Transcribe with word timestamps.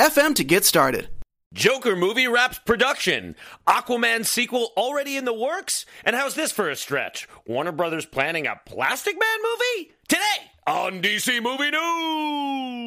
anchor.fm 0.00 0.34
to 0.36 0.44
get 0.44 0.64
started. 0.64 1.08
Joker 1.52 1.96
movie 1.96 2.28
wraps 2.28 2.60
production. 2.60 3.34
Aquaman 3.66 4.24
sequel 4.24 4.70
already 4.76 5.16
in 5.16 5.24
the 5.24 5.34
works? 5.34 5.84
And 6.04 6.14
how's 6.14 6.36
this 6.36 6.52
for 6.52 6.70
a 6.70 6.76
stretch? 6.76 7.28
Warner 7.46 7.72
Brothers 7.72 8.06
planning 8.06 8.46
a 8.46 8.60
Plastic 8.66 9.18
Man 9.18 9.38
movie? 9.42 9.90
Today 10.08 10.52
on 10.66 11.02
DC 11.02 11.42
Movie 11.42 11.72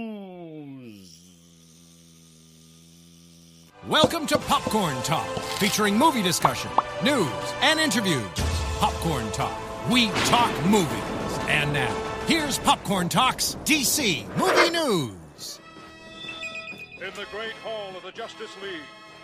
News. 0.05 1.09
Welcome 3.87 4.25
to 4.27 4.37
Popcorn 4.37 4.95
Talk, 5.03 5.27
featuring 5.59 5.97
movie 5.97 6.21
discussion, 6.21 6.71
news, 7.03 7.27
and 7.61 7.81
interviews. 7.81 8.23
Popcorn 8.79 9.29
Talk. 9.31 9.59
We 9.91 10.07
talk 10.25 10.65
movies. 10.65 10.87
And 11.49 11.73
now, 11.73 11.93
here's 12.25 12.57
Popcorn 12.59 13.09
Talk's 13.09 13.57
DC 13.65 14.25
Movie 14.37 14.69
News. 14.69 15.22
In 17.03 17.09
the 17.15 17.25
great 17.31 17.51
hall 17.63 17.93
of 17.97 18.03
the 18.03 18.11
Justice 18.13 18.55
League, 18.61 18.79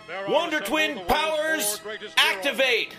there 0.06 0.28
Wonder 0.28 0.58
assembled 0.58 0.68
Twin 0.96 1.06
powers 1.06 1.78
four 1.78 1.92
greatest 1.92 2.18
heroes, 2.20 2.36
activate. 2.36 2.92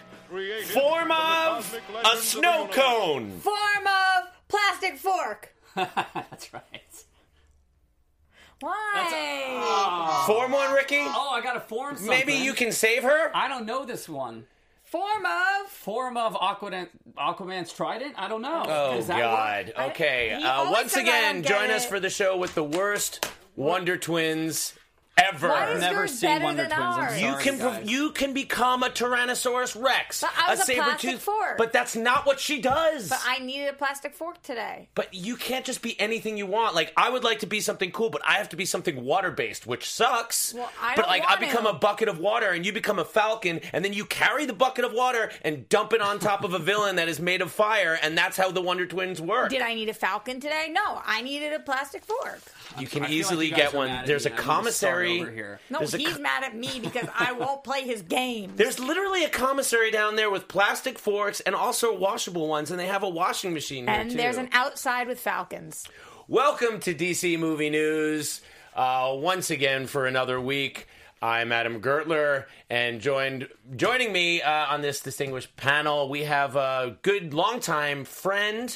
Form 0.74 1.12
of 1.12 1.72
a 1.90 1.94
legends 1.94 2.10
of 2.14 2.20
snow 2.20 2.68
cone. 2.72 3.30
Form 3.42 3.86
of 3.86 4.24
plastic 4.48 4.98
fork. 4.98 5.54
That's 5.76 6.52
right. 6.52 6.64
Why? 8.62 10.24
Form 10.26 10.52
one, 10.52 10.74
Ricky? 10.74 10.98
Oh, 11.00 11.30
I 11.32 11.42
got 11.42 11.54
to 11.54 11.60
form 11.60 11.96
something. 11.98 12.10
Maybe 12.10 12.34
you 12.34 12.54
can 12.54 12.72
save 12.72 13.04
her? 13.04 13.36
I 13.36 13.48
don't 13.48 13.66
know 13.68 13.86
this 13.86 14.10
one. 14.10 14.46
Form 14.84 15.26
of. 15.26 15.68
Form 15.70 16.18
of 16.18 16.34
Aquaman, 16.34 16.88
Aquaman's 17.18 17.72
trident? 17.72 18.16
I 18.18 18.28
don't 18.28 18.42
know. 18.42 18.64
Oh, 18.68 18.96
Does 18.96 19.08
that 19.08 19.20
God. 19.20 19.74
I- 19.78 19.90
Okay. 19.90 20.36
he 20.38 20.44
Uh, 20.44 20.72
once 20.72 20.96
again, 20.96 21.36
don't 21.36 21.42
get 21.44 21.50
join 21.50 21.70
us 21.72 21.86
for 21.86 22.00
the 22.00 22.10
show 22.10 22.36
with 22.38 22.56
the 22.56 22.64
worst 22.64 23.26
Wonder 23.56 23.98
Twins 23.98 24.74
ever. 25.18 25.50
Why 25.50 25.70
is 25.72 25.82
Never 25.82 25.94
yours 26.00 26.18
seen 26.18 26.30
better 26.30 26.46
Wonder 26.46 26.64
than 26.64 26.72
Twins. 26.72 26.84
I'm 26.84 27.00
ours? 27.04 27.10
sorry. 27.20 27.22
You 27.22 27.36
can 27.36 27.58
guys. 27.60 27.92
you 27.92 28.12
can 28.12 28.34
become 28.34 28.82
a 28.82 28.90
Tyrannosaurus 28.90 29.80
Rex, 29.80 30.22
But 30.22 30.32
I 30.38 30.52
was 30.52 30.62
a 30.62 30.64
saber-tooth- 30.64 31.22
fork. 31.22 31.58
but 31.58 31.74
that's 31.74 31.96
not 31.96 32.26
what 32.26 32.40
she 32.40 32.60
does. 32.62 33.10
But 33.10 33.22
I 33.28 33.38
needed 33.40 33.68
a 33.68 33.74
plastic 33.74 34.16
fork 34.16 34.42
today. 34.42 34.88
But 34.96 35.14
you 35.14 35.36
can't 35.36 35.66
just 35.66 35.82
be 35.82 36.00
anything 36.00 36.38
you 36.38 36.48
want. 36.48 36.74
Like 36.76 36.94
I 36.98 37.10
would 37.10 37.24
like 37.26 37.40
to 37.40 37.46
be 37.46 37.60
something 37.60 37.92
cool, 37.92 38.10
but 38.10 38.22
I 38.26 38.36
have 38.36 38.50
to 38.50 38.56
be 38.56 38.66
something 38.66 39.04
water 39.04 39.30
based, 39.32 39.68
which 39.68 39.88
sucks. 39.92 40.54
Well, 40.54 40.72
I 40.82 40.96
but 40.96 41.02
don't 41.04 41.12
like 41.12 41.24
I 41.24 41.32
want 41.32 41.40
become 41.42 41.64
to. 41.66 41.70
a 41.72 41.74
bucket 41.74 42.08
of 42.08 42.18
water, 42.18 42.50
and 42.50 42.66
you 42.66 42.72
become 42.72 42.98
a 42.98 43.06
falcon, 43.06 43.60
and 43.74 43.84
then 43.86 43.92
you 43.94 44.06
carry 44.06 44.46
the 44.46 44.54
bucket 44.54 44.86
of 44.86 44.94
water 44.94 45.30
and 45.44 45.68
dump 45.70 45.92
it 45.94 46.02
on 46.02 46.18
top 46.20 46.44
of 46.46 46.54
a 46.54 46.60
villain 46.60 46.96
that 46.96 47.10
is 47.10 47.20
made 47.20 47.42
of 47.42 47.52
fire, 47.52 48.00
and 48.02 48.18
that's 48.18 48.38
how 48.38 48.50
the 48.50 48.62
Wonder 48.62 48.88
Twins 48.88 49.22
work. 49.22 49.50
Did 49.52 49.62
I 49.62 49.74
need 49.76 49.90
a 49.90 49.94
falcon 49.94 50.40
today? 50.40 50.70
No, 50.72 51.02
I 51.06 51.22
needed 51.22 51.52
a 51.54 51.60
plastic 51.60 52.06
fork. 52.06 52.40
You 52.80 52.88
can 52.88 53.04
I 53.04 53.08
feel 53.08 53.10
like 53.10 53.12
easily 53.12 53.48
you 53.48 53.56
get 53.56 53.74
one. 53.74 54.06
There's 54.06 54.26
a 54.26 54.30
me. 54.30 54.36
I 54.36 54.38
need 54.38 54.42
to 54.42 54.42
start 54.42 54.44
commissary. 54.58 55.22
over 55.22 55.32
here. 55.32 55.60
No, 55.70 55.80
There's 55.80 55.94
a 55.94 55.98
he's 55.98 56.16
co- 56.16 56.22
mad 56.22 56.44
at 56.44 56.56
me 56.56 56.80
because 56.80 57.08
I 57.18 57.32
won't 57.44 57.64
play 57.64 57.82
his 57.82 58.02
games. 58.02 58.54
There's 58.56 58.80
literally 58.80 59.24
a 59.24 59.30
commissary 59.30 59.92
down 59.92 60.16
there 60.16 60.30
with 60.30 60.48
plastic 60.48 60.98
forks 61.00 61.40
and 61.42 61.56
also 61.56 61.96
washable 61.98 62.48
ones, 62.48 62.72
and 62.72 62.80
they 62.80 62.88
have 62.88 63.04
a 63.04 63.10
washing 63.10 63.54
machine 63.54 63.86
there 63.86 63.96
and 63.96 64.12
too. 64.12 64.18
there's 64.18 64.38
an 64.38 64.50
outside 64.52 65.08
with 65.08 65.20
falcons. 65.20 65.88
Welcome 66.28 66.80
to 66.82 66.94
DC 66.94 67.38
Movie 67.40 67.70
News. 67.70 68.42
Uh, 68.76 69.12
once 69.16 69.50
again 69.50 69.86
for 69.88 70.06
another 70.06 70.40
week. 70.40 70.88
I'm 71.24 71.52
Adam 71.52 71.82
Gertler, 71.82 72.46
and 72.68 73.00
joined 73.00 73.48
joining 73.76 74.12
me 74.12 74.42
uh, 74.42 74.50
on 74.74 74.82
this 74.82 75.02
distinguished 75.02 75.56
panel, 75.56 76.10
we 76.10 76.24
have 76.24 76.56
a 76.56 76.98
good 77.04 77.34
longtime 77.34 78.06
friend 78.06 78.76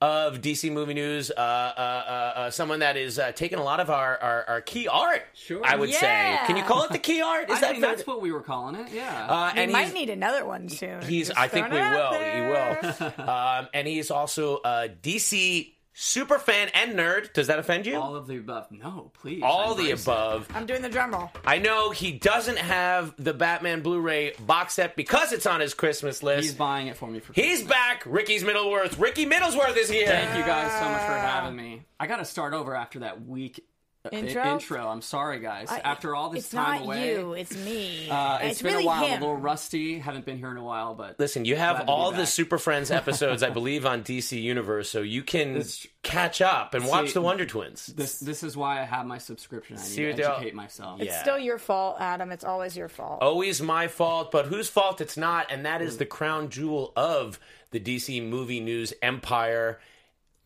of 0.00 0.40
DC 0.40 0.70
Movie 0.72 0.94
News, 0.94 1.30
uh, 1.30 1.40
uh, 1.40 1.40
uh, 1.40 2.38
uh, 2.38 2.50
someone 2.50 2.80
that 2.80 2.96
is 2.96 3.18
uh, 3.18 3.32
taking 3.32 3.58
a 3.58 3.62
lot 3.62 3.80
of 3.80 3.90
our, 3.90 4.18
our, 4.18 4.44
our 4.48 4.60
key 4.60 4.86
art. 4.88 5.22
Sure. 5.34 5.62
I 5.64 5.76
would 5.76 5.90
say. 5.92 6.38
Can 6.46 6.56
you 6.56 6.62
call 6.64 6.84
it 6.84 6.90
the 6.90 6.98
key 6.98 7.22
art? 7.22 7.44
Is 7.50 7.56
I 7.58 7.60
that 7.60 7.70
think 7.70 7.82
that's 7.82 8.06
what 8.06 8.20
we 8.20 8.30
were 8.32 8.42
calling 8.42 8.74
it. 8.74 8.92
Yeah. 8.92 9.26
Uh, 9.28 9.52
We 9.56 9.66
might 9.66 9.94
need 9.94 10.10
another 10.10 10.44
one 10.44 10.68
soon. 10.68 11.00
He's. 11.02 11.28
Just 11.28 11.38
I 11.38 11.48
think 11.48 11.70
we 11.70 11.76
throwing 11.78 11.92
it 11.92 11.96
out 11.96 12.12
will. 12.12 12.18
there. 12.18 12.34
He 12.34 13.02
will. 13.22 13.28
um, 13.30 13.68
and 13.72 13.88
he's 13.88 14.10
also 14.10 14.56
a 14.64 14.88
DC 15.02 15.72
super 15.94 16.38
fan 16.38 16.68
and 16.74 16.94
nerd. 16.98 17.32
Does 17.32 17.46
that 17.46 17.58
offend 17.58 17.86
you? 17.86 17.96
all 17.96 18.16
of 18.16 18.26
the 18.26 18.36
above. 18.36 18.70
No, 18.70 19.10
please. 19.14 19.42
All 19.42 19.74
the 19.74 19.84
embrace 19.84 20.00
it. 20.00 20.08
above. 20.08 20.48
I'm 20.52 20.66
doing 20.66 20.82
the 20.82 20.88
drum 20.88 21.12
roll. 21.12 21.30
I 21.46 21.58
know 21.58 21.90
he 21.90 22.12
doesn't 22.12 22.58
have 22.58 23.14
the 23.16 23.32
Batman 23.32 23.80
Blu-ray 23.80 24.34
box 24.40 24.74
set 24.74 24.96
because 24.96 25.32
it's 25.32 25.46
on 25.46 25.60
his 25.60 25.72
Christmas 25.72 26.22
list. 26.22 26.42
He's 26.42 26.50
He's, 26.50 26.58
buying 26.58 26.88
it 26.88 26.96
for 26.96 27.08
me 27.08 27.20
for 27.20 27.32
back. 27.68 28.02
Ricky's 28.04 28.44
Middleworth. 28.44 28.98
Ricky 28.98 29.24
Middlesworth 29.24 29.76
is 29.76 29.88
here. 29.88 30.06
Thank 30.06 30.36
you 30.36 30.44
guys 30.44 30.70
so 30.72 30.88
much 30.88 31.00
for 31.02 31.18
having 31.18 31.56
me. 31.56 31.82
I 31.98 32.06
got 32.06 32.16
to 32.16 32.24
start 32.24 32.52
over 32.52 32.74
after 32.74 32.98
that 33.00 33.24
week 33.26 33.64
Intro? 34.12 34.52
intro. 34.52 34.86
I'm 34.86 35.00
sorry, 35.00 35.40
guys. 35.40 35.68
after 35.70 36.14
all 36.14 36.28
this 36.28 36.44
it's 36.44 36.50
time 36.52 36.80
not 36.80 36.84
away, 36.84 37.12
you, 37.14 37.32
it's 37.32 37.56
me. 37.56 38.08
uh, 38.10 38.38
it's 38.42 38.60
been 38.60 38.72
really 38.72 38.84
a 38.84 38.86
while. 38.86 39.06
him. 39.06 39.22
A 39.22 39.24
little 39.24 39.36
rusty. 39.40 39.98
Haven't 39.98 40.24
been 40.26 40.36
here 40.36 40.50
in 40.50 40.58
a 40.58 40.62
while, 40.62 40.94
but 40.94 41.18
Listen, 41.18 41.44
you 41.46 41.56
have 41.56 41.88
all 41.88 42.12
the. 42.12 42.26
Super 42.26 42.58
Friends 42.58 42.90
episodes, 42.90 43.42
I 43.42 43.50
believe, 43.50 43.86
on 43.86 44.02
DC 44.02 44.40
Universe, 44.40 44.90
so 44.90 45.00
you 45.02 45.22
can 45.22 45.50
It's- 45.52 45.86
catch 46.02 46.42
up 46.42 46.74
and 46.74 46.84
watch 46.86 47.12
the 47.14 47.20
Wonder 47.22 47.46
Twins. 47.46 47.86
this 47.86 48.18
this 48.18 48.42
is 48.42 48.56
why 48.56 48.80
I 48.80 48.84
have 48.84 49.06
my 49.06 49.18
subscription. 49.18 49.76
I 49.76 49.80
need 49.80 49.86
See 49.86 50.02
to 50.02 50.10
educate 50.12 50.54
myself. 50.54 50.98
Yeah. 50.98 51.06
It's 51.06 51.20
still 51.20 51.38
your 51.38 51.58
fault, 51.58 51.96
Adam. 52.00 52.30
It's 52.32 52.44
always 52.44 52.76
your 52.76 52.88
fault. 52.88 53.22
Always 53.22 53.62
my 53.62 53.88
fault, 53.88 54.30
but 54.32 54.46
whose 54.46 54.68
fault 54.68 55.00
it's 55.00 55.16
not, 55.16 55.50
and 55.50 55.64
that 55.64 55.80
is 55.80 55.96
the 55.96 56.04
crown 56.06 56.50
jewel 56.50 56.92
of 56.96 57.38
the 57.70 57.80
DC 57.80 58.26
movie 58.28 58.60
news 58.60 58.92
empire. 59.00 59.80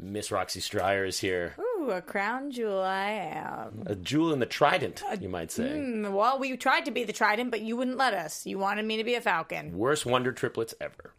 Miss 0.01 0.31
Roxy 0.31 0.61
Stryer 0.61 1.07
is 1.07 1.19
here. 1.21 1.55
Ooh, 1.59 1.91
a 1.91 2.01
crown 2.01 2.51
jewel 2.53 2.81
I 2.81 3.11
am. 3.11 3.83
A 3.87 3.95
jewel 3.97 4.33
in 4.33 4.39
the 4.39 4.47
trident, 4.47 5.03
you 5.21 5.29
might 5.29 5.51
say. 5.51 5.65
Mm, 5.65 6.13
Well, 6.13 6.39
we 6.39 6.57
tried 6.57 6.85
to 6.85 6.91
be 6.93 7.03
the 7.05 7.13
trident, 7.13 7.51
but 7.51 7.63
you 7.63 7.77
wouldn't 7.77 7.97
let 7.97 8.15
us. 8.15 8.47
You 8.47 8.59
wanted 8.59 8.85
me 8.85 8.97
to 8.97 9.05
be 9.05 9.15
a 9.15 9.21
falcon. 9.21 9.77
Worst 9.77 10.07
Wonder 10.07 10.31
triplets 10.33 10.75
ever. 10.81 11.13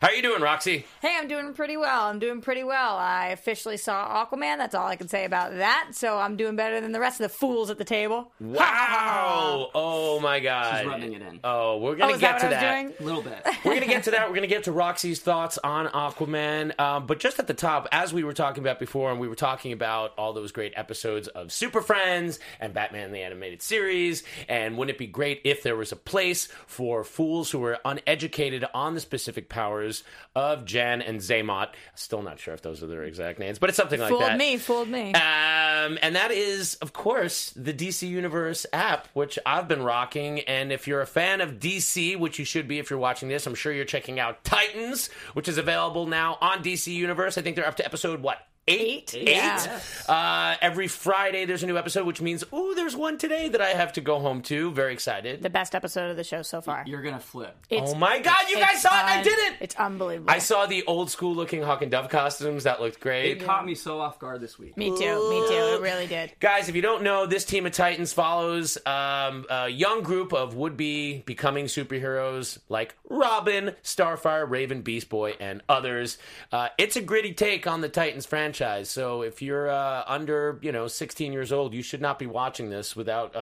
How 0.00 0.08
are 0.08 0.14
you 0.14 0.22
doing, 0.22 0.40
Roxy? 0.40 0.86
Hey, 1.02 1.16
I'm 1.18 1.26
doing 1.26 1.54
pretty 1.54 1.76
well. 1.76 2.04
I'm 2.06 2.20
doing 2.20 2.40
pretty 2.40 2.62
well. 2.62 2.96
I 2.96 3.28
officially 3.28 3.76
saw 3.76 4.24
Aquaman. 4.24 4.56
That's 4.58 4.74
all 4.76 4.86
I 4.86 4.94
can 4.94 5.08
say 5.08 5.24
about 5.24 5.56
that. 5.56 5.88
So 5.92 6.18
I'm 6.18 6.36
doing 6.36 6.54
better 6.54 6.80
than 6.80 6.92
the 6.92 7.00
rest 7.00 7.20
of 7.20 7.24
the 7.28 7.36
fools 7.36 7.68
at 7.68 7.78
the 7.78 7.84
table. 7.84 8.30
Wow! 8.40 9.70
Oh 9.74 10.20
my 10.20 10.40
God! 10.40 10.78
She's 10.78 10.86
rubbing 10.86 11.12
it 11.14 11.22
in. 11.22 11.40
Oh, 11.44 11.78
we're 11.78 11.92
Oh, 11.92 11.96
gonna 11.96 12.12
is 12.14 12.20
get 12.20 12.40
that 12.40 12.42
what 12.42 12.42
to 12.42 12.46
I 12.46 12.48
was 12.48 12.60
that. 12.60 12.82
doing? 12.82 12.94
A 13.00 13.02
little 13.02 13.22
bit. 13.22 13.46
We're 13.64 13.74
gonna 13.74 13.86
get 13.86 14.04
to 14.04 14.10
that. 14.12 14.28
We're 14.28 14.34
gonna 14.34 14.46
get 14.46 14.64
to 14.64 14.72
Roxy's 14.72 15.20
thoughts 15.20 15.58
on 15.62 15.86
Aquaman. 15.88 16.78
Um, 16.80 17.06
but 17.06 17.18
just 17.18 17.38
at 17.38 17.46
the 17.46 17.54
top, 17.54 17.88
as 17.92 18.12
we 18.12 18.24
were 18.24 18.32
talking 18.32 18.62
about 18.62 18.78
before, 18.78 19.10
and 19.10 19.20
we 19.20 19.28
were 19.28 19.34
talking 19.34 19.72
about 19.72 20.12
all 20.18 20.32
those 20.32 20.52
great 20.52 20.72
episodes 20.76 21.28
of 21.28 21.52
Super 21.52 21.80
Friends 21.80 22.38
and 22.60 22.72
Batman 22.74 23.12
the 23.12 23.20
Animated 23.20 23.62
Series, 23.62 24.22
and 24.48 24.76
wouldn't 24.76 24.94
it 24.94 24.98
be 24.98 25.06
great 25.06 25.40
if 25.44 25.62
there 25.62 25.76
was 25.76 25.92
a 25.92 25.96
place 25.96 26.46
for 26.66 27.04
fools 27.04 27.50
who 27.50 27.58
were 27.58 27.78
uneducated 27.84 28.64
on 28.74 28.94
the 28.94 29.00
specific 29.00 29.48
powers 29.48 29.87
of 30.34 30.64
Jan 30.64 31.02
and 31.02 31.20
Zaymot? 31.20 31.68
Still 31.94 32.22
not 32.22 32.38
sure 32.38 32.54
if 32.54 32.62
those 32.62 32.82
are 32.82 32.86
their 32.86 33.04
exact 33.04 33.38
names, 33.38 33.58
but 33.58 33.68
it's 33.68 33.76
something 33.76 34.00
like 34.00 34.10
Fooled 34.10 34.22
that. 34.22 34.38
me, 34.38 34.56
fooled 34.56 34.88
me. 34.88 35.12
Um, 35.14 35.98
and 36.02 36.16
that 36.16 36.30
is, 36.30 36.74
of 36.76 36.92
course, 36.92 37.52
the 37.56 37.72
DC 37.72 38.08
Universe 38.08 38.66
app, 38.72 39.08
which 39.14 39.38
I've 39.46 39.68
been 39.68 39.82
rocking. 39.82 40.40
And 40.40 40.72
if 40.72 40.86
you're 40.86 41.00
a 41.00 41.06
fan 41.06 41.40
of 41.40 41.58
DC, 41.58 42.18
which 42.18 42.38
you 42.38 42.44
should 42.44 42.68
be 42.68 42.78
if 42.78 42.90
you're 42.90 42.98
watching 42.98 43.28
this, 43.28 43.46
I'm 43.46 43.54
sure 43.54 43.72
you're 43.72 43.84
checking 43.84 44.18
out 44.18 44.44
Titans, 44.44 45.08
which 45.34 45.48
is 45.48 45.58
available 45.58 46.06
now 46.06 46.38
on 46.40 46.62
DC 46.62 46.92
Universe. 46.92 47.38
I 47.38 47.42
think 47.42 47.56
they're 47.56 47.66
up 47.66 47.76
to 47.76 47.84
episode, 47.84 48.22
what? 48.22 48.38
Eight? 48.68 49.14
Eight, 49.16 49.28
yeah. 49.28 49.80
Uh, 50.08 50.56
every 50.60 50.88
Friday 50.88 51.44
there's 51.44 51.62
a 51.62 51.66
new 51.66 51.76
episode, 51.78 52.06
which 52.06 52.20
means, 52.20 52.44
ooh, 52.52 52.74
there's 52.74 52.94
one 52.94 53.18
today 53.18 53.48
that 53.48 53.60
I 53.60 53.68
have 53.70 53.92
to 53.94 54.00
go 54.00 54.18
home 54.18 54.42
to. 54.42 54.70
Very 54.72 54.92
excited. 54.92 55.42
the 55.42 55.50
best 55.50 55.74
episode 55.74 56.10
of 56.10 56.16
the 56.16 56.24
show 56.24 56.42
so 56.42 56.60
far. 56.60 56.84
You're 56.86 57.02
gonna 57.02 57.18
flip. 57.20 57.56
It's, 57.70 57.92
oh 57.92 57.94
my 57.94 58.18
god, 58.20 58.48
you 58.48 58.56
guys 58.56 58.74
it's 58.74 58.82
saw 58.82 58.90
it 58.96 59.00
and 59.10 59.20
I 59.20 59.22
did 59.22 59.38
it! 59.38 59.54
It's 59.60 59.76
unbelievable. 59.76 60.30
I 60.30 60.38
saw 60.38 60.66
the 60.66 60.84
old 60.86 61.10
school 61.10 61.34
looking 61.34 61.62
Hawk 61.62 61.82
and 61.82 61.90
Dove 61.90 62.08
costumes. 62.10 62.64
That 62.64 62.80
looked 62.80 63.00
great. 63.00 63.30
It 63.38 63.44
caught 63.44 63.64
me 63.64 63.74
so 63.74 64.00
off 64.00 64.18
guard 64.18 64.40
this 64.40 64.58
week. 64.58 64.76
me 64.76 64.88
too. 64.90 64.94
Me 65.30 65.48
too. 65.48 65.74
It 65.76 65.80
really 65.80 66.06
did. 66.06 66.32
Guys, 66.40 66.68
if 66.68 66.76
you 66.76 66.82
don't 66.82 67.02
know, 67.02 67.26
this 67.26 67.44
team 67.44 67.64
of 67.66 67.72
Titans 67.72 68.12
follows 68.12 68.76
um, 68.86 69.46
a 69.50 69.68
young 69.68 70.02
group 70.02 70.32
of 70.32 70.54
would 70.54 70.76
be 70.76 71.22
becoming 71.26 71.66
superheroes 71.66 72.58
like 72.68 72.94
Robin, 73.08 73.72
Starfire, 73.82 74.48
Raven, 74.48 74.82
Beast 74.82 75.08
Boy, 75.08 75.34
and 75.40 75.62
others. 75.68 76.18
Uh, 76.52 76.68
it's 76.76 76.96
a 76.96 77.00
gritty 77.00 77.32
take 77.32 77.66
on 77.66 77.80
the 77.80 77.88
Titans 77.88 78.26
franchise. 78.26 78.57
So 78.84 79.22
if 79.22 79.40
you're 79.42 79.70
uh, 79.70 80.04
under, 80.06 80.58
you 80.62 80.72
know, 80.72 80.88
16 80.88 81.32
years 81.32 81.52
old, 81.52 81.74
you 81.74 81.82
should 81.82 82.00
not 82.00 82.18
be 82.18 82.26
watching 82.26 82.70
this 82.70 82.96
without. 82.96 83.36
Uh, 83.36 83.40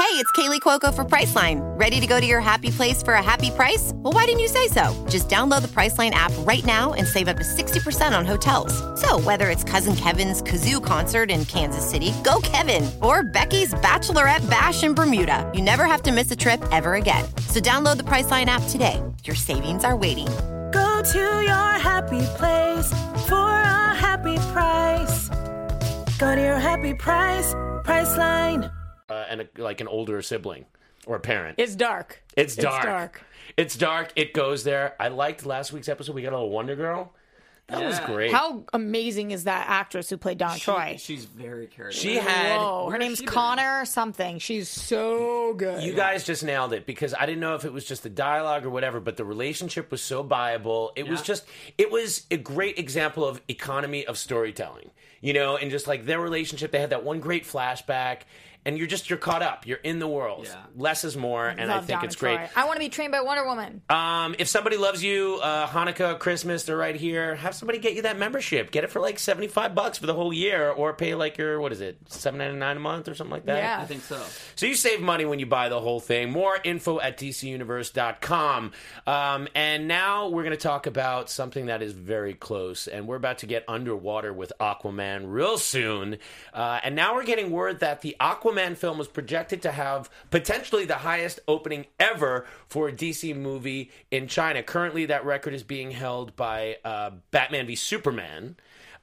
Hey, 0.00 0.16
it's 0.16 0.32
Kaley 0.32 0.60
Cuoco 0.60 0.92
for 0.92 1.04
Priceline. 1.04 1.60
Ready 1.78 2.00
to 2.00 2.06
go 2.06 2.18
to 2.18 2.26
your 2.26 2.40
happy 2.40 2.70
place 2.70 3.00
for 3.00 3.14
a 3.14 3.22
happy 3.22 3.50
price? 3.50 3.92
Well, 3.96 4.12
why 4.12 4.24
didn't 4.24 4.40
you 4.40 4.48
say 4.48 4.66
so? 4.66 5.06
Just 5.08 5.28
download 5.28 5.62
the 5.62 5.68
Priceline 5.68 6.10
app 6.12 6.32
right 6.38 6.64
now 6.64 6.94
and 6.94 7.06
save 7.06 7.28
up 7.28 7.36
to 7.36 7.44
60% 7.44 8.18
on 8.18 8.24
hotels. 8.24 8.72
So, 9.00 9.20
whether 9.20 9.50
it's 9.50 9.62
Cousin 9.62 9.94
Kevin's 9.94 10.42
Kazoo 10.42 10.82
concert 10.82 11.30
in 11.30 11.44
Kansas 11.44 11.88
City, 11.88 12.12
go 12.24 12.40
Kevin, 12.42 12.90
or 13.02 13.22
Becky's 13.22 13.74
Bachelorette 13.74 14.48
Bash 14.48 14.82
in 14.82 14.94
Bermuda, 14.94 15.48
you 15.54 15.60
never 15.60 15.84
have 15.84 16.02
to 16.02 16.12
miss 16.12 16.30
a 16.30 16.36
trip 16.36 16.60
ever 16.72 16.94
again. 16.94 17.24
So, 17.48 17.60
download 17.60 17.98
the 17.98 18.04
Priceline 18.04 18.46
app 18.46 18.62
today. 18.68 19.00
Your 19.24 19.36
savings 19.36 19.84
are 19.84 19.96
waiting. 19.96 20.28
Go 20.72 21.02
to 21.02 21.18
your 21.18 21.72
happy 21.78 22.20
place 22.36 22.88
for 23.28 23.48
a 23.50 23.94
happy 23.94 24.36
price. 24.52 25.28
Go 26.18 26.34
to 26.34 26.40
your 26.40 26.58
happy 26.58 26.94
price, 26.94 27.52
Priceline. 27.84 28.70
uh, 29.08 29.24
and 29.28 29.40
a, 29.42 29.48
like 29.56 29.80
an 29.80 29.88
older 29.88 30.20
sibling 30.22 30.66
or 31.06 31.16
a 31.16 31.20
parent. 31.20 31.56
It's 31.58 31.74
dark. 31.74 32.22
It's 32.36 32.54
dark. 32.54 32.76
It's 32.76 32.84
dark. 32.84 33.22
It's 33.56 33.76
dark. 33.76 34.12
It 34.16 34.32
goes 34.32 34.64
there. 34.64 34.94
I 35.00 35.08
liked 35.08 35.44
last 35.46 35.72
week's 35.72 35.88
episode. 35.88 36.14
We 36.14 36.22
got 36.22 36.32
a 36.32 36.36
little 36.36 36.50
Wonder 36.50 36.76
Girl. 36.76 37.12
That 37.70 37.84
was 37.84 38.00
great. 38.00 38.32
How 38.32 38.64
amazing 38.72 39.30
is 39.30 39.44
that 39.44 39.66
actress 39.68 40.10
who 40.10 40.16
played 40.16 40.38
Donna 40.38 40.58
Troy? 40.58 40.96
She's 40.98 41.24
very 41.24 41.66
charismatic. 41.68 41.92
she 41.92 42.16
had. 42.16 42.58
Whoa, 42.58 42.90
her 42.90 42.98
name's 42.98 43.20
Connor 43.20 43.80
been? 43.80 43.86
Something. 43.86 44.38
She's 44.38 44.68
so 44.68 45.54
good. 45.54 45.82
You 45.82 45.94
guys 45.94 46.24
just 46.24 46.44
nailed 46.44 46.72
it 46.72 46.86
because 46.86 47.14
I 47.14 47.26
didn't 47.26 47.40
know 47.40 47.54
if 47.54 47.64
it 47.64 47.72
was 47.72 47.84
just 47.84 48.02
the 48.02 48.10
dialogue 48.10 48.64
or 48.64 48.70
whatever, 48.70 49.00
but 49.00 49.16
the 49.16 49.24
relationship 49.24 49.90
was 49.90 50.02
so 50.02 50.22
viable. 50.22 50.92
It 50.96 51.08
was 51.08 51.22
just, 51.22 51.44
it 51.78 51.90
was 51.90 52.26
a 52.30 52.36
great 52.36 52.78
example 52.78 53.24
of 53.24 53.40
economy 53.48 54.06
of 54.06 54.18
storytelling, 54.18 54.90
you 55.20 55.32
know, 55.32 55.56
and 55.56 55.70
just 55.70 55.86
like 55.86 56.06
their 56.06 56.20
relationship. 56.20 56.72
They 56.72 56.80
had 56.80 56.90
that 56.90 57.04
one 57.04 57.20
great 57.20 57.44
flashback, 57.44 58.20
and 58.64 58.76
you're 58.76 58.86
just 58.86 59.08
you're 59.08 59.18
caught 59.18 59.42
up. 59.42 59.66
You're 59.66 59.78
in 59.78 59.98
the 59.98 60.08
world. 60.08 60.46
Yeah. 60.46 60.56
Less 60.76 61.04
is 61.04 61.16
more, 61.16 61.48
and 61.48 61.70
I 61.70 61.78
think 61.78 61.88
Donna 61.88 62.04
it's 62.04 62.16
great. 62.16 62.36
Troy. 62.36 62.48
I 62.56 62.64
want 62.66 62.76
to 62.76 62.80
be 62.80 62.88
trained 62.88 63.12
by 63.12 63.20
Wonder 63.20 63.44
Woman. 63.46 63.82
Um, 63.88 64.34
if 64.38 64.48
somebody 64.48 64.76
loves 64.76 65.02
you, 65.02 65.38
uh, 65.42 65.66
Hanukkah, 65.66 66.18
Christmas, 66.18 66.64
they're 66.64 66.76
right 66.76 66.94
here. 66.94 67.34
Have 67.36 67.54
somebody 67.54 67.78
get 67.78 67.94
you 67.94 68.02
that 68.02 68.18
membership. 68.18 68.70
Get 68.70 68.84
it 68.84 68.90
for 68.90 69.00
like 69.00 69.18
seventy 69.18 69.48
five 69.48 69.74
bucks 69.74 69.98
for 69.98 70.06
the 70.06 70.14
whole 70.14 70.32
year, 70.32 70.70
or 70.70 70.92
pay 70.92 71.14
like 71.14 71.38
your 71.38 71.60
what 71.60 71.72
is 71.72 71.80
it, 71.80 71.98
seven 72.06 72.38
ninety 72.38 72.58
nine 72.58 72.76
a 72.76 72.80
month 72.80 73.08
or 73.08 73.14
something 73.14 73.32
like 73.32 73.46
that. 73.46 73.58
Yeah. 73.58 73.80
I 73.80 73.86
think 73.86 74.02
so. 74.02 74.22
So 74.56 74.66
you 74.66 74.74
save 74.74 75.00
money 75.00 75.24
when 75.24 75.38
you 75.38 75.46
buy 75.46 75.68
the 75.68 75.80
whole 75.80 76.00
thing. 76.00 76.30
More 76.30 76.58
info 76.62 77.00
at 77.00 77.16
dcuniverse.com. 77.18 78.72
Um, 79.06 79.48
and 79.54 79.88
now 79.88 80.28
we're 80.28 80.42
going 80.42 80.56
to 80.56 80.62
talk 80.62 80.86
about 80.86 81.30
something 81.30 81.66
that 81.66 81.82
is 81.82 81.92
very 81.92 82.34
close. 82.34 82.86
And 82.86 83.06
we're 83.06 83.16
about 83.16 83.38
to 83.38 83.46
get 83.46 83.64
underwater 83.68 84.32
with 84.32 84.52
Aquaman 84.60 85.24
real 85.26 85.58
soon. 85.58 86.18
Uh, 86.52 86.80
and 86.82 86.94
now 86.94 87.14
we're 87.14 87.24
getting 87.24 87.50
word 87.50 87.80
that 87.80 88.02
the 88.02 88.16
Aquaman 88.20 88.49
film 88.74 88.98
was 88.98 89.08
projected 89.08 89.62
to 89.62 89.72
have 89.72 90.10
potentially 90.30 90.84
the 90.84 90.96
highest 90.96 91.40
opening 91.48 91.86
ever 91.98 92.46
for 92.68 92.88
a 92.88 92.92
DC 92.92 93.36
movie 93.36 93.90
in 94.10 94.28
China. 94.28 94.62
Currently, 94.62 95.06
that 95.06 95.24
record 95.24 95.54
is 95.54 95.62
being 95.62 95.92
held 95.92 96.36
by 96.36 96.76
uh, 96.84 97.10
Batman 97.30 97.66
v 97.66 97.74
Superman. 97.74 98.56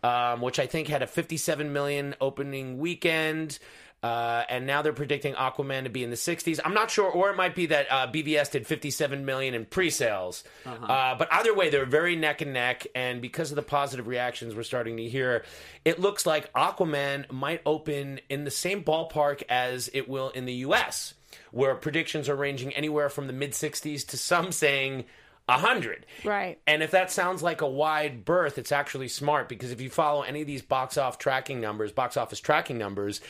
Um, 0.03 0.41
which 0.41 0.59
I 0.59 0.67
think 0.67 0.89
had 0.89 1.01
a 1.01 1.07
57 1.07 1.73
million 1.73 2.13
opening 2.21 2.77
weekend. 2.77 3.57
Uh, 4.03 4.43
and 4.47 4.67
now 4.67 4.83
they're 4.83 4.93
predicting 4.93 5.33
Aquaman 5.33 5.83
to 5.83 5.89
be 5.89 6.03
in 6.03 6.11
the 6.11 6.15
60s. 6.15 6.59
I'm 6.63 6.75
not 6.75 6.91
sure, 6.91 7.09
or 7.09 7.31
it 7.31 7.35
might 7.35 7.55
be 7.55 7.65
that 7.67 7.87
uh, 7.89 8.07
BVS 8.07 8.51
did 8.51 8.67
57 8.67 9.25
million 9.25 9.55
in 9.55 9.65
pre-sales. 9.65 10.43
uh 10.65 11.15
but 11.15 11.27
either 11.31 11.53
way, 11.53 11.69
they're 11.69 11.85
very 11.85 12.15
neck 12.15 12.41
and 12.41 12.53
neck. 12.53 12.85
And 12.93 13.21
because 13.21 13.51
of 13.51 13.55
the 13.55 13.63
positive 13.63 14.07
reactions 14.07 14.53
we're 14.53 14.63
starting 14.63 14.97
to 14.97 15.09
hear, 15.09 15.43
it 15.83 15.99
looks 15.99 16.25
like 16.27 16.53
Aquaman 16.53 17.31
might 17.31 17.61
open 17.65 18.19
in 18.29 18.43
the 18.43 18.51
same 18.51 18.83
ballpark 18.83 19.41
as 19.49 19.89
it 19.93 20.07
will 20.07 20.29
in 20.29 20.45
the 20.45 20.53
U.S., 20.53 21.15
where 21.51 21.73
predictions 21.75 22.29
are 22.29 22.35
ranging 22.35 22.73
anywhere 22.73 23.09
from 23.09 23.25
the 23.27 23.33
mid 23.33 23.51
60s 23.51 24.05
to 24.07 24.17
some 24.17 24.51
saying 24.51 25.05
100. 25.47 26.05
Right. 26.25 26.59
And 26.67 26.83
if 26.83 26.91
that 26.91 27.09
sounds 27.09 27.41
like 27.41 27.61
a 27.61 27.67
wide 27.67 28.25
berth, 28.25 28.57
it's 28.57 28.71
actually 28.71 29.07
smart 29.07 29.47
because 29.47 29.71
if 29.71 29.79
you 29.79 29.89
follow 29.89 30.21
any 30.21 30.41
of 30.41 30.47
these 30.47 30.61
box 30.61 30.97
off 30.97 31.17
tracking 31.17 31.61
numbers, 31.61 31.91
box 31.91 32.17
office 32.17 32.39
tracking 32.39 32.77
numbers, 32.77 33.21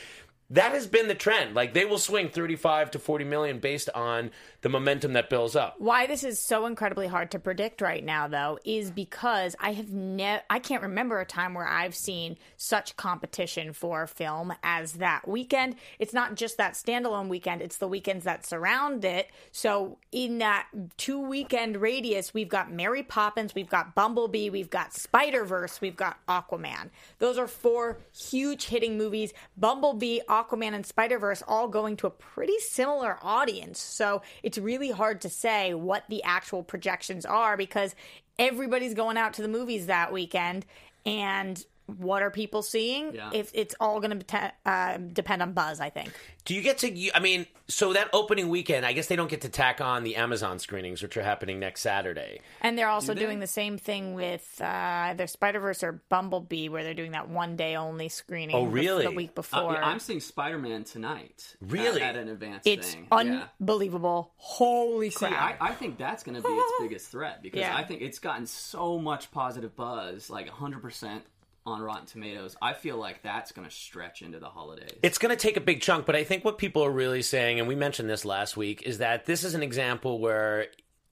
that 0.50 0.72
has 0.72 0.86
been 0.86 1.08
the 1.08 1.14
trend. 1.14 1.54
Like 1.54 1.74
they 1.74 1.84
will 1.84 1.98
swing 1.98 2.30
35 2.30 2.92
to 2.92 2.98
40 2.98 3.24
million 3.24 3.58
based 3.58 3.90
on 3.94 4.30
the 4.62 4.68
momentum 4.68 5.12
that 5.12 5.30
builds 5.30 5.54
up. 5.54 5.76
Why 5.78 6.06
this 6.06 6.24
is 6.24 6.40
so 6.40 6.66
incredibly 6.66 7.06
hard 7.06 7.30
to 7.32 7.38
predict 7.38 7.80
right 7.80 8.04
now, 8.04 8.26
though, 8.26 8.58
is 8.64 8.90
because 8.90 9.54
I 9.60 9.72
have 9.72 9.92
never, 9.92 10.42
I 10.50 10.58
can't 10.58 10.82
remember 10.82 11.20
a 11.20 11.26
time 11.26 11.54
where 11.54 11.68
I've 11.68 11.94
seen 11.94 12.36
such 12.56 12.96
competition 12.96 13.72
for 13.72 14.06
film 14.06 14.52
as 14.62 14.94
that 14.94 15.28
weekend. 15.28 15.76
It's 15.98 16.12
not 16.12 16.34
just 16.34 16.56
that 16.56 16.74
standalone 16.74 17.28
weekend, 17.28 17.62
it's 17.62 17.76
the 17.76 17.88
weekends 17.88 18.24
that 18.24 18.46
surround 18.46 19.04
it. 19.04 19.28
So, 19.52 19.98
in 20.10 20.38
that 20.38 20.66
two 20.96 21.20
weekend 21.20 21.76
radius, 21.76 22.34
we've 22.34 22.48
got 22.48 22.72
Mary 22.72 23.02
Poppins, 23.02 23.54
we've 23.54 23.68
got 23.68 23.94
Bumblebee, 23.94 24.50
we've 24.50 24.70
got 24.70 24.94
Spider 24.94 25.44
Verse, 25.44 25.80
we've 25.80 25.96
got 25.96 26.18
Aquaman. 26.26 26.90
Those 27.18 27.38
are 27.38 27.46
four 27.46 27.98
huge 28.16 28.66
hitting 28.66 28.98
movies. 28.98 29.32
Bumblebee, 29.56 30.20
Aquaman, 30.44 30.74
and 30.74 30.86
Spider 30.86 31.18
Verse 31.18 31.42
all 31.46 31.68
going 31.68 31.96
to 31.98 32.06
a 32.06 32.10
pretty 32.10 32.58
similar 32.58 33.18
audience. 33.22 33.80
So, 33.80 34.22
it's 34.42 34.58
really 34.58 34.90
hard 34.90 35.20
to 35.22 35.28
say 35.28 35.74
what 35.74 36.04
the 36.08 36.22
actual 36.22 36.62
projections 36.62 37.24
are 37.26 37.56
because 37.56 37.94
everybody's 38.38 38.94
going 38.94 39.16
out 39.16 39.34
to 39.34 39.42
the 39.42 39.48
movies 39.48 39.86
that 39.86 40.12
weekend 40.12 40.64
and 41.04 41.64
what 41.96 42.22
are 42.22 42.30
people 42.30 42.62
seeing 42.62 43.14
Yeah. 43.14 43.30
if 43.32 43.50
it's 43.54 43.74
all 43.80 44.00
going 44.00 44.20
to 44.20 44.52
uh, 44.66 44.98
depend 44.98 45.42
on 45.42 45.52
buzz 45.52 45.80
i 45.80 45.88
think 45.90 46.12
Do 46.44 46.54
you 46.54 46.62
get 46.62 46.78
to, 46.78 47.10
I 47.14 47.20
mean, 47.20 47.44
so 47.66 47.92
that 47.92 48.08
opening 48.14 48.48
weekend, 48.48 48.86
I 48.86 48.94
guess 48.94 49.06
they 49.08 49.16
don't 49.16 49.28
get 49.28 49.42
to 49.42 49.50
tack 49.50 49.82
on 49.82 50.02
the 50.02 50.16
Amazon 50.16 50.58
screenings, 50.58 51.02
which 51.02 51.14
are 51.18 51.22
happening 51.22 51.60
next 51.60 51.82
Saturday. 51.82 52.40
and 52.62 52.78
they're 52.78 52.88
also 52.88 53.12
they? 53.12 53.20
doing 53.20 53.38
the 53.40 53.46
same 53.46 53.76
thing 53.76 54.14
with 54.14 54.58
uh, 54.62 54.64
either 55.12 55.26
spider-verse 55.26 55.82
or 55.84 56.00
bumblebee 56.08 56.70
where 56.70 56.84
they're 56.84 56.94
doing 56.94 57.12
that 57.12 57.28
one 57.28 57.56
day 57.56 57.76
only 57.76 58.08
screening 58.08 58.56
Oh, 58.56 58.64
really? 58.64 59.04
the 59.04 59.10
week 59.10 59.32
Uh, 59.32 59.42
before 59.42 59.72
yeah, 59.74 59.84
I'm 59.86 59.98
seeing 59.98 60.20
Spider 60.20 60.56
Man 60.58 60.84
tonight. 60.84 61.54
Really? 61.60 62.00
At, 62.00 62.16
an 62.16 62.28
advance. 62.30 62.62
it's 62.64 62.94
thing. 62.94 63.06
Yeah. 63.12 63.18
unbelievable 63.60 64.32
holy 64.36 65.10
See, 65.10 65.26
crap 65.26 65.60
I, 65.60 65.68
I 65.68 65.72
think 65.74 65.98
that's 65.98 66.22
going 66.22 66.36
to 66.36 66.42
be 66.42 66.48
its 66.48 66.72
biggest 66.80 67.10
threat 67.10 67.42
because 67.42 67.60
Yeah. 67.60 67.76
I 67.76 67.84
think 67.84 68.00
it's 68.00 68.18
gotten 68.20 68.46
so 68.46 68.98
much 68.98 69.30
positive 69.32 69.76
buzz, 69.76 70.30
like 70.30 70.48
100% 70.48 71.20
on 71.68 71.80
Rotten 71.80 72.06
Tomatoes. 72.06 72.56
I 72.60 72.72
feel 72.72 72.96
like 72.96 73.22
that's 73.22 73.52
going 73.52 73.68
to 73.68 73.74
stretch 73.74 74.22
into 74.22 74.38
the 74.38 74.48
holidays. 74.48 74.98
It's 75.02 75.18
going 75.18 75.30
to 75.30 75.40
take 75.40 75.56
a 75.56 75.60
big 75.60 75.80
chunk, 75.80 76.06
but 76.06 76.16
I 76.16 76.24
think 76.24 76.44
what 76.44 76.58
people 76.58 76.84
are 76.84 76.90
really 76.90 77.22
saying, 77.22 77.58
and 77.58 77.68
we 77.68 77.74
mentioned 77.74 78.08
this 78.08 78.24
last 78.24 78.56
week, 78.56 78.82
is 78.82 78.98
that 78.98 79.26
this 79.26 79.44
is 79.44 79.54
an 79.54 79.62
example 79.62 80.18
where 80.18 80.66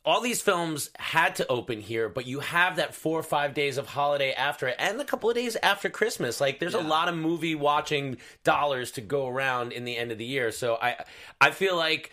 all 0.04 0.20
these 0.20 0.40
films 0.40 0.90
had 0.98 1.34
to 1.34 1.46
open 1.48 1.80
here, 1.80 2.08
but 2.08 2.26
you 2.26 2.38
have 2.38 2.76
that 2.76 2.94
four 2.94 3.18
or 3.18 3.24
five 3.24 3.54
days 3.54 3.76
of 3.76 3.86
holiday 3.88 4.32
after 4.32 4.68
it, 4.68 4.76
and 4.78 5.00
a 5.00 5.04
couple 5.04 5.28
of 5.28 5.34
days 5.34 5.56
after 5.62 5.90
Christmas. 5.90 6.40
Like, 6.40 6.60
there's 6.60 6.74
a 6.74 6.80
lot 6.80 7.08
of 7.08 7.16
movie 7.16 7.56
watching 7.56 8.18
dollars 8.44 8.92
to 8.92 9.00
go 9.00 9.26
around 9.26 9.72
in 9.72 9.84
the 9.84 9.96
end 9.96 10.12
of 10.12 10.18
the 10.18 10.24
year. 10.24 10.52
So 10.52 10.78
I, 10.80 11.04
I 11.40 11.50
feel 11.50 11.76
like 11.76 12.12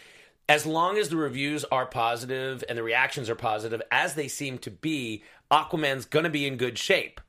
as 0.49 0.65
long 0.65 0.97
as 0.97 1.09
the 1.09 1.17
reviews 1.17 1.63
are 1.65 1.85
positive 1.85 2.63
and 2.67 2.77
the 2.77 2.83
reactions 2.83 3.29
are 3.29 3.35
positive, 3.35 3.81
as 3.91 4.15
they 4.15 4.27
seem 4.27 4.57
to 4.59 4.71
be, 4.71 5.23
Aquaman's 5.51 6.05
going 6.05 6.23
to 6.23 6.31
be 6.31 6.47
in 6.47 6.57
good 6.57 6.79
shape. 6.79 7.21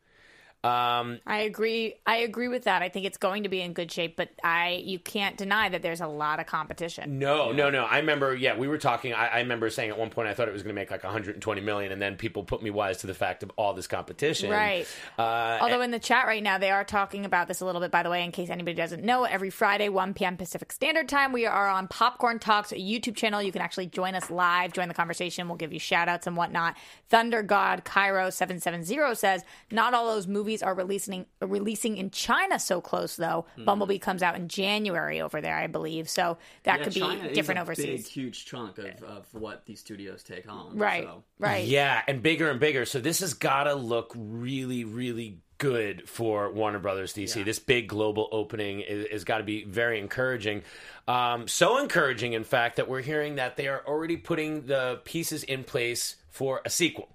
Um, 0.65 1.21
I 1.27 1.41
agree. 1.41 1.97
I 2.07 2.17
agree 2.19 2.49
with 2.49 2.65
that. 2.65 2.81
I 2.81 2.89
think 2.89 3.05
it's 3.05 3.19
going 3.19 3.43
to 3.43 3.51
be 3.51 3.61
in 3.61 3.75
good 3.75 3.93
shape, 3.93 4.17
but 4.17 4.31
I 4.43 4.83
you 4.83 4.99
can't 4.99 5.37
deny 5.37 5.69
that 5.69 5.83
there's 5.83 6.01
a 6.01 6.07
lot 6.07 6.41
of 6.41 6.47
competition. 6.47 7.19
No, 7.19 7.53
no, 7.53 7.69
no. 7.69 7.85
I 7.85 7.99
remember, 7.99 8.35
yeah, 8.35 8.57
we 8.57 8.67
were 8.67 8.79
talking. 8.79 9.13
I, 9.13 9.27
I 9.27 9.39
remember 9.41 9.69
saying 9.69 9.91
at 9.91 9.99
one 9.99 10.09
point 10.09 10.29
I 10.29 10.33
thought 10.33 10.49
it 10.49 10.55
was 10.55 10.63
going 10.63 10.75
to 10.75 10.81
make 10.81 10.91
like 10.91 11.05
120 11.05 11.61
million, 11.61 11.93
and 11.93 12.01
then 12.01 12.17
people 12.17 12.45
put 12.45 12.63
me 12.63 12.71
wise 12.71 12.97
to 12.99 13.07
the 13.07 13.13
fact 13.13 13.43
of 13.43 13.53
all 13.57 13.75
this 13.75 13.87
competition. 13.87 14.51
Right. 14.51 14.87
Uh, 15.19 15.59
Although 15.61 15.83
in 15.83 15.91
the 15.91 15.99
chat 15.99 16.27
right 16.27 16.43
now 16.43 16.57
they 16.57 16.71
are 16.71 16.83
talking 16.85 17.27
about 17.27 17.47
this 17.47 17.61
a 17.61 17.67
little 17.67 17.83
bit. 17.83 17.91
By 17.91 18.03
the 18.03 18.09
way, 18.09 18.25
in 18.25 18.33
case 18.33 18.49
anybody 18.49 18.75
doesn't 18.75 19.05
know, 19.05 19.25
every 19.25 19.51
Friday 19.51 19.91
1 19.91 20.15
p.m. 20.15 20.39
Pacific 20.39 20.73
Standard 20.73 21.11
Time 21.11 21.33
we 21.33 21.45
are 21.45 21.69
on 21.69 21.89
Popcorn 21.89 22.39
Talks 22.39 22.73
YouTube 22.73 23.17
channel. 23.17 23.43
You 23.43 23.53
can 23.53 23.61
actually 23.61 23.87
join 23.87 24.15
us 24.15 24.31
live, 24.31 24.73
join 24.73 24.89
the 24.89 24.95
conversation. 24.95 25.47
We'll 25.47 25.59
give 25.59 25.75
you 25.75 25.79
shout 25.79 26.09
outs 26.09 26.27
and 26.27 26.39
whatnot. 26.39 26.75
Thunder 27.11 27.43
God 27.43 27.85
Cairo 27.85 28.31
seven 28.31 28.61
seven 28.61 28.83
zero 28.83 29.13
says 29.13 29.43
not 29.71 29.93
all 29.93 30.07
those 30.07 30.27
movies 30.27 30.54
are 30.63 30.75
releasing 30.75 31.27
releasing 31.41 31.97
in 31.97 32.11
China 32.11 32.59
so 32.59 32.81
close 32.81 33.17
though. 33.17 33.47
Bumblebee 33.59 33.99
comes 33.99 34.23
out 34.23 34.37
in 34.37 34.49
January 34.49 35.21
over 35.21 35.41
there, 35.41 35.57
I 35.57 35.67
believe. 35.67 36.09
So 36.09 36.39
that 36.65 36.79
Yeah, 36.79 36.85
could 36.85 36.95
be 36.95 37.01
China 37.01 37.25
is 37.25 37.35
different 37.35 37.59
a 37.59 37.63
overseas. 37.63 38.05
Big, 38.05 38.13
huge 38.13 38.45
chunk 38.47 38.79
of, 38.79 39.03
of 39.03 39.27
what 39.33 39.67
these 39.67 39.81
studios 39.81 40.23
take 40.23 40.47
home. 40.47 40.77
Right. 40.77 41.05
So. 41.05 41.25
Right. 41.39 41.67
Yeah, 41.67 42.03
and 42.07 42.23
bigger 42.23 42.51
and 42.51 42.61
bigger. 42.61 42.85
So 42.85 43.01
this 43.01 43.21
has 43.21 43.35
got 43.35 43.65
to 43.65 43.75
look 43.75 44.13
really, 44.17 44.85
really 44.85 45.39
good 45.59 46.09
for 46.09 46.51
Warner 46.51 46.79
Brothers 46.79 47.15
DC. 47.15 47.45
This 47.45 47.59
big 47.59 47.89
global 47.89 48.29
opening 48.33 48.81
is, 48.81 49.07
is 49.07 49.25
got 49.25 49.39
to 49.39 49.45
be 49.45 49.65
very 49.65 49.99
encouraging. 49.99 50.63
Um, 51.07 51.49
so 51.49 51.79
encouraging, 51.79 52.33
in 52.33 52.45
fact, 52.45 52.77
that 52.77 52.89
we're 52.89 53.03
hearing 53.03 53.37
that 53.37 53.57
they 53.57 53.69
are 53.69 53.83
already 53.87 54.17
putting 54.17 54.67
the 54.67 55.01
pieces 55.05 55.45
in 55.45 55.65
place 55.65 56.17
for 56.31 56.61
a 56.65 56.71
sequel. 56.71 57.09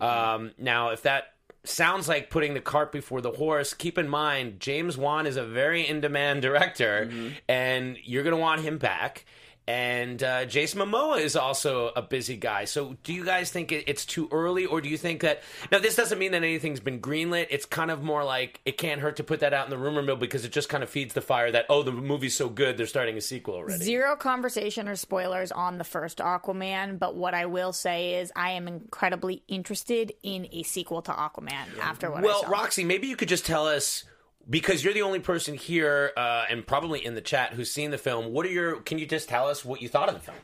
Um, 0.00 0.52
now, 0.58 0.90
if 0.90 1.02
that 1.02 1.31
sounds 1.64 2.08
like 2.08 2.30
putting 2.30 2.54
the 2.54 2.60
cart 2.60 2.92
before 2.92 3.20
the 3.20 3.32
horse. 3.32 3.74
Keep 3.74 3.98
in 3.98 4.08
mind, 4.08 4.60
James 4.60 4.96
Wan 4.96 5.26
is 5.26 5.36
a 5.36 5.44
very 5.44 5.86
in 5.86 6.00
demand 6.00 6.42
director, 6.42 7.06
mm-hmm. 7.06 7.28
and 7.48 7.96
you're 8.02 8.24
going 8.24 8.34
to 8.34 8.40
want 8.40 8.62
him 8.62 8.78
back. 8.78 9.24
And 9.66 10.22
uh, 10.22 10.44
Jason 10.46 10.80
Momoa 10.80 11.20
is 11.20 11.36
also 11.36 11.92
a 11.94 12.02
busy 12.02 12.36
guy. 12.36 12.64
So, 12.64 12.96
do 13.04 13.12
you 13.12 13.24
guys 13.24 13.50
think 13.50 13.70
it's 13.70 14.04
too 14.04 14.28
early, 14.32 14.66
or 14.66 14.80
do 14.80 14.88
you 14.88 14.98
think 14.98 15.20
that 15.20 15.42
now 15.70 15.78
this 15.78 15.94
doesn't 15.94 16.18
mean 16.18 16.32
that 16.32 16.42
anything's 16.42 16.80
been 16.80 17.00
greenlit? 17.00 17.46
It's 17.50 17.64
kind 17.64 17.90
of 17.90 18.02
more 18.02 18.24
like 18.24 18.60
it 18.64 18.76
can't 18.76 19.00
hurt 19.00 19.16
to 19.16 19.24
put 19.24 19.40
that 19.40 19.54
out 19.54 19.66
in 19.66 19.70
the 19.70 19.78
rumor 19.78 20.02
mill 20.02 20.16
because 20.16 20.44
it 20.44 20.50
just 20.50 20.68
kind 20.68 20.82
of 20.82 20.90
feeds 20.90 21.14
the 21.14 21.20
fire 21.20 21.50
that 21.52 21.66
oh, 21.68 21.84
the 21.84 21.92
movie's 21.92 22.36
so 22.36 22.48
good 22.48 22.76
they're 22.76 22.86
starting 22.86 23.16
a 23.16 23.20
sequel 23.20 23.54
already. 23.54 23.84
Zero 23.84 24.16
conversation 24.16 24.88
or 24.88 24.96
spoilers 24.96 25.52
on 25.52 25.78
the 25.78 25.84
first 25.84 26.18
Aquaman, 26.18 26.98
but 26.98 27.14
what 27.14 27.34
I 27.34 27.46
will 27.46 27.72
say 27.72 28.16
is 28.16 28.32
I 28.34 28.50
am 28.52 28.66
incredibly 28.66 29.44
interested 29.46 30.12
in 30.24 30.48
a 30.50 30.64
sequel 30.64 31.02
to 31.02 31.12
Aquaman 31.12 31.78
after 31.80 32.10
what 32.10 32.24
I 32.24 32.26
Well. 32.26 32.44
Roxy, 32.48 32.84
maybe 32.84 33.06
you 33.06 33.16
could 33.16 33.28
just 33.28 33.46
tell 33.46 33.66
us 33.68 34.04
because 34.48 34.84
you're 34.84 34.94
the 34.94 35.02
only 35.02 35.20
person 35.20 35.54
here 35.54 36.12
uh, 36.16 36.44
and 36.48 36.66
probably 36.66 37.04
in 37.04 37.14
the 37.14 37.20
chat 37.20 37.52
who's 37.52 37.70
seen 37.70 37.90
the 37.90 37.98
film. 37.98 38.32
What 38.32 38.46
are 38.46 38.50
your? 38.50 38.76
Can 38.80 38.98
you 38.98 39.06
just 39.06 39.28
tell 39.28 39.48
us 39.48 39.64
what 39.64 39.82
you 39.82 39.88
thought 39.88 40.08
of 40.08 40.14
the 40.14 40.20
film? 40.20 40.38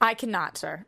I 0.00 0.14
cannot, 0.14 0.56
sir. 0.56 0.86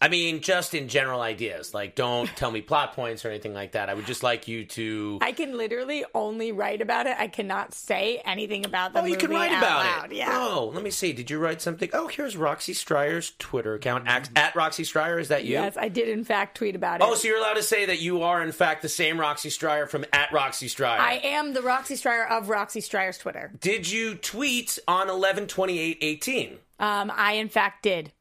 I 0.00 0.08
mean, 0.08 0.40
just 0.40 0.74
in 0.74 0.88
general 0.88 1.20
ideas. 1.20 1.74
Like, 1.74 1.94
don't 1.96 2.28
tell 2.36 2.50
me 2.50 2.60
plot 2.60 2.94
points 2.94 3.24
or 3.24 3.28
anything 3.30 3.52
like 3.52 3.72
that. 3.72 3.88
I 3.88 3.94
would 3.94 4.06
just 4.06 4.22
like 4.22 4.46
you 4.46 4.64
to. 4.66 5.18
I 5.20 5.32
can 5.32 5.56
literally 5.56 6.04
only 6.14 6.52
write 6.52 6.80
about 6.80 7.06
it. 7.06 7.16
I 7.18 7.26
cannot 7.26 7.74
say 7.74 8.22
anything 8.24 8.64
about 8.64 8.92
the 8.92 9.00
Oh, 9.00 9.04
you 9.04 9.16
can 9.16 9.30
write 9.30 9.50
about 9.52 9.84
loud. 9.84 10.12
it. 10.12 10.16
Yeah. 10.18 10.28
Oh, 10.30 10.70
let 10.72 10.82
me 10.84 10.90
see. 10.90 11.12
Did 11.12 11.30
you 11.30 11.38
write 11.38 11.60
something? 11.60 11.90
Oh, 11.92 12.06
here's 12.06 12.36
Roxy 12.36 12.74
Stryer's 12.74 13.32
Twitter 13.40 13.74
account 13.74 14.06
at, 14.06 14.30
at 14.36 14.54
Roxy 14.54 14.84
Stryer. 14.84 15.20
Is 15.20 15.28
that 15.28 15.44
you? 15.44 15.52
Yes, 15.52 15.76
I 15.76 15.88
did 15.88 16.08
in 16.08 16.22
fact 16.24 16.56
tweet 16.56 16.76
about 16.76 17.00
it. 17.00 17.06
Oh, 17.06 17.14
so 17.16 17.26
you're 17.26 17.38
allowed 17.38 17.54
to 17.54 17.62
say 17.62 17.86
that 17.86 18.00
you 18.00 18.22
are 18.22 18.42
in 18.42 18.52
fact 18.52 18.82
the 18.82 18.88
same 18.88 19.18
Roxy 19.18 19.48
Stryer 19.48 19.88
from 19.88 20.04
at 20.12 20.32
Roxy 20.32 20.68
Stryer. 20.68 20.98
I 21.00 21.14
am 21.24 21.54
the 21.54 21.62
Roxy 21.62 21.94
Stryer 21.94 22.30
of 22.30 22.48
Roxy 22.48 22.80
Stryer's 22.80 23.18
Twitter. 23.18 23.50
Did 23.60 23.90
you 23.90 24.14
tweet 24.14 24.78
on 24.86 25.08
11 25.10 25.48
28 25.48 25.98
18? 26.00 26.58
Um, 26.80 27.12
I 27.14 27.32
in 27.32 27.48
fact 27.48 27.82
did 27.82 28.12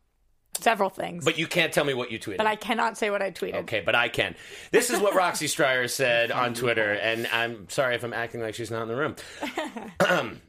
several 0.64 0.90
things, 0.90 1.24
But 1.26 1.38
you 1.38 1.48
can't 1.48 1.72
tell 1.74 1.86
me 1.86 1.94
what 1.94 2.12
you 2.12 2.20
tweeted. 2.20 2.38
but 2.38 2.48
I 2.48 2.56
cannot 2.56 2.98
say 2.98 3.10
what 3.10 3.22
I 3.22 3.32
tweeted. 3.32 3.56
Okay, 3.64 3.82
but 3.86 3.96
I 3.96 4.10
can. 4.10 4.36
This 4.72 4.90
is 4.90 5.00
what 5.00 5.16
Roxy 5.16 5.48
Stryer 5.48 5.90
said 5.90 6.32
on 6.32 6.54
Twitter, 6.54 6.94
and 6.94 7.28
I'm 7.28 7.70
sorry 7.70 7.96
if 7.96 8.04
I'm 8.04 8.14
acting 8.14 8.42
like 8.42 8.56
she's 8.56 8.72
not 8.72 8.82
in 8.84 8.88
the 8.88 8.96
room. 8.96 9.16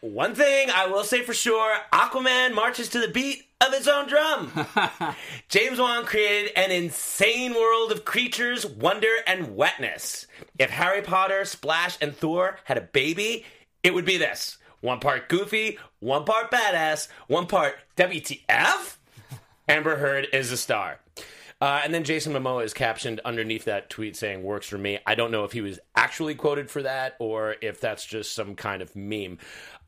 One 0.00 0.34
thing 0.34 0.70
I 0.74 0.86
will 0.86 1.04
say 1.04 1.22
for 1.22 1.34
sure 1.34 1.74
Aquaman 1.92 2.54
marches 2.54 2.88
to 2.90 3.00
the 3.00 3.08
beat 3.08 3.42
of 3.60 3.74
his 3.74 3.86
own 3.86 4.08
drum. 4.08 4.50
James 5.50 5.78
Wan 5.78 6.06
created 6.06 6.52
an 6.56 6.70
insane 6.70 7.52
world 7.52 7.92
of 7.92 8.06
creatures, 8.06 8.64
wonder, 8.64 9.12
and 9.26 9.54
wetness. 9.56 10.26
If 10.58 10.70
Harry 10.70 11.02
Potter, 11.02 11.44
Splash, 11.44 11.98
and 12.00 12.16
Thor 12.16 12.58
had 12.64 12.78
a 12.78 12.82
baby, 12.82 13.44
it 13.82 13.92
would 13.92 14.06
be 14.06 14.16
this 14.16 14.56
one 14.80 15.00
part 15.00 15.28
goofy, 15.28 15.78
one 15.98 16.24
part 16.24 16.50
badass, 16.50 17.08
one 17.26 17.46
part 17.46 17.74
WTF. 17.96 18.96
Amber 19.70 19.98
Heard 19.98 20.26
is 20.32 20.50
a 20.50 20.56
star. 20.56 20.98
Uh, 21.60 21.80
and 21.84 21.94
then 21.94 22.02
Jason 22.02 22.32
Momoa 22.32 22.64
is 22.64 22.74
captioned 22.74 23.20
underneath 23.24 23.66
that 23.66 23.88
tweet 23.88 24.16
saying 24.16 24.42
"works 24.42 24.66
for 24.66 24.78
me." 24.78 24.98
I 25.06 25.14
don't 25.14 25.30
know 25.30 25.44
if 25.44 25.52
he 25.52 25.60
was 25.60 25.78
actually 25.94 26.34
quoted 26.34 26.68
for 26.68 26.82
that 26.82 27.14
or 27.20 27.54
if 27.62 27.80
that's 27.80 28.04
just 28.04 28.34
some 28.34 28.56
kind 28.56 28.82
of 28.82 28.96
meme. 28.96 29.38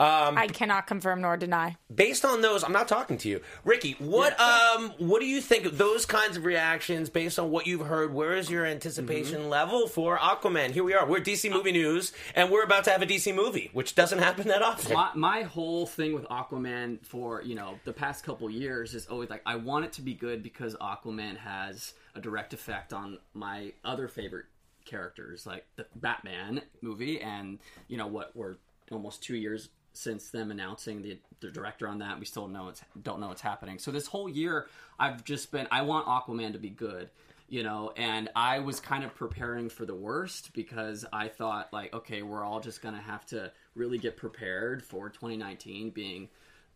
Um, 0.01 0.37
I 0.37 0.49
cannot 0.49 0.87
confirm 0.87 1.21
nor 1.21 1.37
deny. 1.37 1.77
based 1.95 2.25
on 2.25 2.41
those, 2.41 2.65
I'm 2.65 2.73
not 2.73 2.89
talking 2.89 3.19
to 3.19 3.29
you, 3.29 3.41
Ricky. 3.65 3.95
What 3.99 4.39
um, 4.41 4.93
what 4.99 5.21
do 5.21 5.27
you 5.27 5.41
think 5.41 5.65
of 5.65 5.79
those 5.79 6.07
kinds 6.07 6.37
of 6.37 6.45
reactions 6.45 7.09
based 7.09 7.39
on 7.39 7.51
what 7.51 7.67
you've 7.67 7.87
heard? 7.87 8.13
Where 8.13 8.35
is 8.35 8.51
your 8.51 8.67
anticipation 8.67 9.49
level 9.49 9.87
for 9.87 10.19
Aquaman? 10.19 10.71
Here 10.71 10.83
we 10.83 10.95
are. 10.95 11.07
We're 11.07 11.21
DC 11.21 11.51
Movie 11.51 11.73
News, 11.73 12.13
and 12.35 12.51
we're 12.51 12.65
about 12.65 12.85
to 12.85 12.91
have 12.91 13.03
a 13.03 13.07
DC 13.07 13.35
movie, 13.35 13.71
which 13.73 13.95
doesn't 13.95 14.19
happen 14.19 14.49
that 14.49 14.63
often. 14.63 14.95
my, 14.95 15.11
my 15.15 15.43
whole 15.43 15.87
thing 15.87 16.15
with 16.15 16.25
Aquaman 16.25 17.05
for 17.05 17.43
you 17.43 17.55
know 17.55 17.79
the 17.85 17.93
past 17.93 18.25
couple 18.25 18.51
years 18.51 18.95
is 18.95 19.07
always 19.07 19.31
like 19.31 19.43
I 19.47 19.57
want 19.57 19.85
it 19.85 19.93
to 19.95 20.03
be 20.03 20.15
good 20.15 20.43
because 20.43 20.75
Aquaman 20.77 21.37
has 21.37 21.95
a 22.15 22.21
direct 22.21 22.53
effect 22.55 22.93
on 22.93 23.19
my 23.35 23.73
other 23.85 24.09
favorite 24.09 24.47
characters 24.85 25.47
like 25.47 25.65
the 25.77 25.87
Batman 25.95 26.61
movie 26.81 27.21
and 27.21 27.61
you 27.87 27.97
know 27.97 28.09
what 28.09 28.35
we're 28.35 28.57
almost 28.91 29.23
two 29.23 29.37
years 29.37 29.69
since 29.93 30.31
them 30.31 30.51
announcing 30.51 31.03
the 31.03 31.19
the 31.41 31.51
director 31.51 31.87
on 31.89 31.99
that 31.99 32.19
we 32.19 32.25
still 32.25 32.49
know 32.49 32.69
it's 32.69 32.83
don't 33.03 33.21
know 33.21 33.29
what's 33.29 33.43
happening 33.43 33.79
so 33.79 33.91
this 33.91 34.07
whole 34.07 34.29
year 34.29 34.67
I've 34.99 35.25
just 35.25 35.51
been 35.53 35.67
I 35.71 35.83
want 35.83 36.07
Aquaman 36.07 36.53
to 36.53 36.59
be 36.59 36.71
good 36.71 37.11
you 37.49 37.63
know 37.63 37.93
and 37.97 38.31
i 38.35 38.59
was 38.61 38.81
kind 38.81 39.05
of 39.05 39.15
preparing 39.15 39.69
for 39.69 39.85
the 39.85 39.95
worst 39.95 40.53
because 40.55 41.05
i 41.13 41.29
thought 41.29 41.71
like 41.73 41.93
okay 41.93 42.23
we're 42.23 42.43
all 42.43 42.61
just 42.61 42.81
gonna 42.81 43.01
have 43.01 43.27
to 43.27 43.53
really 43.75 43.99
get 43.99 44.17
prepared 44.17 44.83
for 44.83 45.11
2019 45.11 45.91
being 45.91 46.29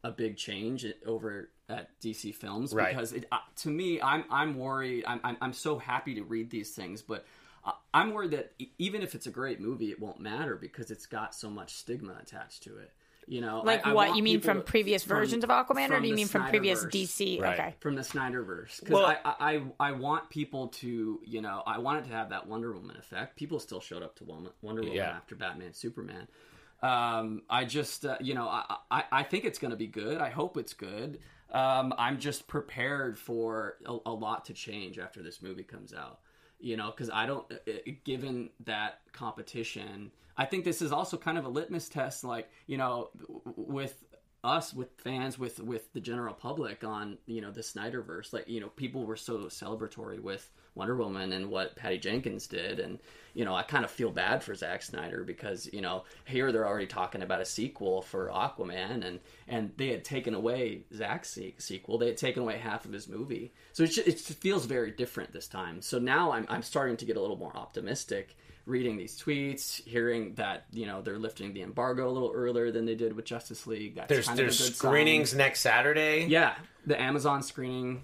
a 0.05 0.11
big 0.11 0.37
change 0.37 0.85
over 1.07 1.49
at 1.71 1.89
dc 2.01 2.35
films 2.35 2.75
Right. 2.75 2.91
because 2.91 3.13
it, 3.15 3.25
uh, 3.33 3.39
to 3.63 3.71
me 3.71 4.03
i'm 4.03 4.25
i'm 4.31 4.59
worried 4.59 5.05
I'm, 5.07 5.21
I'm 5.25 5.37
i'm 5.41 5.53
so 5.55 5.79
happy 5.79 6.15
to 6.17 6.23
read 6.25 6.51
these 6.51 6.73
things 6.75 7.01
but 7.01 7.25
uh, 7.65 7.73
i'm 7.95 8.13
worried 8.13 8.33
that 8.33 8.53
even 8.79 9.01
if 9.01 9.15
it's 9.15 9.27
a 9.27 9.31
great 9.31 9.61
movie 9.61 9.91
it 9.93 9.99
won't 9.99 10.21
matter 10.21 10.57
because 10.57 10.91
it's 10.91 11.07
got 11.07 11.35
so 11.35 11.49
much 11.49 11.73
stigma 11.75 12.19
attached 12.21 12.65
to 12.65 12.77
it 12.77 12.93
you 13.28 13.40
know 13.40 13.62
Like 13.64 13.85
I- 13.87 13.90
I 13.90 13.92
what 13.92 14.06
want 14.09 14.16
you 14.18 14.23
mean 14.23 14.40
from 14.40 14.59
to- 14.59 14.62
previous 14.64 15.02
from- 15.02 15.16
versions 15.18 15.42
of 15.45 15.50
Aquaman, 15.50 15.90
or 15.90 16.00
do 16.00 16.06
you 16.06 16.12
the 16.14 16.16
mean 16.16 16.28
from 16.28 16.47
previous 16.49 16.85
DC? 16.85 17.40
Right. 17.40 17.59
Okay. 17.59 17.75
from 17.80 17.95
the 17.97 18.02
Snyderverse 18.02 18.80
because 18.80 18.95
Well- 18.95 19.06
I, 19.06 19.18
I 19.25 19.35
I 19.56 19.62
I 19.88 19.92
want 19.92 20.30
people 20.30 20.68
to 20.68 21.21
you 21.25 21.40
know 21.40 21.62
I 21.66 21.78
want 21.78 21.99
it 22.04 22.09
to 22.09 22.14
have 22.14 22.30
that 22.30 22.47
Wonder 22.47 22.73
Woman 22.73 22.97
effect. 22.97 23.37
People 23.37 23.59
still 23.59 23.80
showed 23.80 24.02
up 24.02 24.14
to 24.16 24.25
Wonder 24.25 24.50
Wonder 24.62 24.83
Woman 24.83 24.97
Yeah. 24.97 25.11
after 25.11 25.35
Batman 25.35 25.73
Superman. 25.73 26.28
Um, 26.83 27.42
I 27.49 27.64
just 27.64 28.04
uh, 28.04 28.18
you 28.21 28.35
know 28.35 28.47
I, 28.49 28.76
I 28.90 29.04
I 29.11 29.23
think 29.23 29.45
it's 29.45 29.59
going 29.59 29.71
to 29.73 29.76
be 29.76 29.87
good. 29.87 30.18
I 30.18 30.28
hope 30.30 30.56
it's 30.56 30.75
good. 30.75 31.18
Um, 31.50 31.95
I'm 31.97 32.18
just 32.18 32.47
prepared 32.49 33.18
for 33.18 33.76
a, 33.87 33.97
a 34.06 34.12
lot 34.12 34.45
to 34.47 34.52
change 34.52 34.99
after 34.99 35.23
this 35.23 35.40
movie 35.40 35.62
comes 35.62 35.95
out. 35.95 36.21
You 36.59 36.77
know, 36.77 36.91
because 36.91 37.11
I 37.11 37.27
don't, 37.27 37.51
uh, 37.53 37.57
uh, 37.71 37.91
given 38.05 38.51
that 38.65 39.01
competition, 39.13 40.11
I 40.37 40.47
think 40.47 40.65
this 40.65 40.81
is 40.81 40.91
also 40.91 41.17
kind 41.17 41.37
of 41.37 41.45
a 41.45 41.49
litmus 41.49 41.89
test. 41.89 42.25
Like, 42.25 42.51
you 42.67 42.79
know, 42.79 43.11
with 43.45 44.03
us 44.45 44.73
with 44.73 44.89
fans 44.99 45.39
with 45.39 45.59
with 45.61 45.93
the 45.93 46.01
general 46.01 46.33
public 46.33 46.85
on 46.85 47.19
you 47.27 47.41
know 47.41 47.51
the 47.51 47.61
Snyderverse 47.61 48.33
like 48.33 48.49
you 48.49 48.61
know 48.61 48.69
people 48.69 49.05
were 49.05 49.17
so 49.17 49.39
celebratory 49.47 50.21
with 50.21 50.49
Wonder 50.76 50.95
Woman 50.95 51.33
and 51.33 51.50
what 51.50 51.75
Patty 51.76 51.99
Jenkins 51.99 52.47
did 52.47 52.78
and 52.78 52.99
you 53.35 53.45
know 53.45 53.54
I 53.54 53.62
kind 53.62 53.85
of 53.85 53.90
feel 53.90 54.11
bad 54.11 54.42
for 54.45 54.54
Zack 54.54 54.83
Snyder 54.83 55.25
because 55.25 55.68
you 55.73 55.80
know 55.80 56.04
here 56.26 56.52
they're 56.52 56.66
already 56.66 56.87
talking 56.87 57.23
about 57.23 57.40
a 57.40 57.45
sequel 57.45 58.02
for 58.02 58.28
Aquaman 58.28 59.04
and 59.04 59.21
and 59.49 59.73
they 59.76 59.88
had 59.88 60.04
taken 60.04 60.35
away 60.35 60.83
Zack's 60.95 61.30
se- 61.30 61.54
sequel 61.59 61.99
they 61.99 62.06
had 62.09 62.16
taken 62.16 62.42
away 62.42 62.59
half 62.59 62.85
of 62.85 62.92
his 62.92 63.09
movie 63.09 63.52
so 63.73 63.83
it 63.83 63.88
just, 63.88 64.06
it 64.06 64.18
feels 64.21 64.66
very 64.66 64.90
different 64.90 65.33
this 65.33 65.49
time 65.49 65.80
so 65.83 65.99
now 65.99 66.33
I'm 66.33 66.47
I'm 66.49 66.62
starting 66.62 66.97
to 66.99 67.04
get 67.04 67.16
a 67.16 67.21
little 67.21 67.37
more 67.38 67.56
optimistic 67.56 68.37
reading 68.66 68.97
these 68.97 69.16
tweets, 69.21 69.80
hearing 69.87 70.35
that 70.35 70.64
you 70.73 70.87
know 70.87 71.00
they're 71.00 71.18
lifting 71.18 71.54
the 71.54 71.62
embargo 71.62 72.09
a 72.09 72.11
little 72.11 72.33
earlier 72.35 72.71
than 72.73 72.85
they 72.85 72.97
did 72.97 73.14
with 73.14 73.25
Justice 73.25 73.66
League. 73.66 73.95
That's 73.95 74.09
There's 74.09 74.26
kind 74.26 74.38
there's 74.38 74.61
of 74.61 74.66
a 74.66 74.68
good 74.71 74.76
sign. 74.76 74.90
screenings 74.90 75.35
next 75.35 75.61
Saturday. 75.61 76.26
Yeah, 76.26 76.54
the 76.85 77.00
Amazon 77.00 77.42
screening. 77.42 78.02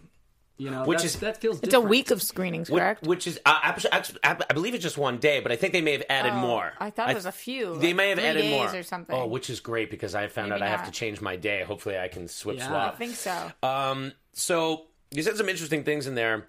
You 0.63 0.71
know, 0.71 0.85
Which 0.85 1.03
is- 1.05 1.17
that 1.17 1.41
feels 1.41 1.61
It's 1.61 1.75
a 1.75 1.81
week 1.81 2.11
of 2.13 2.23
screenings, 2.23 2.71
Which, 2.71 2.81
correct? 2.81 3.07
which 3.07 3.27
is, 3.27 3.41
uh, 3.45 3.59
actually, 3.63 3.93
actually, 3.93 4.19
I 4.23 4.37
I 4.49 4.53
believe 4.55 4.75
it's 4.75 4.83
just 4.83 4.97
one 4.97 5.19
day, 5.19 5.41
but 5.41 5.51
I 5.51 5.57
think 5.57 5.73
they 5.73 5.81
may 5.81 5.93
have 5.93 6.05
added 6.09 6.33
Oh, 6.35 6.37
more. 6.37 6.73
I 6.79 6.91
thought 6.91 7.11
it 7.11 7.15
was 7.15 7.27
a 7.27 7.33
few, 7.33 7.77
They 7.79 7.89
like 7.89 7.97
may 7.97 8.09
have 8.11 8.19
three 8.19 8.29
added 8.29 8.43
days 8.43 8.51
more 8.53 8.75
or 8.81 8.83
something. 8.85 9.17
Oh, 9.17 9.27
which 9.27 9.51
is 9.51 9.59
great 9.61 9.91
because 9.91 10.15
I 10.15 10.29
found 10.29 10.51
Maybe 10.51 10.63
out 10.63 10.69
I 10.69 10.71
have 10.71 10.85
to 10.87 10.93
change 10.93 11.21
my 11.21 11.35
day. 11.37 11.65
Hopefully, 11.65 11.99
I 11.99 12.07
can 12.09 12.29
swip 12.29 12.59
Yeah. 12.59 12.69
swap. 12.69 12.95
I 12.95 12.97
think 12.97 13.17
so. 13.17 13.53
Um, 13.63 14.13
so 14.35 14.87
you 15.11 15.23
said 15.25 15.37
some 15.37 15.49
interesting 15.49 15.83
things 15.83 16.07
in 16.07 16.15
there. 16.15 16.47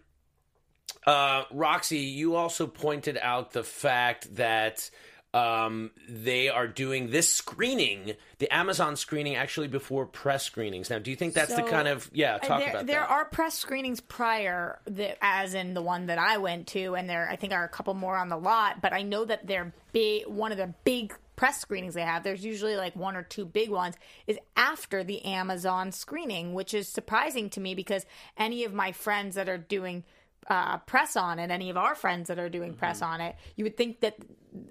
Uh, 1.08 1.44
Roxy, 1.52 1.98
you 2.00 2.36
also 2.36 2.68
pointed 2.68 3.18
out 3.22 3.52
the 3.52 3.64
fact 3.64 4.36
that 4.36 4.90
um, 5.34 5.90
they 6.08 6.48
are 6.50 6.68
doing 6.68 7.10
this 7.10 7.28
screening, 7.28 8.14
the 8.38 8.54
Amazon 8.54 8.96
screening, 8.96 9.36
actually 9.36 9.68
before 9.68 10.06
press 10.06 10.44
screenings. 10.44 10.92
Now, 10.92 11.00
do 11.00 11.10
you 11.10 11.18
think 11.18 11.34
that's 11.34 11.56
the 11.56 11.64
kind 11.64 11.88
of 11.88 12.10
yeah? 12.14 12.36
Uh, 12.36 12.40
Talk 12.40 12.60
there, 12.60 12.70
about 12.70 12.86
there 12.86 13.00
that. 13.00 13.10
are 13.10 13.26
press 13.26 13.58
screenings 13.58 14.00
prior, 14.00 14.80
that, 14.86 15.18
as 15.22 15.56
in 15.56 15.74
the 15.74 15.82
one 15.82 16.06
that 16.06 16.20
I 16.20 16.38
went 16.38 16.68
to, 16.68 16.96
and 16.96 17.10
there 17.10 17.28
I 17.30 17.36
think 17.36 17.52
are 17.52 17.64
a 17.64 17.70
couple 17.70 17.96
more 17.96 18.16
on 18.16 18.30
the 18.30 18.38
lot. 18.38 18.82
But 18.82 18.94
I 18.94 19.02
know 19.02 19.26
that 19.26 19.48
they're 19.48 19.74
big. 19.92 20.28
One 20.28 20.52
of 20.52 20.60
the 20.60 20.74
big 20.84 21.16
press 21.36 21.60
screenings 21.60 21.96
they 21.96 22.02
have. 22.02 22.24
There's 22.24 22.46
usually 22.46 22.76
like 22.76 22.96
one 22.96 23.16
or 23.16 23.24
two 23.24 23.46
big 23.46 23.72
ones. 23.72 23.96
Is 24.28 24.38
after 24.56 25.04
the 25.04 25.26
Amazon 25.26 25.92
screening, 25.92 26.54
which 26.54 26.76
is 26.76 26.88
surprising 26.88 27.50
to 27.52 27.60
me 27.60 27.74
because 27.74 28.06
any 28.38 28.66
of 28.66 28.74
my 28.74 28.92
friends 28.92 29.36
that 29.36 29.50
are 29.50 29.58
doing. 29.58 30.04
Uh, 30.48 30.78
press 30.80 31.16
on 31.16 31.40
it. 31.40 31.52
Any 31.52 31.70
of 31.70 31.78
our 31.78 31.96
friends 31.96 32.28
that 32.28 32.40
are 32.40 32.50
doing 32.50 32.74
press 32.74 33.00
Mm-hmm. 33.02 33.14
on 33.14 33.22
it, 33.22 33.36
you 33.56 33.64
would 33.64 33.78
think 33.78 34.02
that 34.02 34.18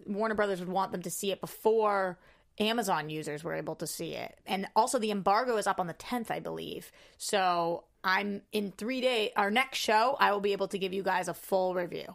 Warner 0.07 0.35
Brothers 0.35 0.61
would 0.61 0.69
want 0.69 0.93
them 0.93 1.02
to 1.02 1.11
see 1.11 1.31
it 1.33 1.41
before 1.41 2.19
Amazon 2.61 3.09
users 3.09 3.43
were 3.43 3.55
able 3.55 3.75
to 3.76 3.87
see 3.87 4.12
it. 4.14 4.38
And 4.47 4.69
also, 4.76 4.99
the 4.99 5.11
embargo 5.11 5.57
is 5.57 5.67
up 5.67 5.81
on 5.81 5.87
the 5.87 5.95
10th, 5.95 6.31
I 6.31 6.38
believe. 6.41 6.93
So 7.17 7.85
I'm 8.05 8.43
in 8.52 8.73
three 8.73 9.00
days. 9.00 9.31
Our 9.37 9.50
next 9.50 9.79
show, 9.79 10.17
I 10.21 10.33
will 10.33 10.41
be 10.41 10.52
able 10.52 10.69
to 10.69 10.79
give 10.79 10.93
you 10.93 11.02
guys 11.02 11.29
a 11.29 11.35
full 11.35 11.73
review. 11.75 12.14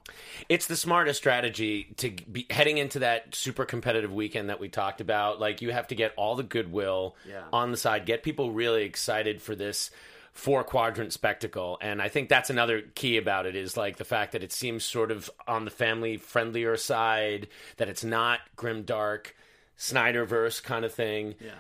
It's 0.49 0.67
the 0.67 0.75
smartest 0.75 1.17
strategy 1.17 1.93
to 1.97 2.11
be 2.31 2.45
heading 2.51 2.77
into 2.77 2.99
that 2.99 3.33
super 3.33 3.65
competitive 3.65 4.13
weekend 4.13 4.49
that 4.49 4.59
we 4.59 4.69
talked 4.69 5.01
about. 5.01 5.39
Like 5.39 5.61
you 5.63 5.71
have 5.71 5.87
to 5.87 5.95
get 5.95 6.13
all 6.17 6.35
the 6.35 6.43
goodwill 6.43 7.15
Yeah. 7.27 7.43
on 7.51 7.71
the 7.71 7.77
side, 7.77 8.05
get 8.05 8.21
people 8.21 8.51
really 8.51 8.83
excited 8.83 9.41
for 9.41 9.55
this 9.55 9.89
four 10.37 10.63
quadrant 10.63 11.11
spectacle. 11.13 11.77
And 11.81 12.01
I 12.01 12.09
think 12.09 12.29
that's 12.29 12.49
another 12.49 12.81
key 12.95 13.17
about 13.17 13.45
it 13.47 13.55
is 13.55 13.75
like 13.75 13.97
the 13.97 14.05
fact 14.05 14.33
that 14.33 14.43
it 14.43 14.51
seems 14.51 14.83
sort 14.83 15.11
of 15.11 15.29
on 15.47 15.65
the 15.65 15.71
family 15.71 16.17
friendlier 16.17 16.77
side, 16.77 17.47
that 17.77 17.89
it's 17.89 18.03
not 18.03 18.39
grim 18.55 18.83
dark. 18.83 19.35
Snyderverse 19.79 20.63
kind 20.63 20.83
of 20.85 20.91
thing, 20.91 21.35
Yeah. 21.39 21.51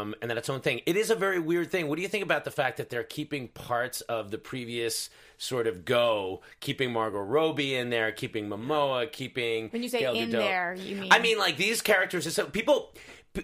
um, 0.00 0.14
and 0.22 0.30
then 0.30 0.38
its 0.38 0.48
own 0.48 0.62
thing. 0.62 0.80
It 0.86 0.96
is 0.96 1.10
a 1.10 1.14
very 1.14 1.38
weird 1.38 1.70
thing. 1.70 1.86
What 1.88 1.96
do 1.96 2.02
you 2.02 2.08
think 2.08 2.24
about 2.24 2.44
the 2.44 2.50
fact 2.50 2.78
that 2.78 2.88
they're 2.88 3.04
keeping 3.04 3.48
parts 3.48 4.00
of 4.00 4.30
the 4.30 4.38
previous 4.38 5.10
sort 5.36 5.66
of 5.66 5.84
go, 5.84 6.40
keeping 6.60 6.90
Margot 6.92 7.18
Robbie 7.20 7.74
in 7.74 7.90
there, 7.90 8.10
keeping 8.10 8.48
Momoa, 8.48 9.12
keeping 9.12 9.68
When 9.68 9.82
you 9.82 9.90
say 9.90 10.00
Gal 10.00 10.14
in 10.14 10.30
there, 10.30 10.74
you 10.78 10.96
mean- 10.96 11.12
I 11.12 11.18
mean 11.18 11.36
like 11.36 11.58
these 11.58 11.82
characters. 11.82 12.26
are 12.26 12.30
So 12.30 12.46
people, 12.46 12.94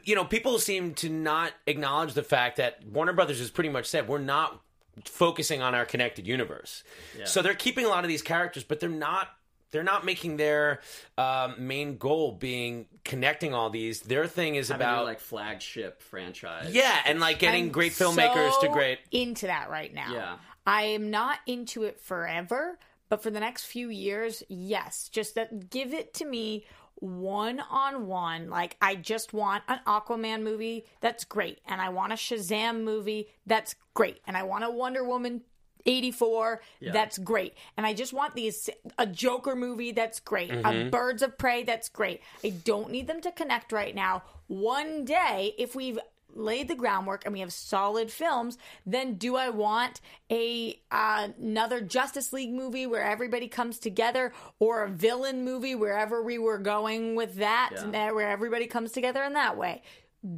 you 0.05 0.15
know, 0.15 0.25
people 0.25 0.59
seem 0.59 0.95
to 0.95 1.11
not 1.11 1.53
acknowledge 1.67 2.15
the 2.15 2.23
fact 2.23 2.57
that 2.57 2.83
Warner 2.87 3.13
Brothers 3.13 3.41
has 3.41 3.51
pretty 3.51 3.69
much 3.69 3.85
said 3.85 4.09
we're 4.09 4.17
not 4.21 4.59
focusing 5.05 5.63
on 5.63 5.75
our 5.75 5.85
connected 5.85 6.27
universe. 6.27 6.85
So 7.25 7.43
they're 7.43 7.55
keeping 7.55 7.85
a 7.85 7.89
lot 7.89 8.05
of 8.05 8.09
these 8.09 8.23
characters, 8.23 8.65
but 8.65 8.81
they're 8.81 8.89
not. 8.89 9.29
They're 9.71 9.83
not 9.83 10.05
making 10.05 10.37
their 10.37 10.83
um, 11.19 11.57
main 11.59 11.97
goal 11.97 12.31
being 12.31 12.87
connecting 13.05 13.55
all 13.55 13.71
these. 13.71 14.03
Their 14.03 14.29
thing 14.29 14.55
is 14.55 14.69
Having 14.69 14.87
about 14.87 14.97
their, 14.99 15.05
like 15.07 15.19
flagship 15.19 16.01
franchise. 16.01 16.73
yeah, 16.73 16.97
and 17.07 17.19
like 17.19 17.41
getting 17.41 17.65
I'm 17.65 17.71
great 17.71 17.91
filmmakers 17.91 18.53
so 18.53 18.61
to 18.61 18.69
great. 18.69 19.01
into 19.11 19.49
that 19.49 19.71
right 19.71 19.93
now. 19.93 20.13
Yeah. 20.13 20.37
I 20.65 20.83
am 20.83 21.11
not 21.11 21.41
into 21.47 21.83
it 21.83 21.99
forever, 21.99 22.79
but 23.09 23.21
for 23.21 23.31
the 23.31 23.41
next 23.41 23.65
few 23.65 23.89
years, 23.89 24.45
yes. 24.49 25.09
Just 25.09 25.35
that 25.35 25.71
give 25.71 25.93
it 25.93 26.15
to 26.15 26.25
me 26.25 26.67
one 26.97 27.61
on 27.61 28.07
one. 28.07 28.49
Like 28.49 28.77
I 28.81 28.95
just 28.95 29.33
want 29.33 29.63
an 29.69 29.81
Aquaman 29.87 30.43
movie 30.43 30.85
that's 31.01 31.25
great, 31.25 31.61
and 31.67 31.81
I 31.81 31.89
want 31.89 32.13
a 32.13 32.17
Shazam 32.17 32.83
movie 32.83 33.29
that's 33.47 33.75
great, 33.95 34.21
and 34.27 34.37
I 34.37 34.43
want 34.43 34.65
a 34.65 34.71
Wonder 34.71 35.05
Woman 35.05 35.43
84 35.87 36.63
that's 36.93 37.19
great 37.19 37.55
and 37.77 37.85
i 37.85 37.93
just 37.93 38.15
want 38.15 38.35
these 38.35 38.71
a 38.99 39.07
joker 39.07 39.55
movie 39.55 39.93
that's 39.93 40.19
great 40.19 40.51
a 40.51 40.55
mm-hmm. 40.55 40.89
birds 40.89 41.23
of 41.23 41.37
prey 41.37 41.63
that's 41.63 41.89
great. 41.89 42.23
I 42.43 42.51
don't 42.51 42.91
need 42.91 43.07
them 43.07 43.21
to 43.21 43.31
connect 43.31 43.73
right 43.73 43.95
now. 43.95 44.23
One 44.47 45.05
day 45.05 45.55
if 45.59 45.75
we've 45.75 45.99
laid 46.37 46.69
the 46.69 46.75
groundwork 46.75 47.25
and 47.25 47.33
we 47.33 47.41
have 47.41 47.53
solid 47.53 48.11
films 48.11 48.59
then 48.87 49.15
do 49.15 49.37
i 49.37 49.49
want 49.49 50.01
a 50.31 50.79
uh, 50.91 51.29
another 51.41 51.81
justice 51.81 52.33
league 52.33 52.53
movie 52.53 52.87
where 52.87 53.03
everybody 53.03 53.49
comes 53.49 53.79
together 53.79 54.33
or 54.59 54.85
a 54.85 54.89
villain 54.89 55.45
movie 55.45 55.75
wherever 55.75 56.23
we 56.23 56.39
were 56.39 56.59
going 56.59 57.15
with 57.15 57.37
that 57.37 57.71
Yeah. 57.75 57.85
that- 57.91 58.15
where 58.15 58.29
everybody 58.31 58.67
comes 58.67 58.93
together 58.93 59.23
in 59.25 59.33
that 59.35 59.57
way 59.57 59.83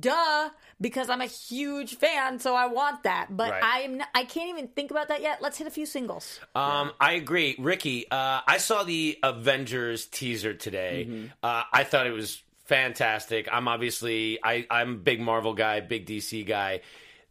duh 0.01 0.51
because 0.81 1.09
i'm 1.09 1.21
a 1.21 1.27
huge 1.27 1.97
fan 1.97 2.41
so 2.41 2.57
i 2.57 2.67
want 2.67 3.05
that 3.05 3.29
but 3.31 3.51
Right. 3.53 3.63
i'm 3.65 3.99
not, 3.99 4.09
i 4.17 4.25
can't 4.25 4.49
even 4.51 4.67
think 4.67 4.91
about 4.91 5.07
that 5.09 5.23
yet 5.23 5.41
let's 5.41 5.59
hit 5.59 5.69
a 5.69 5.71
few 5.71 5.87
singles 5.87 6.41
Um, 6.57 6.91
I 7.01 7.13
agree, 7.13 7.55
Ricky. 7.59 8.11
Uh, 8.11 8.41
I 8.47 8.59
saw 8.59 8.83
the 8.83 9.17
Avengers 9.23 10.07
teaser 10.07 10.55
today. 10.55 11.07
Mm-hmm. 11.09 11.27
Uh, 11.43 11.63
I 11.73 11.85
thought 11.85 12.07
it 12.09 12.13
was 12.13 12.43
fantastic. 12.67 13.49
I'm 13.51 13.69
obviously 13.69 14.39
I, 14.43 14.67
I'm 14.71 14.93
a 14.93 14.99
big 14.99 15.21
Marvel 15.21 15.55
guy, 15.55 15.81
big 15.81 16.07
DC 16.07 16.47
guy. 16.47 16.81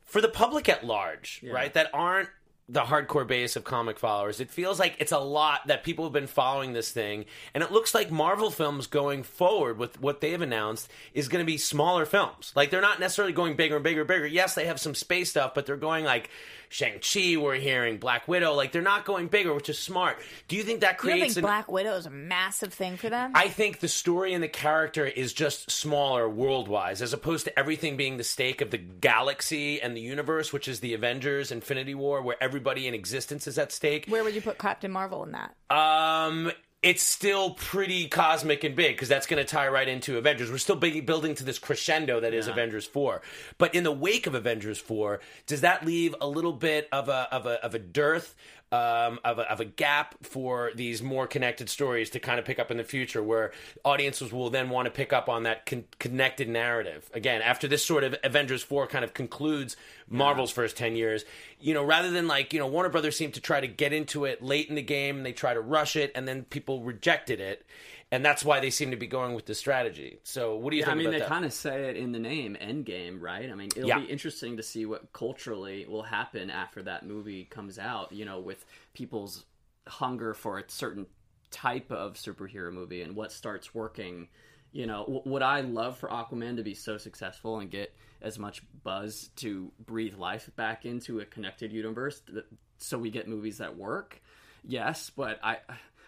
For 0.04 0.22
the 0.22 0.30
public 0.30 0.70
at 0.70 0.86
large, 0.86 1.44
right, 1.44 1.74
that 1.74 1.90
aren't 1.94 2.30
the 2.68 2.82
hardcore 2.82 3.28
base 3.28 3.56
of 3.56 3.64
comic 3.64 4.00
followers, 4.00 4.40
it 4.40 4.50
feels 4.50 4.80
like 4.80 4.96
it's 5.00 5.12
a 5.12 5.20
lot 5.20 5.68
that 5.68 5.84
people 5.84 6.04
have 6.06 6.14
been 6.14 6.28
following 6.28 6.74
this 6.74 6.92
thing, 6.92 7.26
and 7.54 7.64
it 7.64 7.72
looks 7.72 7.94
like 7.94 8.10
Marvel 8.10 8.50
films 8.50 8.88
going 8.88 9.24
forward 9.24 9.78
with 9.78 10.00
what 10.02 10.22
they've 10.22 10.42
announced 10.42 10.90
is 11.14 11.28
going 11.28 11.44
to 11.44 11.46
be 11.46 11.58
smaller 11.58 12.06
films. 12.06 12.54
Like 12.56 12.72
they're 12.72 12.82
not 12.82 13.00
necessarily 13.00 13.34
going 13.34 13.56
bigger 13.56 13.76
and 13.76 13.84
bigger 13.84 14.02
and 14.02 14.08
bigger. 14.08 14.28
Yes, 14.28 14.56
they 14.56 14.66
have 14.66 14.80
some 14.80 14.96
space 14.96 15.30
stuff, 15.30 15.54
but 15.54 15.66
they're 15.66 15.78
going 15.78 16.06
like 16.06 16.30
Shang 16.76 17.00
Chi. 17.00 17.38
We're 17.38 17.56
hearing 17.56 18.00
Black 18.00 18.28
Widow. 18.28 18.54
Like 18.54 18.74
they're 18.74 18.82
not 18.82 19.06
going 19.06 19.28
bigger, 19.28 19.54
which 19.54 19.70
is 19.70 19.80
smart. 19.80 20.18
Do 20.50 20.58
you 20.58 20.64
think 20.64 20.82
that 20.82 20.96
you 20.96 21.00
creates 21.00 21.36
think 21.36 21.38
an 21.38 21.44
black 21.44 21.72
widow 21.72 21.96
is 21.96 22.06
a 22.06 22.10
massive 22.10 22.74
thing 22.74 22.98
for 22.98 23.10
them 23.10 23.32
I 23.34 23.48
think 23.48 23.80
the 23.80 23.88
story 23.88 24.34
and 24.34 24.44
the 24.44 24.50
character 24.50 25.06
is 25.06 25.32
just 25.32 25.72
smaller 25.72 26.28
world 26.28 26.68
wise, 26.68 27.02
as 27.02 27.14
opposed 27.14 27.46
to 27.46 27.58
everything 27.58 27.96
being 27.96 28.18
the 28.18 28.26
stake 28.26 28.60
of 28.60 28.72
the 28.72 28.78
galaxy 28.78 29.82
and 29.82 29.96
the 29.96 30.02
universe, 30.02 30.52
which 30.52 30.68
is 30.68 30.82
the 30.82 30.94
Avengers 30.94 31.50
Infinity 31.50 31.96
War, 31.96 32.22
where 32.22 32.36
everybody 32.44 32.90
in 32.90 32.94
existence 32.94 33.48
is 33.48 33.58
at 33.58 33.72
stake. 33.72 34.08
where 34.10 34.26
would 34.26 34.36
you 34.36 34.42
put 34.42 34.58
captain 34.58 34.92
marvel 34.92 35.24
in 35.24 35.32
that 35.32 35.56
Um, 35.74 36.52
it's 36.86 37.02
still 37.02 37.50
pretty 37.50 38.08
cosmic 38.08 38.64
and 38.64 38.76
big 38.76 38.96
because 38.96 39.10
that's 39.10 39.26
going 39.26 39.44
to 39.44 39.44
tie 39.44 39.68
right 39.68 39.88
into 39.88 40.20
Avengers. 40.20 40.52
We're 40.52 40.60
still 40.60 40.76
big, 40.76 41.04
building 41.08 41.34
to 41.34 41.44
this 41.44 41.58
crescendo 41.58 42.20
that 42.20 42.32
is 42.32 42.48
Avengers 42.48 42.86
Four. 42.86 43.24
But 43.58 43.74
in 43.74 43.84
the 43.84 43.92
wake 43.92 44.28
of 44.28 44.36
Avengers 44.36 44.78
Four, 44.78 45.20
does 45.48 45.62
that 45.62 45.84
leave 45.84 46.14
a 46.22 46.28
little 46.28 46.54
bit 46.54 46.88
of 46.92 47.10
a 47.10 47.28
of 47.32 47.48
a 47.48 47.66
of 47.66 47.74
a 47.74 47.80
dearth? 47.80 48.36
Um, 48.76 49.20
of, 49.24 49.40
a, 49.40 49.50
of 49.50 49.62
a 49.62 49.66
gap 49.66 50.16
for 50.22 50.72
these 50.76 51.02
more 51.02 51.28
connected 51.28 51.70
stories 51.70 52.10
to 52.10 52.20
kind 52.20 52.40
of 52.40 52.46
pick 52.46 52.60
up 52.60 52.72
in 52.72 52.78
the 52.78 52.84
future, 52.84 53.24
where 53.24 53.54
audiences 53.86 54.34
will 54.34 54.50
then 54.50 54.70
want 54.70 54.86
to 54.86 54.92
pick 54.92 55.14
up 55.14 55.30
on 55.30 55.44
that 55.44 55.66
con- 55.66 55.86
connected 55.98 56.50
narrative 56.50 57.10
again 57.14 57.42
after 57.42 57.70
this 57.70 57.86
sort 57.86 58.04
of 58.04 58.16
Avengers 58.22 58.64
four 58.64 58.86
kind 58.86 59.06
of 59.06 59.14
concludes 59.14 59.78
Marvel's 60.10 60.52
first 60.52 60.76
ten 60.76 60.98
years. 60.98 61.24
You 61.62 61.74
know, 61.74 61.86
rather 61.86 62.12
than 62.12 62.28
like 62.28 62.52
you 62.52 62.60
know 62.60 62.68
Warner 62.68 62.90
Brothers 62.90 63.16
seemed 63.16 63.36
to 63.36 63.42
try 63.42 63.62
to 63.62 63.68
get 63.68 63.94
into 63.94 64.26
it 64.26 64.44
late 64.44 64.68
in 64.68 64.76
the 64.76 64.82
game, 64.82 65.18
and 65.18 65.26
they 65.26 65.32
try 65.32 65.54
to 65.54 65.62
rush 65.62 65.96
it, 65.96 66.12
and 66.14 66.28
then 66.28 66.44
people 66.44 66.84
rejected 66.84 67.40
it, 67.40 67.66
and 68.12 68.24
that's 68.24 68.46
why 68.46 68.60
they 68.60 68.70
seem 68.70 68.92
to 68.92 68.98
be 68.98 69.08
going 69.08 69.34
with 69.34 69.46
this 69.46 69.60
strategy. 69.60 70.20
So, 70.24 70.56
what 70.56 70.72
do 70.72 70.78
you 70.78 70.84
Yeah, 70.84 70.92
I 70.92 70.96
mean, 70.96 71.12
they 71.12 71.20
that? 71.20 71.28
kind 71.28 71.46
of 71.46 71.54
say 71.54 71.90
it 71.90 71.98
in 71.98 72.12
the 72.12 72.20
name, 72.20 72.56
Endgame, 72.62 73.22
right? 73.22 73.50
I 73.50 73.56
mean, 73.56 73.70
it'll 73.76 73.90
Yeah. 73.90 74.00
be 74.00 74.06
interesting 74.06 74.58
to 74.58 74.64
see 74.64 74.86
what 74.86 75.12
culturally 75.12 75.86
will 75.86 76.04
happen 76.04 76.50
after 76.50 76.84
that 76.84 77.06
movie 77.06 77.46
comes 77.46 77.80
out. 77.80 78.12
You 78.12 78.26
know, 78.26 78.40
with 78.40 78.66
people's 78.94 79.46
hunger 79.88 80.34
for 80.34 80.60
a 80.60 80.64
certain 80.68 81.06
type 81.52 81.92
of 81.92 82.16
superhero 82.16 82.72
movie 82.72 83.02
and 83.02 83.16
what 83.16 83.32
starts 83.32 83.74
working. 83.74 84.28
You 84.72 84.88
know, 84.88 85.22
would 85.26 85.42
I 85.42 85.62
love 85.62 85.98
for 85.98 86.10
Aquaman 86.10 86.58
to 86.58 86.64
be 86.64 86.74
so 86.74 86.98
successful 86.98 87.60
and 87.60 87.72
get 87.72 87.96
as 88.22 88.38
much 88.38 88.62
buzz 88.84 89.30
to 89.38 89.72
breathe 89.86 90.16
life 90.18 90.50
back 90.58 90.86
into 90.86 91.22
a 91.22 91.26
connected 91.26 91.72
universe, 91.72 92.22
that, 92.34 92.46
so 92.78 92.98
we 92.98 93.10
get 93.10 93.28
movies 93.28 93.60
that 93.60 93.78
work? 93.78 94.22
Yes, 94.68 95.10
but 95.10 95.40
I. 95.44 95.60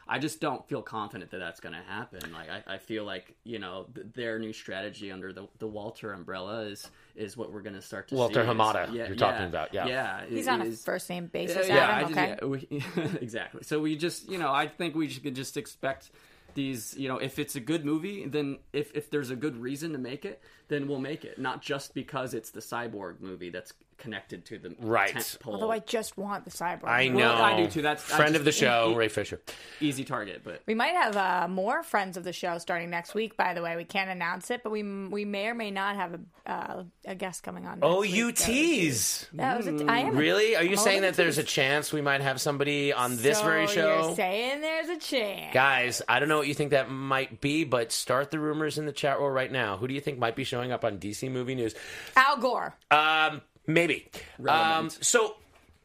I 0.09 0.19
just 0.19 0.39
don't 0.39 0.67
feel 0.67 0.81
confident 0.81 1.31
that 1.31 1.39
that's 1.39 1.59
going 1.59 1.75
to 1.75 1.81
happen. 1.81 2.31
Like 2.31 2.49
I, 2.49 2.75
I 2.75 2.77
feel 2.77 3.03
like 3.03 3.35
you 3.43 3.59
know 3.59 3.85
th- 3.93 4.07
their 4.13 4.39
new 4.39 4.53
strategy 4.53 5.11
under 5.11 5.33
the 5.33 5.47
the 5.59 5.67
Walter 5.67 6.13
umbrella 6.13 6.61
is 6.61 6.89
is 7.15 7.35
what 7.35 7.51
we're 7.51 7.61
going 7.61 7.75
to 7.75 7.81
start 7.81 8.07
to 8.09 8.15
Walter 8.15 8.35
see. 8.35 8.39
is- 8.41 8.47
Hamada, 8.47 8.93
you're 8.93 9.15
talking 9.15 9.47
about, 9.47 9.73
yeah. 9.73 9.87
yeah. 9.87 10.21
he's 10.29 10.47
it 10.47 10.49
on 10.49 10.61
a 10.61 10.71
first 10.71 11.09
name 11.09 11.27
basis 11.27 11.67
yeah, 11.67 11.77
Adam, 11.77 11.95
I 11.95 12.01
just- 12.01 12.11
okay 12.11 12.69
yeah, 12.69 13.03
we- 13.03 13.17
exactly. 13.21 13.63
So 13.63 13.79
we 13.79 13.95
just, 13.95 14.29
you 14.29 14.37
know, 14.37 14.51
I 14.51 14.67
think 14.67 14.95
we 14.95 15.07
should 15.09 15.35
just 15.35 15.57
expect 15.57 16.11
these. 16.53 16.95
You 16.97 17.07
know, 17.07 17.17
if 17.17 17.39
it's 17.39 17.55
a 17.55 17.59
good 17.59 17.85
movie, 17.85 18.25
then 18.25 18.59
if 18.73 18.91
if 18.95 19.09
there's 19.09 19.29
a 19.29 19.35
good 19.35 19.57
reason 19.57 19.91
to 19.93 19.97
make 19.97 20.25
it, 20.25 20.41
then 20.67 20.87
we'll 20.87 20.99
make 20.99 21.25
it. 21.25 21.39
Not 21.39 21.61
just 21.61 21.93
because 21.93 22.33
it's 22.33 22.51
the 22.51 22.61
cyborg 22.61 23.19
movie 23.19 23.49
that's 23.49 23.73
connected 23.97 24.45
to 24.45 24.57
the 24.59 24.75
Right. 24.79 25.13
tentpole. 25.13 25.53
although 25.53 25.71
i 25.71 25.79
just 25.79 26.17
want 26.17 26.45
the 26.45 26.51
cyborg 26.51 26.87
I 26.87 27.07
know. 27.07 27.17
Well, 27.17 27.41
I 27.41 27.57
do 27.57 27.67
too. 27.69 27.81
That's- 27.81 28.11
I 28.11 28.15
friend 28.17 28.29
just- 28.33 28.39
of 28.39 28.45
the 28.45 28.51
show, 28.51 28.93
Ray 28.95 29.07
Fisher. 29.07 29.41
easy 29.81 30.03
target, 30.03 30.41
but 30.43 30.61
we 30.67 30.73
might 30.75 30.93
have 30.95 31.15
uh, 31.17 31.47
more 31.47 31.83
friends 31.83 32.15
of 32.17 32.23
the 32.23 32.33
show 32.33 32.57
starting 32.59 32.89
next 32.89 33.13
week. 33.15 33.35
By 33.37 33.53
the 33.53 33.61
way, 33.61 33.75
we 33.75 33.83
can't 33.85 34.09
announce 34.09 34.51
it, 34.51 34.61
but 34.63 34.71
we 34.71 34.83
we 34.83 35.25
may 35.25 35.47
or 35.47 35.53
may 35.55 35.71
not 35.71 35.95
have 35.95 36.13
a 36.13 36.19
uh, 36.51 36.83
a 37.05 37.15
guest 37.15 37.43
coming 37.43 37.65
on. 37.65 37.79
Next 37.79 37.91
Oh, 37.91 38.01
week. 38.01 38.13
you 38.13 38.31
tease. 38.31 39.27
That 39.33 39.57
was 39.57 39.67
a, 39.67 39.85
I 39.87 39.99
am 39.99 40.15
a- 40.15 40.19
Really? 40.19 40.55
Are 40.55 40.63
you 40.63 40.71
I'm 40.71 40.77
saying 40.77 40.97
over 40.99 41.07
that 41.07 41.15
there's 41.17 41.37
a 41.37 41.43
chance 41.43 41.91
we 41.91 42.01
might 42.01 42.21
have 42.21 42.39
somebody 42.39 42.93
on 42.93 43.17
this 43.17 43.39
So 43.39 43.43
very 43.45 43.67
show? 43.67 44.05
You're 44.05 44.15
saying 44.15 44.61
there's 44.61 44.89
a 44.89 44.97
chance. 44.97 45.53
Guys, 45.53 46.01
I 46.07 46.19
don't 46.19 46.29
know 46.29 46.37
what 46.37 46.47
you 46.47 46.53
think 46.53 46.71
that 46.71 46.89
might 46.89 47.41
be, 47.41 47.63
but 47.65 47.91
start 47.91 48.31
the 48.31 48.39
rumors 48.39 48.77
in 48.77 48.85
the 48.85 48.91
chat 48.93 49.19
roll 49.19 49.29
right 49.29 49.51
now. 49.51 49.75
Who 49.77 49.87
do 49.87 49.93
you 49.93 50.01
think 50.01 50.19
might 50.19 50.35
be 50.35 50.43
showing 50.45 50.71
up 50.71 50.85
on 50.85 50.99
DC 50.99 51.29
Movie 51.29 51.55
News? 51.55 51.75
Al 52.15 52.37
Gore. 52.37 52.73
Um, 52.91 53.41
maybe. 53.67 54.07
Um, 54.47 54.89
so, 54.89 55.35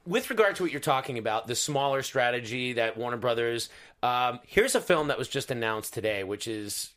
with 0.07 0.31
regard 0.31 0.57
to 0.57 0.63
what 0.63 0.73
you're 0.73 0.81
talking 0.81 1.19
about, 1.19 1.47
the 1.47 1.55
smaller 1.55 2.03
strategy 2.03 2.73
that 2.75 2.97
Warner 2.97 3.17
Brothers, 3.19 3.69
um, 4.03 4.41
here's 4.47 4.75
a 4.75 4.81
film 4.81 5.09
that 5.09 5.19
was 5.19 5.29
just 5.29 5.51
announced 5.51 5.93
today, 5.93 6.25
which 6.25 6.49
is 6.49 6.91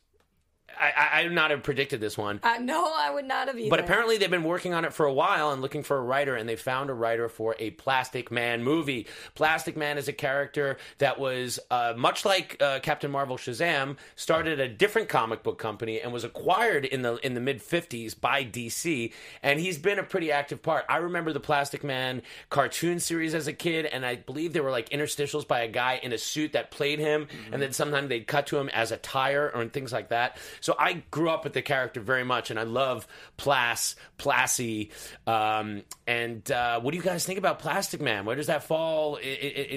I, 0.78 0.92
I, 0.96 1.20
I 1.20 1.22
would 1.24 1.32
not 1.32 1.50
have 1.50 1.62
predicted 1.62 2.00
this 2.00 2.16
one. 2.16 2.40
Uh, 2.42 2.58
no, 2.60 2.92
I 2.96 3.10
would 3.10 3.24
not 3.24 3.48
have 3.48 3.58
either. 3.58 3.70
But 3.70 3.80
apparently, 3.80 4.18
they've 4.18 4.30
been 4.30 4.44
working 4.44 4.74
on 4.74 4.84
it 4.84 4.92
for 4.92 5.06
a 5.06 5.12
while 5.12 5.52
and 5.52 5.62
looking 5.62 5.82
for 5.82 5.96
a 5.96 6.02
writer, 6.02 6.36
and 6.36 6.48
they 6.48 6.56
found 6.56 6.90
a 6.90 6.94
writer 6.94 7.28
for 7.28 7.56
a 7.58 7.70
Plastic 7.70 8.30
Man 8.30 8.62
movie. 8.62 9.06
Plastic 9.34 9.76
Man 9.76 9.98
is 9.98 10.08
a 10.08 10.12
character 10.12 10.78
that 10.98 11.18
was 11.18 11.58
uh, 11.70 11.94
much 11.96 12.24
like 12.24 12.56
uh, 12.60 12.80
Captain 12.80 13.10
Marvel 13.10 13.36
Shazam, 13.36 13.96
started 14.14 14.60
a 14.60 14.68
different 14.68 15.08
comic 15.08 15.42
book 15.42 15.58
company 15.58 16.00
and 16.00 16.12
was 16.12 16.24
acquired 16.24 16.84
in 16.84 17.02
the 17.02 17.16
in 17.26 17.34
the 17.34 17.40
mid 17.40 17.60
'50s 17.60 18.18
by 18.18 18.44
DC, 18.44 19.12
and 19.42 19.60
he's 19.60 19.78
been 19.78 19.98
a 19.98 20.02
pretty 20.02 20.32
active 20.32 20.62
part. 20.62 20.84
I 20.88 20.98
remember 20.98 21.32
the 21.32 21.40
Plastic 21.40 21.84
Man 21.84 22.22
cartoon 22.50 23.00
series 23.00 23.34
as 23.34 23.46
a 23.46 23.52
kid, 23.52 23.86
and 23.86 24.04
I 24.04 24.16
believe 24.16 24.52
there 24.52 24.62
were 24.62 24.70
like 24.70 24.90
interstitials 24.90 25.46
by 25.46 25.60
a 25.60 25.68
guy 25.68 26.00
in 26.02 26.12
a 26.12 26.18
suit 26.18 26.52
that 26.52 26.70
played 26.70 26.98
him, 26.98 27.28
and 27.52 27.60
then 27.60 27.72
sometimes 27.72 28.08
they'd 28.08 28.26
cut 28.26 28.46
to 28.48 28.58
him 28.58 28.68
as 28.70 28.92
a 28.92 28.96
tire 28.96 29.50
or 29.54 29.64
things 29.66 29.92
like 29.92 30.08
that. 30.08 30.38
So 30.60 30.65
I 30.78 31.04
grew 31.10 31.30
up 31.30 31.44
with 31.44 31.52
the 31.52 31.62
character 31.62 32.00
very 32.00 32.24
much, 32.24 32.50
and 32.50 32.58
I 32.58 32.64
love 32.64 33.06
Plas, 33.36 33.94
Plassie. 34.18 34.90
Um, 35.26 35.82
and 36.06 36.50
uh, 36.50 36.80
what 36.80 36.90
do 36.92 36.96
you 36.96 37.02
guys 37.02 37.24
think 37.26 37.38
about 37.38 37.58
Plastic 37.58 38.00
Man? 38.00 38.24
Where 38.24 38.36
does 38.36 38.46
that 38.48 38.64
fall, 38.64 39.16
in, 39.16 39.26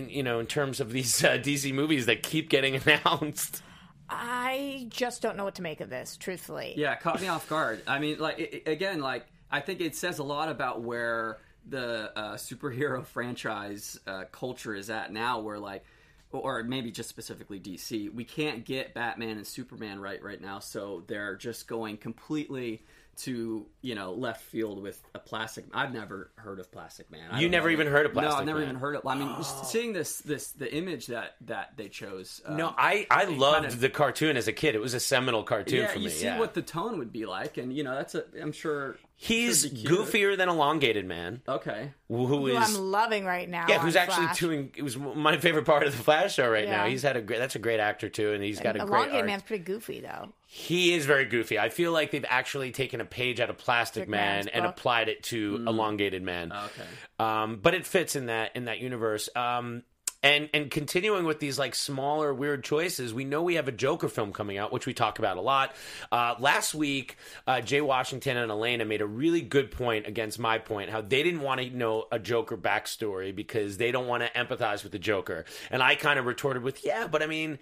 in 0.06 0.10
you 0.10 0.24
know, 0.24 0.40
in 0.40 0.46
terms 0.48 0.80
of 0.80 0.92
these 0.92 1.24
uh, 1.24 1.32
DC 1.38 1.74
movies 1.74 2.06
that 2.08 2.24
keep 2.24 2.50
getting 2.50 2.76
announced? 2.86 3.62
I 4.10 4.88
just 4.90 5.22
don't 5.22 5.38
know 5.38 5.44
what 5.44 5.56
to 5.56 5.62
make 5.62 5.82
of 5.82 5.90
this, 5.90 6.18
truthfully. 6.18 6.74
Yeah, 6.76 6.94
it 6.94 7.00
caught 7.02 7.22
me 7.22 7.28
off 7.28 7.48
guard. 7.48 7.82
I 7.86 8.00
mean, 8.00 8.18
like 8.18 8.40
it, 8.40 8.54
it- 8.66 8.68
again, 8.68 9.02
like 9.02 9.26
I 9.52 9.60
think 9.62 9.82
it 9.82 9.96
says 9.96 10.20
a 10.20 10.24
lot 10.24 10.50
about 10.50 10.82
where 10.82 11.38
the 11.68 12.12
uh, 12.18 12.34
superhero 12.36 13.06
franchise 13.14 14.00
uh, 14.08 14.24
culture 14.32 14.74
is 14.74 14.90
at 14.90 15.14
now. 15.14 15.40
Where 15.42 15.60
like, 15.60 15.84
or 16.32 16.64
maybe 16.64 16.92
just 16.92 17.10
specifically 17.10 17.60
DC, 17.60 18.14
we 18.14 18.24
can't 18.24 18.66
get 18.66 18.94
Batman 18.94 19.38
and 19.38 19.48
Superman 19.48 20.00
right 20.00 20.22
right 20.24 20.42
now, 20.42 20.60
so 20.60 21.04
they're 21.08 21.36
just 21.36 21.68
going 21.68 21.98
completely 21.98 22.84
to 23.18 23.66
you 23.82 23.96
know 23.96 24.14
left 24.14 24.42
field 24.44 24.82
with 24.82 25.02
a 25.14 25.20
plastic. 25.20 25.66
I've 25.74 25.92
never 25.94 26.32
heard 26.36 26.58
of 26.60 26.72
Plastic 26.72 27.12
Man. 27.12 27.30
I 27.32 27.42
You 27.42 27.50
never 27.50 27.68
know. 27.68 27.74
even 27.74 27.88
heard 27.88 28.06
of 28.06 28.14
No, 28.16 28.22
Plastic 28.22 28.40
I've 28.40 28.46
never 28.46 28.60
Man. 28.60 28.70
even 28.70 28.80
heard 28.80 28.96
of. 28.96 29.06
I 29.06 29.16
mean, 29.16 29.28
just 29.36 29.66
seeing 29.72 29.92
this 29.92 30.20
this 30.20 30.52
the 30.54 30.74
image 30.74 31.08
that 31.08 31.36
that 31.42 31.74
they 31.76 31.90
chose. 31.90 32.42
um, 32.46 32.56
No, 32.56 32.74
I, 32.78 33.08
I 33.12 33.26
loved 33.26 33.66
of- 33.66 33.80
the 33.82 33.90
cartoon 33.90 34.38
as 34.38 34.48
a 34.48 34.54
kid. 34.54 34.74
It 34.74 34.80
was 34.80 34.94
a 34.94 35.02
seminal 35.02 35.44
cartoon 35.44 35.80
yeah, 35.82 35.88
for 35.88 35.98
me. 36.00 36.06
you 36.06 36.10
see 36.12 36.26
yeah. 36.26 36.40
what 36.40 36.54
the 36.54 36.62
tone 36.62 36.98
would 37.00 37.12
be 37.12 37.26
like, 37.26 37.58
and 37.58 37.76
you 37.76 37.84
know 37.84 37.94
that's 37.94 38.16
a. 38.16 38.24
I'm 38.42 38.54
sure 38.54 38.96
He's 39.22 39.64
should 39.64 39.74
be 39.74 39.82
cute. 39.82 39.92
goofier 40.00 40.38
than 40.38 40.48
Elongated 40.48 41.06
Man, 41.06 41.42
Okay. 41.46 41.92
who 42.08 42.26
Who 42.26 42.48
is 42.48 42.56
I'm 42.58 42.82
loving 42.90 43.26
right 43.26 43.50
now. 43.50 43.66
yeah, 43.68 43.80
on 43.80 43.82
who's 43.86 43.98
actually 43.98 44.28
Flash. 44.28 44.40
doing. 44.40 44.72
It 44.78 44.82
was 44.82 44.96
my 44.96 45.36
favorite 45.38 45.66
part 45.66 45.84
of 45.84 45.92
the 45.98 46.02
Flash 46.02 46.36
show 46.36 46.50
right 46.50 46.64
now. 46.66 46.86
Yeah. 46.86 46.90
He's 46.90 47.04
had 47.04 47.18
a 47.18 47.22
great. 47.22 47.40
That's 47.40 47.56
a 47.56 47.60
great 47.60 47.82
actor 47.82 48.08
too, 48.08 48.32
and 48.32 48.42
he's 48.42 48.62
got 48.62 48.78
a 48.78 48.80
great. 48.80 48.88
Elongated 48.88 49.16
arc. 49.18 49.26
Man's 49.26 49.44
pretty 49.44 49.64
goofy 49.66 50.00
though. 50.00 50.30
He 50.48 50.94
is 50.94 51.06
very 51.06 51.26
goofy. 51.26 51.60
I 51.60 51.68
feel 51.68 51.92
like 51.92 52.12
they've 52.12 52.26
actually 52.30 52.72
taken 52.72 53.02
a 53.02 53.06
page 53.06 53.42
out 53.42 53.50
of 53.50 53.58
Plastic 53.58 54.06
Plastic 54.06 54.10
Man 54.10 54.36
Man's 54.36 54.48
and 54.48 54.64
book. 54.64 54.72
applied 54.78 55.10
it 55.10 55.22
to 55.24 55.66
Elongated 55.68 56.24
Man. 56.24 56.54
Okay. 56.54 56.88
Um, 57.20 57.58
but 57.62 57.74
it 57.74 57.86
fits 57.86 58.16
in 58.16 58.28
that 58.28 58.56
in 58.56 58.66
that 58.66 58.80
universe. 58.80 59.28
Um, 59.36 59.84
and 60.22 60.50
and 60.54 60.70
continuing 60.70 61.26
with 61.26 61.40
these 61.40 61.58
like 61.58 61.76
smaller 61.76 62.34
weird 62.34 62.64
choices, 62.64 63.14
we 63.14 63.24
know 63.24 63.42
we 63.42 63.56
have 63.56 63.68
a 63.68 63.72
Joker 63.72 64.10
film 64.10 64.34
coming 64.34 64.58
out, 64.58 64.72
which 64.72 64.86
we 64.86 64.94
talk 64.94 65.20
about 65.20 65.38
a 65.38 65.42
lot. 65.42 65.74
Uh, 66.12 66.36
last 66.40 66.76
week, 66.76 67.18
uh, 67.48 67.62
Jay 67.62 67.82
Washington 67.82 68.38
and 68.38 68.52
Elena 68.52 68.86
made 68.86 69.02
a 69.02 69.08
really 69.08 69.42
good 69.42 69.72
point 69.72 70.08
against 70.08 70.40
my 70.40 70.58
point, 70.58 70.90
how 70.90 71.02
they 71.02 71.24
didn't 71.24 71.42
want 71.42 71.62
to 71.62 71.70
know 71.70 72.06
a 72.12 72.20
Joker 72.20 72.58
backstory 72.58 73.34
because 73.34 73.78
they 73.78 73.92
don't 73.92 74.08
want 74.08 74.24
to 74.24 74.30
empathize 74.32 74.84
with 74.84 74.92
the 74.92 75.00
Joker. 75.00 75.46
And 75.72 75.82
I 75.82 75.96
kind 75.96 76.20
of 76.20 76.26
retorted 76.26 76.64
with, 76.64 76.86
yeah, 76.86 77.08
but 77.08 77.24
I 77.24 77.28
mean 77.28 77.60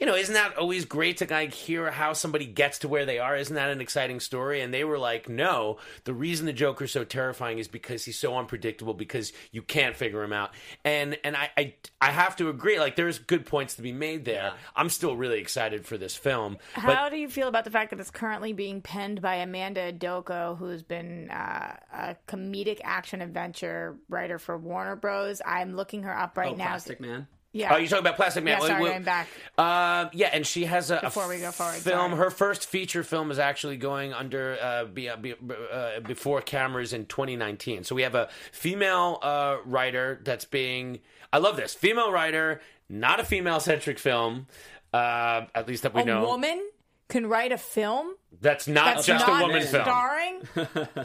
you 0.00 0.06
know, 0.06 0.14
isn't 0.16 0.32
that 0.34 0.56
always 0.56 0.86
great 0.86 1.18
to 1.18 1.26
like 1.28 1.52
hear 1.52 1.90
how 1.90 2.14
somebody 2.14 2.46
gets 2.46 2.78
to 2.80 2.88
where 2.88 3.04
they 3.04 3.18
are? 3.18 3.36
Isn't 3.36 3.54
that 3.56 3.70
an 3.70 3.82
exciting 3.82 4.18
story? 4.18 4.62
And 4.62 4.72
they 4.72 4.82
were 4.82 4.98
like, 4.98 5.28
no, 5.28 5.76
the 6.04 6.14
reason 6.14 6.46
the 6.46 6.54
Joker's 6.54 6.90
so 6.90 7.04
terrifying 7.04 7.58
is 7.58 7.68
because 7.68 8.04
he's 8.04 8.18
so 8.18 8.36
unpredictable 8.36 8.94
because 8.94 9.32
you 9.52 9.60
can't 9.60 9.94
figure 9.94 10.22
him 10.22 10.32
out. 10.32 10.52
And 10.84 11.18
and 11.22 11.36
I 11.36 11.50
I, 11.56 11.74
I 12.00 12.10
have 12.12 12.34
to 12.36 12.48
agree, 12.48 12.80
like 12.80 12.96
there's 12.96 13.18
good 13.18 13.44
points 13.44 13.74
to 13.74 13.82
be 13.82 13.92
made 13.92 14.24
there. 14.24 14.54
I'm 14.74 14.88
still 14.88 15.16
really 15.16 15.38
excited 15.38 15.84
for 15.84 15.98
this 15.98 16.16
film. 16.16 16.56
How 16.72 17.10
do 17.10 17.16
you 17.16 17.28
feel 17.28 17.48
about 17.48 17.64
the 17.64 17.70
fact 17.70 17.90
that 17.90 18.00
it's 18.00 18.10
currently 18.10 18.54
being 18.54 18.80
penned 18.80 19.20
by 19.20 19.36
Amanda 19.36 19.92
Idoko, 19.92 20.56
who's 20.56 20.82
been 20.82 21.30
uh, 21.30 21.76
a 21.92 22.16
comedic 22.26 22.80
action 22.84 23.20
adventure 23.20 23.98
writer 24.08 24.38
for 24.38 24.56
Warner 24.56 24.96
Bros? 24.96 25.42
I'm 25.44 25.76
looking 25.76 26.04
her 26.04 26.16
up 26.16 26.38
right 26.38 26.52
Oh, 26.52 26.56
now. 26.56 26.68
Plastic 26.68 27.00
Man. 27.00 27.26
Yeah. 27.52 27.74
Oh, 27.74 27.78
you're 27.78 27.88
talking 27.88 28.04
about 28.04 28.16
Plastic 28.16 28.44
Man? 28.44 28.60
Yeah, 28.60 28.66
sorry, 28.66 28.82
Wait, 28.82 28.90
going 28.90 29.02
back. 29.02 29.28
Uh, 29.58 30.08
yeah, 30.12 30.28
and 30.32 30.46
she 30.46 30.66
has 30.66 30.90
a, 30.92 30.98
a 30.98 31.00
Before 31.02 31.28
we 31.28 31.38
go 31.40 31.50
forward, 31.50 31.76
film. 31.76 32.10
sorry. 32.12 32.16
Her 32.16 32.30
first 32.30 32.66
feature 32.66 33.02
film 33.02 33.30
is 33.32 33.40
actually 33.40 33.76
going 33.76 34.12
under 34.12 34.56
uh, 34.62 34.84
be, 34.84 35.10
be, 35.20 35.34
uh, 35.72 36.00
before 36.00 36.40
cameras 36.42 36.92
in 36.92 37.06
2019. 37.06 37.82
So 37.82 37.94
we 37.96 38.02
have 38.02 38.14
a 38.14 38.28
female 38.52 39.18
uh, 39.22 39.56
writer 39.64 40.20
that's 40.24 40.44
being. 40.44 41.00
I 41.32 41.38
love 41.38 41.56
this 41.56 41.74
female 41.74 42.12
writer, 42.12 42.60
not 42.88 43.18
a 43.18 43.24
female 43.24 43.58
centric 43.60 43.98
film. 43.98 44.46
Uh, 44.92 45.46
at 45.54 45.66
least 45.68 45.82
that 45.84 45.94
we 45.94 46.02
a 46.02 46.04
know. 46.04 46.24
woman 46.26 46.69
can 47.10 47.26
write 47.26 47.52
a 47.52 47.58
film 47.58 48.14
That's 48.40 48.66
not 48.66 48.94
that's 48.96 49.06
just 49.06 49.26
not 49.26 49.42
a 49.42 49.46
woman 49.46 49.62
film. 49.62 49.84
starring 49.84 50.42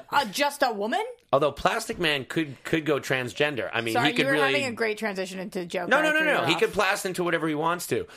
uh, 0.09 0.25
just 0.25 0.63
a 0.63 0.71
woman. 0.71 1.03
Although 1.33 1.51
Plastic 1.51 1.99
Man 1.99 2.23
could 2.23 2.63
could 2.63 2.85
go 2.85 2.99
transgender. 2.99 3.69
I 3.73 3.81
mean, 3.81 3.93
Sorry, 3.93 4.07
he 4.07 4.13
could 4.13 4.21
you 4.21 4.25
were 4.27 4.31
really 4.33 4.53
having 4.61 4.65
a 4.65 4.71
great 4.75 4.97
transition 4.97 5.39
into 5.39 5.65
Joker. 5.65 5.89
No, 5.89 5.97
I 5.97 6.03
no, 6.03 6.11
no, 6.13 6.23
no. 6.23 6.45
He 6.45 6.53
off. 6.53 6.59
could 6.61 6.71
blast 6.71 7.05
into 7.05 7.23
whatever 7.25 7.47
he 7.47 7.55
wants 7.55 7.87
to. 7.87 8.07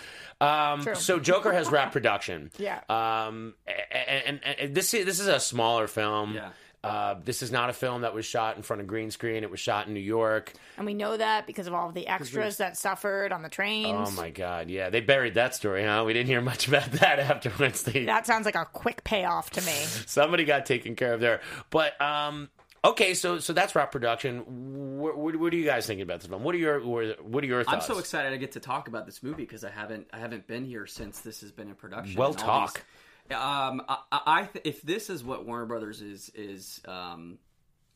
Um, 0.40 0.82
True. 0.82 0.94
so 0.94 1.18
Joker 1.18 1.52
has 1.52 1.68
wrap 1.70 1.90
production. 1.98 2.52
Yeah. 2.58 2.80
Um, 2.88 3.54
and, 3.90 4.40
and, 4.44 4.58
and 4.60 4.74
this 4.74 4.94
is 4.94 5.04
this 5.04 5.18
is 5.18 5.26
a 5.26 5.40
smaller 5.40 5.88
film. 5.88 6.34
Yeah. 6.34 6.50
Uh, 6.84 7.16
this 7.24 7.42
is 7.42 7.50
not 7.50 7.70
a 7.70 7.72
film 7.72 8.02
that 8.02 8.14
was 8.14 8.24
shot 8.24 8.56
in 8.56 8.62
front 8.62 8.80
of 8.80 8.86
green 8.86 9.10
screen. 9.10 9.42
It 9.42 9.50
was 9.50 9.58
shot 9.58 9.88
in 9.88 9.94
New 9.94 10.00
York. 10.00 10.52
And 10.76 10.86
we 10.86 10.94
know 10.94 11.16
that 11.16 11.46
because 11.46 11.66
of 11.66 11.74
all 11.74 11.88
of 11.88 11.94
the 11.94 12.06
extras 12.06 12.58
that 12.58 12.76
suffered 12.76 13.32
on 13.32 13.42
the 13.42 13.48
trains. 13.48 14.08
Oh 14.08 14.12
my 14.12 14.30
God! 14.30 14.70
Yeah, 14.70 14.88
they 14.88 15.00
buried 15.00 15.34
that 15.34 15.54
story, 15.56 15.82
huh? 15.84 16.04
We 16.06 16.12
didn't 16.12 16.28
hear 16.28 16.40
much 16.40 16.68
about 16.68 16.90
that 16.92 17.18
afterwards. 17.18 17.82
They, 17.82 18.04
That 18.04 18.26
sounds 18.26 18.44
like 18.46 18.54
a 18.54 18.64
quick 18.64 19.02
payoff 19.02 19.50
to 19.50 19.60
me. 19.62 19.72
somebody 20.06 20.44
got 20.44 20.66
taken 20.66 20.94
care 20.94 21.14
of 21.14 21.20
there. 21.20 21.40
But 21.70 22.00
um, 22.00 22.48
okay, 22.84 23.14
so 23.14 23.40
so 23.40 23.52
that's 23.52 23.74
wrap 23.74 23.90
production. 23.90 24.98
What, 24.98 25.18
what, 25.18 25.34
what 25.36 25.52
are 25.52 25.56
you 25.56 25.64
guys 25.64 25.84
thinking 25.84 26.02
about 26.02 26.20
this 26.20 26.28
film? 26.28 26.44
What 26.44 26.54
are 26.54 26.58
your 26.58 26.80
what 26.80 27.42
are 27.42 27.46
your 27.46 27.64
thoughts? 27.64 27.88
I'm 27.90 27.94
so 27.94 27.98
excited 27.98 28.32
I 28.32 28.36
get 28.36 28.52
to 28.52 28.60
talk 28.60 28.86
about 28.86 29.04
this 29.04 29.20
movie 29.20 29.42
because 29.42 29.64
I 29.64 29.70
haven't 29.70 30.06
I 30.12 30.18
haven't 30.18 30.46
been 30.46 30.64
here 30.64 30.86
since 30.86 31.20
this 31.20 31.40
has 31.40 31.50
been 31.50 31.68
in 31.68 31.74
production. 31.74 32.16
Well, 32.16 32.34
talk. 32.34 32.74
these- 32.74 32.82
um, 33.32 33.82
I, 33.88 33.98
I 34.10 34.42
th- 34.44 34.64
if 34.64 34.82
this 34.82 35.10
is 35.10 35.22
what 35.22 35.46
Warner 35.46 35.66
Brothers 35.66 36.00
is 36.00 36.30
is 36.34 36.80
um, 36.86 37.38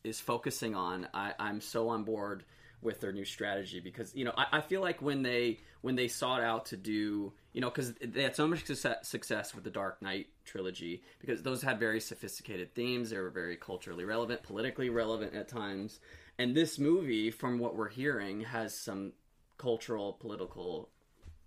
is 0.05 0.21
focusing 0.21 0.75
on, 0.75 1.09
I, 1.15 1.35
I'm 1.39 1.61
so 1.61 1.89
on 1.89 2.05
board 2.05 2.45
with 2.83 3.01
their 3.01 3.13
new 3.13 3.25
strategy 3.25 3.81
because 3.81 4.15
you 4.15 4.25
know 4.25 4.33
I, 4.37 4.59
I 4.59 4.61
feel 4.61 4.81
like 4.81 5.01
when 5.01 5.23
they 5.23 5.61
when 5.81 5.95
they 5.95 6.09
sought 6.09 6.43
out 6.43 6.67
to 6.67 6.77
do 6.77 7.33
you 7.53 7.61
know 7.61 7.71
because 7.71 7.95
they 7.95 8.23
had 8.23 8.35
so 8.35 8.47
much 8.47 8.67
success, 8.67 9.09
success 9.09 9.55
with 9.55 9.65
the 9.65 9.71
Dark 9.71 10.03
Knight 10.03 10.27
trilogy 10.45 11.03
because 11.21 11.43
those 11.43 11.63
had 11.63 11.79
very 11.79 12.01
sophisticated 12.01 12.75
themes. 12.75 13.11
They 13.11 13.19
were 13.19 13.31
very 13.31 13.57
culturally 13.57 14.05
relevant 14.05 14.43
politically 14.43 14.91
relevant 14.91 15.35
at 15.35 15.49
times. 15.49 16.01
And 16.39 16.55
this 16.57 16.79
movie 16.79 17.31
from 17.31 17.59
what 17.59 17.77
we're 17.77 17.91
hearing 17.91 18.41
has 18.41 18.75
some 18.75 19.13
cultural 19.59 20.15
political 20.15 20.89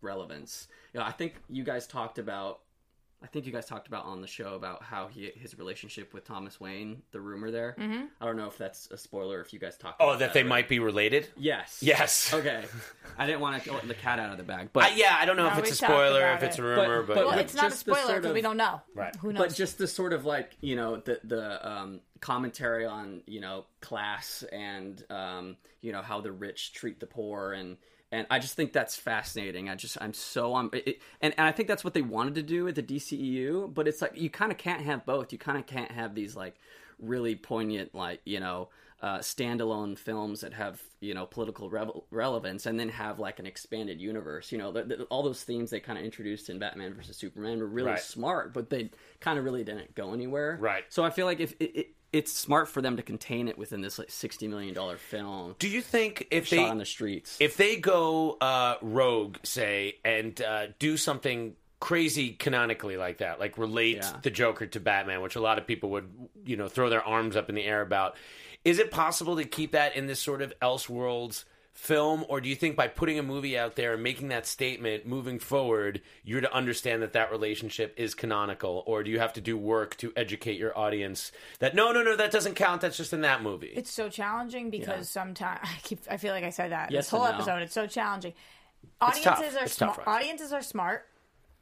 relevance. 0.02 0.68
You 0.94 1.02
know 1.02 1.06
I 1.06 1.12
think 1.12 1.36
you 1.50 1.64
guys 1.64 1.86
talked 1.86 2.18
about 2.18 2.62
I 3.26 3.28
think 3.28 3.48
you 3.48 3.52
guys 3.52 3.66
talked 3.66 3.88
about 3.88 4.06
on 4.06 4.22
the 4.22 4.28
show 4.28 4.54
about 4.54 4.84
how 4.84 5.08
he 5.08 5.32
his 5.36 5.58
relationship 5.58 6.14
with 6.14 6.26
Thomas 6.26 6.60
Wayne, 6.62 7.02
the 7.12 7.20
rumor 7.20 7.50
there. 7.50 7.76
Mm-hmm. 7.80 8.04
I 8.22 8.26
don't 8.26 8.38
know 8.38 8.46
if 8.46 8.56
that's 8.60 8.88
a 8.92 8.98
spoiler. 8.98 9.42
If 9.42 9.52
you 9.52 9.58
guys 9.58 9.76
talked. 9.78 10.00
Oh, 10.00 10.10
about 10.10 10.20
that 10.20 10.34
they 10.34 10.42
or- 10.42 10.46
might 10.46 10.70
be 10.70 10.78
related. 10.78 11.28
Yes. 11.36 11.80
Yes. 11.82 12.32
Okay. 12.36 12.64
I 13.18 13.26
didn't 13.26 13.42
want 13.42 13.64
to 13.64 13.74
let 13.74 13.88
the 13.88 13.96
cat 13.96 14.20
out 14.20 14.30
of 14.30 14.38
the 14.38 14.44
bag, 14.44 14.70
but 14.74 14.92
Uh, 14.92 14.96
yeah, 14.96 15.18
I 15.20 15.26
don't 15.26 15.38
know 15.38 15.48
No, 15.48 15.54
if 15.54 15.60
it's 15.60 15.72
a 15.72 15.76
spoiler, 15.76 16.34
if 16.34 16.44
it's 16.44 16.60
a 16.60 16.64
rumor, 16.64 17.02
But- 17.02 17.08
but, 17.08 17.16
but 17.16 17.26
Well, 17.26 17.36
with 17.38 17.46
it's 17.46 17.56
not 17.56 17.66
a 17.66 17.70
just 17.70 17.86
the 17.86 17.92
spoiler 17.96 18.08
sort 18.08 18.18
because 18.22 18.30
of- 18.30 18.36
we 18.36 18.42
don't 18.42 18.58
know. 18.58 18.82
Right. 18.94 19.16
Who 19.16 19.34
knows? 19.34 19.40
but 19.48 19.56
just 19.56 19.78
the 19.80 19.88
sort 19.88 20.14
of 20.14 20.24
like 20.26 20.56
you 20.62 20.76
know 20.76 20.98
the 20.98 21.20
the 21.24 21.68
um, 21.68 22.02
commentary 22.20 22.86
on 22.86 23.22
you 23.26 23.40
know 23.42 23.66
class 23.82 24.44
and 24.52 25.04
um, 25.10 25.58
you 25.82 25.92
know 25.92 26.02
how 26.04 26.22
the 26.22 26.32
rich 26.32 26.74
treat 26.74 27.00
the 27.00 27.08
poor 27.08 27.54
and 27.54 27.78
and 28.16 28.28
I 28.30 28.40
just 28.40 28.56
think 28.56 28.74
that's 28.74 28.96
fascinating. 28.96 29.70
I 29.70 29.76
just 29.76 29.98
I'm 30.02 30.14
so 30.14 30.54
on 30.54 30.70
it- 30.74 31.00
and 31.22 31.34
and 31.38 31.46
I 31.48 31.52
think 31.52 31.68
that's 31.68 31.84
what 31.84 31.94
they 31.94 32.02
wanted 32.02 32.36
to 32.36 32.44
do 32.44 32.64
with 32.64 32.76
the 32.76 32.84
DCEU, 32.84 33.74
but 33.74 33.88
it's 33.88 34.02
like 34.02 34.18
you 34.20 34.30
kind 34.30 34.52
of 34.52 34.58
can't 34.58 34.82
have 34.82 35.06
both. 35.06 35.32
You 35.32 35.38
kind 35.38 35.58
of 35.58 35.66
can't 35.66 35.92
have 35.92 36.16
these 36.16 36.36
like 36.36 36.56
really 37.00 37.36
poignant 37.36 37.94
like 37.94 38.22
you 38.26 38.40
know 38.40 38.70
uh, 39.02 39.20
standalone 39.20 39.98
films 39.98 40.42
that 40.42 40.54
have 40.54 40.82
you 41.02 41.14
know 41.14 41.26
political 41.26 41.70
revel- 41.70 42.06
relevance 42.10 42.66
and 42.66 42.80
then 42.80 42.90
have 42.90 43.20
like 43.20 43.38
an 43.40 43.46
expanded 43.46 44.00
universe. 44.02 44.52
You 44.52 44.58
know, 44.58 44.72
the, 44.72 44.84
the, 44.84 45.04
all 45.06 45.22
those 45.22 45.44
themes 45.44 45.70
they 45.70 45.80
kind 45.82 46.00
of 46.00 46.06
introduced 46.06 46.50
in 46.50 46.58
Batman 46.60 46.94
versus 46.94 47.18
Superman 47.18 47.60
were 47.60 47.68
really 47.68 47.92
Right. 47.92 48.00
smart, 48.00 48.54
but 48.54 48.70
they 48.70 48.90
kind 49.20 49.38
of 49.38 49.44
really 49.46 49.64
didn't 49.64 49.94
go 49.96 50.14
anywhere. 50.14 50.58
Right. 50.60 50.86
So 50.90 51.04
I 51.04 51.10
feel 51.10 51.26
like 51.26 51.40
if 51.42 51.54
it, 51.60 51.76
it, 51.76 51.88
it's 52.16 52.32
smart 52.32 52.70
for 52.70 52.82
them 52.82 52.96
to 52.98 53.04
contain 53.04 53.48
it 53.48 53.58
within 53.58 53.82
this 53.82 54.00
like 54.00 54.10
sixty 54.10 54.48
million 54.48 54.74
dollar 54.74 54.98
film 54.98 55.56
do 55.60 55.68
you 55.68 55.82
think 55.82 56.28
if 56.32 56.48
shot 56.48 56.56
they 56.56 56.64
on 56.70 56.78
the 56.78 56.86
streets. 56.86 57.38
if 57.42 57.58
they 57.58 57.76
go 57.76 58.38
uh, 58.40 58.76
rogue, 58.82 59.38
say, 59.44 59.98
and 60.06 60.42
uh, 60.42 60.68
do 60.80 60.96
something 60.98 61.56
crazy 61.82 62.32
canonically 62.32 62.96
like 62.98 63.18
that, 63.18 63.40
like 63.40 63.58
relate 63.58 63.98
Yeah. 63.98 64.14
the 64.24 64.32
Joker 64.32 64.66
to 64.66 64.80
Batman, 64.80 65.22
which 65.22 65.36
a 65.36 65.42
lot 65.42 65.58
of 65.58 65.68
people 65.68 65.90
would, 65.92 66.10
you 66.46 66.56
know, 66.56 66.68
throw 66.70 66.90
their 66.90 67.04
arms 67.04 67.36
up 67.36 67.50
in 67.50 67.56
the 67.56 67.64
air 67.64 67.82
about. 67.82 68.16
Is 68.64 68.80
it 68.80 68.90
possible 68.90 69.36
to 69.36 69.44
keep 69.44 69.74
that 69.74 69.96
in 69.96 70.08
this 70.08 70.20
sort 70.20 70.42
of 70.42 70.52
Elseworlds 70.62 71.44
film, 71.76 72.26
or 72.30 72.40
do 72.42 72.48
you 72.50 72.56
think 72.56 72.76
by 72.76 72.88
putting 72.88 73.20
a 73.20 73.24
movie 73.24 73.58
out 73.58 73.76
there 73.76 73.94
and 73.94 74.02
making 74.02 74.30
that 74.30 74.48
statement 74.48 75.06
moving 75.06 75.38
forward, 75.40 76.02
you're 76.24 76.42
to 76.42 76.52
understand 76.54 77.04
that 77.04 77.14
that 77.14 77.30
relationship 77.32 77.94
is 77.98 78.16
canonical, 78.16 78.82
or 78.88 79.04
do 79.04 79.12
you 79.12 79.20
have 79.20 79.34
to 79.34 79.42
do 79.42 79.58
work 79.58 79.96
to 79.98 80.12
educate 80.16 80.58
your 80.58 80.76
audience 80.78 81.32
that 81.60 81.76
no, 81.76 81.92
no, 81.92 82.02
no, 82.02 82.16
that 82.16 82.32
doesn't 82.32 82.56
count. 82.56 82.82
That's 82.82 82.98
just 82.98 83.14
in 83.14 83.22
that 83.22 83.44
movie. 83.44 83.74
It's 83.76 83.92
so 83.92 84.10
challenging 84.10 84.70
because 84.70 85.10
sometimes 85.10 85.60
I 85.64 85.78
keep. 85.84 86.00
I 86.10 86.18
feel 86.18 86.34
like 86.34 86.44
I 86.46 86.50
said 86.50 86.72
that 86.72 86.92
Yes 86.92 87.06
this 87.06 87.10
whole 87.12 87.24
no. 87.26 87.32
episode. 87.34 87.62
It's 87.62 87.74
so 87.74 87.86
challenging. 87.88 88.34
Audiences 89.02 89.56
are 89.56 89.66
It's 89.66 89.76
tough, 89.76 89.96
smart. 89.96 90.08
right? 90.08 90.16
Audiences 90.22 90.54
are 90.54 90.62
smart, 90.62 91.06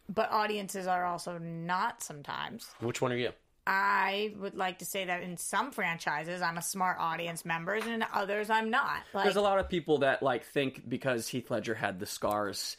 but 0.08 0.32
audiences 0.32 0.88
are 0.88 1.06
also 1.06 1.38
not 1.40 2.04
sometimes. 2.04 2.70
Which 2.80 3.02
one 3.02 3.12
are 3.12 3.18
you? 3.18 3.32
I 3.66 4.34
would 4.40 4.56
like 4.56 4.80
to 4.80 4.86
say 4.86 5.06
that 5.06 5.24
in 5.24 5.38
some 5.38 5.72
franchises, 5.72 6.42
I'm 6.42 6.58
a 6.58 6.62
smart 6.62 6.98
audience 7.00 7.46
member, 7.46 7.74
and 7.74 7.88
in 7.88 8.06
others, 8.14 8.50
I'm 8.50 8.70
not. 8.70 9.02
Like, 9.14 9.24
There's 9.24 9.38
a 9.38 9.42
lot 9.42 9.60
of 9.60 9.70
people 9.70 10.00
that 10.00 10.22
like 10.22 10.44
think 10.46 10.88
because 10.88 11.28
Heath 11.30 11.50
Ledger 11.50 11.74
had 11.74 12.00
the 12.00 12.06
scars, 12.06 12.76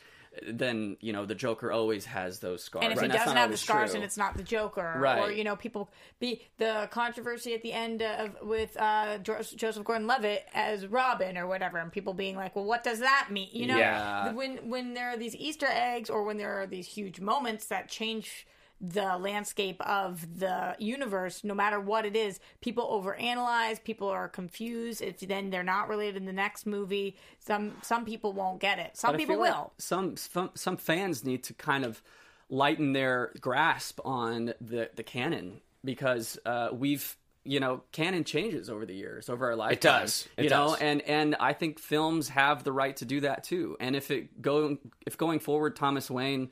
then 0.47 0.97
you 1.01 1.13
know 1.13 1.25
the 1.25 1.35
Joker 1.35 1.71
always 1.73 2.05
has 2.07 2.41
those 2.41 2.63
scars. 2.63 2.85
and 2.85 2.93
if 2.93 3.01
he 3.01 3.07
that's 3.07 3.21
doesn't 3.21 3.37
have 3.37 3.51
the 3.51 3.57
scars, 3.57 3.91
true. 3.91 3.97
and 3.97 4.05
it's 4.05 4.17
not 4.19 4.37
the 4.37 4.43
Joker, 4.43 4.95
right? 4.99 5.21
or 5.23 5.33
you 5.33 5.45
know, 5.45 5.57
people 5.57 5.91
be 6.19 6.43
the 6.59 6.89
controversy 6.91 7.55
at 7.55 7.63
the 7.63 7.73
end 7.73 8.03
of 8.03 8.37
with 8.43 8.77
uh, 8.77 9.19
Joseph 9.19 9.85
Gordon-Levitt 9.85 10.45
as 10.53 10.87
Robin 10.87 11.39
or 11.39 11.47
whatever, 11.47 11.79
and 11.79 11.91
people 11.91 12.13
being 12.15 12.37
like, 12.37 12.55
"Well, 12.57 12.65
what 12.67 12.85
does 12.85 12.99
that 12.99 13.29
mean?" 13.31 13.49
You 13.53 13.69
know, 13.69 13.79
Yeah. 13.79 14.33
when 14.33 14.69
when 14.69 14.93
there 14.95 15.09
are 15.11 15.17
these 15.17 15.35
Easter 15.37 15.69
eggs 15.71 16.11
or 16.11 16.25
when 16.25 16.37
there 16.37 16.61
are 16.61 16.67
these 16.67 16.89
huge 16.89 17.21
moments 17.21 17.67
that 17.69 17.89
change 17.89 18.47
the 18.81 19.17
landscape 19.17 19.81
of 19.81 20.39
the 20.39 20.77
universe, 20.79 21.45
no 21.45 21.55
matter 21.55 21.81
what 21.81 22.05
it 22.05 22.17
is, 22.17 22.41
people 22.61 22.87
overanalyze. 22.87 23.83
People 23.83 24.09
are 24.09 24.29
confused. 24.29 25.01
If 25.01 25.21
then 25.21 25.51
they're 25.51 25.63
not 25.63 25.89
related 25.89 26.17
in 26.17 26.27
the 26.27 26.33
next 26.33 26.67
movie, 26.67 27.17
some 27.39 27.73
some 27.83 28.05
people 28.05 28.33
won't 28.33 28.61
get 28.61 28.79
it. 28.79 28.97
Some 28.97 29.17
people 29.17 29.37
feel 29.37 29.41
like 29.43 29.55
will. 29.55 29.73
some, 29.79 30.17
some 30.17 30.51
some 30.55 30.77
fans 30.77 31.25
need 31.25 31.45
to 31.45 31.55
kind 31.55 31.85
of 31.85 32.03
lighten 32.51 32.93
their 32.93 33.33
grasp 33.41 34.01
on 34.05 34.55
the 34.61 34.91
the 34.95 35.03
canon 35.03 35.61
because 35.85 36.39
uh, 36.45 36.69
we've 36.73 37.17
you 37.45 37.61
know 37.61 37.83
canon 37.93 38.25
changes 38.25 38.71
over 38.71 38.87
the 38.87 38.95
years 38.95 39.29
over 39.29 39.47
our 39.47 39.57
lifetime. 39.57 40.03
does. 40.03 40.29
It 40.37 40.49
does 40.49 40.51
you 40.51 40.51
know, 40.51 40.77
and 40.81 41.03
and 41.03 41.37
I 41.39 41.53
think 41.53 41.79
films 41.79 42.29
have 42.31 42.65
the 42.65 42.73
right 42.73 42.97
to 42.97 43.05
do 43.05 43.21
that 43.21 43.45
too. 43.45 43.77
And 43.81 43.95
if 43.95 44.11
it 44.11 44.43
go 44.43 44.79
if 45.07 45.17
going 45.17 45.41
forward, 45.41 45.77
Thomas 45.77 46.11
Wayne 46.11 46.51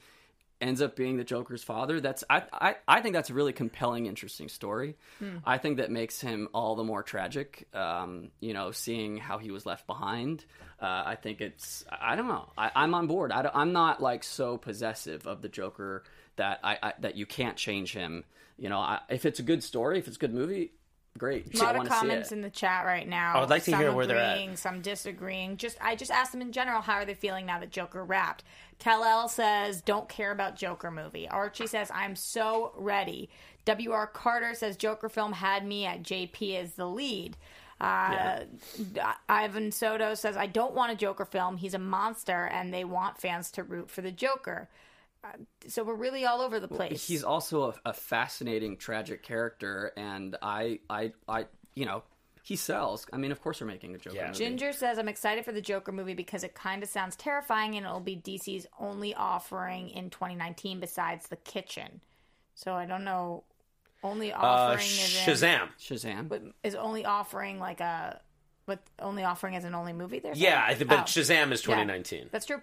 ends 0.63 0.81
up 0.81 0.97
being 0.97 1.17
the 1.17 1.25
Joker's 1.25 1.63
father, 1.63 2.01
that's 2.01 2.25
I 2.31 2.45
I, 2.53 2.77
I 2.87 3.01
think 3.03 3.15
that's 3.15 3.31
a 3.31 3.35
really 3.35 3.53
compelling, 3.53 4.07
interesting 4.07 4.49
story. 4.49 4.97
I 5.45 5.59
think 5.59 5.77
that 5.79 5.91
makes 5.91 6.21
him 6.21 6.49
all 6.55 6.77
the 6.77 6.85
more 6.85 7.03
tragic. 7.03 7.69
Um, 7.75 8.31
you 8.41 8.55
know, 8.55 8.71
seeing 8.71 9.17
how 9.17 9.39
he 9.39 9.51
was 9.51 9.67
left 9.67 9.87
behind. 9.87 10.45
Uh, 10.81 11.03
I 11.07 11.17
think 11.17 11.41
it's 11.41 11.85
I 11.91 12.17
don't 12.17 12.29
know. 12.29 12.51
I, 12.57 12.71
I'm 12.75 12.95
on 12.95 13.07
board. 13.07 13.33
I 13.33 13.51
am 13.55 13.73
not 13.73 14.01
like 14.01 14.25
so 14.25 14.57
possessive 14.57 15.27
of 15.27 15.43
the 15.43 15.49
Joker 15.49 16.05
that 16.37 16.61
I, 16.63 16.79
I 16.83 16.93
that 17.01 17.17
you 17.17 17.27
can't 17.27 17.57
change 17.57 17.93
him. 17.93 18.25
You 18.59 18.69
know, 18.69 18.79
I, 18.79 19.01
if 19.09 19.27
it's 19.27 19.41
a 19.41 19.43
good 19.43 19.63
story, 19.63 19.99
if 19.99 20.07
it's 20.07 20.17
a 20.17 20.21
good 20.21 20.35
movie, 20.35 20.73
great. 21.19 21.55
A 21.55 21.59
lot 21.63 21.77
of 21.77 21.89
comments 21.89 22.33
in 22.33 22.41
the 22.41 22.51
chat 22.51 22.85
right 22.85 23.09
now. 23.09 23.35
I 23.37 23.41
would 23.41 23.51
like 23.51 23.65
to 23.65 23.71
some 23.71 23.81
hear 23.81 23.93
where 23.93 24.07
they're 24.07 24.19
at. 24.19 24.35
agreeing, 24.37 24.57
Some 24.57 24.81
disagreeing. 24.81 25.57
Just 25.57 25.77
I 25.81 25.97
just 25.97 26.11
asked 26.11 26.33
them 26.33 26.43
in 26.43 26.53
general 26.53 26.83
how 26.83 26.95
are 26.95 27.05
they 27.05 27.15
feeling 27.15 27.47
now 27.47 27.59
that 27.61 27.71
Joker 27.71 28.05
wrapped. 28.05 28.45
Kal-El 28.79 29.29
says 29.29 29.81
don't 29.81 30.09
care 30.09 30.33
about 30.33 30.57
Joker 30.57 30.91
movie. 30.91 31.29
Archie 31.29 31.67
says 31.67 31.91
I'm 31.95 32.17
so 32.17 32.73
ready. 32.77 33.31
W.R. 33.65 34.07
Carter 34.09 34.55
says 34.55 34.77
Joker 34.77 35.09
film 35.09 35.33
had 35.33 35.65
me 35.65 35.87
at 35.87 36.03
JP 36.03 36.57
as 36.61 36.73
the 36.75 36.87
lead. 36.87 37.37
Uh, 37.81 38.41
Ivan 39.29 39.73
Soto 39.73 40.15
says 40.15 40.37
I 40.37 40.47
don't 40.47 40.75
want 40.75 40.93
a 40.93 40.97
Joker 40.97 41.25
film. 41.25 41.57
He's 41.57 41.75
a 41.75 41.79
monster, 41.79 42.45
and 42.47 42.73
they 42.73 42.85
want 42.85 43.19
fans 43.19 43.51
to 43.53 43.63
root 43.63 43.91
for 43.91 44.03
the 44.03 44.13
Joker. 44.13 44.69
Uh, 45.25 45.29
so 45.69 45.85
we're 45.85 45.95
really 45.95 46.25
all 46.25 46.41
over 46.41 46.59
the 46.59 46.69
place. 46.69 47.07
He's 47.07 47.23
also 47.23 47.71
a, 47.85 47.91
a 47.91 47.93
fascinating, 47.93 48.77
tragic 48.77 49.23
character, 49.23 49.93
and 49.97 50.37
I, 50.43 50.81
I, 50.91 51.13
I, 51.29 51.47
you 51.75 51.87
know, 51.87 52.03
he 52.43 52.57
sells. 52.57 53.07
I 53.13 53.19
mean, 53.19 53.31
of 53.31 53.41
course, 53.41 53.61
we're 53.61 53.69
making 53.69 53.95
a 53.95 53.99
Joker 53.99 54.17
Yeah. 54.17 54.27
movie. 54.29 54.39
Ginger 54.39 54.73
says, 54.73 54.99
I'm 54.99 55.07
excited 55.09 55.45
for 55.45 55.53
the 55.53 55.61
Joker 55.61 55.93
movie 55.93 56.15
because 56.15 56.43
it 56.43 56.55
kind 56.55 56.83
of 56.83 56.89
sounds 56.89 57.15
terrifying 57.15 57.77
and 57.77 57.87
it'll 57.87 58.01
be 58.01 58.17
DC's 58.17 58.67
only 58.81 59.15
offering 59.15 59.91
in 59.91 60.11
2019 60.11 60.81
besides 60.81 61.29
The 61.29 61.37
Kitchen. 61.37 62.01
So 62.57 62.75
I 62.75 62.85
don't 62.87 63.05
know. 63.05 63.45
Only 64.03 64.33
Uh, 64.33 64.41
offering 64.45 64.81
is 64.87 65.17
in, 65.29 65.35
Shazam. 65.35 65.69
Shazam. 65.81 66.29
but 66.29 66.43
is 66.65 66.75
only 66.75 67.05
offering 67.05 67.61
like 67.61 67.79
a, 67.81 68.21
but 68.67 68.81
only 68.99 69.23
offering 69.23 69.55
as 69.55 69.63
an 69.63 69.77
only 69.77 69.93
movie 69.93 70.19
there? 70.19 70.33
Yeah, 70.35 70.65
I 70.67 70.75
think, 70.75 70.91
but 70.91 70.99
Oh. 70.99 71.03
Shazam 71.03 71.53
is 71.53 71.61
Yeah, 71.63 71.75
2019. 71.77 72.29
That's 72.33 72.47
true. 72.47 72.61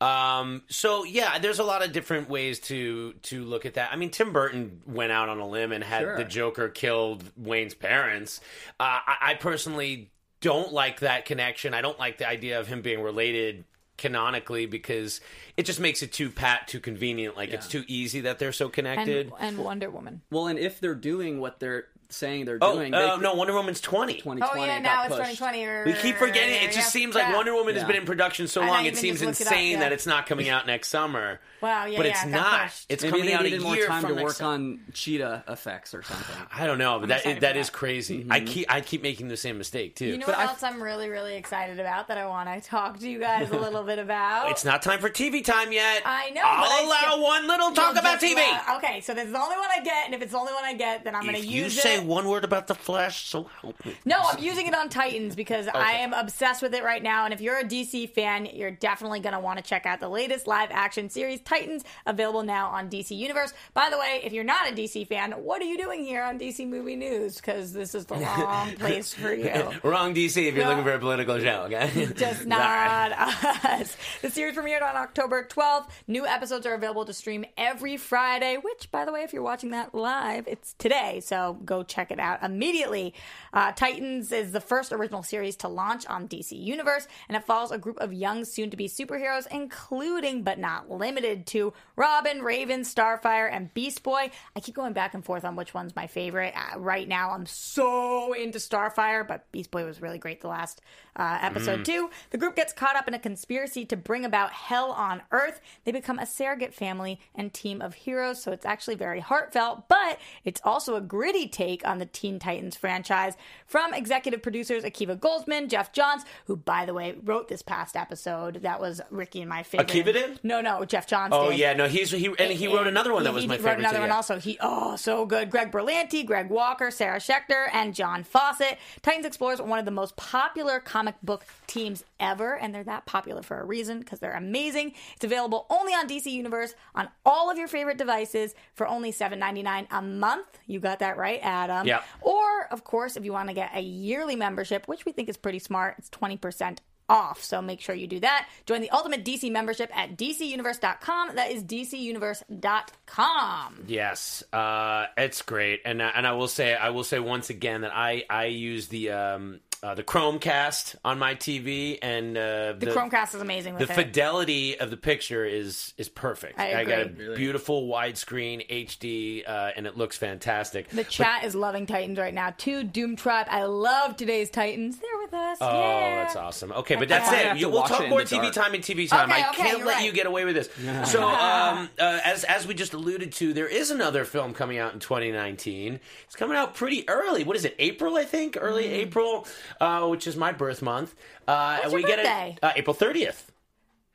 Um, 0.00 0.62
so 0.68 1.04
yeah, 1.04 1.38
there's 1.38 1.58
a 1.58 1.64
lot 1.64 1.84
of 1.84 1.92
different 1.92 2.28
ways 2.28 2.58
to 2.60 3.12
to 3.24 3.44
look 3.44 3.64
at 3.64 3.74
that. 3.74 3.92
I 3.92 3.96
mean, 3.96 4.10
Tim 4.10 4.32
Burton 4.32 4.82
went 4.86 5.12
out 5.12 5.28
on 5.28 5.38
a 5.38 5.46
limb 5.48 5.72
and 5.72 5.82
had 5.82 6.02
Sure. 6.02 6.16
the 6.16 6.24
Joker 6.24 6.68
killed 6.68 7.24
Wayne's 7.36 7.74
parents. 7.74 8.40
Uh, 8.80 8.98
I, 9.06 9.16
I 9.20 9.34
personally 9.34 10.10
don't 10.40 10.72
like 10.72 11.00
that 11.00 11.24
connection. 11.24 11.72
I 11.74 11.80
don't 11.80 11.98
like 11.98 12.18
the 12.18 12.28
idea 12.28 12.60
of 12.60 12.66
him 12.66 12.82
being 12.82 13.00
related 13.00 13.64
canonically 13.96 14.66
because 14.66 15.20
it 15.56 15.64
just 15.64 15.78
makes 15.78 16.02
it 16.02 16.12
too 16.12 16.28
pat, 16.28 16.66
too 16.68 16.80
convenient. 16.80 17.36
Like 17.36 17.50
it's 17.50 17.68
too 17.68 17.84
easy 17.86 18.22
that 18.22 18.38
they're 18.38 18.52
so 18.52 18.68
connected. 18.68 19.32
And, 19.38 19.56
and 19.56 19.64
Wonder 19.64 19.88
Woman. 19.88 20.20
Well, 20.30 20.48
and 20.48 20.58
if 20.58 20.80
they're 20.80 20.96
doing 20.96 21.40
what 21.40 21.60
they're 21.60 21.86
saying 22.08 22.44
they're 22.44 22.58
oh, 22.60 22.74
doing, 22.74 22.94
uh, 22.94 23.16
they, 23.16 23.22
no, 23.22 23.34
Wonder 23.34 23.52
Woman's 23.54 23.80
20. 23.80 24.14
2020 24.14 24.42
Oh, 24.42 24.64
yeah, 24.64 24.78
now 24.78 25.04
it's 25.04 25.16
pushed. 25.16 25.38
2020. 25.38 25.64
Or, 25.66 25.84
We 25.86 25.92
keep 25.94 26.16
forgetting. 26.16 26.54
It 26.54 26.66
just 26.66 26.76
yeah, 26.76 26.82
seems 26.84 27.14
like 27.14 27.28
yeah. 27.28 27.36
Wonder 27.36 27.54
Woman 27.54 27.74
has 27.74 27.84
been 27.84 27.96
in 27.96 28.04
production 28.06 28.46
so 28.46 28.62
I 28.62 28.68
long. 28.68 28.86
It 28.86 28.96
seems 28.96 29.20
just 29.20 29.26
looked 29.26 29.40
it 29.40 29.46
up, 29.46 29.52
insane 29.52 29.72
yeah. 29.72 29.78
that 29.80 29.92
it's 29.92 30.06
not 30.06 30.26
coming 30.26 30.48
out 30.48 30.66
next 30.66 30.88
summer. 30.88 31.40
Wow, 31.60 31.86
yeah, 31.86 31.96
but 31.96 32.06
it's 32.06 32.22
it 32.24 32.28
not. 32.28 32.62
pushed. 32.64 32.86
It's 32.90 33.02
Maybe 33.02 33.10
coming 33.10 33.26
they 33.26 33.32
out 33.34 33.44
a 33.46 33.50
year 33.50 33.60
more 33.60 33.76
time 33.86 34.02
from 34.02 34.10
to 34.10 34.14
next 34.16 34.24
work 34.24 34.32
summer. 34.34 34.52
on 34.52 34.80
cheetah 34.92 35.44
effects 35.48 35.94
or 35.94 36.02
something. 36.02 36.36
I 36.52 36.66
don't 36.66 36.78
know, 36.78 36.98
but 37.00 37.08
that 37.08 37.18
excited 37.20 37.40
that 37.40 37.54
for 37.54 37.60
is 37.60 37.66
that. 37.68 37.72
crazy. 37.72 38.26
I 38.28 38.40
keep 38.40 38.70
I 38.70 38.80
keep 38.82 39.02
making 39.02 39.28
the 39.28 39.36
same 39.36 39.56
mistake 39.56 39.96
too. 39.96 40.06
You 40.06 40.18
know 40.18 40.26
But 40.26 40.36
what 40.36 40.48
else 40.50 40.62
I'm 40.62 40.82
really, 40.82 41.08
really 41.08 41.36
excited 41.36 41.80
about 41.80 42.08
that 42.08 42.18
I 42.18 42.26
want 42.26 42.50
to 42.50 42.68
talk 42.68 42.98
to 42.98 43.08
you 43.08 43.18
guys 43.18 43.50
a 43.50 43.58
little 43.58 43.82
bit 43.82 43.98
about? 43.98 44.50
it's 44.50 44.64
not 44.64 44.82
time 44.82 45.00
for 45.00 45.08
TV 45.08 45.42
time 45.44 45.72
yet. 45.72 46.02
I 46.04 46.30
know, 46.30 46.42
I'll 46.44 46.86
allow 46.86 47.22
one 47.22 47.46
little 47.46 47.70
talk 47.72 47.96
about 47.96 48.20
TV. 48.20 48.44
okay, 48.76 49.00
so 49.00 49.14
this 49.14 49.26
is 49.26 49.32
the 49.32 49.40
only 49.40 49.56
one 49.56 49.68
I 49.74 49.82
get, 49.82 50.04
and 50.06 50.14
if 50.14 50.20
it's 50.22 50.32
the 50.32 50.38
only 50.38 50.52
one 50.52 50.64
I 50.64 50.74
get, 50.74 51.04
then 51.04 51.14
I'm 51.14 51.22
going 51.22 51.34
to 51.34 51.40
if 51.40 51.46
you 51.46 51.64
use 51.64 51.80
say 52.00 52.04
one 52.04 52.28
word 52.28 52.44
about 52.44 52.66
the 52.66 52.74
Flash, 52.74 53.26
so 53.28 53.44
help 53.60 53.84
me. 53.84 53.94
No, 54.04 54.16
I'm 54.20 54.38
using 54.42 54.66
it 54.66 54.74
on 54.74 54.88
Titans 54.88 55.34
because 55.36 55.68
I 55.68 55.92
am 55.92 56.12
obsessed 56.12 56.62
with 56.62 56.74
it 56.74 56.82
right 56.84 57.02
now. 57.02 57.24
And 57.24 57.32
if 57.34 57.40
you're 57.40 57.58
a 57.58 57.64
DC 57.64 58.10
fan, 58.10 58.46
you're 58.52 58.70
definitely 58.70 59.20
going 59.20 59.34
to 59.34 59.40
want 59.40 59.58
to 59.58 59.64
check 59.64 59.86
out 59.86 60.00
the 60.00 60.08
latest 60.08 60.46
live 60.46 60.70
action 60.72 61.08
series, 61.10 61.40
Titans, 61.40 61.84
available 62.06 62.42
now 62.42 62.68
on 62.68 62.90
DC 62.90 63.16
Universe. 63.16 63.52
By 63.74 63.90
the 63.90 63.98
way, 63.98 64.20
if 64.24 64.32
you're 64.32 64.44
not 64.44 64.68
a 64.70 64.72
DC 64.72 65.06
fan, 65.06 65.32
what 65.32 65.62
are 65.62 65.66
you 65.66 65.78
doing 65.78 66.04
here 66.04 66.22
on 66.22 66.38
DC 66.38 66.66
Movie 66.68 66.96
News? 66.96 67.36
Because 67.36 67.72
this 67.72 67.94
is 67.94 68.06
the 68.06 68.16
wrong 68.16 68.72
place 68.78 69.14
for 69.14 69.32
you. 69.32 69.50
Wrong 69.82 70.14
DC 70.14 70.36
if 70.48 70.54
you're 70.54 70.64
No. 70.64 70.70
looking 70.70 70.84
for 70.84 70.92
a 70.92 70.98
political 70.98 71.38
show. 71.38 71.62
Okay, 71.66 72.06
Just 72.16 72.46
not 72.46 73.12
us. 73.12 73.96
The 74.22 74.30
series 74.30 74.56
premiered 74.56 74.82
on 74.82 74.96
October 74.96 75.44
12th. 75.48 75.86
New 76.08 76.26
episodes 76.26 76.66
are 76.66 76.74
available 76.74 77.04
to 77.04 77.12
stream 77.12 77.44
every 77.56 77.96
Friday, 77.96 78.56
which, 78.60 78.90
by 78.90 79.04
the 79.04 79.12
way, 79.12 79.22
if 79.22 79.32
you're 79.32 79.42
watching 79.42 79.70
that 79.70 79.94
live, 79.94 80.48
it's 80.48 80.74
today. 80.78 81.20
So 81.20 81.58
go 81.64 81.82
check 81.84 82.10
it 82.10 82.18
out 82.18 82.42
immediately. 82.42 83.14
Uh, 83.52 83.72
Titans 83.72 84.32
is 84.32 84.52
the 84.52 84.60
first 84.60 84.92
original 84.92 85.22
series 85.22 85.56
to 85.56 85.68
launch 85.68 86.06
on 86.06 86.28
DC 86.28 86.52
Universe, 86.52 87.06
and 87.28 87.36
it 87.36 87.44
follows 87.44 87.70
a 87.70 87.78
group 87.78 87.98
of 88.00 88.12
young, 88.12 88.44
soon 88.44 88.70
to 88.70 88.76
be 88.76 88.88
superheroes, 88.88 89.46
including 89.50 90.42
but 90.42 90.58
not 90.58 90.90
limited 90.90 91.46
to 91.46 91.72
Robin, 91.96 92.42
Raven, 92.42 92.82
Starfire, 92.82 93.50
and 93.50 93.72
Beast 93.74 94.02
Boy. 94.02 94.30
I 94.56 94.60
keep 94.60 94.74
going 94.74 94.92
back 94.92 95.14
and 95.14 95.24
forth 95.24 95.44
on 95.44 95.56
which 95.56 95.74
one's 95.74 95.94
my 95.96 96.06
favorite. 96.06 96.54
Uh, 96.56 96.78
right 96.78 97.06
now, 97.06 97.30
I'm 97.30 97.46
so 97.46 98.32
into 98.32 98.58
Starfire, 98.58 99.26
but 99.26 99.50
Beast 99.52 99.70
Boy 99.70 99.84
was 99.84 100.00
really 100.00 100.18
great 100.18 100.40
the 100.40 100.48
last 100.48 100.80
uh, 101.16 101.38
episode 101.40 101.84
two, 101.84 102.10
The 102.30 102.38
group 102.38 102.56
gets 102.56 102.72
caught 102.72 102.96
up 102.96 103.06
in 103.08 103.14
a 103.14 103.18
conspiracy 103.18 103.84
to 103.86 103.96
bring 103.96 104.24
about 104.24 104.50
hell 104.52 104.90
on 104.92 105.22
Earth. 105.30 105.60
They 105.84 105.92
become 105.92 106.18
a 106.18 106.26
surrogate 106.26 106.74
family 106.74 107.20
and 107.34 107.52
team 107.52 107.80
of 107.80 107.94
heroes, 107.94 108.42
so 108.42 108.52
it's 108.52 108.66
actually 108.66 108.96
very 108.96 109.20
heartfelt, 109.20 109.88
but 109.88 110.18
it's 110.44 110.60
also 110.64 110.96
a 110.96 111.00
gritty 111.00 111.46
take 111.48 111.86
on 111.86 111.98
the 111.98 112.06
Teen 112.06 112.38
Titans 112.38 112.76
franchise 112.76 113.36
from 113.66 113.94
executive 113.94 114.42
producers 114.42 114.84
Akiva 114.84 115.18
Goldsman, 115.18 115.68
Geoff 115.68 115.92
Johns, 115.92 116.24
who, 116.46 116.56
by 116.56 116.84
the 116.84 116.94
way, 116.94 117.14
wrote 117.22 117.48
this 117.48 117.62
past 117.62 117.96
episode. 117.96 118.62
That 118.62 118.80
was 118.80 119.00
Ricky 119.10 119.40
and 119.40 119.48
my 119.48 119.62
favorite. 119.62 119.88
Akiva 119.88 120.12
did? 120.12 120.40
No, 120.42 120.60
no, 120.60 120.84
Geoff 120.84 121.06
Johns. 121.06 121.32
Oh 121.34 121.50
did. 121.50 121.58
yeah, 121.58 121.72
no, 121.74 121.86
he's 121.88 122.10
he 122.10 122.26
and 122.38 122.52
he 122.52 122.66
wrote 122.66 122.86
another 122.86 123.12
one 123.12 123.22
that 123.24 123.30
He- 123.30 123.34
was 123.34 123.42
he 123.44 123.48
my 123.48 123.56
favorite. 123.56 123.70
He 123.70 123.76
wrote 123.76 123.78
another 123.80 123.96
too, 123.96 124.00
one 124.00 124.08
yeah. 124.08 124.16
also. 124.16 124.38
He 124.38 124.58
oh 124.60 124.96
so 124.96 125.26
good. 125.26 125.50
Greg 125.50 125.70
Berlanti, 125.70 126.24
Greg 126.26 126.50
Walker, 126.50 126.90
Sarah 126.90 127.18
Schechter, 127.18 127.66
and 127.72 127.94
John 127.94 128.24
Fawcett. 128.24 128.78
Titans 129.02 129.26
Explorers 129.26 129.60
are 129.60 129.66
one 129.66 129.78
of 129.78 129.84
the 129.84 129.90
most 129.90 130.16
popular 130.16 130.80
comic 130.80 131.03
book 131.22 131.44
teams 131.66 132.04
ever, 132.20 132.56
and 132.56 132.74
they're 132.74 132.84
that 132.84 133.06
popular 133.06 133.42
for 133.42 133.60
a 133.60 133.64
reason 133.64 133.98
because 133.98 134.18
they're 134.18 134.36
amazing. 134.36 134.94
It's 135.16 135.24
available 135.24 135.66
only 135.70 135.92
on 135.92 136.08
DC 136.08 136.26
Universe 136.26 136.74
on 136.94 137.08
all 137.24 137.50
of 137.50 137.58
your 137.58 137.68
favorite 137.68 137.98
devices 137.98 138.54
for 138.74 138.86
only 138.86 139.12
seven 139.12 139.38
ninety 139.38 139.62
nine 139.62 139.86
a 139.90 140.02
month. 140.02 140.46
You 140.66 140.80
got 140.80 141.00
that 141.00 141.16
right, 141.16 141.40
Adam. 141.42 141.86
Yeah. 141.86 142.02
Or 142.20 142.66
of 142.70 142.84
course, 142.84 143.16
if 143.16 143.24
you 143.24 143.32
want 143.32 143.48
to 143.48 143.54
get 143.54 143.70
a 143.74 143.80
yearly 143.80 144.36
membership, 144.36 144.88
which 144.88 145.04
we 145.04 145.12
think 145.12 145.28
is 145.28 145.36
pretty 145.36 145.58
smart, 145.58 145.96
it's 145.98 146.08
twenty 146.08 146.36
percent 146.36 146.80
off. 147.08 147.42
So 147.42 147.62
make 147.62 147.80
sure 147.80 147.94
you 147.94 148.06
do 148.06 148.20
that. 148.20 148.48
Join 148.66 148.80
the 148.80 148.90
Ultimate 148.90 149.24
DC 149.24 149.50
membership 149.50 149.90
at 149.96 150.16
DCUniverse.com. 150.16 151.36
That 151.36 151.50
is 151.50 151.64
DCUniverse.com. 151.64 153.84
Yes, 153.86 154.44
uh, 154.52 155.06
it's 155.16 155.40
great, 155.42 155.82
and 155.84 156.02
and 156.02 156.26
I 156.26 156.32
will 156.32 156.48
say 156.48 156.74
I 156.74 156.90
will 156.90 157.04
say 157.04 157.20
once 157.20 157.48
again 157.50 157.82
that 157.82 157.94
I 157.94 158.24
I 158.28 158.46
use 158.46 158.88
the 158.88 159.10
um, 159.10 159.60
uh, 159.84 159.94
the 159.94 160.02
Chromecast 160.02 160.96
on 161.04 161.18
my 161.18 161.34
TV, 161.34 161.98
and 162.00 162.38
uh, 162.38 162.72
The, 162.78 162.86
Chromecast 162.86 163.34
is 163.34 163.42
amazing 163.42 163.74
the 163.74 163.82
it. 163.84 163.90
fidelity 163.90 164.80
of 164.80 164.90
the 164.90 164.96
picture 164.96 165.44
is 165.44 165.92
is 165.98 166.08
perfect. 166.08 166.58
I 166.58 166.84
got 166.84 166.98
a 167.00 167.02
agree. 167.02 167.36
beautiful 167.36 167.86
widescreen 167.86 168.66
HD, 168.66 169.46
uh, 169.46 169.72
and 169.76 169.86
it 169.86 169.98
looks 169.98 170.16
fantastic. 170.16 170.88
the 170.88 171.04
chat 171.04 171.44
is 171.44 171.54
loving 171.54 171.84
Titans 171.84 172.18
right 172.18 172.32
now 172.32 172.54
too. 172.56 172.82
Doom 172.82 173.14
Tribe, 173.14 173.46
I 173.50 173.64
love 173.64 174.16
today's 174.16 174.48
Titans. 174.48 174.96
They're 174.96 175.18
with 175.22 175.34
us. 175.34 175.58
Oh, 175.60 175.78
yeah. 175.78 176.16
that's 176.22 176.36
awesome. 176.36 176.72
Okay, 176.72 176.96
but 176.96 177.08
that's 177.08 177.30
it. 177.30 177.58
You, 177.58 177.68
we'll 177.68 177.82
talk 177.82 178.00
it 178.00 178.08
more 178.08 178.20
TV 178.20 178.40
dark. 178.40 178.54
time 178.54 178.72
and 178.72 178.82
TV 178.82 179.06
time. 179.06 179.30
Okay, 179.30 179.42
I 179.42 179.50
okay, 179.50 179.62
can't 179.64 179.84
let 179.84 179.96
right. 179.96 180.04
you 180.06 180.12
get 180.12 180.26
away 180.26 180.46
with 180.46 180.54
this. 180.54 180.70
So, 181.14 181.22
um, 181.28 181.90
uh, 181.98 182.20
as 182.24 182.44
as 182.44 182.66
we 182.66 182.72
just 182.72 182.94
alluded 182.94 183.32
to, 183.32 183.52
there 183.52 183.68
is 183.68 183.90
another 183.90 184.24
film 184.24 184.54
coming 184.54 184.78
out 184.78 184.94
in 184.94 185.00
2019. 185.00 186.00
It's 186.24 186.36
coming 186.36 186.56
out 186.56 186.74
pretty 186.74 187.06
early. 187.08 187.44
What 187.44 187.56
is 187.56 187.64
it? 187.64 187.74
April, 187.78 188.16
I 188.16 188.24
think. 188.24 188.56
Early 188.58 188.86
April, 188.86 189.46
uh, 189.80 190.06
which 190.08 190.26
is 190.26 190.36
my 190.36 190.52
birth 190.52 190.82
month. 190.82 191.14
Uh, 191.46 191.78
What's 191.82 191.84
and 191.84 191.92
we 191.94 192.00
your 192.00 192.08
get 192.08 192.16
birthday? 192.18 192.56
it 192.56 192.64
uh, 192.64 192.72
April 192.76 192.94
30th. 192.94 193.42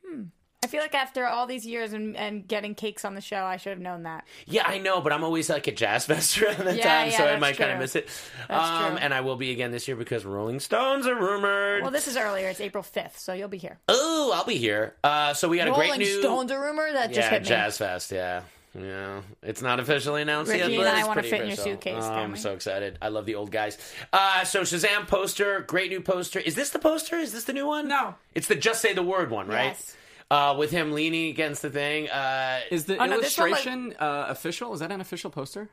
Hmm. 0.06 0.24
I 0.62 0.67
feel 0.67 0.82
like 0.82 0.93
after 0.93 1.26
all 1.26 1.48
these 1.48 1.65
years 1.65 1.93
and, 1.93 2.17
and 2.17 2.45
getting 2.45 2.76
cakes 2.76 3.06
on 3.06 3.15
the 3.15 3.22
show, 3.22 3.43
I 3.45 3.56
should 3.56 3.69
have 3.69 3.80
known 3.80 4.04
that. 4.04 4.26
Yeah, 4.45 4.67
I 4.67 4.78
know, 4.78 5.00
but 5.00 5.13
I'm 5.13 5.24
always 5.24 5.50
like 5.50 5.67
at 5.69 5.78
Jazz 5.78 6.06
Fest 6.06 6.39
around 6.41 6.65
that 6.65 6.76
Yeah, 6.76 6.84
time, 6.84 7.12
yeah, 7.12 7.17
so 7.17 7.24
I 7.24 7.28
that's 7.28 7.41
might 7.41 7.58
kind 7.58 7.72
of 7.72 7.78
true. 7.78 7.84
miss 7.84 7.95
it. 7.95 8.10
That's 8.50 8.69
um, 8.69 8.88
true. 8.91 8.98
And 8.98 9.13
I 9.13 9.22
will 9.22 9.38
be 9.38 9.52
again 9.52 9.72
this 9.72 9.88
year 9.88 9.95
because 9.95 10.26
Rolling 10.26 10.60
Stones 10.60 11.08
are 11.08 11.15
rumored. 11.15 11.82
Well, 11.82 11.91
this 11.91 12.08
is 12.10 12.17
earlier. 12.17 12.50
It's 12.50 12.60
April 12.60 12.84
5th, 12.84 13.17
so 13.17 13.32
you'll 13.32 13.48
be 13.48 13.58
here. 13.58 13.80
oh, 13.88 14.32
I'll 14.36 14.45
be 14.45 14.58
here. 14.58 14.95
Uh, 15.04 15.34
so 15.34 15.48
we 15.48 15.58
got 15.58 15.69
a 15.69 15.72
Rolling 15.72 15.88
great 15.91 16.00
new 16.00 16.22
Rolling 16.24 16.48
Stones 16.48 16.52
are 16.52 16.62
rumor? 16.62 16.91
That 16.91 17.08
just 17.08 17.19
yeah, 17.19 17.30
hit 17.30 17.41
me. 17.43 17.48
Jazz 17.48 17.78
Fest. 17.78 18.12
Yeah, 18.12 18.41
yeah. 18.77 19.21
It's 19.43 19.62
not 19.62 19.79
officially 19.79 20.21
announced 20.21 20.49
Ricky 20.51 20.60
yet, 20.60 20.69
and 20.71 20.77
but 20.77 20.88
I 20.88 21.01
wanna 21.03 21.13
pretty 21.13 21.29
fit 21.29 21.41
in 21.41 21.47
your 21.47 21.58
suitcase, 21.58 22.03
Oh, 22.03 22.12
I'm 22.12 22.36
so 22.36 22.53
excited. 22.53 22.97
I 23.01 23.10
love 23.10 23.25
the 23.25 23.36
old 23.36 23.51
guys. 23.51 23.77
Uh, 24.13 24.43
so 24.43 24.62
Shazam 24.62 25.08
poster, 25.08 25.62
great 25.62 25.89
new 25.89 26.01
poster. 26.01 26.39
Is 26.39 26.55
this 26.55 26.69
the 26.69 26.79
poster? 26.79 27.15
Is 27.17 27.32
this 27.32 27.45
the 27.45 27.53
new 27.53 27.67
one? 27.67 27.88
No. 27.88 28.15
It's 28.36 28.47
the 28.47 28.55
just 28.55 28.82
say 28.82 28.93
the 28.93 29.03
word 29.03 29.32
one, 29.32 29.47
right? 29.47 29.67
Yes. 29.77 29.95
Uh, 30.32 30.55
with 30.60 30.69
him 30.69 30.91
leaning 30.91 31.29
against 31.29 31.63
the 31.63 31.71
thing. 31.71 32.08
Uh, 32.10 32.60
Is 32.69 32.86
the 32.86 32.93
Oh, 32.93 32.97
no, 32.97 33.01
one 33.01 33.10
was- 33.10 33.19
illustration 33.38 33.95
uh, 33.99 34.25
official? 34.29 34.71
Is 34.75 34.79
that 34.82 34.91
an 34.91 35.01
official 35.01 35.32
poster? 35.32 35.69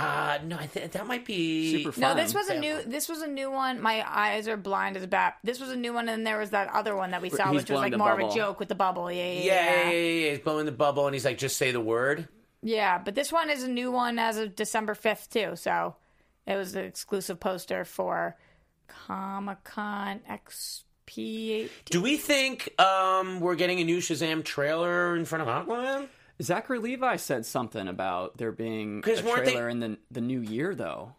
Uh, 0.00 0.38
no, 0.44 0.56
I 0.56 0.66
think 0.66 0.92
that 0.92 1.06
might 1.06 1.24
be 1.24 1.82
Super 1.84 2.00
No, 2.00 2.14
this 2.14 2.34
was 2.34 2.48
a 2.48 2.58
new. 2.58 2.82
This 2.86 3.08
was 3.08 3.22
a 3.22 3.26
new 3.26 3.50
one. 3.50 3.80
My 3.80 4.04
eyes 4.08 4.48
are 4.48 4.56
blind 4.56 4.96
as 4.96 5.02
a 5.02 5.06
bat. 5.08 5.36
This 5.44 5.60
was 5.60 5.70
a 5.70 5.76
new 5.76 5.92
one, 5.92 6.08
and 6.08 6.26
there 6.26 6.38
was 6.38 6.50
that 6.50 6.68
other 6.72 6.96
one 6.96 7.10
that 7.10 7.22
we 7.22 7.30
saw, 7.30 7.50
He's 7.52 7.62
which 7.62 7.70
was 7.70 7.76
blowing 7.76 7.82
like 7.82 7.92
the 7.92 7.98
more 7.98 8.12
of 8.12 8.18
bubble. 8.18 8.32
a 8.32 8.36
joke 8.36 8.58
with 8.60 8.68
the 8.68 8.74
bubble. 8.74 9.10
Yeah, 9.12 9.24
yeah, 9.24 9.32
Yeah, 9.32 9.42
yeah. 9.42 9.90
yeah, 9.90 9.98
yeah. 9.98 10.30
He's 10.30 10.38
blowing 10.40 10.66
the 10.66 10.72
bubble, 10.72 11.06
and 11.06 11.14
he's 11.14 11.24
like, 11.24 11.38
"Just 11.38 11.56
say 11.56 11.70
the 11.72 11.80
word." 11.80 12.28
Yeah, 12.62 12.98
but 12.98 13.14
this 13.14 13.32
one 13.32 13.48
is 13.50 13.62
a 13.62 13.68
new 13.68 13.90
one 13.90 14.18
as 14.18 14.36
of 14.36 14.54
December 14.54 14.94
5th, 14.94 15.30
too. 15.30 15.56
So 15.56 15.96
it 16.46 16.56
was 16.56 16.72
the 16.72 16.80
exclusive 16.82 17.40
poster 17.40 17.84
for 17.86 18.36
Comic 18.86 19.64
Con 19.64 20.20
XP. 20.28 21.68
Do 21.86 22.00
we 22.02 22.16
think 22.16 22.78
um, 22.80 23.40
we're 23.40 23.54
getting 23.56 23.80
a 23.80 23.84
new 23.84 23.98
Shazam 23.98 24.44
trailer 24.44 25.16
in 25.16 25.24
front 25.24 25.48
of 25.48 25.48
Aquaman? 25.48 26.08
Zachary 26.40 26.78
Levi 26.78 27.16
said 27.16 27.44
something 27.46 27.86
about 27.88 28.36
there 28.38 28.52
being 28.52 28.98
a 28.98 29.02
'Cause 29.02 29.22
weren't 29.22 29.44
they- 29.44 29.52
trailer 29.52 29.68
in 29.68 29.80
the 29.80 29.98
the 30.10 30.20
new 30.20 30.40
year, 30.40 30.74
though. 30.74 31.14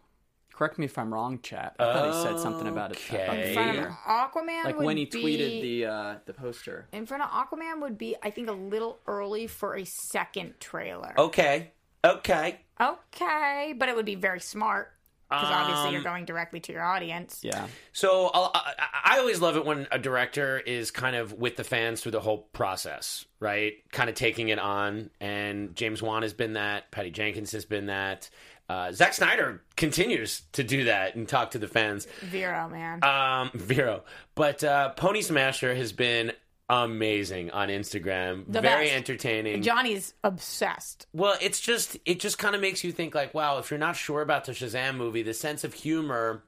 Correct 0.54 0.78
me 0.78 0.84
if 0.84 0.98
I'm 0.98 1.12
wrong, 1.12 1.40
chat. 1.40 1.74
I 1.78 1.84
thought 1.92 2.14
he 2.14 2.22
said 2.22 2.38
something 2.38 2.66
about 2.68 2.92
it. 2.92 2.98
About 3.08 3.20
Okay. 3.30 3.48
In 3.48 3.54
front 3.54 3.78
of. 3.78 3.86
Aquaman 4.06 4.64
Like 4.64 4.76
would 4.76 4.84
when 4.86 4.96
he 4.98 5.06
be, 5.06 5.22
tweeted 5.22 5.62
the 5.62 5.86
uh, 5.86 6.14
the 6.26 6.34
poster. 6.34 6.86
In 6.92 7.06
front 7.06 7.22
of 7.22 7.30
Aquaman 7.30 7.80
would 7.80 7.96
be, 7.98 8.16
I 8.22 8.30
think, 8.30 8.48
a 8.48 8.52
little 8.52 9.00
early 9.06 9.46
for 9.46 9.74
a 9.76 9.84
second 9.84 10.60
trailer. 10.60 11.14
Okay, 11.18 11.72
okay. 12.04 12.60
Okay, 12.80 13.74
but 13.78 13.88
it 13.88 13.96
would 13.96 14.04
be 14.06 14.14
very 14.14 14.40
smart 14.40 14.92
because 15.32 15.50
obviously 15.50 15.88
Um, 15.88 15.94
you're 15.94 16.02
going 16.02 16.24
directly 16.24 16.60
to 16.60 16.72
your 16.72 16.82
audience. 16.82 17.40
Yeah. 17.42 17.66
So 17.92 18.30
I'll, 18.32 18.50
I, 18.54 18.74
I 19.04 19.18
always 19.18 19.40
love 19.40 19.56
it 19.56 19.64
when 19.64 19.86
a 19.90 19.98
director 19.98 20.58
is 20.58 20.90
kind 20.90 21.16
of 21.16 21.32
with 21.32 21.56
the 21.56 21.64
fans 21.64 22.00
through 22.00 22.12
the 22.12 22.20
whole 22.20 22.38
process, 22.38 23.24
right? 23.40 23.74
Kind 23.90 24.08
of 24.08 24.14
taking 24.16 24.48
it 24.48 24.58
on. 24.58 25.10
And 25.20 25.74
James 25.74 26.02
Wan 26.02 26.22
has 26.22 26.32
been 26.32 26.52
that. 26.54 26.90
Patty 26.90 27.10
Jenkins 27.10 27.52
has 27.52 27.64
been 27.64 27.86
that. 27.86 28.30
Uh, 28.68 28.92
Zack 28.92 29.12
Snyder 29.12 29.62
continues 29.76 30.42
to 30.52 30.62
do 30.62 30.84
that 30.84 31.14
and 31.14 31.28
talk 31.28 31.50
to 31.50 31.58
the 31.58 31.68
fans. 31.68 32.06
Vero, 32.22 32.68
man. 32.70 33.04
Um, 33.04 33.50
Vero, 33.52 34.04
but 34.34 34.64
uh, 34.64 34.90
Pony 34.90 35.20
Smasher 35.20 35.74
has 35.74 35.92
been 35.92 36.32
amazing 36.72 37.50
on 37.50 37.68
Instagram. 37.68 38.44
The 38.48 38.60
Very 38.60 38.86
best. 38.86 38.96
entertaining. 38.96 39.62
Johnny's 39.62 40.14
obsessed. 40.24 41.06
Well, 41.12 41.36
it's 41.40 41.60
just 41.60 41.98
it 42.06 42.18
just 42.18 42.38
kind 42.38 42.54
of 42.54 42.60
makes 42.60 42.82
you 42.82 42.92
think 42.92 43.14
like, 43.14 43.34
wow, 43.34 43.58
if 43.58 43.70
you're 43.70 43.78
not 43.78 43.96
sure 43.96 44.22
about 44.22 44.46
the 44.46 44.52
Shazam 44.52 44.96
movie, 44.96 45.22
the 45.22 45.34
sense 45.34 45.64
of 45.64 45.74
humor 45.74 46.42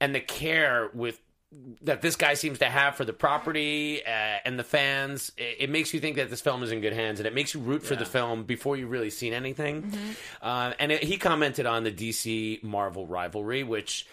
and 0.00 0.14
the 0.14 0.20
care 0.20 0.90
with 0.92 1.20
that 1.82 2.00
this 2.00 2.14
guy 2.14 2.34
seems 2.34 2.60
to 2.60 2.66
have 2.66 2.94
for 2.94 3.04
the 3.04 3.12
property 3.12 4.04
uh, 4.06 4.38
and 4.44 4.56
the 4.56 4.62
fans, 4.62 5.32
it, 5.36 5.56
it 5.60 5.70
makes 5.70 5.92
you 5.92 5.98
think 5.98 6.14
that 6.16 6.30
this 6.30 6.40
film 6.40 6.62
is 6.62 6.70
in 6.70 6.80
good 6.80 6.92
hands, 6.92 7.18
and 7.18 7.26
it 7.26 7.34
makes 7.34 7.54
you 7.54 7.60
root 7.60 7.82
for 7.82 7.96
the 7.96 8.04
film 8.04 8.44
before 8.44 8.76
you've 8.76 8.90
really 8.90 9.10
seen 9.10 9.32
anything. 9.32 9.92
Uh, 10.40 10.74
and 10.78 10.92
it, 10.92 11.02
he 11.02 11.16
commented 11.16 11.66
on 11.66 11.82
the 11.82 11.90
DC 11.90 12.62
Marvel 12.62 13.04
rivalry, 13.06 13.64
which 13.64 14.06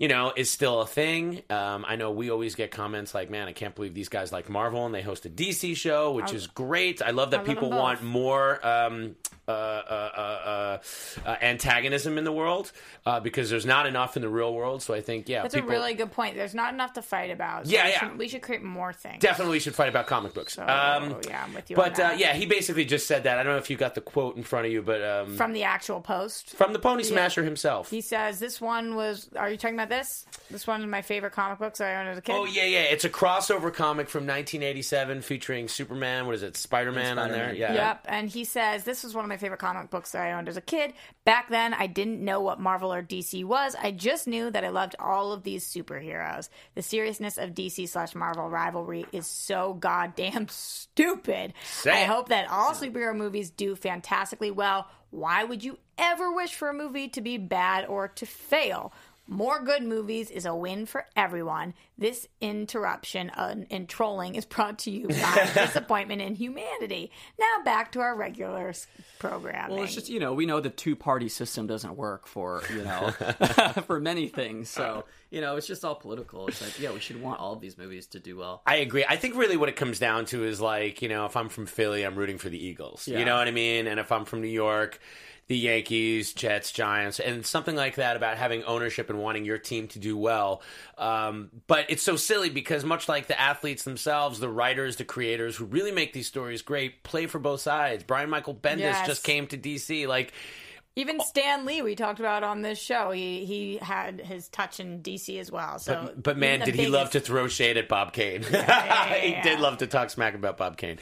you 0.00 0.08
know, 0.08 0.32
is 0.34 0.50
still 0.50 0.80
a 0.80 0.86
thing. 0.86 1.42
Um, 1.50 1.84
I 1.86 1.94
know 1.96 2.10
we 2.10 2.30
always 2.30 2.54
get 2.56 2.70
comments 2.70 3.14
like, 3.14 3.30
"Man, 3.30 3.46
I 3.46 3.52
can't 3.52 3.74
believe 3.74 3.94
these 3.94 4.08
guys 4.08 4.32
like 4.32 4.48
Marvel 4.48 4.86
and 4.86 4.94
they 4.94 5.02
host 5.02 5.26
a 5.26 5.30
DC 5.30 5.76
show, 5.76 6.12
which 6.12 6.32
is 6.32 6.48
great." 6.48 7.02
I 7.02 7.10
love 7.10 7.30
that 7.30 7.38
love 7.38 7.46
people 7.46 7.70
want 7.70 8.02
more 8.02 8.66
um, 8.66 9.14
uh, 9.46 9.52
uh, 9.52 10.10
uh, 10.16 10.20
uh, 10.20 10.78
uh, 11.28 11.36
antagonism 11.42 12.18
in 12.18 12.24
the 12.24 12.32
world 12.32 12.70
uh, 13.04 13.18
because 13.20 13.50
there's 13.50 13.66
not 13.66 13.84
enough 13.86 14.16
in 14.16 14.22
the 14.22 14.28
real 14.28 14.54
world. 14.54 14.80
So 14.82 14.94
I 14.94 15.00
think, 15.00 15.28
yeah, 15.28 15.42
That's 15.42 15.54
people 15.54 15.70
a 15.70 15.72
really 15.72 15.94
good 15.94 16.12
point. 16.12 16.36
There's 16.36 16.54
not 16.54 16.72
enough 16.72 16.92
to 16.94 17.02
fight 17.02 17.30
about. 17.30 17.66
So 17.66 17.72
Yeah, 17.72 17.84
we 17.84 17.90
yeah. 17.90 17.98
Should, 17.98 18.18
we 18.18 18.28
should 18.28 18.42
create 18.42 18.62
more 18.62 18.92
things. 18.92 19.20
definitely 19.20 19.52
we 19.52 19.58
should 19.60 19.74
fight 19.74 19.88
about 19.88 20.06
comic 20.06 20.34
books. 20.34 20.54
So, 20.54 20.62
um, 20.62 21.16
yeah, 21.26 21.44
I'm 21.44 21.52
with 21.52 21.68
you. 21.68 21.76
but 21.76 21.98
uh, 21.98 22.14
yeah, 22.16 22.32
he 22.32 22.46
basically 22.46 22.84
just 22.84 23.06
said 23.06 23.24
that. 23.24 23.38
I 23.38 23.42
don't 23.42 23.52
know 23.52 23.58
if 23.58 23.70
you 23.70 23.76
got 23.76 23.94
the 23.94 24.00
quote 24.00 24.36
in 24.36 24.44
front 24.44 24.66
of 24.66 24.72
you, 24.72 24.82
but 24.82 25.02
um, 25.02 25.26
from, 25.26 25.36
from 25.36 25.52
the 25.52 25.64
actual 25.64 26.00
post, 26.00 26.50
from 26.50 26.72
the 26.72 26.78
Pony 26.78 27.02
Smasher 27.02 27.42
himself. 27.42 27.90
he 27.90 28.00
says 28.00 28.38
this 28.38 28.60
one 28.60 28.94
was. 28.94 29.28
Are 29.36 29.50
you 29.50 29.56
talking 29.56 29.74
about 29.74 29.88
this? 29.90 30.24
This 30.50 30.66
one 30.66 30.80
is 30.80 30.86
my 30.86 31.02
favorite 31.02 31.32
comic 31.32 31.58
books 31.58 31.80
I 31.80 31.96
owned 31.96 32.08
as 32.08 32.16
a 32.16 32.22
kid. 32.22 32.34
Oh 32.34 32.46
yeah, 32.46 32.64
yeah. 32.64 32.82
It's 32.82 33.04
a 33.04 33.10
crossover 33.10 33.72
comic 33.72 34.08
from 34.08 34.22
1987 34.22 35.20
featuring 35.20 35.68
Superman. 35.68 36.24
What 36.24 36.34
is 36.34 36.42
it? 36.42 36.56
Spider-Man 36.56 37.18
on 37.18 37.30
there. 37.30 37.52
Yeah. 37.52 37.74
Yep, 37.74 38.06
and 38.08 38.30
he 38.30 38.44
says 38.44 38.84
this 38.84 39.04
was 39.04 39.14
one 39.14 39.24
of 39.24 39.28
my 39.28 39.36
favorite 39.36 39.60
comic 39.60 39.90
books 39.90 40.12
that 40.12 40.22
I 40.26 40.32
owned 40.32 40.48
as 40.48 40.56
a 40.56 40.62
kid. 40.62 40.94
Back 41.24 41.50
then, 41.50 41.74
I 41.74 41.86
didn't 41.86 42.24
know 42.24 42.40
what 42.40 42.58
Marvel 42.58 42.92
or 42.92 43.02
DC 43.02 43.44
was. 43.44 43.76
I 43.80 43.90
just 43.90 44.26
knew 44.26 44.50
that 44.50 44.64
I 44.64 44.70
loved 44.70 44.96
all 44.98 45.32
of 45.32 45.42
these 45.42 45.68
superheroes. 45.68 46.48
The 46.74 46.82
seriousness 46.82 47.36
of 47.36 47.50
DC 47.50 47.88
slash 47.88 48.14
Marvel 48.14 48.48
rivalry 48.48 49.04
is 49.12 49.26
so 49.26 49.74
goddamn 49.74 50.48
stupid. 50.50 51.52
Say 51.64 51.90
I 51.90 52.04
hope 52.04 52.30
that 52.30 52.50
all 52.50 52.72
superhero 52.72 53.14
movies 53.14 53.50
do 53.50 53.76
fantastically 53.76 54.50
well. 54.50 54.88
Why 55.10 55.42
would 55.42 55.64
you 55.64 55.78
ever 55.98 56.32
wish 56.32 56.54
for 56.54 56.68
a 56.68 56.74
movie 56.74 57.08
to 57.08 57.20
be 57.20 57.36
bad 57.36 57.86
or 57.86 58.08
to 58.08 58.26
fail? 58.26 58.92
More 59.32 59.62
good 59.62 59.84
movies 59.84 60.28
is 60.28 60.44
a 60.44 60.52
win 60.54 60.86
for 60.86 61.06
everyone. 61.14 61.74
This 61.96 62.26
interruption 62.40 63.30
uh, 63.30 63.54
in 63.70 63.86
trolling 63.86 64.34
is 64.34 64.44
brought 64.44 64.80
to 64.80 64.90
you 64.90 65.06
by 65.06 65.50
disappointment 65.54 66.20
in 66.20 66.34
humanity. 66.34 67.12
Now 67.38 67.64
back 67.64 67.92
to 67.92 68.00
our 68.00 68.16
regular 68.16 68.70
s- 68.70 68.88
programming. 69.20 69.76
Well, 69.76 69.84
it's 69.84 69.94
just 69.94 70.08
you 70.08 70.18
know 70.18 70.32
we 70.32 70.46
know 70.46 70.58
the 70.58 70.68
two 70.68 70.96
party 70.96 71.28
system 71.28 71.68
doesn't 71.68 71.96
work 71.96 72.26
for 72.26 72.62
you 72.74 72.82
know 72.82 73.10
for 73.86 74.00
many 74.00 74.26
things. 74.26 74.68
So 74.68 75.04
you 75.30 75.40
know 75.40 75.54
it's 75.54 75.68
just 75.68 75.84
all 75.84 75.94
political. 75.94 76.48
It's 76.48 76.60
like 76.60 76.80
yeah, 76.80 76.90
we 76.90 76.98
should 76.98 77.22
want 77.22 77.38
all 77.38 77.52
of 77.52 77.60
these 77.60 77.78
movies 77.78 78.08
to 78.08 78.18
do 78.18 78.36
well. 78.36 78.62
I 78.66 78.76
agree. 78.76 79.04
I 79.08 79.14
think 79.14 79.36
really 79.36 79.56
what 79.56 79.68
it 79.68 79.76
comes 79.76 80.00
down 80.00 80.24
to 80.26 80.42
is 80.44 80.60
like, 80.60 81.02
you 81.02 81.08
know, 81.08 81.26
if 81.26 81.36
I'm 81.36 81.48
from 81.48 81.66
Philly, 81.66 82.02
I'm 82.02 82.16
rooting 82.16 82.38
for 82.38 82.48
the 82.48 82.58
Eagles. 82.58 83.06
You 83.06 83.24
know 83.24 83.36
what 83.36 83.46
I 83.46 83.52
mean? 83.52 83.86
And 83.86 84.00
if 84.00 84.10
I'm 84.10 84.24
from 84.24 84.40
New 84.40 84.48
York, 84.48 84.98
the 85.50 85.58
Yankees, 85.58 86.32
Jets, 86.32 86.70
Giants, 86.70 87.18
and 87.18 87.44
something 87.44 87.74
like 87.74 87.96
that 87.96 88.14
about 88.14 88.36
having 88.36 88.62
ownership 88.62 89.10
and 89.10 89.18
wanting 89.18 89.44
your 89.44 89.58
team 89.58 89.88
to 89.88 89.98
do 89.98 90.16
well. 90.16 90.62
Um, 90.96 91.50
but 91.66 91.86
it's 91.88 92.04
so 92.04 92.14
silly 92.14 92.50
because 92.50 92.84
much 92.84 93.08
like 93.08 93.26
the 93.26 93.38
athletes 93.38 93.82
themselves, 93.82 94.38
the 94.38 94.48
writers, 94.48 94.94
the 94.94 95.04
creators 95.04 95.56
who 95.56 95.64
really 95.64 95.90
make 95.90 96.12
these 96.12 96.28
stories 96.28 96.62
great 96.62 97.02
play 97.02 97.26
for 97.26 97.40
both 97.40 97.60
sides. 97.62 98.04
Brian 98.04 98.30
Michael 98.30 98.54
Bendis 98.54 98.78
Yes. 98.78 99.04
just 99.08 99.24
came 99.24 99.48
to 99.48 99.56
DC. 99.56 100.06
Like, 100.06 100.32
Even 100.96 101.20
Stan 101.20 101.66
Lee, 101.66 101.82
we 101.82 101.94
talked 101.94 102.18
about 102.18 102.42
on 102.42 102.62
this 102.62 102.78
show, 102.78 103.12
he 103.12 103.44
he 103.44 103.76
had 103.76 104.20
his 104.20 104.48
touch 104.48 104.80
in 104.80 105.00
DC 105.02 105.38
as 105.38 105.50
well. 105.50 105.78
So, 105.78 106.02
but, 106.06 106.22
but 106.22 106.36
man, 106.36 106.60
did 106.60 106.74
he 106.74 106.88
love 106.88 107.10
to 107.10 107.20
throw 107.20 107.46
shade 107.46 107.76
at 107.76 107.88
Bob 107.88 108.12
Kane? 108.12 108.44
yeah, 108.50 109.14
he 109.20 109.30
yeah. 109.30 109.42
did 109.42 109.60
love 109.60 109.78
to 109.78 109.86
talk 109.86 110.10
smack 110.10 110.34
about 110.34 110.56
Bob 110.56 110.76
Kane. 110.76 110.98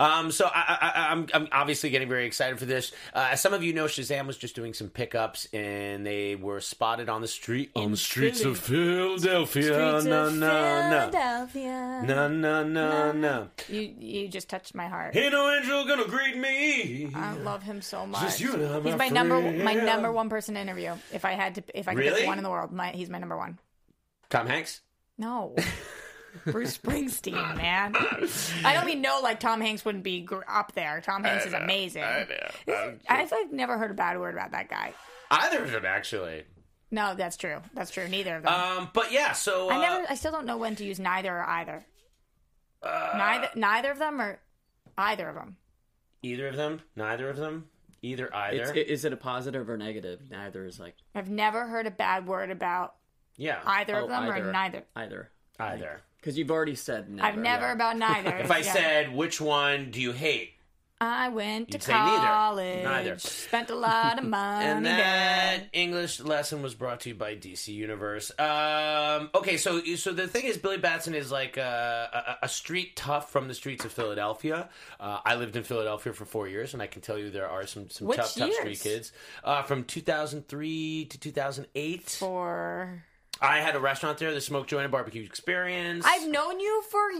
Um, 0.00 0.32
so 0.32 0.46
I, 0.46 0.50
I, 0.80 0.92
I- 0.94 1.12
I'm, 1.12 1.26
I'm 1.34 1.48
obviously 1.52 1.90
getting 1.90 2.08
very 2.08 2.24
excited 2.26 2.58
for 2.58 2.64
this. 2.64 2.90
Uh, 3.12 3.28
as 3.32 3.40
some 3.42 3.52
of 3.52 3.62
you 3.62 3.74
know, 3.74 3.84
Shazam 3.84 4.26
was 4.26 4.38
just 4.38 4.54
doing 4.56 4.72
some 4.72 4.88
pickups, 4.88 5.46
and 5.52 6.06
they 6.06 6.34
were 6.34 6.60
spotted 6.60 7.10
on 7.10 7.20
the 7.20 7.28
street 7.28 7.70
on 7.76 7.90
the 7.90 7.96
streets 7.98 8.40
Philly. 8.40 8.52
of 8.52 8.58
Philadelphia. 8.58 9.62
Streets 9.62 10.04
no, 10.06 10.26
of 10.26 10.34
no, 10.36 10.48
no, 10.88 11.10
Philadelphia. 11.10 12.02
no, 12.06 12.28
no, 12.28 12.64
no, 12.64 13.12
no. 13.12 13.48
You 13.68 13.94
you 13.98 14.28
just 14.28 14.48
touched 14.48 14.74
my 14.74 14.88
heart. 14.88 15.14
Ain't 15.14 15.32
no 15.32 15.50
angel 15.50 15.84
gonna 15.84 16.06
greet 16.06 16.36
me. 16.38 17.10
I 17.14 17.34
love 17.34 17.62
him 17.62 17.82
so 17.82 18.06
much. 18.06 18.22
Just 18.22 18.40
you 18.40 18.54
and 18.54 18.64
I, 18.64 18.80
he's 18.80 18.96
my 18.96 19.10
my 19.17 19.17
number 19.22 19.64
my 19.64 19.74
number 19.74 20.10
one 20.12 20.28
person 20.28 20.54
to 20.54 20.60
interview. 20.60 20.94
If 21.12 21.24
I 21.24 21.32
had 21.32 21.56
to, 21.56 21.62
if 21.74 21.88
I 21.88 21.94
could 21.94 22.00
Really? 22.00 22.20
pick 22.20 22.26
one 22.26 22.38
in 22.38 22.44
the 22.44 22.50
world, 22.50 22.72
my, 22.72 22.90
he's 22.90 23.10
my 23.10 23.18
number 23.18 23.36
one. 23.36 23.58
Tom 24.30 24.46
Hanks. 24.46 24.80
No. 25.16 25.54
Bruce 26.44 26.76
Springsteen, 26.78 27.56
man. 27.56 27.94
I 28.64 28.74
don't 28.74 28.86
mean 28.86 29.00
no, 29.00 29.20
like 29.22 29.40
Tom 29.40 29.60
Hanks 29.60 29.84
wouldn't 29.84 30.04
be 30.04 30.20
gr- 30.20 30.42
up 30.46 30.72
there. 30.72 31.00
Tom 31.00 31.24
Hanks 31.24 31.46
is 31.46 31.52
amazing. 31.54 32.04
I 32.04 32.26
know. 32.66 32.94
I've 33.08 33.32
like, 33.32 33.50
never 33.50 33.78
heard 33.78 33.90
a 33.90 33.94
bad 33.94 34.18
word 34.20 34.34
about 34.34 34.52
that 34.52 34.68
guy. 34.68 34.92
Either 35.30 35.62
of 35.64 35.72
them, 35.72 35.84
actually. 35.86 36.44
No, 36.90 37.14
that's 37.14 37.36
true. 37.36 37.58
That's 37.74 37.90
true. 37.90 38.06
Neither 38.08 38.36
of 38.36 38.42
them. 38.44 38.52
Um, 38.52 38.90
but 38.94 39.10
yeah, 39.12 39.32
so 39.32 39.68
uh, 39.70 39.74
I 39.74 39.80
never. 39.80 40.06
I 40.10 40.14
still 40.14 40.32
don't 40.32 40.46
know 40.46 40.56
when 40.58 40.76
to 40.76 40.84
use 40.84 40.98
neither 41.00 41.34
or 41.34 41.44
either. 41.44 41.84
Uh, 42.82 43.10
neither, 43.16 43.48
neither 43.56 43.90
of 43.90 43.98
them, 43.98 44.20
or 44.20 44.38
either 44.96 45.28
of 45.28 45.34
them. 45.34 45.56
either 46.22 46.48
of 46.48 46.56
them, 46.56 46.80
neither 46.94 47.28
of 47.28 47.36
them, 47.36 47.68
either 48.02 48.34
either. 48.34 48.72
It's, 48.74 48.90
is 48.90 49.04
it 49.04 49.12
a 49.12 49.16
positive 49.16 49.68
or 49.68 49.76
negative? 49.76 50.20
Neither 50.30 50.66
is 50.66 50.78
like 50.78 50.96
I've 51.14 51.30
never 51.30 51.66
heard 51.66 51.86
a 51.86 51.90
bad 51.90 52.26
word 52.26 52.50
about 52.50 52.94
yeah, 53.36 53.60
either 53.64 53.96
oh, 53.96 54.04
of 54.04 54.08
them 54.08 54.24
either, 54.24 54.48
or 54.48 54.52
neither. 54.52 54.84
Either. 54.96 55.30
either. 55.60 56.00
Because 56.20 56.36
you've 56.36 56.50
already 56.50 56.74
said 56.74 57.08
never. 57.08 57.28
I've 57.28 57.38
never 57.38 57.66
yeah. 57.66 57.72
about 57.72 57.96
neither. 57.96 58.36
If 58.38 58.50
I 58.50 58.58
Yeah. 58.58 58.72
said 58.72 59.14
which 59.14 59.40
one 59.40 59.90
do 59.90 60.00
you 60.00 60.12
hate, 60.12 60.54
I 61.00 61.28
went 61.28 61.68
to 61.68 61.74
You'd 61.74 61.82
say 61.84 61.92
college, 61.92 62.82
Neither. 62.82 63.18
spent 63.18 63.70
a 63.70 63.76
lot 63.76 64.18
of 64.18 64.24
money. 64.28 64.64
and 64.66 64.84
there. 64.84 64.96
that 64.96 65.68
English 65.72 66.18
lesson 66.18 66.60
was 66.60 66.74
brought 66.74 67.00
to 67.00 67.10
you 67.10 67.14
by 67.14 67.36
DC 67.36 67.68
Universe. 67.68 68.32
Um, 68.38 69.30
okay, 69.34 69.56
so 69.58 69.80
so 69.94 70.12
the 70.12 70.26
thing 70.26 70.44
is, 70.46 70.58
Billy 70.58 70.76
Batson 70.78 71.14
is 71.14 71.30
like 71.30 71.56
a, 71.56 72.36
a, 72.42 72.46
a 72.46 72.48
street 72.48 72.96
tough 72.96 73.30
from 73.30 73.46
the 73.46 73.54
streets 73.54 73.84
of 73.84 73.92
Philadelphia. 73.92 74.68
Uh, 74.98 75.20
I 75.24 75.36
lived 75.36 75.54
in 75.54 75.62
Philadelphia 75.62 76.12
for 76.12 76.24
four 76.24 76.48
years, 76.48 76.74
and 76.74 76.82
I 76.82 76.88
can 76.88 77.00
tell 77.00 77.16
you 77.16 77.30
there 77.30 77.48
are 77.48 77.66
some 77.66 77.88
some 77.90 78.08
Which 78.08 78.16
tough 78.16 78.34
tough 78.34 78.52
street 78.54 78.80
kids. 78.80 79.12
Uh, 79.44 79.62
from 79.62 79.84
2003 79.84 81.04
to 81.06 81.18
2008, 81.18 82.10
for 82.10 83.04
I 83.40 83.60
had 83.60 83.76
a 83.76 83.80
restaurant 83.80 84.18
there, 84.18 84.32
the 84.34 84.40
Smoke 84.40 84.66
Joint 84.66 84.84
and 84.84 84.92
Barbecue 84.92 85.22
Experience. 85.22 86.04
I've 86.06 86.28
known 86.28 86.58
you 86.60 86.82
for 86.90 87.10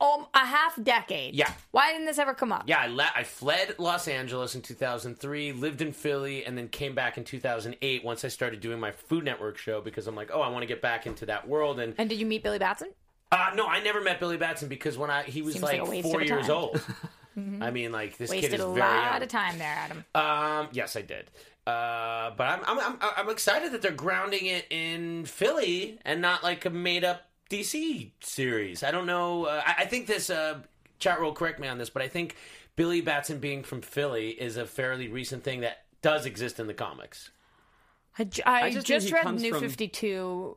um, 0.00 0.26
a 0.34 0.44
half 0.46 0.82
decade. 0.82 1.34
Yeah. 1.34 1.52
Why 1.70 1.92
didn't 1.92 2.06
this 2.06 2.18
ever 2.18 2.34
come 2.34 2.52
up? 2.52 2.64
Yeah, 2.66 2.80
I, 2.80 2.86
le- 2.88 3.10
I 3.14 3.22
fled 3.24 3.76
Los 3.78 4.08
Angeles 4.08 4.54
in 4.54 4.62
2003, 4.62 5.52
lived 5.52 5.80
in 5.82 5.92
Philly, 5.92 6.44
and 6.44 6.56
then 6.58 6.68
came 6.68 6.94
back 6.94 7.16
in 7.18 7.24
2008 7.24 8.04
once 8.04 8.24
I 8.24 8.28
started 8.28 8.60
doing 8.60 8.80
my 8.80 8.90
Food 8.92 9.24
Network 9.24 9.58
show 9.58 9.80
because 9.80 10.06
I'm 10.06 10.14
like, 10.16 10.30
oh, 10.32 10.40
I 10.40 10.48
want 10.48 10.62
to 10.62 10.66
get 10.66 10.82
back 10.82 11.06
into 11.06 11.26
that 11.26 11.46
world. 11.46 11.78
And 11.80 11.94
And 11.98 12.08
did 12.08 12.18
you 12.18 12.26
meet 12.26 12.42
Billy 12.42 12.58
Batson? 12.58 12.88
uh, 13.30 13.50
no, 13.54 13.66
I 13.66 13.80
never 13.82 14.00
met 14.00 14.18
Billy 14.20 14.38
Batson 14.38 14.68
because 14.68 14.96
when 14.98 15.10
I 15.10 15.22
he 15.22 15.42
was 15.42 15.52
Seems 15.54 15.62
like, 15.62 15.80
like 15.86 16.02
four 16.02 16.22
years 16.22 16.46
time. 16.46 16.70
old. 17.38 17.62
I 17.62 17.70
mean, 17.70 17.92
like 17.92 18.16
this 18.16 18.30
kid 18.30 18.42
Wasted 18.42 18.60
is 18.60 18.66
a 18.66 18.68
very 18.68 18.80
lot 18.80 19.12
young. 19.14 19.22
of 19.22 19.28
time 19.28 19.58
there, 19.58 19.74
Adam. 19.76 20.04
Um, 20.14 20.68
yes, 20.72 20.96
I 20.96 21.02
did. 21.02 21.30
Uh, 21.66 22.30
but 22.36 22.44
I'm, 22.48 22.60
I'm 22.66 22.78
I'm 22.78 23.10
I'm 23.18 23.30
excited 23.30 23.72
that 23.72 23.82
they're 23.82 23.92
grounding 23.92 24.46
it 24.46 24.66
in 24.70 25.24
Philly 25.26 25.98
and 26.04 26.22
not 26.22 26.42
like 26.42 26.64
a 26.64 26.70
made 26.70 27.04
up 27.04 27.28
DC 27.50 28.10
series. 28.20 28.82
I 28.82 28.90
don't 28.90 29.06
know. 29.06 29.44
Uh, 29.44 29.62
I, 29.66 29.82
I 29.82 29.84
think 29.86 30.06
this 30.06 30.30
uh, 30.30 30.60
chat 30.98 31.20
roll 31.20 31.32
correct 31.32 31.60
me 31.60 31.68
on 31.68 31.76
this, 31.78 31.90
but 31.90 32.00
I 32.02 32.08
think 32.08 32.36
Billy 32.76 33.00
Batson 33.00 33.38
being 33.38 33.62
from 33.64 33.82
Philly 33.82 34.30
is 34.30 34.56
a 34.56 34.64
fairly 34.64 35.08
recent 35.08 35.44
thing 35.44 35.60
that 35.60 35.82
does 36.00 36.26
exist 36.26 36.60
in 36.60 36.66
the 36.68 36.74
comics, 36.74 37.30
I 38.46 38.70
just 38.70 38.86
just, 38.86 39.12
read 39.12 39.22
comes 39.22 39.42
New 39.42 39.52
from- 39.52 39.60
Fifty 39.60 39.88
Two. 39.88 40.56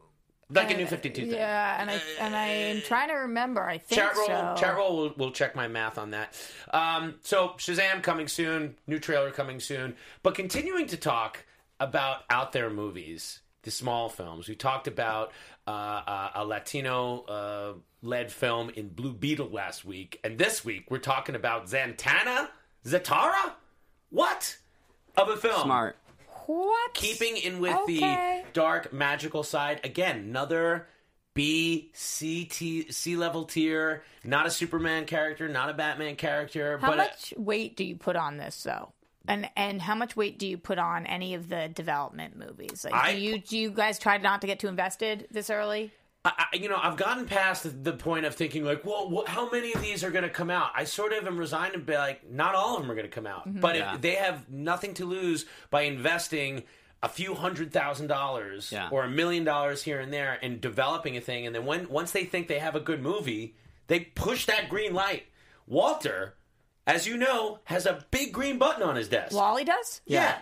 Like 0.53 0.71
a 0.71 0.77
New 0.77 0.85
Fifty 0.85 1.09
Two 1.09 1.25
thing. 1.27 1.35
Yeah, 1.35 1.81
and 1.81 1.89
I 1.89 2.01
and 2.19 2.35
I'm 2.35 2.81
trying 2.81 3.09
to 3.09 3.15
remember. 3.15 3.61
I 3.63 3.77
think 3.77 4.01
Chat 4.01 4.15
roll, 4.15 4.27
so. 4.27 4.55
chat 4.57 4.75
roll. 4.75 4.97
Will, 4.97 5.13
will 5.17 5.31
check 5.31 5.55
my 5.55 5.67
math 5.67 5.97
on 5.97 6.11
that. 6.11 6.33
Um, 6.73 7.15
so 7.21 7.49
Shazam 7.57 8.03
coming 8.03 8.27
soon, 8.27 8.75
new 8.87 8.99
trailer 8.99 9.31
coming 9.31 9.59
soon. 9.59 9.95
But 10.23 10.35
continuing 10.35 10.87
to 10.87 10.97
talk 10.97 11.45
about 11.79 12.23
out 12.29 12.51
there 12.51 12.69
movies, 12.69 13.39
the 13.63 13.71
small 13.71 14.09
films. 14.09 14.47
We 14.47 14.55
talked 14.55 14.87
about 14.87 15.31
uh, 15.67 15.69
uh, 15.71 16.29
a 16.35 16.45
Latino 16.45 17.21
uh, 17.21 17.73
led 18.01 18.31
film 18.31 18.69
in 18.71 18.89
Blue 18.89 19.13
Beetle 19.13 19.49
last 19.49 19.85
week, 19.85 20.19
and 20.23 20.37
this 20.37 20.65
week 20.65 20.89
we're 20.91 20.97
talking 20.97 21.35
about 21.35 21.67
Zatanna, 21.67 22.49
Zatara. 22.85 23.53
What 24.09 24.57
of 25.15 25.29
a 25.29 25.37
film? 25.37 25.61
Smart. 25.63 25.97
What? 26.51 26.93
keeping 26.93 27.37
in 27.37 27.59
with 27.59 27.75
Okay. 27.83 28.43
the 28.43 28.51
dark 28.53 28.91
magical 28.91 29.43
side 29.43 29.79
again 29.83 30.17
another 30.17 30.87
b 31.33 31.89
c 31.93 32.43
t 32.45 32.91
c 32.91 33.15
level 33.15 33.45
tier 33.45 34.03
not 34.23 34.45
a 34.45 34.51
superman 34.51 35.05
character 35.05 35.47
not 35.47 35.69
a 35.69 35.73
batman 35.73 36.15
character 36.17 36.77
How 36.79 36.89
but 36.89 36.97
much 36.97 37.33
weight 37.37 37.77
do 37.77 37.83
you 37.85 37.95
put 37.95 38.15
on 38.17 38.37
this 38.37 38.61
though? 38.63 38.91
And 39.27 39.47
and 39.55 39.79
how 39.81 39.93
much 39.95 40.15
weight 40.15 40.39
do 40.39 40.47
you 40.47 40.57
put 40.57 40.79
on 40.79 41.05
any 41.05 41.35
of 41.35 41.47
the 41.47 41.69
development 41.69 42.35
movies? 42.37 42.83
Like, 42.83 42.93
I- 42.95 43.13
do 43.13 43.21
you 43.21 43.39
do 43.39 43.55
you 43.57 43.69
guys 43.69 43.99
try 43.99 44.17
not 44.17 44.41
to 44.41 44.47
get 44.47 44.59
too 44.59 44.67
invested 44.67 45.27
this 45.31 45.49
early? 45.51 45.91
I, 46.23 46.45
you 46.53 46.69
know 46.69 46.77
i've 46.79 46.97
gotten 46.97 47.25
past 47.25 47.83
the, 47.83 47.93
point 47.93 48.25
of 48.25 48.35
thinking 48.35 48.63
like 48.63 48.85
well 48.85 49.09
what, 49.09 49.27
how 49.27 49.49
many 49.49 49.73
of 49.73 49.81
these 49.81 50.03
are 50.03 50.11
going 50.11 50.23
to 50.23 50.29
come 50.29 50.51
out 50.51 50.71
i 50.75 50.83
sort 50.83 51.13
of 51.13 51.25
am 51.25 51.37
resigned 51.37 51.73
to 51.73 51.79
be 51.79 51.95
like 51.95 52.29
not 52.29 52.53
all 52.53 52.75
of 52.75 52.83
them 52.83 52.91
are 52.91 52.95
going 52.95 53.07
to 53.07 53.11
come 53.11 53.25
out 53.25 53.47
mm-hmm. 53.47 53.59
but 53.59 53.75
Yeah. 53.75 53.95
if 53.95 54.01
they 54.01 54.15
have 54.15 54.47
nothing 54.49 54.93
to 54.95 55.05
lose 55.05 55.45
by 55.71 55.83
investing 55.83 56.63
a 57.01 57.09
few 57.09 57.33
hundred 57.33 57.71
thousand 57.73 58.05
dollars 58.07 58.71
Yeah. 58.71 58.89
or 58.91 59.03
a 59.03 59.09
million 59.09 59.43
dollars 59.43 59.81
here 59.81 59.99
and 59.99 60.13
there 60.13 60.37
and 60.43 60.61
developing 60.61 61.17
a 61.17 61.21
thing 61.21 61.47
and 61.47 61.55
then 61.55 61.65
when 61.65 61.89
once 61.89 62.11
they 62.11 62.25
think 62.25 62.47
they 62.47 62.59
have 62.59 62.75
a 62.75 62.79
good 62.79 63.01
movie 63.01 63.55
they 63.87 64.01
push 64.01 64.45
that 64.45 64.69
green 64.69 64.93
light 64.93 65.25
walter 65.65 66.35
as 66.87 67.07
you 67.07 67.17
know 67.17 67.59
has 67.65 67.85
a 67.85 68.05
big 68.11 68.33
green 68.33 68.57
button 68.57 68.83
on 68.83 68.95
his 68.95 69.07
desk 69.07 69.35
Wally 69.35 69.63
does. 69.63 70.01
yeah 70.05 70.39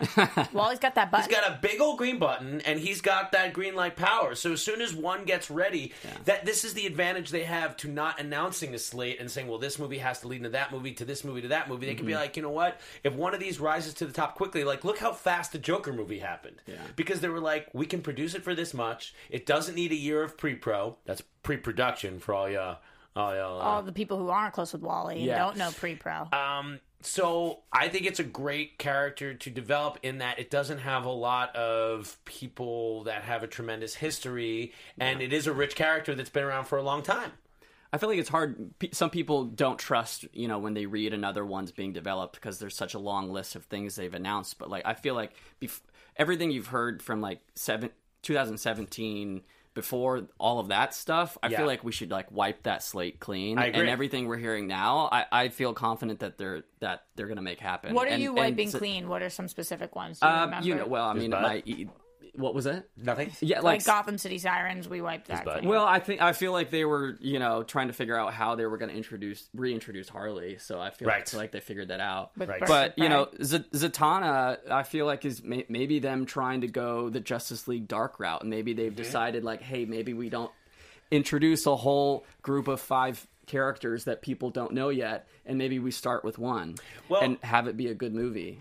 Wally's 0.52 0.78
got 0.78 0.94
that 0.94 1.10
button. 1.10 1.28
He's 1.28 1.34
got 1.34 1.50
a 1.50 1.58
big 1.60 1.80
old 1.80 1.98
green 1.98 2.18
button, 2.18 2.60
and 2.62 2.78
he's 2.78 3.00
got 3.00 3.32
that 3.32 3.52
green 3.52 3.74
light 3.74 3.96
power. 3.96 4.34
So 4.34 4.52
as 4.52 4.62
soon 4.62 4.80
as 4.80 4.94
one 4.94 5.24
gets 5.24 5.50
ready, 5.50 5.92
that 6.24 6.44
this 6.44 6.64
is 6.64 6.74
the 6.74 6.86
advantage 6.86 7.30
they 7.30 7.44
have 7.44 7.76
to 7.78 7.88
not 7.88 8.20
announcing 8.20 8.74
a 8.74 8.78
slate 8.78 9.20
and 9.20 9.30
saying, 9.30 9.48
"Well, 9.48 9.58
this 9.58 9.78
movie 9.78 9.98
has 9.98 10.20
to 10.20 10.28
lead 10.28 10.38
into 10.38 10.50
that 10.50 10.72
movie, 10.72 10.92
to 10.94 11.04
this 11.04 11.24
movie, 11.24 11.42
to 11.42 11.48
that 11.48 11.68
movie." 11.68 11.86
They 11.86 11.94
can 11.94 12.06
be 12.06 12.12
mm-hmm. 12.12 12.22
like, 12.22 12.36
you 12.36 12.42
know 12.42 12.50
what? 12.50 12.80
If 13.04 13.14
one 13.14 13.34
of 13.34 13.40
these 13.40 13.60
rises 13.60 13.94
to 13.94 14.06
the 14.06 14.12
top 14.12 14.34
quickly, 14.34 14.64
like 14.64 14.84
look 14.84 14.98
how 14.98 15.12
fast 15.12 15.52
the 15.52 15.58
Joker 15.58 15.92
movie 15.92 16.18
happened. 16.18 16.56
Yeah. 16.66 16.76
Because 16.96 17.20
they 17.20 17.28
were 17.28 17.40
like, 17.40 17.68
we 17.72 17.86
can 17.86 18.00
produce 18.02 18.34
it 18.34 18.42
for 18.42 18.54
this 18.54 18.74
much. 18.74 19.14
It 19.28 19.46
doesn't 19.46 19.74
need 19.74 19.92
a 19.92 19.96
year 19.96 20.22
of 20.22 20.36
pre-pro. 20.36 20.96
That's 21.04 21.22
pre-production 21.42 22.18
for 22.20 22.34
all 22.34 22.48
ya, 22.48 22.76
all 23.16 23.34
y'all. 23.34 23.60
uh, 23.60 23.80
the 23.82 23.92
people 23.92 24.18
who 24.18 24.28
aren't 24.28 24.54
close 24.54 24.72
with 24.72 24.82
Wally 24.82 25.16
and 25.16 25.24
Yeah. 25.24 25.38
don't 25.38 25.56
know 25.56 25.70
pre-pro. 25.72 26.28
um, 26.32 26.80
so 27.02 27.60
I 27.72 27.88
think 27.88 28.04
it's 28.06 28.20
a 28.20 28.24
great 28.24 28.78
character 28.78 29.32
to 29.34 29.50
develop 29.50 29.98
in 30.02 30.18
that 30.18 30.38
it 30.38 30.50
doesn't 30.50 30.78
have 30.78 31.06
a 31.06 31.10
lot 31.10 31.54
of 31.56 32.18
people 32.26 33.04
that 33.04 33.22
have 33.22 33.42
a 33.42 33.46
tremendous 33.46 33.94
history, 33.94 34.72
and 34.98 35.22
it 35.22 35.32
is 35.32 35.46
a 35.46 35.52
rich 35.52 35.74
character 35.76 36.14
that's 36.14 36.28
been 36.30 36.44
around 36.44 36.66
for 36.66 36.76
a 36.78 36.82
long 36.82 37.02
time. 37.02 37.32
I 37.92 37.98
feel 37.98 38.08
like 38.10 38.18
it's 38.18 38.28
hard. 38.28 38.78
P- 38.78 38.90
Some 38.92 39.10
people 39.10 39.46
don't 39.46 39.78
trust, 39.78 40.24
you 40.32 40.46
know, 40.46 40.58
when 40.58 40.74
they 40.74 40.86
read 40.86 41.12
another 41.12 41.44
one's 41.44 41.72
being 41.72 41.92
developed 41.92 42.34
because 42.34 42.58
there's 42.60 42.76
such 42.76 42.94
a 42.94 42.98
long 43.00 43.30
list 43.32 43.56
of 43.56 43.64
things 43.64 43.96
they've 43.96 44.14
announced. 44.14 44.58
But 44.58 44.70
like, 44.70 44.86
I 44.86 44.94
feel 44.94 45.14
like 45.14 45.32
bef- 45.60 45.80
everything 46.16 46.52
you've 46.52 46.68
heard 46.68 47.02
from 47.02 47.20
like 47.20 47.40
seven, 47.56 47.90
2017 48.22 49.40
before 49.74 50.26
all 50.38 50.58
of 50.58 50.68
that 50.68 50.94
stuff, 50.94 51.38
I 51.42 51.48
Yeah. 51.48 51.58
feel 51.58 51.66
like 51.66 51.84
we 51.84 51.92
should 51.92 52.10
like 52.10 52.30
wipe 52.32 52.64
that 52.64 52.82
slate 52.82 53.20
clean. 53.20 53.58
I 53.58 53.66
agree. 53.66 53.80
And 53.80 53.88
everything 53.88 54.26
we're 54.26 54.36
hearing 54.36 54.66
now, 54.66 55.08
I, 55.12 55.26
I 55.30 55.48
feel 55.48 55.72
confident 55.74 56.20
that 56.20 56.38
they're 56.38 56.64
that 56.80 57.04
they're 57.14 57.28
gonna 57.28 57.42
make 57.42 57.60
happen. 57.60 57.94
what 57.94 58.06
are 58.08 58.10
And- 58.10 58.22
you 58.22 58.32
wiping 58.32 58.70
so- 58.70 58.78
clean? 58.78 59.08
What 59.08 59.22
are 59.22 59.30
some 59.30 59.46
specific 59.48 59.94
ones? 59.94 60.18
Do 60.20 60.26
you 60.26 60.32
Um, 60.32 60.40
remember? 60.46 60.66
you 60.68 60.74
know, 60.74 60.86
well, 60.86 61.06
I 61.08 61.14
mean, 61.14 61.30
my, 61.30 61.62
what 62.34 62.54
was 62.54 62.64
that? 62.64 62.86
Nothing. 62.96 63.32
Yeah, 63.40 63.56
Like, 63.58 63.64
like, 63.80 63.84
Gotham 63.84 64.18
City 64.18 64.38
Sirens, 64.38 64.88
we 64.88 65.00
wiped 65.00 65.28
that. 65.28 65.44
butt. 65.44 65.58
clean. 65.58 65.68
well, 65.68 65.84
I 65.84 65.98
think 65.98 66.20
I 66.22 66.32
feel 66.32 66.52
like 66.52 66.70
they 66.70 66.84
were, 66.84 67.16
you 67.20 67.38
know, 67.38 67.62
trying 67.62 67.88
to 67.88 67.92
figure 67.92 68.16
out 68.16 68.32
how 68.32 68.54
they 68.54 68.66
were 68.66 68.76
going 68.78 68.90
to 68.90 68.96
introduce 68.96 69.48
reintroduce 69.54 70.08
Harley. 70.08 70.58
So 70.58 70.80
I 70.80 70.90
feel 70.90 71.08
Right. 71.08 71.18
like, 71.20 71.28
feel 71.28 71.40
like 71.40 71.52
they 71.52 71.60
figured 71.60 71.88
that 71.88 72.00
out. 72.00 72.30
With 72.36 72.48
Right. 72.48 72.62
But 72.66 72.98
you 72.98 73.08
know, 73.08 73.28
Z- 73.42 73.64
Zatanna, 73.72 74.58
I 74.70 74.82
feel 74.82 75.06
like 75.06 75.24
is 75.24 75.42
may- 75.42 75.66
maybe 75.68 75.98
them 75.98 76.26
trying 76.26 76.60
to 76.62 76.66
go 76.68 77.08
the 77.10 77.20
Justice 77.20 77.66
League 77.68 77.88
dark 77.88 78.18
route, 78.20 78.40
and 78.42 78.50
maybe 78.50 78.72
they've 78.72 78.94
decided 78.94 79.44
like, 79.44 79.62
hey, 79.62 79.84
maybe 79.84 80.12
we 80.14 80.28
don't 80.30 80.52
introduce 81.10 81.66
a 81.66 81.76
whole 81.76 82.24
group 82.42 82.68
of 82.68 82.80
five 82.80 83.26
characters 83.46 84.04
that 84.04 84.22
people 84.22 84.50
don't 84.50 84.72
know 84.72 84.90
yet, 84.90 85.26
and 85.44 85.58
maybe 85.58 85.78
we 85.80 85.90
start 85.90 86.22
with 86.24 86.38
one 86.38 86.76
Well- 87.08 87.22
and 87.22 87.38
have 87.42 87.66
it 87.66 87.76
be 87.76 87.88
a 87.88 87.94
good 87.94 88.14
movie. 88.14 88.60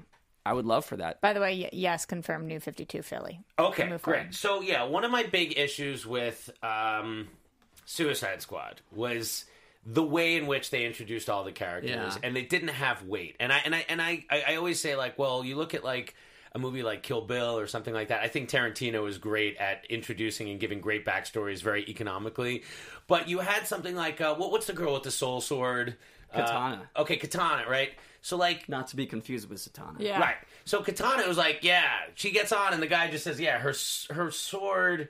I 0.50 0.54
would 0.54 0.66
love 0.66 0.84
for 0.86 0.98
that. 0.98 1.22
By 1.22 1.34
the 1.34 1.40
way, 1.40 1.70
yes, 1.72 2.06
confirmed 2.06 2.48
new 2.48 2.60
52 2.60 3.02
Philly. 3.04 3.40
Okay, 3.60 3.88
great. 3.88 4.02
forward. 4.02 4.34
So 4.36 4.62
yeah, 4.62 4.84
one 4.84 5.04
of 5.04 5.12
my 5.12 5.24
big 5.24 5.58
issues 5.60 6.06
with 6.08 6.50
um, 6.64 7.28
Suicide 7.86 8.42
Squad 8.42 8.82
was 8.92 9.46
the 9.86 10.04
way 10.04 10.36
in 10.36 10.48
which 10.48 10.72
they 10.72 10.86
introduced 10.86 11.30
all 11.30 11.44
the 11.44 11.52
characters, 11.52 11.92
Yeah. 11.92 12.16
and 12.24 12.36
they 12.36 12.42
didn't 12.44 12.70
have 12.70 13.04
weight. 13.04 13.36
And 13.40 13.52
I 13.54 13.62
and 13.64 13.76
I 13.76 13.86
and 13.90 14.02
I, 14.02 14.26
I 14.30 14.44
I 14.50 14.56
always 14.56 14.80
say 14.80 14.96
like, 14.96 15.18
well, 15.18 15.44
you 15.44 15.56
look 15.56 15.74
at 15.74 15.84
like 15.84 16.16
a 16.54 16.60
movie 16.60 16.82
like 16.82 17.04
Kill 17.04 17.22
Bill 17.22 17.60
or 17.60 17.68
something 17.68 17.94
like 17.94 18.08
that. 18.08 18.22
I 18.22 18.28
think 18.28 18.50
Tarantino 18.50 19.08
is 19.08 19.20
great 19.20 19.56
at 19.58 19.86
introducing 19.88 20.50
and 20.50 20.60
giving 20.60 20.82
great 20.82 21.06
backstories 21.06 21.62
very 21.62 21.84
economically. 21.88 22.64
But 23.06 23.30
you 23.30 23.38
had 23.40 23.68
something 23.68 23.96
like 23.96 24.20
uh, 24.20 24.34
what, 24.36 24.52
what's 24.52 24.66
the 24.66 24.74
girl 24.74 24.94
with 24.96 25.04
the 25.04 25.12
soul 25.12 25.42
sword? 25.42 25.96
Uh, 26.34 26.38
Katana. 26.42 26.90
okay, 26.98 27.18
Katana, 27.18 27.70
right? 27.70 27.92
So 28.22 28.38
like 28.38 28.68
Not 28.70 28.88
to 28.90 28.96
be 28.96 29.06
confused 29.06 29.50
with 29.50 29.60
Zatanna. 29.60 29.96
Yeah. 30.00 30.20
Right. 30.20 30.36
So 30.66 30.82
Katana 30.82 31.28
was 31.28 31.38
like, 31.38 31.60
yeah, 31.64 31.86
she 32.16 32.32
gets 32.32 32.52
on, 32.52 32.74
and 32.74 32.82
the 32.84 32.88
guy 32.88 33.10
just 33.10 33.24
says, 33.24 33.40
yeah, 33.40 33.58
her 33.60 33.74
her 34.14 34.30
sword 34.32 35.10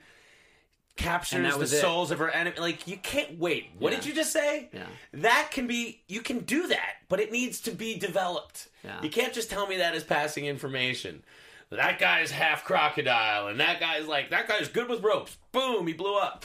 captures 0.96 1.56
the 1.56 1.64
it. 1.64 1.68
souls 1.82 2.12
of 2.12 2.20
her 2.20 2.30
enemy. 2.30 2.58
Like, 2.60 2.86
you 2.88 2.98
can't 2.98 3.40
wait. 3.40 3.70
What 3.80 3.94
Yeah. 3.94 4.00
did 4.00 4.06
you 4.08 4.14
just 4.14 4.34
say? 4.34 4.70
Yeah. 4.74 4.84
That 5.14 5.50
can 5.52 5.66
be, 5.66 6.02
you 6.08 6.22
can 6.22 6.40
do 6.40 6.68
that, 6.68 6.96
but 7.08 7.20
it 7.22 7.32
needs 7.32 7.62
to 7.62 7.72
be 7.72 7.98
developed. 7.98 8.68
Yeah. 8.84 9.02
You 9.02 9.10
can't 9.10 9.34
just 9.34 9.50
tell 9.50 9.66
me 9.66 9.78
that 9.78 9.96
as 9.96 10.04
passing 10.04 10.46
information. 10.46 11.24
That 11.70 12.00
guy's 12.00 12.32
half 12.32 12.64
crocodile, 12.66 13.48
and 13.48 13.60
that 13.60 13.80
guy's 13.80 14.08
like, 14.08 14.32
that 14.32 14.48
guy's 14.48 14.68
good 14.68 14.90
with 14.90 15.02
ropes. 15.04 15.38
Boom, 15.52 15.88
he 15.88 15.94
blew 15.94 16.18
up. 16.18 16.44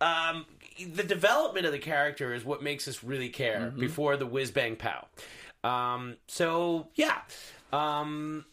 Um, 0.00 0.44
the 0.92 1.04
development 1.04 1.64
of 1.64 1.72
the 1.72 1.78
character 1.78 2.34
is 2.34 2.44
what 2.44 2.62
makes 2.62 2.86
us 2.88 3.02
really 3.02 3.30
care 3.30 3.60
Mm-hmm. 3.70 3.80
before 3.80 4.16
the 4.18 4.26
whiz 4.26 4.50
bang 4.50 4.76
pow. 4.76 5.06
Um, 5.66 6.16
so 6.28 6.88
yeah. 6.94 7.18
Um, 7.72 8.44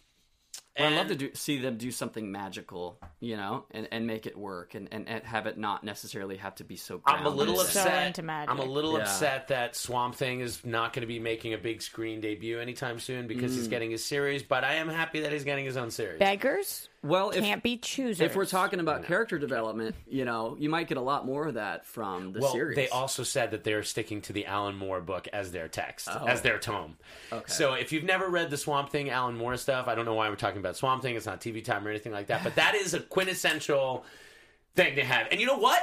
Well, 0.78 0.91
I'd 0.91 0.95
love 0.97 1.07
to 1.09 1.16
do, 1.16 1.30
see 1.36 1.57
them 1.59 1.78
do 1.78 1.91
something 1.91 2.32
magical, 2.32 2.99
you 3.24 3.38
know, 3.38 3.64
and, 3.72 3.88
and 3.92 4.06
make 4.06 4.26
it 4.26 4.38
work, 4.38 4.76
and, 4.76 4.90
and, 4.92 5.08
and 5.08 5.24
have 5.24 5.48
it 5.48 5.58
not 5.58 5.84
necessarily 5.84 6.36
have 6.36 6.56
to 6.56 6.64
be 6.66 6.76
so. 6.76 7.02
I'm 7.06 7.26
a 7.26 7.30
little 7.30 7.54
grounded. 7.56 7.72
So 7.74 7.80
upset. 7.82 8.20
I'm 8.50 8.60
a 8.60 8.66
little 8.66 8.98
Yeah. 8.98 9.04
upset 9.04 9.48
that 9.48 9.76
Swamp 9.78 10.16
Thing 10.16 10.42
is 10.42 10.66
not 10.66 10.92
going 10.92 11.02
to 11.02 11.08
be 11.08 11.20
making 11.20 11.54
a 11.54 11.58
big 11.58 11.82
screen 11.82 12.20
debut 12.20 12.60
anytime 12.60 13.00
soon 13.00 13.28
because 13.28 13.54
Mm. 13.54 13.56
he's 13.56 13.68
getting 13.70 13.92
his 13.92 14.06
series. 14.06 14.44
But 14.44 14.66
I 14.66 14.74
am 14.76 14.90
happy 14.90 15.22
that 15.22 15.32
he's 15.32 15.46
getting 15.46 15.64
his 15.66 15.78
own 15.78 15.90
series. 15.90 16.20
Beggars 16.20 16.90
Well, 17.02 17.30
if, 17.32 17.40
can't 17.44 17.64
be 17.64 17.78
choosers. 17.78 18.20
if 18.22 18.36
we're 18.36 18.46
talking 18.46 18.80
about 18.82 19.06
character 19.06 19.38
development, 19.40 19.96
you 20.08 20.26
know, 20.26 20.56
you 20.60 20.70
might 20.70 20.88
get 20.90 20.98
a 20.98 21.02
lot 21.02 21.26
more 21.26 21.48
of 21.48 21.54
that 21.56 21.86
from 21.86 22.34
the 22.34 22.40
well, 22.42 22.52
series. 22.52 22.76
they 22.76 22.90
also 22.90 23.24
said 23.24 23.52
that 23.52 23.64
they're 23.64 23.84
sticking 23.84 24.22
to 24.24 24.34
the 24.34 24.46
Alan 24.46 24.76
Moore 24.76 25.00
book 25.02 25.28
as 25.34 25.52
their 25.54 25.68
text, 25.70 26.10
Oh. 26.12 26.26
as 26.26 26.42
their 26.42 26.60
tome. 26.60 26.98
Okay. 27.32 27.44
So 27.48 27.74
if 27.74 27.92
you've 27.94 28.04
never 28.04 28.28
read 28.30 28.50
the 28.50 28.58
Swamp 28.58 28.90
Thing, 28.90 29.10
Alan 29.10 29.36
Moore 29.38 29.56
stuff, 29.58 29.88
I 29.88 29.96
don't 29.96 30.06
know 30.06 30.14
why 30.14 30.30
we're 30.30 30.36
talking 30.36 30.60
about 30.60 30.76
Swamp 30.76 31.02
Thing. 31.02 31.16
It's 31.16 31.26
not 31.26 31.40
TV 31.42 31.62
time 31.64 31.86
or 31.88 31.90
anything 31.90 32.12
like 32.12 32.28
that, 32.28 32.44
but 32.44 32.56
that 32.56 32.76
is 32.76 32.94
a 32.94 33.00
quintessential 33.14 34.03
thing 34.76 34.95
to 34.95 35.03
have. 35.05 35.28
And 35.32 35.39
you 35.39 35.45
know 35.47 35.57
what? 35.57 35.82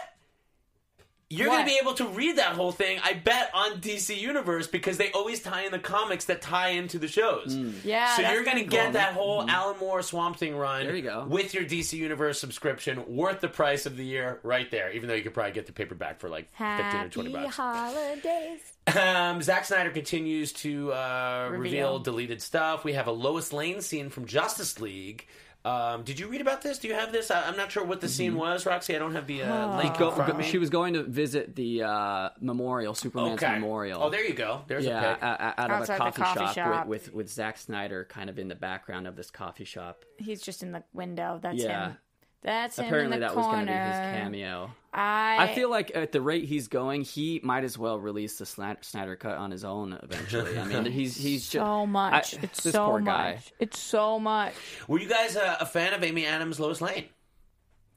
You're 1.33 1.47
going 1.47 1.61
to 1.65 1.65
be 1.71 1.79
able 1.81 1.95
to 1.95 2.09
read 2.09 2.39
that 2.39 2.57
whole 2.57 2.73
thing, 2.73 2.99
I 3.05 3.13
bet, 3.13 3.53
on 3.55 3.81
DC 3.81 4.19
Universe 4.19 4.67
because 4.67 4.97
they 4.99 5.13
always 5.13 5.41
tie 5.41 5.63
in 5.65 5.71
the 5.71 5.79
comics 5.79 6.25
that 6.25 6.43
tie 6.43 6.71
into 6.71 6.99
the 6.99 7.07
shows. 7.07 7.57
Yeah, 7.85 8.17
So 8.17 8.23
you're 8.33 8.43
going 8.43 8.57
to 8.57 8.65
get 8.65 8.87
cool. 8.87 8.93
that 8.95 9.13
whole 9.13 9.49
Alan 9.49 9.79
Moore 9.79 10.03
Swamp 10.03 10.39
Thing 10.39 10.57
run 10.57 10.87
There 10.87 10.97
you 10.97 11.03
go. 11.03 11.27
with 11.29 11.55
your 11.55 11.63
DC 11.63 11.93
Universe 11.93 12.41
subscription, 12.41 13.05
worth 13.15 13.41
the 13.41 13.47
price 13.49 13.87
of 13.87 13.97
the 13.97 14.05
year 14.05 14.41
right 14.43 14.69
there, 14.73 14.91
even 14.91 15.09
though 15.09 15.15
you 15.15 15.23
could 15.23 15.33
probably 15.33 15.53
get 15.53 15.67
the 15.67 15.73
paperback 15.73 16.19
for 16.19 16.29
like 16.29 16.49
15 16.59 16.67
or 17.01 17.09
20 17.09 17.31
Happy 17.31 17.45
bucks. 17.45 17.57
holidays. 17.57 18.61
Um, 18.89 19.41
Zack 19.41 19.67
Snyder 19.67 19.91
continues 19.91 20.53
to 20.55 20.93
uh, 20.93 21.47
reveal. 21.53 21.61
Reveal. 21.63 21.99
deleted 22.01 22.43
stuff. 22.43 22.83
We 22.83 22.95
have 22.95 23.07
a 23.07 23.13
Lois 23.13 23.53
Lane 23.53 23.83
scene 23.83 24.11
from 24.11 24.27
Justice 24.27 24.81
League. 24.81 25.29
Um, 25.65 26.05
did 26.05 26.19
you 26.19 26.29
read 26.29 26.41
about 26.41 26.63
this? 26.63 26.79
Do 26.79 26.89
you 26.89 26.95
have 26.95 27.13
this? 27.13 27.31
I, 27.31 27.43
I'm 27.47 27.57
not 27.57 27.71
sure 27.71 27.85
what 27.85 28.01
the 28.01 28.09
scene 28.09 28.35
was, 28.37 28.65
Roxy. 28.65 28.97
I 28.97 28.99
don't 28.99 29.15
have 29.15 29.27
the 29.27 29.43
uh, 29.43 29.77
link 29.77 29.99
Go- 29.99 30.09
in 30.09 30.15
front 30.15 30.31
of 30.31 30.37
go- 30.39 30.43
she 30.43 30.57
was 30.57 30.71
going 30.71 30.95
to 30.95 31.03
visit 31.03 31.55
the 31.55 31.83
uh, 31.83 32.31
memorial, 32.41 32.95
Superman's 32.95 33.43
okay. 33.43 33.53
memorial. 33.55 34.03
Oh, 34.03 34.09
there 34.09 34.25
you 34.27 34.33
go. 34.35 34.63
There's 34.69 34.87
yeah, 34.87 35.13
a 35.13 35.15
pic. 35.15 35.23
out 35.23 35.53
of 35.59 35.71
a 35.71 35.75
Outside 35.75 35.95
the 35.97 35.99
coffee, 35.99 36.23
coffee 36.23 36.39
shop, 36.47 36.55
shop. 36.55 36.87
With, 36.87 37.07
with 37.09 37.15
with 37.15 37.31
Zack 37.31 37.59
Snyder 37.59 38.07
kind 38.09 38.31
of 38.31 38.39
in 38.39 38.49
the 38.49 38.55
background 38.55 39.07
of 39.07 39.17
this 39.17 39.31
coffee 39.31 39.65
shop. 39.65 40.05
He's 40.17 40.41
just 40.41 40.63
in 40.63 40.73
the 40.73 40.83
window. 40.95 41.39
That's 41.43 41.63
Yeah. 41.63 41.89
him. 41.91 41.97
That's 42.43 42.79
him 42.79 42.87
Apparently, 42.87 43.17
in 43.17 43.21
the 43.21 43.27
that 43.29 43.37
was 43.37 43.47
going 43.47 43.67
to 43.67 43.73
be 43.73 43.79
his 43.79 43.97
cameo. 44.23 44.71
I, 44.93 45.37
I 45.41 45.55
feel 45.55 45.71
like 45.71 45.93
at 45.95 46.11
the 46.11 46.21
rate 46.21 46.45
he's 46.47 46.67
going, 46.69 47.03
he 47.03 47.41
might 47.45 47.63
as 47.65 47.77
well 47.79 48.01
release 48.01 48.39
the 48.39 48.47
Snyder, 48.47 48.79
Snyder 48.83 49.15
cut 49.15 49.37
on 49.37 49.51
his 49.51 49.63
own 49.65 49.99
eventually. 50.03 50.59
I 50.59 50.65
mean, 50.65 50.85
he's 50.93 51.17
he's 51.17 51.43
just 51.43 51.53
so 51.65 51.87
much. 51.87 52.35
I- 52.37 52.41
it's 52.43 52.63
this 52.63 52.73
so 52.73 52.87
poor 52.87 53.01
much. 53.01 53.07
guy. 53.15 53.41
It's 53.61 53.79
so 53.79 54.19
much. 54.19 54.55
Were 54.89 54.99
you 54.99 55.09
guys 55.09 55.37
uh, 55.37 55.59
a 55.61 55.67
fan 55.67 55.93
of 55.93 56.03
Amy 56.03 56.27
Adams' 56.27 56.59
Lois 56.59 56.81
Lane? 56.81 57.05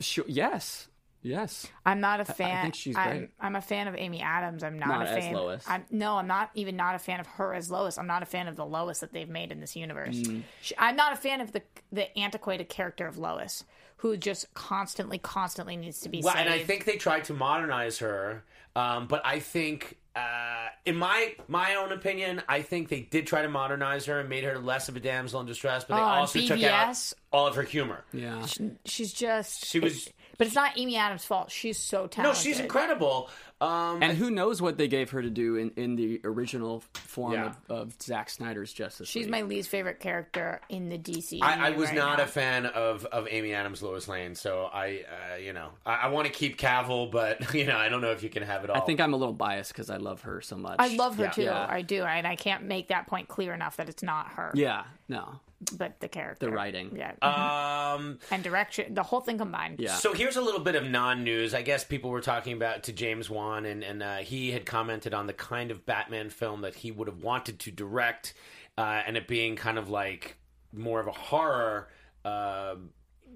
Sure, 0.01 0.25
yes, 0.27 0.87
yes. 1.21 1.65
I'm 1.85 1.99
not 2.01 2.19
a 2.19 2.25
fan. 2.25 2.63
think 2.63 2.75
she's 2.75 2.95
I'm, 2.97 3.17
great. 3.17 3.29
I'm 3.39 3.55
a 3.55 3.61
fan 3.61 3.87
of 3.87 3.95
Amy 3.95 4.21
Adams. 4.21 4.63
I'm 4.63 4.77
not, 4.77 4.89
Not 4.89 5.07
a 5.07 5.09
as 5.11 5.23
fan. 5.23 5.33
Lois. 5.33 5.63
I'm, 5.67 5.85
no, 5.89 6.17
I'm 6.17 6.27
not 6.27 6.51
even 6.53 6.75
not 6.75 6.95
a 6.95 6.99
fan 6.99 7.19
of 7.21 7.27
her 7.27 7.53
as 7.53 7.71
Lois. 7.71 7.97
I'm 7.97 8.07
not 8.07 8.21
a 8.21 8.25
fan 8.25 8.47
of 8.47 8.55
the 8.55 8.65
Lois 8.65 8.99
that 8.99 9.13
they've 9.13 9.29
made 9.29 9.51
in 9.51 9.61
this 9.61 9.75
universe. 9.75 10.17
Mm. 10.17 10.43
She, 10.61 10.75
I'm 10.77 10.95
not 10.97 11.13
a 11.13 11.15
fan 11.15 11.39
of 11.41 11.53
the 11.53 11.61
the 11.91 12.15
antiquated 12.19 12.67
character 12.69 13.07
of 13.07 13.17
Lois, 13.17 13.63
who 14.03 14.17
just 14.17 14.53
constantly, 14.53 15.17
constantly 15.17 15.77
needs 15.77 16.01
to 16.01 16.09
be 16.09 16.19
Well, 16.21 16.33
saved. 16.33 16.45
and 16.47 16.53
I 16.53 16.61
think 16.61 16.83
they 16.83 16.97
tried 16.97 17.23
to 17.25 17.33
modernize 17.33 17.99
her, 17.99 18.43
um, 18.75 19.07
but 19.07 19.21
I 19.25 19.39
think, 19.39 19.97
uh, 20.13 20.67
in 20.85 20.97
my 20.97 21.33
my 21.47 21.75
own 21.75 21.93
opinion, 21.93 22.41
I 22.49 22.63
think 22.63 22.89
they 22.89 22.99
did 22.99 23.25
try 23.27 23.43
to 23.43 23.47
modernize 23.47 24.05
her 24.07 24.19
and 24.19 24.27
made 24.27 24.43
her 24.43 24.59
less 24.59 24.89
of 24.89 24.97
a 24.97 24.99
damsel 24.99 25.39
in 25.39 25.45
distress, 25.45 25.85
but 25.85 25.95
they 25.95 26.01
Oh, 26.01 26.05
and 26.05 26.19
also 26.19 26.41
took 26.41 26.61
out 26.63 27.13
all 27.31 27.47
of 27.47 27.55
her 27.55 27.61
humor. 27.63 28.03
Yeah. 28.11 28.45
she's 28.83 29.13
just 29.13 29.65
She 29.67 29.79
was- 29.79 30.07
it- 30.07 30.13
but 30.37 30.47
it's 30.47 30.55
not 30.55 30.77
Amy 30.77 30.97
Adams' 30.97 31.25
fault. 31.25 31.51
She's 31.51 31.77
so 31.77 32.07
talented. 32.07 32.23
No, 32.23 32.33
she's 32.33 32.59
incredible. 32.59 33.29
Um, 33.61 34.03
And 34.03 34.17
who 34.17 34.29
knows 34.29 34.61
what 34.61 34.77
they 34.77 34.89
gave 34.89 35.11
her 35.11 35.21
to 35.21 35.29
do 35.29 35.55
in, 35.55 35.71
in 35.77 35.95
the 35.95 36.19
original 36.25 36.83
form 36.95 37.33
Yeah. 37.33 37.53
of, 37.69 37.91
of 37.93 38.01
Zack 38.01 38.29
Snyder's 38.29 38.73
Justice 38.73 39.07
She's 39.07 39.23
League. 39.23 39.31
my 39.31 39.41
least 39.43 39.69
favorite 39.69 40.01
character 40.01 40.59
in 40.67 40.89
the 40.89 40.97
DC. 40.97 41.39
I, 41.41 41.67
I 41.67 41.69
was 41.69 41.87
right 41.89 41.95
not 41.95 42.17
now. 42.17 42.23
a 42.25 42.27
fan 42.27 42.65
of, 42.65 43.05
of 43.05 43.27
Amy 43.31 43.53
Adams' 43.53 43.81
Lois 43.81 44.07
Lane, 44.09 44.35
so 44.35 44.69
I, 44.73 45.05
uh, 45.33 45.37
you 45.37 45.53
know, 45.53 45.69
I, 45.85 45.93
I 45.93 46.07
want 46.09 46.27
to 46.27 46.33
keep 46.33 46.57
Cavill, 46.57 47.09
but 47.09 47.53
you 47.55 47.65
know, 47.65 47.77
I 47.77 47.87
don't 47.87 48.01
know 48.01 48.11
if 48.11 48.21
you 48.21 48.29
can 48.29 48.43
have 48.43 48.65
it 48.65 48.69
all. 48.69 48.75
I 48.75 48.81
think 48.81 48.99
I'm 48.99 49.13
a 49.13 49.17
little 49.17 49.33
biased 49.33 49.71
because 49.71 49.89
I 49.89 49.97
love 49.97 50.21
her 50.23 50.41
so 50.41 50.57
much. 50.57 50.75
I 50.79 50.87
love 50.95 51.15
her 51.17 51.23
Yeah. 51.25 51.29
too. 51.31 51.41
Yeah. 51.43 51.65
I 51.69 51.83
do, 51.83 52.03
and 52.03 52.27
I 52.27 52.35
can't 52.35 52.63
make 52.65 52.89
that 52.89 53.07
point 53.07 53.29
clear 53.29 53.53
enough 53.53 53.77
that 53.77 53.87
it's 53.87 54.03
not 54.03 54.27
her. 54.33 54.51
Yeah, 54.55 54.83
no. 55.07 55.39
But 55.77 55.99
the 55.99 56.07
character, 56.07 56.45
The 56.47 56.51
writing. 56.51 56.95
yeah, 56.95 57.13
Um, 57.21 58.19
and 58.31 58.43
direction, 58.43 58.93
the 58.93 59.03
whole 59.03 59.21
thing 59.21 59.37
combined. 59.37 59.79
Yeah. 59.79 59.95
So 59.95 60.13
here's 60.13 60.35
a 60.35 60.41
little 60.41 60.59
bit 60.59 60.75
of 60.75 60.83
non-news. 60.85 61.53
I 61.53 61.61
guess 61.61 61.83
people 61.83 62.09
were 62.09 62.21
talking 62.21 62.53
about 62.53 62.83
to 62.83 62.93
James 62.93 63.29
Wan, 63.29 63.65
and 63.65 63.83
and 63.83 64.03
uh, 64.03 64.17
he 64.17 64.51
had 64.51 64.65
commented 64.65 65.13
on 65.13 65.27
the 65.27 65.33
kind 65.33 65.71
of 65.71 65.85
Batman 65.85 66.29
film 66.29 66.61
that 66.61 66.75
he 66.75 66.91
would 66.91 67.07
have 67.07 67.23
wanted 67.23 67.59
to 67.59 67.71
direct, 67.71 68.33
uh, 68.77 69.01
and 69.05 69.17
it 69.17 69.27
being 69.27 69.55
kind 69.55 69.77
of 69.77 69.89
like 69.89 70.37
more 70.71 70.99
of 70.99 71.07
a 71.07 71.11
horror. 71.11 71.89
Uh, 72.25 72.75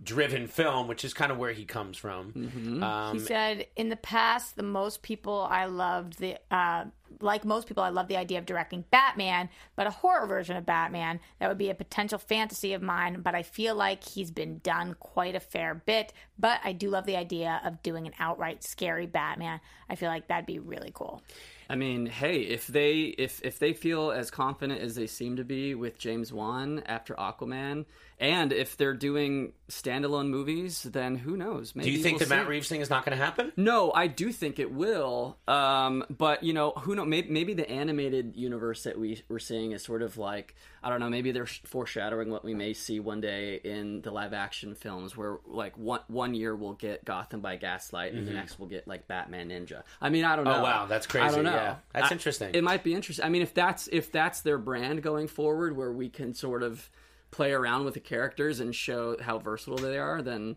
driven 0.03 0.47
film 0.47 0.87
which 0.87 1.03
is 1.03 1.13
kind 1.13 1.31
of 1.31 1.37
where 1.37 1.51
he 1.51 1.65
comes 1.65 1.97
from 1.97 2.81
um, 2.83 3.13
He 3.17 3.19
said, 3.19 3.67
"In 3.75 3.89
the 3.89 3.95
past, 3.95 4.55
the 4.55 4.63
most 4.63 5.01
people 5.01 5.47
I 5.49 5.65
loved 5.65 6.19
the 6.19 6.37
uh, 6.51 6.85
like 7.21 7.45
most 7.45 7.67
people, 7.67 7.83
I 7.83 7.89
loved 7.89 8.09
the 8.09 8.17
idea 8.17 8.37
of 8.37 8.45
directing 8.45 8.83
Batman, 8.91 9.49
but 9.75 9.87
a 9.87 9.91
horror 9.91 10.27
version 10.27 10.55
of 10.55 10.65
Batman 10.65 11.19
that 11.39 11.47
would 11.47 11.57
be 11.57 11.69
a 11.69 11.75
potential 11.75 12.19
fantasy 12.19 12.73
of 12.73 12.81
mine. 12.81 13.21
But 13.21 13.35
I 13.35 13.43
feel 13.43 13.75
like 13.75 14.03
he's 14.03 14.31
been 14.31 14.59
done 14.59 14.95
quite 14.99 15.35
a 15.35 15.39
fair 15.39 15.75
bit. 15.75 16.13
But 16.37 16.59
I 16.63 16.73
do 16.73 16.89
love 16.89 17.05
the 17.05 17.17
idea 17.17 17.61
of 17.63 17.81
doing 17.81 18.07
an 18.07 18.13
outright 18.19 18.63
scary 18.63 19.05
Batman. 19.05 19.59
I 19.89 19.95
feel 19.95 20.09
like 20.09 20.27
that'd 20.27 20.45
be 20.45 20.59
really 20.59 20.91
cool. 20.93 21.21
I 21.69 21.75
mean, 21.75 22.05
hey, 22.05 22.41
if 22.41 22.67
they 22.67 23.15
if 23.17 23.41
if 23.43 23.59
they 23.59 23.73
feel 23.73 24.11
as 24.11 24.31
confident 24.31 24.81
as 24.81 24.95
they 24.95 25.07
seem 25.07 25.35
to 25.35 25.43
be 25.43 25.75
with 25.75 25.97
James 25.97 26.31
Wan 26.31 26.81
after 26.85 27.13
Aquaman, 27.15 27.85
and 28.19 28.51
if 28.51 28.77
they're 28.77 28.95
doing 28.95 29.53
standalone 29.69 30.29
movies, 30.29 30.81
then 30.83 31.15
who 31.15 31.37
knows? 31.37 31.75
Maybe 31.75 31.91
Do 31.91 31.97
you 31.97 32.01
think 32.01 32.19
we'll 32.19 32.27
the 32.27 32.35
Matt. 32.35 32.47
Reeves 32.47 32.67
thing 32.67 32.81
is 32.81 32.89
not 32.89 33.05
going 33.05 33.15
to 33.17 33.23
happen? 33.23 33.51
No, 33.57 33.91
I 33.91 34.07
do 34.07 34.31
think 34.31 34.57
it 34.57 34.71
will. 34.71 35.37
Um, 35.47 36.03
but 36.09 36.41
you 36.41 36.53
know, 36.53 36.71
who 36.71 36.95
know? 36.95 37.05
Maybe, 37.05 37.29
maybe 37.29 37.53
the 37.53 37.69
animated 37.69 38.35
universe 38.35 38.83
that 38.83 38.97
we 38.99 39.21
we're 39.29 39.37
seeing 39.39 39.71
is 39.73 39.83
sort 39.83 40.01
of 40.01 40.17
like 40.17 40.55
I 40.81 40.89
don't 40.89 40.99
know. 40.99 41.09
Maybe 41.09 41.31
they're 41.31 41.45
foreshadowing 41.45 42.31
what 42.31 42.43
we 42.43 42.53
may 42.55 42.73
see 42.73 42.99
one 42.99 43.21
day 43.21 43.59
in 43.63 44.01
the 44.01 44.09
live 44.11 44.33
action 44.33 44.73
films, 44.73 45.15
where 45.15 45.37
like 45.45 45.77
one 45.77 45.99
one 46.07 46.33
year 46.33 46.55
we'll 46.55 46.73
get 46.73 47.05
Gotham 47.05 47.41
by 47.41 47.55
Gaslight, 47.57 48.13
and 48.13 48.27
the 48.27 48.31
next 48.33 48.57
we'll 48.57 48.69
get 48.69 48.87
like 48.87 49.07
Batman 49.07 49.49
Ninja. 49.49 49.83
I 50.01 50.09
mean, 50.09 50.23
I 50.25 50.35
don't 50.35 50.45
know. 50.45 50.51
Mm-hmm. 50.51 50.61
Oh, 50.61 50.63
wow, 50.63 50.85
that's 50.87 51.05
crazy. 51.05 51.27
I 51.27 51.31
don't 51.31 51.43
know. 51.43 51.51
Yeah, 51.53 51.75
that's 51.93 52.09
I- 52.09 52.15
interesting. 52.15 52.55
It 52.55 52.63
might 52.63 52.83
be 52.83 52.95
interesting. 52.95 53.25
I 53.25 53.29
mean, 53.29 53.41
if 53.43 53.53
that's 53.53 53.87
if 53.91 54.11
that's 54.11 54.41
their 54.41 54.57
brand 54.57 55.03
going 55.03 55.27
forward, 55.27 55.77
where 55.77 55.91
we 55.91 56.09
can 56.09 56.33
sort 56.33 56.63
of 56.63 56.89
play 57.31 57.51
around 57.51 57.85
with 57.85 57.93
the 57.93 57.99
characters 57.99 58.59
and 58.59 58.73
show 58.75 59.17
how 59.21 59.39
versatile 59.39 59.77
they 59.77 59.97
are, 59.97 60.21
then. 60.21 60.55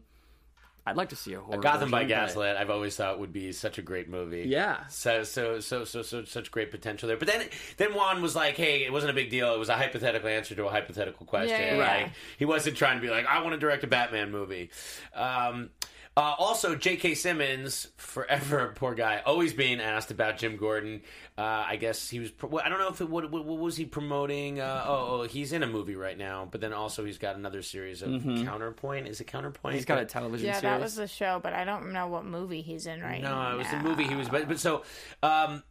I'd 0.86 0.96
like 0.96 1.10
to 1.10 1.16
see 1.16 1.34
a 1.34 1.40
horror. 1.40 1.58
Gotham 1.60 1.90
by 1.90 2.04
version, 2.04 2.16
but- 2.18 2.26
Gaslight, 2.26 2.56
I've 2.56 2.70
always 2.70 2.96
thought 2.96 3.20
would 3.20 3.34
be 3.34 3.52
such 3.52 3.76
a 3.76 3.82
great 3.82 4.08
movie. 4.08 4.44
Yeah. 4.48 4.86
So 4.86 5.22
so 5.24 5.60
so 5.60 5.84
so 5.84 6.00
so 6.00 6.24
such 6.24 6.50
great 6.50 6.70
potential 6.70 7.06
there. 7.06 7.18
But 7.18 7.28
then 7.28 7.46
then 7.76 7.94
Wan 7.94 8.22
was 8.22 8.34
like, 8.34 8.56
"Hey, 8.56 8.84
it 8.84 8.90
wasn't 8.92 9.10
a 9.10 9.14
big 9.14 9.28
deal. 9.28 9.54
It 9.54 9.58
was 9.58 9.68
a 9.68 9.76
hypothetical 9.76 10.28
answer 10.30 10.54
to 10.54 10.64
a 10.66 10.70
hypothetical 10.70 11.26
question. 11.26 11.50
Yeah, 11.50 11.74
yeah, 11.74 11.78
Like, 11.78 12.06
yeah. 12.06 12.12
He 12.38 12.44
wasn't 12.46 12.78
trying 12.78 12.96
to 12.96 13.02
be 13.02 13.10
like, 13.10 13.26
I 13.26 13.42
want 13.42 13.52
to 13.52 13.58
direct 13.58 13.84
a 13.84 13.88
Batman 13.88 14.30
movie." 14.32 14.70
Um, 15.14 15.68
uh, 16.16 16.34
also, 16.38 16.74
J.K. 16.74 17.14
Simmons, 17.14 17.86
forever 17.96 18.72
poor 18.74 18.94
guy, 18.94 19.22
always 19.24 19.52
being 19.52 19.80
asked 19.80 20.10
about 20.10 20.38
Jim 20.38 20.56
Gordon. 20.56 21.02
Uh, 21.38 21.64
I 21.68 21.76
guess 21.76 22.10
he 22.10 22.18
was. 22.18 22.30
pro- 22.30 22.58
I 22.58 22.68
don't 22.68 22.78
know 22.78 22.88
if 22.88 23.00
it, 23.00 23.08
what, 23.08 23.30
what, 23.30 23.44
what 23.44 23.58
was 23.58 23.76
he 23.76 23.84
promoting. 23.84 24.60
Uh, 24.60 24.84
oh, 24.86 25.06
oh, 25.08 25.22
he's 25.22 25.52
in 25.52 25.62
a 25.62 25.68
movie 25.68 25.94
right 25.94 26.18
now, 26.18 26.48
but 26.50 26.60
then 26.60 26.72
also 26.72 27.04
he's 27.04 27.18
got 27.18 27.36
another 27.36 27.62
series 27.62 28.02
of 28.02 28.10
Counterpoint. 28.22 29.06
Is 29.06 29.20
it 29.20 29.28
Counterpoint? 29.28 29.72
Mm-hmm. 29.72 29.76
He's 29.76 29.84
got 29.84 29.98
a 29.98 30.04
television 30.04 30.46
series. 30.46 30.56
Yeah, 30.56 30.60
series. 30.60 30.78
that 30.78 30.80
was 30.82 30.94
the 30.96 31.06
show, 31.06 31.40
but 31.42 31.52
I 31.52 31.64
don't 31.64 31.92
know 31.92 32.08
what 32.08 32.24
movie 32.24 32.60
he's 32.60 32.86
in 32.86 33.00
right 33.00 33.22
now. 33.22 33.50
No, 33.50 33.54
it 33.54 33.58
was 33.58 33.70
the 33.70 33.78
movie 33.78 34.04
he 34.04 34.16
was. 34.16 34.28
But, 34.28 34.48
but 34.48 34.58
so, 34.58 34.82
um, 35.22 35.62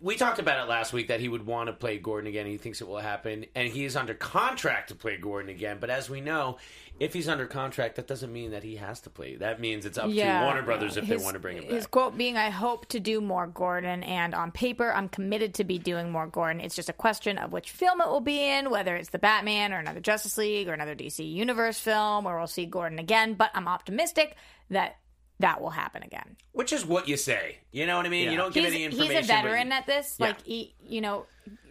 we 0.00 0.16
talked 0.16 0.38
about 0.38 0.64
it 0.64 0.68
last 0.68 0.92
week 0.92 1.08
that 1.08 1.20
he 1.20 1.28
would 1.28 1.44
want 1.46 1.66
to 1.68 1.72
play 1.72 1.98
Gordon 1.98 2.28
again. 2.28 2.46
He 2.46 2.56
thinks 2.56 2.80
it 2.80 2.88
will 2.88 2.98
happen, 2.98 3.46
and 3.54 3.68
he 3.68 3.84
is 3.84 3.96
under 3.96 4.14
contract 4.14 4.88
to 4.88 4.94
play 4.94 5.16
Gordon 5.16 5.50
again. 5.50 5.78
But 5.80 5.90
as 5.90 6.08
we 6.08 6.20
know, 6.20 6.56
if 6.98 7.12
he's 7.12 7.28
under 7.28 7.46
contract, 7.46 7.96
that 7.96 8.06
doesn't 8.06 8.32
mean 8.32 8.52
that 8.52 8.62
he 8.62 8.76
has 8.76 9.00
to 9.00 9.10
play. 9.10 9.36
That 9.36 9.60
means 9.60 9.86
it's 9.86 9.98
up 9.98 10.10
to 10.10 10.40
Warner 10.42 10.62
Brothers 10.62 10.96
if 10.96 11.06
they 11.06 11.16
want 11.16 11.34
to 11.34 11.38
bring 11.40 11.58
him 11.58 11.64
His 11.64 11.84
back. 11.84 11.90
quote 11.90 12.16
being, 12.16 12.36
"I 12.36 12.50
hope 12.50 12.86
to 12.86 13.00
do 13.00 13.20
more 13.20 13.46
Gordon, 13.46 14.02
and 14.02 14.34
on 14.34 14.52
paper, 14.52 14.92
I'm 14.92 15.08
committed 15.08 15.54
to 15.54 15.64
be 15.64 15.78
doing 15.78 16.10
more 16.10 16.26
Gordon. 16.26 16.60
It's 16.60 16.76
just 16.76 16.88
a 16.88 16.94
question 16.94 17.38
of 17.38 17.52
which 17.52 17.70
film 17.70 18.00
it 18.00 18.08
will 18.08 18.20
be 18.20 18.42
in, 18.42 18.70
whether 18.70 18.96
it's 18.96 19.10
the 19.10 19.18
Batman 19.18 19.72
or 19.72 19.78
another 19.78 20.00
Justice 20.00 20.38
League 20.38 20.68
or 20.68 20.72
another 20.72 20.94
DC 20.94 21.24
Universe 21.24 21.78
film, 21.78 22.24
where 22.24 22.36
we'll 22.38 22.46
see 22.46 22.66
Gordon 22.66 22.98
again. 22.98 23.34
But 23.34 23.50
I'm 23.54 23.68
optimistic 23.68 24.36
that 24.70 24.96
that 25.40 25.60
will 25.60 25.70
happen 25.70 26.02
again. 26.02 26.36
Which 26.52 26.72
is 26.72 26.84
what 26.86 27.08
you 27.08 27.16
say. 27.16 27.58
You 27.72 27.86
know 27.86 27.96
what 27.96 28.06
I 28.06 28.08
mean? 28.08 28.24
Yeah. 28.26 28.30
You 28.32 28.36
don't 28.36 28.54
give 28.54 28.64
He's, 28.64 28.72
any 28.74 28.84
he's 28.84 28.92
information. 28.94 29.16
a 29.16 29.20
but 29.20 29.26
veteran 29.42 29.66
you- 29.68 29.72
at 29.72 29.86
this. 29.86 30.16
Yeah. 30.18 30.26
Like, 30.26 30.42
he, 30.44 30.74
you 30.86 31.00
know, 31.00 31.26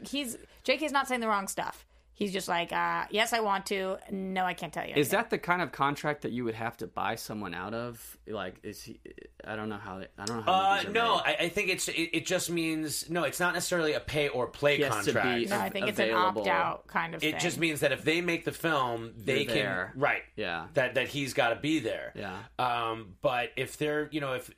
he's 0.07 0.38
JK's 0.65 0.91
not 0.91 1.07
saying 1.07 1.22
the 1.22 1.28
wrong 1.28 1.47
stuff. 1.47 1.86
He's 2.20 2.34
just 2.34 2.49
like, 2.49 2.74
uh, 2.74 3.05
yes, 3.11 3.32
I 3.32 3.39
want 3.39 3.65
to. 3.67 3.97
No, 4.11 4.43
I 4.43 4.53
can't 4.53 4.74
tell 4.74 4.84
you. 4.86 4.91
Is 4.91 5.07
anything. 5.07 5.17
that 5.20 5.30
the 5.30 5.38
kind 5.38 5.61
of 5.61 5.72
contract 5.72 6.24
that 6.24 6.34
you 6.34 6.43
would 6.43 6.53
have 6.55 6.76
to 6.78 6.88
buy 6.88 7.15
someone 7.15 7.53
out 7.53 7.74
of? 7.74 8.17
Like, 8.28 8.55
is 8.61 8.84
he? 8.84 8.99
I 9.47 9.55
don't 9.55 9.70
know 9.70 9.78
how. 9.78 9.99
They, 9.99 10.07
I 10.17 10.26
don't 10.26 10.38
know 10.38 10.43
how. 10.43 10.51
Uh, 10.51 10.84
no. 10.91 11.15
I, 11.15 11.38
I 11.39 11.49
think 11.49 11.70
it's 11.70 11.88
it, 11.88 12.09
it 12.13 12.26
just 12.26 12.49
means 12.49 13.09
no. 13.09 13.24
It's 13.24 13.39
not 13.39 13.53
necessarily 13.53 13.93
a 13.93 14.01
pay 14.01 14.28
or 14.28 14.47
play 14.47 14.76
He 14.76 14.84
has 14.84 15.05
to 15.05 15.13
contract. 15.13 15.39
be- 15.39 15.45
No, 15.45 15.57
I 15.59 15.70
think 15.70 15.88
it's 15.88 15.97
an 15.99 16.11
opt 16.11 16.45
out 16.45 16.88
kind 16.88 17.15
of 17.15 17.22
thing. 17.22 17.30
it 17.30 17.32
thing. 17.34 17.41
just 17.41 17.57
means 17.57 17.80
that 17.80 17.93
if 17.93 18.03
they 18.03 18.20
make 18.20 18.43
the 18.43 18.51
film, 18.51 19.13
they 19.17 19.38
You're 19.43 19.45
can 19.45 19.55
there. 19.55 19.93
right. 19.95 20.24
Yeah. 20.36 20.65
That 20.74 20.95
that 20.95 21.07
he's 21.07 21.34
got 21.34 21.49
to 21.49 21.55
be 21.55 21.80
there. 21.80 22.11
Yeah. 22.15 22.38
Um, 22.59 23.15
but 23.22 23.51
if 23.55 23.78
they're, 23.78 24.09
you 24.11 24.20
know, 24.20 24.34
if 24.34 24.51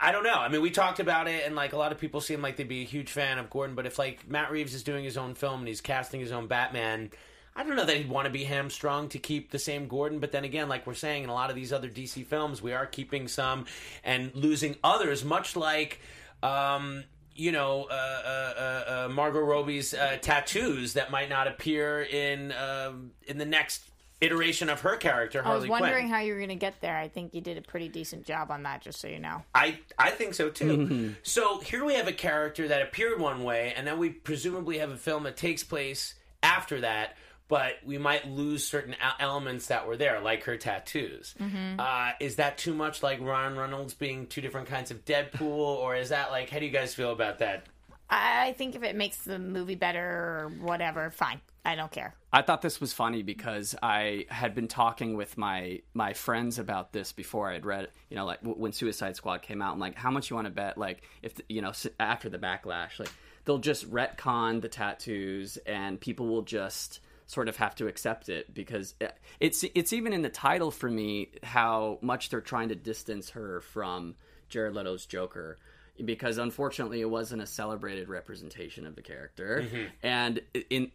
I 0.00 0.12
don't 0.12 0.22
know. 0.22 0.34
I 0.34 0.48
mean, 0.48 0.62
we 0.62 0.70
talked 0.70 1.00
about 1.00 1.28
it, 1.28 1.44
and 1.44 1.56
like 1.56 1.72
a 1.72 1.76
lot 1.76 1.92
of 1.92 1.98
people 1.98 2.20
seem 2.20 2.40
like 2.40 2.56
they'd 2.56 2.68
be 2.68 2.82
a 2.82 2.86
huge 2.86 3.10
fan 3.10 3.38
of 3.38 3.50
Gordon. 3.50 3.74
But 3.74 3.86
if 3.86 3.98
like 3.98 4.28
Matt 4.28 4.50
Reeves 4.50 4.74
is 4.74 4.82
doing 4.82 5.04
his 5.04 5.16
own 5.16 5.34
film 5.34 5.60
and 5.60 5.68
he's 5.68 5.80
casting 5.80 6.20
his 6.20 6.32
own 6.32 6.46
Batman. 6.46 7.10
I 7.56 7.64
don't 7.64 7.74
know 7.74 7.84
that 7.84 7.96
he'd 7.96 8.08
want 8.08 8.26
to 8.26 8.30
be 8.30 8.44
hamstrung 8.44 9.08
to 9.08 9.18
keep 9.18 9.50
the 9.50 9.58
same 9.58 9.88
Gordon, 9.88 10.20
but 10.20 10.30
then 10.30 10.44
again, 10.44 10.68
like 10.68 10.86
we're 10.86 10.94
saying 10.94 11.24
in 11.24 11.28
a 11.28 11.34
lot 11.34 11.50
of 11.50 11.56
these 11.56 11.72
other 11.72 11.88
DC 11.88 12.24
films, 12.24 12.62
we 12.62 12.72
are 12.72 12.86
keeping 12.86 13.26
some 13.26 13.66
and 14.04 14.32
losing 14.32 14.76
others, 14.84 15.24
much 15.24 15.56
like 15.56 15.98
um, 16.40 17.02
you 17.34 17.50
know, 17.50 17.88
uh, 17.90 17.94
uh, 17.94 18.28
uh, 18.28 19.06
uh, 19.06 19.08
Margot 19.08 19.40
Robbie's 19.40 19.94
uh, 19.94 20.18
tattoos 20.20 20.92
that 20.94 21.10
might 21.10 21.28
not 21.28 21.46
appear 21.48 22.02
in 22.02 22.52
um 22.52 23.12
in 23.26 23.38
the 23.38 23.44
next 23.44 23.82
iteration 24.20 24.68
of 24.68 24.80
her 24.80 24.96
character, 24.96 25.42
I 25.44 25.54
was 25.54 25.68
wondering 25.68 26.06
Quinn. 26.06 26.08
how 26.08 26.20
you 26.20 26.32
were 26.32 26.38
going 26.38 26.48
to 26.48 26.54
get 26.54 26.80
there. 26.80 26.96
I 26.96 27.08
think 27.08 27.34
you 27.34 27.40
did 27.40 27.56
a 27.58 27.62
pretty 27.62 27.88
decent 27.88 28.24
job 28.24 28.50
on 28.50 28.64
that, 28.64 28.82
just 28.82 29.00
so 29.00 29.08
you 29.08 29.18
know. 29.18 29.42
I 29.54 29.78
I 29.98 30.10
think 30.10 30.34
so 30.34 30.50
too. 30.50 31.14
So 31.22 31.60
here 31.60 31.84
we 31.84 31.94
have 31.94 32.08
a 32.08 32.12
character 32.12 32.68
that 32.68 32.82
appeared 32.82 33.20
one 33.20 33.44
way, 33.44 33.72
and 33.76 33.86
then 33.86 33.98
we 33.98 34.10
presumably 34.10 34.78
have 34.78 34.90
a 34.90 34.96
film 34.96 35.24
that 35.24 35.36
takes 35.36 35.62
place 35.64 36.14
after 36.42 36.80
that. 36.80 37.16
But 37.48 37.76
we 37.82 37.96
might 37.96 38.28
lose 38.28 38.66
certain 38.68 38.94
elements 39.18 39.68
that 39.68 39.86
were 39.86 39.96
there, 39.96 40.20
like 40.20 40.44
her 40.44 40.58
tattoos. 40.58 41.34
Uh, 41.78 42.10
is 42.20 42.36
that 42.36 42.58
too 42.58 42.74
much 42.74 43.02
like 43.02 43.22
Ron 43.22 43.56
Reynolds 43.56 43.94
being 43.94 44.26
two 44.26 44.42
different 44.42 44.68
kinds 44.68 44.90
of 44.90 45.02
Deadpool, 45.06 45.40
or 45.42 45.96
is 45.96 46.10
that 46.10 46.30
like 46.30 46.50
how 46.50 46.58
do 46.58 46.66
you 46.66 46.70
guys 46.70 46.94
feel 46.94 47.10
about 47.10 47.38
that? 47.38 47.64
I 48.10 48.52
think 48.58 48.74
if 48.74 48.82
it 48.82 48.96
makes 48.96 49.18
the 49.18 49.38
movie 49.38 49.74
better 49.76 50.00
or 50.00 50.52
whatever, 50.60 51.10
fine. 51.10 51.40
I 51.64 51.74
don't 51.74 51.90
care. 51.90 52.14
I 52.32 52.42
thought 52.42 52.62
this 52.62 52.80
was 52.80 52.92
funny 52.92 53.22
because 53.22 53.74
I 53.82 54.26
had 54.28 54.54
been 54.54 54.68
talking 54.68 55.16
with 55.16 55.36
my 55.36 55.82
my 55.94 56.12
friends 56.12 56.58
about 56.58 56.92
this 56.92 57.12
before 57.12 57.50
I 57.50 57.54
had 57.54 57.66
read, 57.66 57.88
you 58.08 58.16
know, 58.16 58.24
like 58.24 58.40
when 58.42 58.72
Suicide 58.72 59.16
Squad 59.16 59.42
came 59.42 59.60
out. 59.60 59.72
I'm 59.74 59.78
like, 59.78 59.96
how 59.96 60.10
much 60.10 60.30
you 60.30 60.36
want 60.36 60.46
to 60.46 60.52
bet? 60.52 60.78
Like, 60.78 61.02
if 61.22 61.34
you 61.48 61.60
know, 61.60 61.72
after 62.00 62.28
the 62.28 62.38
backlash, 62.38 62.98
like 62.98 63.12
they'll 63.44 63.58
just 63.58 63.90
retcon 63.90 64.60
the 64.60 64.68
tattoos 64.68 65.56
and 65.66 66.00
people 66.00 66.28
will 66.28 66.42
just 66.42 67.00
sort 67.26 67.48
of 67.48 67.56
have 67.56 67.74
to 67.74 67.86
accept 67.86 68.28
it 68.28 68.52
because 68.54 68.94
eh, 69.00 69.08
it's 69.38 69.64
it's 69.74 69.92
even 69.92 70.12
in 70.12 70.22
the 70.22 70.28
title 70.30 70.70
for 70.70 70.90
me 70.90 71.30
how 71.42 71.98
much 72.00 72.30
they're 72.30 72.40
trying 72.40 72.70
to 72.70 72.74
distance 72.74 73.30
her 73.30 73.60
from 73.60 74.14
Jared 74.48 74.74
Leto's 74.74 75.06
Joker 75.06 75.58
because 76.04 76.38
unfortunately 76.38 77.00
it 77.00 77.10
wasn't 77.10 77.40
a 77.42 77.46
celebrated 77.46 78.08
representation 78.08 78.86
of 78.86 78.94
the 78.96 79.02
character 79.02 79.62
Mm-hmm. 79.64 79.84
and 80.02 80.40
in 80.70 80.90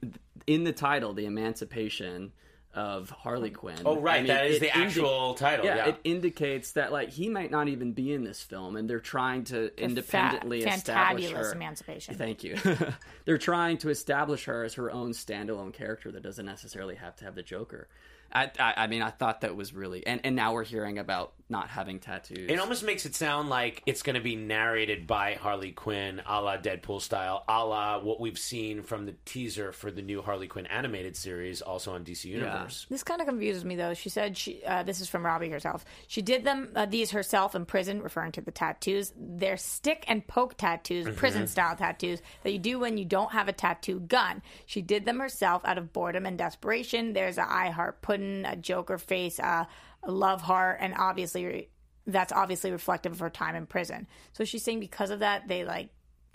in 0.48 0.64
the 0.64 0.74
title 0.74 1.14
the 1.14 1.26
emancipation 1.26 2.32
of 2.76 3.12
Harley 3.12 3.52
Quinn 3.52 3.78
Oh, 3.86 4.00
right, 4.00 4.16
I 4.16 4.18
mean, 4.20 4.28
that 4.30 4.46
is 4.48 4.56
it 4.58 4.62
the 4.62 4.76
actual 4.76 5.36
title, 5.36 5.64
yeah. 5.66 5.90
it 5.90 5.98
indicates 6.04 6.72
that 6.72 6.92
like 6.92 7.10
he 7.12 7.30
might 7.30 7.52
not 7.52 7.68
even 7.68 7.92
be 7.94 8.12
in 8.14 8.24
this 8.24 8.42
film 8.42 8.76
and 8.76 8.90
they're 8.90 9.00
trying 9.00 9.44
to 9.46 9.70
independently 9.80 10.62
fa- 10.64 10.70
establish 10.70 11.26
fantabulous 11.26 11.46
her 11.46 11.52
emancipation. 11.54 12.16
Thank 12.16 12.44
you. 12.44 12.58
They're 13.26 13.38
trying 13.38 13.78
to 13.80 13.90
establish 13.90 14.46
her 14.46 14.64
as 14.64 14.74
her 14.74 14.90
own 14.92 15.12
standalone 15.12 15.72
character 15.72 16.12
that 16.14 16.24
doesn't 16.24 16.48
necessarily 16.48 16.96
have 16.96 17.16
to 17.18 17.26
have 17.26 17.36
the 17.36 17.44
Joker. 17.44 17.90
I, 18.34 18.50
I, 18.60 18.74
I 18.78 18.88
mean, 18.88 19.04
I 19.04 19.12
thought 19.12 19.42
that 19.42 19.56
was 19.56 19.72
really, 19.76 20.06
and, 20.08 20.20
and 20.24 20.36
now 20.36 20.54
we're 20.54 20.64
hearing 20.64 20.98
about 20.98 21.34
not 21.54 21.70
having 21.70 22.00
tattoos. 22.00 22.50
It 22.50 22.60
almost 22.60 22.84
makes 22.84 23.06
it 23.06 23.16
sound 23.16 23.48
like 23.50 23.82
it's 23.86 24.02
going 24.02 24.16
to 24.16 24.22
be 24.22 24.36
narrated 24.36 25.08
by 25.08 25.36
Harley 25.36 25.72
Quinn, 25.72 26.22
a 26.28 26.42
la 26.42 26.58
Deadpool 26.58 27.00
style, 27.02 27.46
a 27.48 27.64
la 27.66 28.00
what 28.00 28.20
we've 28.20 28.38
seen 28.38 28.82
from 28.84 29.06
the 29.06 29.14
teaser 29.24 29.72
for 29.72 29.90
the 29.92 30.02
new 30.02 30.22
Harley 30.22 30.48
Quinn 30.48 30.66
animated 30.66 31.16
series, 31.16 31.62
also 31.62 31.94
on 31.94 32.04
DC 32.04 32.26
Universe. 32.26 32.86
This 32.90 33.04
kind 33.04 33.22
of 33.22 33.28
confuses 33.28 33.64
me, 33.64 33.76
though. 33.78 33.94
She 33.94 34.10
said 34.10 34.36
she. 34.38 34.62
Uh, 34.66 34.84
this 34.84 35.00
is 35.00 35.08
from 35.08 35.26
Robbie 35.26 35.50
herself. 35.50 35.86
She 36.08 36.22
did 36.22 36.44
them 36.44 36.70
uh, 36.76 36.86
these 36.88 37.12
herself 37.12 37.56
in 37.56 37.66
prison, 37.66 38.02
referring 38.02 38.34
to 38.34 38.42
the 38.42 38.52
tattoos. 38.52 39.14
They're 39.18 39.56
stick 39.58 40.04
and 40.10 40.26
poke 40.28 40.58
tattoos, 40.58 41.06
Mm-hmm. 41.06 41.16
prison 41.18 41.48
style 41.48 41.76
tattoos 41.76 42.22
that 42.44 42.52
you 42.52 42.60
do 42.60 42.80
when 42.80 42.98
you 42.98 43.06
don't 43.06 43.32
have 43.32 43.48
a 43.48 43.54
tattoo 43.54 44.00
gun. 44.00 44.42
She 44.66 44.82
did 44.82 45.06
them 45.06 45.20
herself 45.20 45.64
out 45.66 45.78
of 45.78 45.94
boredom 45.94 46.26
and 46.26 46.38
desperation. 46.38 47.14
There's 47.14 47.38
a 47.38 47.48
I 47.50 47.70
heart 47.70 48.02
pudding, 48.02 48.44
a 48.46 48.56
Joker 48.56 48.98
face, 48.98 49.40
uh, 49.40 49.66
a 49.66 49.68
love 50.08 50.42
heart, 50.42 50.78
and 50.82 50.94
obviously 50.98 51.70
that's 52.06 52.34
obviously 52.34 52.72
reflective 52.72 53.14
of 53.14 53.20
her 53.20 53.30
time 53.30 53.56
in 53.56 53.66
prison. 53.66 54.08
So 54.34 54.44
she's 54.44 54.64
saying 54.64 54.80
because 54.80 55.10
of 55.10 55.20
that, 55.20 55.48
they 55.48 55.64
like 55.64 55.90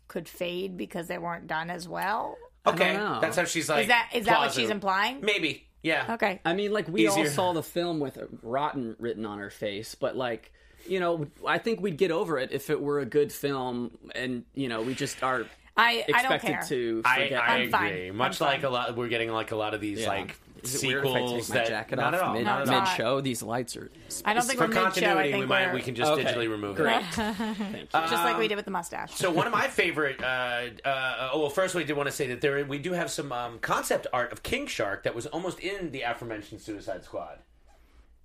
could 0.08 0.28
fade 0.28 0.76
because 0.76 1.06
they 1.08 1.18
weren't 1.18 1.46
done 1.46 1.70
as 1.70 1.86
well. 1.88 2.36
Okay, 2.66 2.94
know. 2.96 3.18
that's 3.20 3.36
how 3.36 3.44
she's 3.44 3.68
like. 3.68 3.82
Is 3.82 3.88
that 3.88 4.10
is 4.14 4.26
that 4.26 4.38
what 4.38 4.52
she's 4.52 4.70
implying? 4.70 5.20
Maybe, 5.20 5.66
yeah. 5.82 6.14
Okay. 6.14 6.40
I 6.44 6.54
mean, 6.54 6.72
like 6.72 6.88
we 6.88 7.06
all 7.06 7.18
Easier. 7.18 7.30
saw 7.30 7.52
the 7.52 7.62
film 7.62 8.00
with 8.00 8.18
"rotten" 8.42 8.96
written 8.98 9.24
on 9.26 9.38
her 9.38 9.50
face, 9.50 9.94
but 9.94 10.16
like, 10.16 10.52
you 10.86 11.00
know, 11.00 11.26
I 11.46 11.58
think 11.58 11.80
we'd 11.80 11.96
get 11.98 12.10
over 12.10 12.38
it 12.38 12.50
if 12.52 12.70
it 12.70 12.80
were 12.80 13.00
a 13.00 13.06
good 13.06 13.32
film, 13.32 13.96
and 14.14 14.44
you 14.54 14.68
know, 14.68 14.82
we 14.82 14.94
just 14.94 15.22
are 15.22 15.44
I 15.76 16.04
I 16.12 16.22
don't 16.22 16.32
expected 16.32 16.50
care. 16.50 16.62
to 16.68 17.02
I, 17.04 17.22
forget. 17.22 17.42
I 17.42 17.46
I'm 17.58 17.70
fine. 17.70 17.86
agree. 17.92 18.08
I'm 18.08 18.16
Much 18.16 18.38
fine. 18.38 18.48
like 18.48 18.62
a 18.64 18.68
lot, 18.68 18.96
we're 18.96 19.08
getting 19.08 19.30
like 19.30 19.52
a 19.52 19.56
lot 19.56 19.74
of 19.74 19.80
these 19.80 20.00
Yeah. 20.00 20.08
like 20.08 20.36
Is 20.74 20.82
weird 20.82 21.04
if 21.06 21.10
I 21.10 21.14
sequels 21.14 21.46
take 21.46 21.48
my 21.48 21.54
that 21.60 21.68
jacket 21.68 21.96
not 21.96 22.14
off 22.14 22.20
at 22.20 22.26
all. 22.26 22.34
mid, 22.34 22.44
not 22.44 22.62
at 22.62 22.68
all. 22.68 22.80
mid 22.80 22.88
show. 22.88 23.20
These 23.20 23.42
lights 23.42 23.76
are. 23.76 23.90
I 24.24 24.34
don't 24.34 24.42
think 24.44 24.58
For 24.58 24.64
we're 24.64 24.68
mid-show. 24.68 24.80
I 24.80 24.84
continuity, 24.90 25.30
think 25.32 25.40
we 25.40 25.46
might 25.46 25.66
we're 25.68 25.74
we 25.74 25.82
can 25.82 25.94
just 25.94 26.10
Okay, 26.12 26.24
digitally 26.24 26.50
remove 26.50 26.76
great. 26.76 26.96
it. 27.18 27.90
just 27.90 28.12
like 28.12 28.38
we 28.38 28.48
did 28.48 28.56
with 28.56 28.64
the 28.64 28.70
mustache. 28.70 29.14
So 29.14 29.30
one 29.30 29.46
of 29.46 29.52
my 29.52 29.68
favorite. 29.68 30.22
Uh, 30.22 30.66
uh, 30.84 31.30
oh, 31.32 31.40
well, 31.40 31.50
first 31.50 31.74
we 31.74 31.84
did 31.84 31.96
want 31.96 32.08
to 32.08 32.12
say 32.14 32.26
that 32.28 32.40
there 32.40 32.64
we 32.64 32.78
do 32.78 32.92
have 32.92 33.10
some 33.10 33.32
um, 33.32 33.58
concept 33.60 34.06
art 34.12 34.32
of 34.32 34.42
King 34.42 34.66
Shark 34.66 35.02
that 35.04 35.14
was 35.14 35.26
almost 35.26 35.60
in 35.60 35.90
the 35.92 36.02
aforementioned 36.02 36.60
Suicide 36.60 37.04
Squad, 37.04 37.38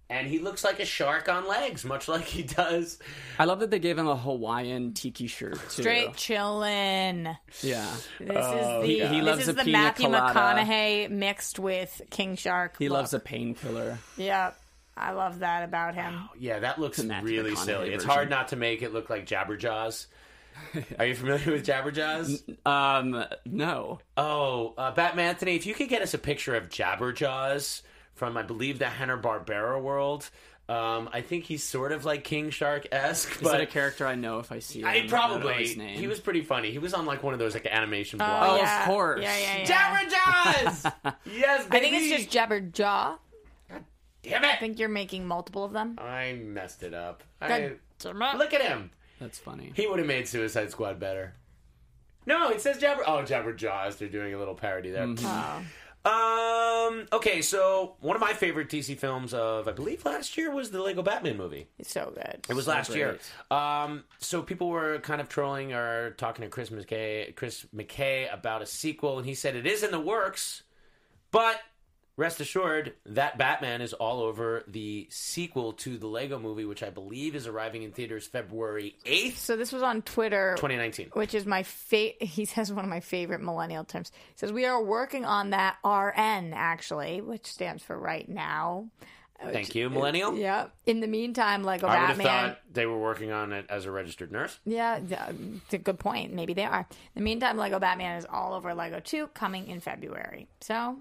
and 0.10 0.28
he 0.28 0.40
looks 0.40 0.64
like 0.64 0.80
a 0.80 0.86
shark 0.86 1.28
on 1.30 1.48
legs, 1.48 1.84
much 1.86 2.08
like 2.08 2.24
he 2.26 2.44
does. 2.44 3.00
I 3.40 3.46
love 3.46 3.60
that 3.62 3.72
they 3.72 3.80
gave 3.80 3.98
him 3.98 4.08
a 4.08 4.16
Hawaiian 4.16 4.94
tiki 4.94 5.28
shirt 5.28 5.56
too. 5.70 5.82
Straight 5.82 6.14
chillin'. 6.14 7.38
Yeah. 7.62 7.90
This 8.20 8.30
is 8.46 8.82
the 8.82 8.82
he- 8.86 9.06
he 9.06 9.22
this 9.22 9.40
is 9.42 9.48
a 9.50 9.54
the 9.54 9.72
Matthew 9.72 10.08
colada. 10.08 10.34
McConaughey 10.62 11.10
mixed 11.10 11.60
with 11.60 12.02
King 12.10 12.36
Shark. 12.36 12.76
He 12.80 12.90
loves 12.90 13.14
a 13.14 13.20
painkiller. 13.20 13.98
Yep, 14.18 14.60
I 14.96 15.12
love 15.12 15.40
that 15.40 15.64
about 15.64 15.96
him. 15.96 16.30
Yeah, 16.38 16.60
that 16.60 16.80
looks 16.80 17.00
really 17.00 17.52
McConaughey 17.52 17.58
silly. 17.58 17.94
It's 17.94 18.04
hard 18.04 18.30
not 18.30 18.50
to 18.50 18.56
make 18.56 18.82
it 18.82 18.94
look 18.94 19.10
like 19.10 19.26
Jabberjaws. 19.26 20.08
Are 21.00 21.06
you 21.08 21.16
familiar 21.16 21.52
with 21.52 21.66
Jabberjaws? 21.66 22.44
Um, 22.68 23.26
no. 23.46 24.00
Oh, 24.16 24.76
uh, 24.78 24.92
Batman 24.92 25.30
Anthony, 25.30 25.56
if 25.56 25.66
you 25.66 25.74
could 25.74 25.90
get 25.90 26.04
us 26.04 26.14
a 26.14 26.20
picture 26.20 26.54
of 26.54 26.70
Jabberjaws 26.70 27.82
from, 28.14 28.38
I 28.38 28.44
believe, 28.44 28.80
the 28.80 28.88
Hanna 28.90 29.18
Barbera 29.18 29.82
world. 29.82 30.30
Um, 30.70 31.10
I 31.12 31.20
think 31.22 31.44
he's 31.44 31.62
sort 31.62 31.92
of 31.92 32.06
like 32.06 32.24
King 32.24 32.50
Shark 32.50 32.88
esque, 32.92 33.32
Is 33.34 33.38
but 33.42 33.52
that 33.52 33.62
a 33.62 33.66
character 33.66 34.08
I 34.08 34.16
know 34.16 34.40
if 34.40 34.50
I 34.52 34.60
see 34.60 34.80
him? 34.80 34.86
I 34.88 34.92
I 34.92 34.94
don't 35.00 35.04
know 35.06 35.10
probably 35.10 35.54
his 35.56 35.76
name. 35.76 36.00
he 36.00 36.08
was 36.08 36.22
pretty 36.22 36.42
funny. 36.42 36.72
He 36.72 36.80
was 36.80 36.94
on 36.94 37.06
like 37.06 37.22
one 37.22 37.34
of 37.34 37.40
those 37.40 37.54
like 37.54 37.66
animation 37.66 38.22
Oh, 38.22 38.56
yeah. 38.58 38.84
of 38.84 38.88
course. 38.88 39.22
Yeah, 39.22 39.38
yeah, 39.38 39.58
yeah. 39.58 40.06
Jabberjaws! 40.06 40.94
yes, 41.26 41.68
I 41.70 41.80
think 41.80 41.96
it's 41.96 42.24
just 42.24 42.30
Jabberjaw. 42.38 43.18
Damn 44.24 44.44
it! 44.46 44.48
I 44.48 44.56
think 44.56 44.80
you're 44.80 44.88
making 44.88 45.28
multiple 45.28 45.66
of 45.66 45.74
them. 45.74 45.96
I 46.00 46.40
messed 46.42 46.82
it 46.84 46.94
up. 46.94 47.24
I, 47.42 47.48
God 47.50 47.78
damn 48.00 48.22
it. 48.22 48.38
look 48.38 48.54
at 48.54 48.62
him. 48.62 48.92
That's 49.20 49.38
funny. 49.38 49.74
He 49.76 49.86
would 49.86 50.00
have 50.00 50.08
made 50.08 50.30
Suicide 50.30 50.72
Squad 50.72 50.98
better. 50.98 51.34
No, 52.26 52.50
it 52.52 52.62
says 52.62 52.78
Jabber. 52.78 53.04
Oh, 53.06 53.24
Jabberjaws. 53.24 53.98
They're 53.98 54.08
doing 54.08 54.34
a 54.34 54.38
little 54.40 54.56
parody 54.56 54.92
there. 54.92 55.14
Oh. 55.20 55.62
Um. 56.06 57.08
Okay, 57.14 57.42
so 57.42 57.96
one 58.02 58.16
of 58.16 58.22
my 58.22 58.34
favorite 58.34 58.68
DC 58.70 58.98
films 58.98 59.34
of 59.34 59.68
I 59.68 59.72
believe 59.72 60.06
last 60.06 60.38
year 60.38 60.52
was 60.52 60.70
the 60.70 60.82
Lego 60.82 61.02
Batman 61.02 61.38
movie. 61.38 61.68
It's 61.80 61.94
so 61.94 62.12
good. 62.14 62.46
It 62.50 62.54
was 62.54 62.68
last 62.68 62.94
year. 62.94 63.20
Um. 63.50 64.04
So 64.20 64.42
people 64.42 64.70
were 64.70 65.00
kind 65.00 65.22
of 65.22 65.30
trolling 65.30 65.74
or 65.74 66.12
talking 66.12 66.44
to 66.44 66.50
Chris 66.50 66.70
McKay, 66.70 67.34
Chris 67.36 67.66
McKay 67.74 68.34
about 68.34 68.62
a 68.62 68.66
sequel, 68.66 69.18
and 69.18 69.26
he 69.26 69.34
said 69.34 69.56
it 69.56 69.66
is 69.66 69.84
in 69.84 69.92
the 69.92 70.00
works, 70.00 70.64
but 71.32 71.58
rest 72.18 72.40
assured 72.40 72.94
that 73.06 73.38
Batman 73.38 73.82
is 73.82 73.94
all 73.94 74.22
over 74.22 74.64
the 74.68 75.08
sequel 75.10 75.74
to 75.74 75.98
the 75.98 76.08
Lego 76.08 76.38
movie, 76.40 76.66
which 76.66 76.84
I 76.84 76.90
believe 76.90 77.36
is 77.36 77.48
arriving 77.48 77.84
in 77.84 77.92
theaters 77.92 78.28
February 78.28 78.96
eighth, 79.06 79.40
So 79.40 79.56
this 79.56 79.72
was 79.72 79.82
on 79.84 80.02
Twitter, 80.04 80.56
twenty 80.58 80.78
nineteen. 80.78 81.10
which 81.14 81.34
is 81.34 81.46
my 81.46 81.64
favorite. 81.64 82.22
He 82.34 82.46
says 82.46 82.72
one 82.74 82.84
of 82.86 82.90
my 82.90 83.00
favorite 83.00 83.42
millennial 83.42 83.84
terms. 83.84 84.12
He 84.14 84.34
says 84.38 84.52
we 84.52 84.66
are 84.66 84.82
working 84.82 85.26
on 85.26 85.52
that 85.52 85.78
RN 85.84 86.54
actually, 86.54 87.22
which 87.22 87.46
stands 87.48 87.82
for 87.84 87.98
right 87.98 88.28
now. 88.28 88.88
Thank 89.52 89.76
you, 89.76 89.90
Millennial. 89.90 90.38
Yeah. 90.38 90.68
In 90.86 91.02
the 91.02 91.08
meantime, 91.08 91.66
Lego 91.66 91.86
I 91.86 92.00
would 92.00 92.08
have 92.08 92.18
Batman. 92.18 92.50
thought 92.52 92.60
they 92.72 92.86
were 92.86 92.98
working 92.98 93.32
on 93.34 93.52
it 93.52 93.66
as 93.68 93.84
a 93.86 93.92
registered 93.92 94.32
nurse. 94.32 94.58
Yeah, 94.64 95.02
it's 95.06 95.74
a 95.74 95.78
good 95.80 96.00
point. 96.00 96.32
Maybe 96.34 96.54
they 96.54 96.64
are. 96.64 96.88
In 97.14 97.22
the 97.22 97.26
meantime, 97.26 97.58
Lego 97.58 97.78
Batman 97.78 98.18
is 98.20 98.26
all 98.32 98.54
over 98.54 98.74
Lego 98.74 99.02
2 99.02 99.28
coming 99.34 99.68
in 99.68 99.82
February. 99.82 100.48
So 100.62 100.98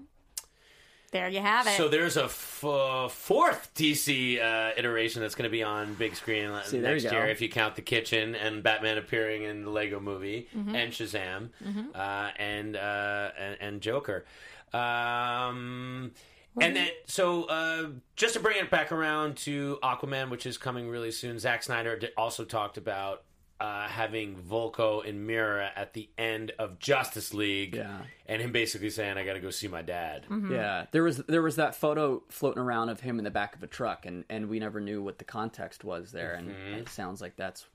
there 1.13 1.29
you 1.29 1.39
have 1.39 1.65
it. 1.67 1.77
So 1.77 1.87
there's 1.87 2.17
a 2.17 2.25
f- 2.25 2.63
uh, 2.65 3.07
fourth 3.07 3.71
DC 3.75 4.41
uh, 4.43 4.71
iteration 4.75 5.21
that's 5.21 5.35
going 5.35 5.43
to 5.49 5.51
be 5.51 5.63
on 5.63 5.93
big 5.93 6.15
screen 6.17 6.51
See, 6.65 6.79
next 6.79 7.03
year, 7.03 7.27
if 7.27 7.39
you 7.39 7.47
count 7.47 7.75
the 7.77 7.81
kitchen 7.81 8.35
and 8.35 8.61
Batman 8.61 8.97
appearing 8.97 9.43
in 9.43 9.63
the 9.63 9.69
Lego 9.69 9.99
Movie 10.01 10.49
Mm-hmm. 10.53 10.75
and 10.75 10.91
Shazam 10.91 11.49
uh, 11.95 12.31
and, 12.37 12.75
uh, 12.75 13.29
and 13.39 13.57
and 13.61 13.81
Joker. 13.81 14.25
Um, 14.73 16.11
and 16.59 16.75
then, 16.75 16.89
so 17.07 17.45
uh, 17.45 17.87
just 18.15 18.33
to 18.35 18.39
bring 18.39 18.57
it 18.57 18.69
back 18.69 18.91
around 18.91 19.37
to 19.37 19.79
Aquaman, 19.81 20.29
which 20.29 20.45
is 20.45 20.57
coming 20.57 20.89
really 20.89 21.11
soon, 21.11 21.39
Zack 21.39 21.63
Snyder 21.63 21.99
also 22.17 22.43
talked 22.45 22.77
about 22.77 23.23
uh, 23.63 23.87
having 23.87 24.35
Vulko 24.35 25.07
and 25.07 25.25
Mera 25.25 25.71
at 25.75 25.93
the 25.93 26.09
end 26.17 26.51
of 26.59 26.79
Justice 26.79 27.33
League, 27.33 27.75
Yeah. 27.75 28.01
and 28.25 28.41
him 28.41 28.51
basically 28.51 28.89
saying, 28.89 29.17
"I 29.17 29.23
got 29.23 29.33
to 29.33 29.39
go 29.39 29.51
see 29.51 29.69
my 29.69 29.81
dad." 29.81 30.25
Yeah, 30.49 30.85
there 30.91 31.03
was 31.03 31.17
there 31.27 31.41
was 31.41 31.55
that 31.55 31.73
photo 31.75 32.23
floating 32.29 32.61
around 32.61 32.89
of 32.89 32.99
him 32.99 33.19
in 33.19 33.23
the 33.23 33.31
back 33.31 33.55
of 33.55 33.63
a 33.63 33.67
truck, 33.67 34.05
and 34.05 34.25
and 34.29 34.49
we 34.49 34.59
never 34.59 34.81
knew 34.81 35.01
what 35.01 35.17
the 35.17 35.23
context 35.25 35.83
was 35.83 36.11
there, 36.11 36.33
and 36.33 36.51
it 36.51 36.89
sounds 36.89 37.21
like 37.21 37.37
that's 37.37 37.65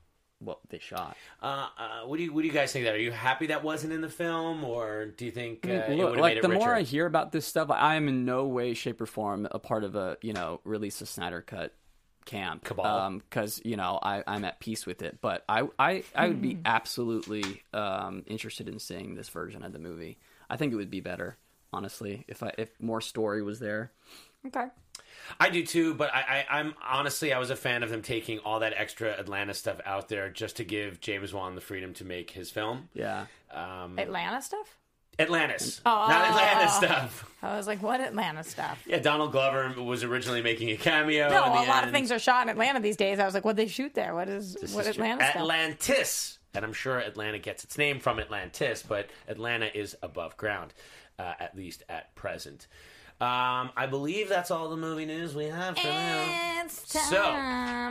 what 0.41 0.59
they 0.69 0.79
shot. 0.79 1.17
Uh, 1.41 1.67
uh, 1.77 2.01
what 2.05 2.17
do 2.17 2.23
you 2.23 2.31
what 2.33 2.41
do 2.43 2.47
you 2.47 2.53
guys 2.53 2.71
think? 2.71 2.85
That 2.85 2.93
are 2.95 2.99
you 2.99 3.11
happy 3.11 3.47
that 3.47 3.63
wasn't 3.63 3.91
in 3.91 4.01
the 4.01 4.09
film, 4.09 4.63
or 4.63 5.07
do 5.07 5.25
you 5.25 5.31
think 5.31 5.67
uh, 5.67 5.71
it 5.71 5.97
Look, 5.97 6.11
would 6.11 6.19
like 6.19 6.35
made 6.35 6.43
the 6.43 6.49
richer? 6.49 6.59
more 6.59 6.75
I 6.75 6.83
hear 6.83 7.05
about 7.05 7.31
this 7.31 7.45
stuff, 7.45 7.69
I 7.71 7.95
am 7.95 8.07
in 8.07 8.25
no 8.25 8.45
way, 8.45 8.73
shape, 8.73 9.01
or 9.01 9.05
form 9.05 9.47
a 9.51 9.59
part 9.59 9.83
of 9.83 9.95
a 9.95 10.17
you 10.21 10.33
know 10.33 10.61
release 10.63 11.01
a 11.01 11.05
Snyder 11.05 11.41
cut 11.41 11.73
camp 12.29 12.63
Cabal. 12.63 13.11
because 13.29 13.61
you 13.65 13.75
know 13.75 13.99
I, 14.01 14.23
I'm 14.27 14.45
at 14.45 14.59
peace 14.59 14.85
with 14.85 15.01
it. 15.01 15.17
But 15.21 15.43
I 15.49 15.67
I, 15.77 16.03
I 16.15 16.27
would 16.27 16.41
be 16.41 16.59
absolutely 16.65 17.63
um, 17.73 18.23
interested 18.27 18.69
in 18.69 18.79
seeing 18.79 19.15
this 19.15 19.29
version 19.29 19.63
of 19.63 19.73
the 19.73 19.79
movie. 19.79 20.17
I 20.49 20.57
think 20.57 20.73
it 20.73 20.75
would 20.75 20.91
be 20.91 21.01
better, 21.01 21.37
honestly, 21.73 22.25
if 22.27 22.43
I 22.43 22.51
if 22.57 22.69
more 22.79 23.01
story 23.01 23.41
was 23.41 23.59
there. 23.59 23.91
okay. 24.47 24.67
I 25.39 25.49
do 25.49 25.63
too, 25.65 25.93
but 25.93 26.11
I, 26.13 26.45
I, 26.49 26.59
I'm 26.59 26.73
honestly 26.87 27.33
I 27.33 27.39
was 27.39 27.49
a 27.51 27.55
fan 27.55 27.83
of 27.83 27.89
them 27.89 28.01
taking 28.01 28.39
all 28.39 28.59
that 28.61 28.73
extra 28.75 29.11
Atlanta 29.11 29.53
stuff 29.53 29.79
out 29.85 30.07
there 30.09 30.29
just 30.29 30.57
to 30.57 30.63
give 30.63 30.99
James 31.01 31.33
Wan 31.33 31.53
the 31.55 31.61
freedom 31.61 31.93
to 31.95 32.05
make 32.05 32.31
his 32.31 32.49
film. 32.49 32.89
Yeah, 32.93 33.25
Um, 33.53 33.99
Atlanta 33.99 34.41
stuff? 34.41 34.78
Atlantis, 35.19 35.81
Oh. 35.85 36.07
not 36.07 36.29
Atlanta 36.29 36.69
stuff. 36.69 37.25
I 37.43 37.55
was 37.57 37.67
like, 37.67 37.81
what 37.83 37.99
Atlanta 38.01 38.43
stuff? 38.43 38.81
Yeah, 38.85 38.99
Donald 38.99 39.31
Glover 39.31 39.73
was 39.81 40.03
originally 40.03 40.41
making 40.41 40.69
a 40.71 40.77
cameo. 40.77 41.29
No, 41.29 41.45
a 41.45 41.67
lot 41.67 41.83
of 41.85 41.91
things 41.91 42.11
are 42.11 42.19
shot 42.19 42.43
in 42.43 42.49
Atlanta 42.49 42.79
these 42.79 42.97
days. 42.97 43.19
I 43.19 43.25
was 43.25 43.33
like, 43.33 43.45
what 43.45 43.55
they 43.55 43.67
shoot 43.67 43.93
there? 43.93 44.13
What 44.15 44.27
is 44.29 44.57
what 44.73 44.85
is 44.87 44.95
true. 44.95 45.03
Atlanta 45.05 45.23
stuff? 45.25 45.35
Atlantis. 45.41 46.39
And 46.53 46.65
I'm 46.65 46.73
sure 46.73 46.97
Atlanta 46.97 47.37
gets 47.37 47.63
its 47.63 47.77
name 47.77 47.99
from 47.99 48.19
Atlantis, 48.19 48.83
but 48.87 49.09
Atlanta 49.27 49.67
is 49.77 49.95
above 50.01 50.35
ground, 50.35 50.73
uh, 51.19 51.33
at 51.39 51.55
least 51.55 51.83
at 51.89 52.15
present. 52.15 52.67
Um, 53.21 53.69
I 53.77 53.85
believe 53.89 54.29
that's 54.29 54.49
all 54.49 54.69
the 54.69 54.77
movie 54.77 55.05
news 55.05 55.35
we 55.35 55.45
have 55.45 55.77
for 55.77 55.87
now. 55.87 56.61
It's 56.63 56.91
So, 56.91 57.21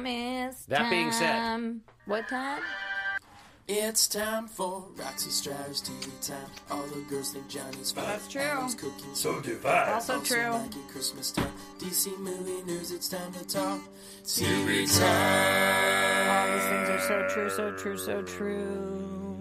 it's 0.05 0.65
that 0.67 0.89
being 0.91 1.13
said- 1.13 1.81
what 2.07 2.27
time? 2.29 2.63
It's 3.71 4.09
time 4.09 4.49
for 4.49 4.83
Roxy 4.97 5.29
Stryer's 5.29 5.83
TV 5.83 6.27
time. 6.27 6.51
All 6.71 6.87
the 6.87 7.03
girls 7.03 7.33
think 7.33 7.49
Johnny's 7.49 7.93
fine. 7.93 8.07
That's 8.07 8.27
true. 8.27 8.41
Adam's 8.41 8.75
cooking, 8.75 9.15
so 9.15 9.43
do 9.43 9.61
Also 9.63 10.23
true. 10.23 10.53
Maggie 10.53 10.79
Christmas 10.91 11.31
time. 11.31 11.53
DC 11.79 12.19
movie 12.19 12.63
news. 12.65 12.93
It's 12.93 13.11
time 13.11 13.31
to 13.35 13.47
talk 13.47 13.79
TV 14.25 14.99
time. 14.99 16.31
All 16.31 16.55
these 16.57 16.67
things 16.67 16.89
are 16.89 17.01
so 17.09 17.29
true, 17.29 17.51
so 17.51 17.73
true, 17.73 17.99
so 17.99 18.23
true. 18.23 19.37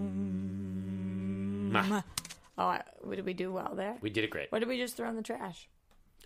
Mwah. 1.72 2.04
Oh, 2.58 2.78
what 3.00 3.16
did 3.16 3.24
we 3.24 3.32
do 3.32 3.50
well 3.50 3.72
there? 3.74 3.96
We 4.02 4.10
did 4.10 4.24
it 4.24 4.30
great. 4.30 4.52
What 4.52 4.58
did 4.58 4.68
we 4.68 4.76
just 4.76 4.94
throw 4.94 5.08
in 5.08 5.16
the 5.16 5.22
trash? 5.22 5.70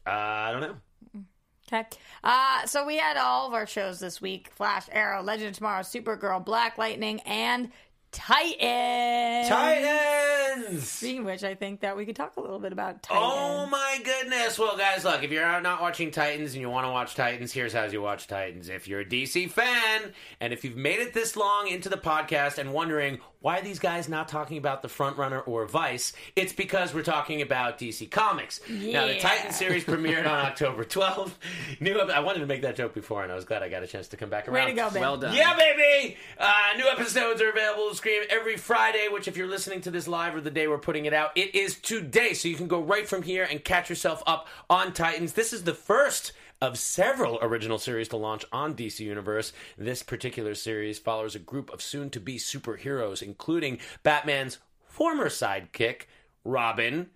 Uh, 0.04 0.10
I 0.10 0.50
don't 0.50 0.60
know. 0.60 1.22
Okay. 1.68 1.86
Uh, 2.24 2.66
so 2.66 2.84
we 2.84 2.96
had 2.96 3.16
all 3.16 3.46
of 3.46 3.52
our 3.54 3.66
shows 3.66 4.00
this 4.00 4.20
week 4.20 4.50
Flash, 4.56 4.86
Arrow, 4.90 5.22
Legend 5.22 5.50
of 5.50 5.56
Tomorrow, 5.56 5.82
Supergirl, 5.82 6.44
Black 6.44 6.78
Lightning, 6.78 7.20
and 7.20 7.70
Titan. 8.12 9.48
Titans! 9.48 10.88
Speaking 10.88 11.20
of 11.20 11.24
which, 11.26 11.42
I 11.44 11.54
think 11.54 11.80
that 11.80 11.96
we 11.96 12.04
could 12.04 12.14
talk 12.16 12.36
a 12.36 12.40
little 12.40 12.58
bit 12.58 12.72
about 12.72 13.02
Titans. 13.02 13.24
Oh 13.32 13.66
my 13.66 14.00
goodness! 14.04 14.58
Well, 14.58 14.76
guys, 14.76 15.04
look, 15.04 15.22
if 15.22 15.30
you're 15.30 15.44
out 15.44 15.62
not 15.62 15.80
watching 15.80 16.10
Titans 16.10 16.52
and 16.52 16.60
you 16.60 16.70
want 16.70 16.86
to 16.86 16.90
watch 16.90 17.14
Titans, 17.14 17.52
here's 17.52 17.72
how 17.72 17.84
you 17.84 18.02
watch 18.02 18.26
Titans. 18.26 18.68
If 18.68 18.86
you're 18.86 19.00
a 19.00 19.04
DC 19.04 19.50
fan, 19.50 20.12
and 20.40 20.52
if 20.52 20.64
you've 20.64 20.76
made 20.76 21.00
it 21.00 21.14
this 21.14 21.36
long 21.36 21.68
into 21.68 21.88
the 21.88 21.96
podcast 21.96 22.58
and 22.58 22.72
wondering 22.72 23.18
why 23.40 23.58
are 23.58 23.62
these 23.62 23.80
guys 23.80 24.08
not 24.08 24.28
talking 24.28 24.56
about 24.56 24.82
the 24.82 24.88
Frontrunner 24.88 25.42
or 25.48 25.66
Vice, 25.66 26.12
it's 26.36 26.52
because 26.52 26.94
we're 26.94 27.02
talking 27.02 27.42
about 27.42 27.76
DC 27.76 28.08
Comics. 28.08 28.60
Now, 28.68 29.06
the 29.08 29.14
Yeah. 29.14 29.18
Titan 29.18 29.50
series 29.50 29.82
premiered 29.84 30.20
on 30.28 30.46
October 30.46 30.84
12th. 30.84 31.32
New, 31.80 31.98
ep- 32.00 32.10
I 32.10 32.20
wanted 32.20 32.38
to 32.38 32.46
make 32.46 32.62
that 32.62 32.76
joke 32.76 32.94
before, 32.94 33.24
and 33.24 33.32
I 33.32 33.34
was 33.34 33.44
glad 33.44 33.64
I 33.64 33.68
got 33.68 33.82
a 33.82 33.88
chance 33.88 34.06
to 34.08 34.16
come 34.16 34.30
back 34.30 34.46
around. 34.46 34.66
Way 34.66 34.70
to 34.70 34.76
go, 34.76 34.90
Ben. 34.90 35.00
well 35.02 35.16
done. 35.16 35.34
Yeah, 35.34 35.56
baby! 35.56 36.16
Uh, 36.38 36.52
new 36.76 36.86
episodes 36.86 37.42
are 37.42 37.50
available 37.50 37.88
to 38.02 38.08
stream 38.08 38.22
every 38.30 38.56
Friday, 38.56 39.08
which, 39.10 39.28
if 39.28 39.36
you're 39.36 39.48
listening 39.48 39.80
to 39.82 39.90
this 39.90 40.08
live 40.08 40.34
or 40.34 40.40
the 40.40 40.50
day 40.50 40.66
we're 40.66 40.78
putting 40.78 41.04
it 41.04 41.14
out, 41.14 41.30
it 41.36 41.54
is 41.54 41.78
today. 41.78 42.34
So 42.34 42.48
you 42.48 42.56
can 42.56 42.68
go 42.68 42.80
right 42.80 43.08
from 43.08 43.22
here 43.22 43.46
and 43.48 43.62
catch 43.62 43.88
yourself 43.88 44.22
up 44.26 44.48
on 44.68 44.92
Titans. 44.92 45.34
This 45.34 45.52
is 45.52 45.64
the 45.64 45.74
first 45.74 46.32
of 46.60 46.78
several 46.78 47.38
original 47.42 47.78
series 47.78 48.08
to 48.08 48.16
launch 48.16 48.44
on 48.52 48.74
DC 48.74 49.00
Universe. 49.00 49.52
This 49.78 50.02
particular 50.02 50.54
series 50.54 50.98
follows 50.98 51.34
a 51.34 51.40
group 51.40 51.72
of 51.72 51.82
soon 51.82 52.10
to 52.10 52.20
be 52.20 52.38
superheroes, 52.38 53.22
including 53.22 53.78
Batman's 54.02 54.58
former 54.88 55.28
sidekick, 55.28 56.02
Robin 56.44 57.10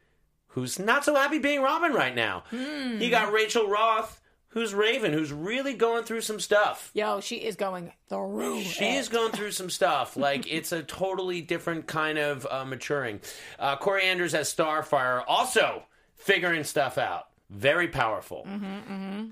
who's 0.49 0.79
not 0.79 1.05
so 1.05 1.15
happy 1.15 1.39
being 1.39 1.61
Robin 1.61 1.93
right 1.93 2.15
now. 2.15 2.43
Hmm. 2.49 2.99
He 2.99 3.11
got 3.11 3.31
Rachel 3.31 3.69
Roth, 3.69 4.23
who's 4.49 4.73
Raven, 4.75 5.13
who's 5.13 5.33
really 5.33 5.75
going 5.75 6.05
through 6.05 6.23
some 6.23 6.41
stuff. 6.41 6.91
Yo, 6.95 7.21
she 7.21 7.37
is 7.37 7.57
going 7.57 7.93
through. 8.09 8.63
She 8.63 8.85
it. 8.85 8.95
is 8.97 9.09
going 9.09 9.33
through 9.33 9.51
some 9.53 9.71
stuff. 9.71 10.17
Like 10.17 10.51
it's 10.51 10.73
a 10.73 10.83
totally 10.83 11.41
different 11.43 11.87
kind 11.87 12.19
of 12.19 12.47
uh, 12.51 12.65
maturing. 12.65 13.21
Uh, 13.59 13.77
Kory 13.77 14.05
Anders 14.05 14.35
as 14.35 14.53
Starfire, 14.53 15.23
also 15.27 15.83
figuring 16.15 16.65
stuff 16.65 16.99
out. 16.99 17.27
Very 17.51 17.89
powerful. 17.89 18.47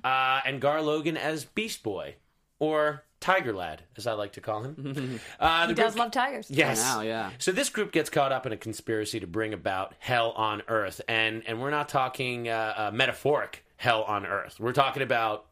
Uh, 0.04 0.40
and 0.46 0.60
Gar 0.60 0.82
Logan 0.82 1.16
as 1.16 1.44
Beast 1.44 1.82
Boy, 1.82 2.14
or 2.60 3.02
Tiger 3.20 3.52
Lad, 3.54 3.82
as 3.96 4.06
I 4.06 4.12
like 4.12 4.32
to 4.34 4.40
call 4.40 4.62
him. 4.62 5.20
Uh, 5.40 5.62
He 5.66 5.72
the 5.72 5.82
does 5.82 5.92
group- 5.94 6.04
love 6.04 6.12
tigers. 6.12 6.46
Yes. 6.50 6.80
now, 6.80 7.00
yeah. 7.00 7.30
So 7.38 7.50
this 7.52 7.70
group 7.70 7.90
gets 7.90 8.10
caught 8.10 8.30
up 8.32 8.46
in 8.46 8.52
a 8.52 8.56
conspiracy 8.56 9.18
to 9.20 9.26
bring 9.26 9.52
about 9.54 9.94
hell 9.98 10.30
on 10.32 10.62
Earth, 10.68 11.00
and 11.08 11.42
and 11.46 11.60
we're 11.60 11.70
not 11.70 11.88
talking 11.88 12.48
uh, 12.48 12.74
uh, 12.76 12.90
metaphoric 12.92 13.63
hell 13.84 14.02
on 14.04 14.24
Earth. 14.24 14.58
We're 14.58 14.72
talking 14.72 15.02
about 15.02 15.44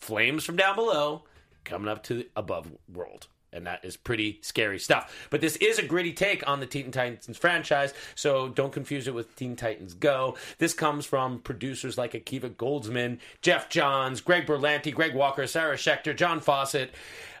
flames 0.00 0.44
from 0.44 0.56
down 0.56 0.76
below 0.76 1.24
coming 1.62 1.88
up 1.88 2.02
to 2.04 2.14
the 2.14 2.28
above 2.34 2.72
world. 2.90 3.28
And 3.52 3.66
that 3.66 3.84
is 3.84 3.98
pretty 3.98 4.38
scary 4.42 4.78
stuff. 4.78 5.26
But 5.28 5.42
this 5.42 5.56
is 5.56 5.78
a 5.78 5.82
gritty 5.82 6.14
take 6.14 6.48
on 6.48 6.60
the 6.60 6.66
Teen 6.66 6.90
Titans 6.90 7.36
franchise, 7.36 7.92
so 8.14 8.48
don't 8.48 8.72
confuse 8.72 9.08
it 9.08 9.14
with 9.14 9.34
Teen 9.36 9.56
Titans 9.56 9.92
Go. 9.92 10.36
This 10.58 10.72
comes 10.72 11.04
from 11.04 11.40
producers 11.40 11.98
like 11.98 12.12
Akiva 12.12 12.54
Goldsman, 12.54 13.18
Geoff 13.42 13.68
Johns, 13.68 14.20
Greg 14.20 14.46
Berlanti, 14.46 14.94
Greg 14.94 15.14
Walker, 15.14 15.46
Sarah 15.46 15.76
Schechter, 15.76 16.16
John 16.16 16.40
Fawcett. 16.40 16.94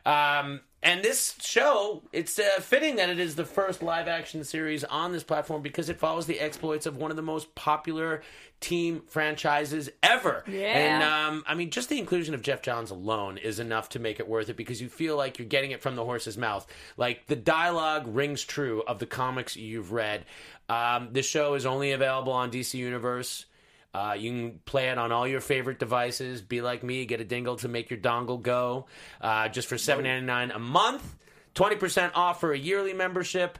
Um, 0.04 0.60
and 0.82 1.02
this 1.04 1.34
show, 1.42 2.02
it's 2.12 2.38
uh, 2.38 2.60
fitting 2.60 2.96
that 2.96 3.10
it 3.10 3.18
is 3.18 3.34
the 3.34 3.44
first 3.44 3.82
live 3.82 4.08
action 4.08 4.44
series 4.44 4.82
on 4.84 5.12
this 5.12 5.22
platform 5.22 5.60
because 5.60 5.90
it 5.90 5.98
follows 5.98 6.24
the 6.24 6.40
exploits 6.40 6.86
of 6.86 6.96
one 6.96 7.10
of 7.10 7.18
the 7.18 7.22
most 7.22 7.54
popular 7.54 8.22
team 8.60 9.02
franchises 9.06 9.90
ever. 10.02 10.42
Yeah. 10.46 10.78
And 10.78 11.02
um, 11.02 11.44
I 11.46 11.54
mean, 11.54 11.70
just 11.70 11.90
the 11.90 11.98
inclusion 11.98 12.34
of 12.34 12.40
Geoff 12.40 12.62
Johns 12.62 12.90
alone 12.90 13.36
is 13.36 13.58
enough 13.58 13.90
to 13.90 13.98
make 13.98 14.20
it 14.20 14.28
worth 14.28 14.48
it 14.48 14.56
because 14.56 14.80
you 14.80 14.88
feel 14.88 15.16
like 15.16 15.38
you're 15.38 15.48
getting 15.48 15.72
it 15.72 15.82
from 15.82 15.96
the 15.96 16.04
horse's 16.04 16.38
mouth. 16.38 16.66
Like 16.96 17.26
the 17.26 17.36
dialogue 17.36 18.04
rings 18.06 18.42
true 18.42 18.82
of 18.86 18.98
the 18.98 19.06
comics 19.06 19.56
you've 19.56 19.92
read. 19.92 20.24
Um, 20.70 21.08
this 21.12 21.26
show 21.26 21.54
is 21.54 21.66
only 21.66 21.92
available 21.92 22.32
on 22.32 22.50
DC 22.50 22.74
Universe. 22.74 23.44
Uh, 23.92 24.14
you 24.18 24.30
can 24.30 24.60
play 24.64 24.88
it 24.88 24.98
on 24.98 25.10
all 25.12 25.26
your 25.26 25.40
favorite 25.40 25.78
devices. 25.78 26.42
Be 26.42 26.60
like 26.60 26.82
me, 26.82 27.06
get 27.06 27.20
a 27.20 27.24
dingle 27.24 27.56
to 27.56 27.68
make 27.68 27.90
your 27.90 27.98
dongle 27.98 28.40
go. 28.40 28.86
Uh, 29.20 29.48
just 29.48 29.68
for 29.68 29.78
seven 29.78 30.04
ninety 30.04 30.26
nine 30.26 30.50
a 30.50 30.58
month, 30.58 31.16
twenty 31.54 31.76
percent 31.76 32.14
off 32.14 32.40
for 32.40 32.52
a 32.52 32.58
yearly 32.58 32.92
membership. 32.92 33.58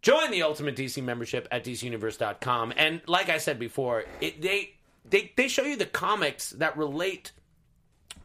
Join 0.00 0.30
the 0.30 0.42
Ultimate 0.42 0.74
DC 0.76 1.02
membership 1.02 1.46
at 1.52 1.64
DCUniverse.com. 1.64 2.72
And 2.76 3.00
like 3.06 3.28
I 3.28 3.38
said 3.38 3.58
before, 3.58 4.04
it, 4.20 4.42
they 4.42 4.74
they 5.08 5.32
they 5.36 5.48
show 5.48 5.62
you 5.62 5.76
the 5.76 5.86
comics 5.86 6.50
that 6.50 6.76
relate 6.76 7.32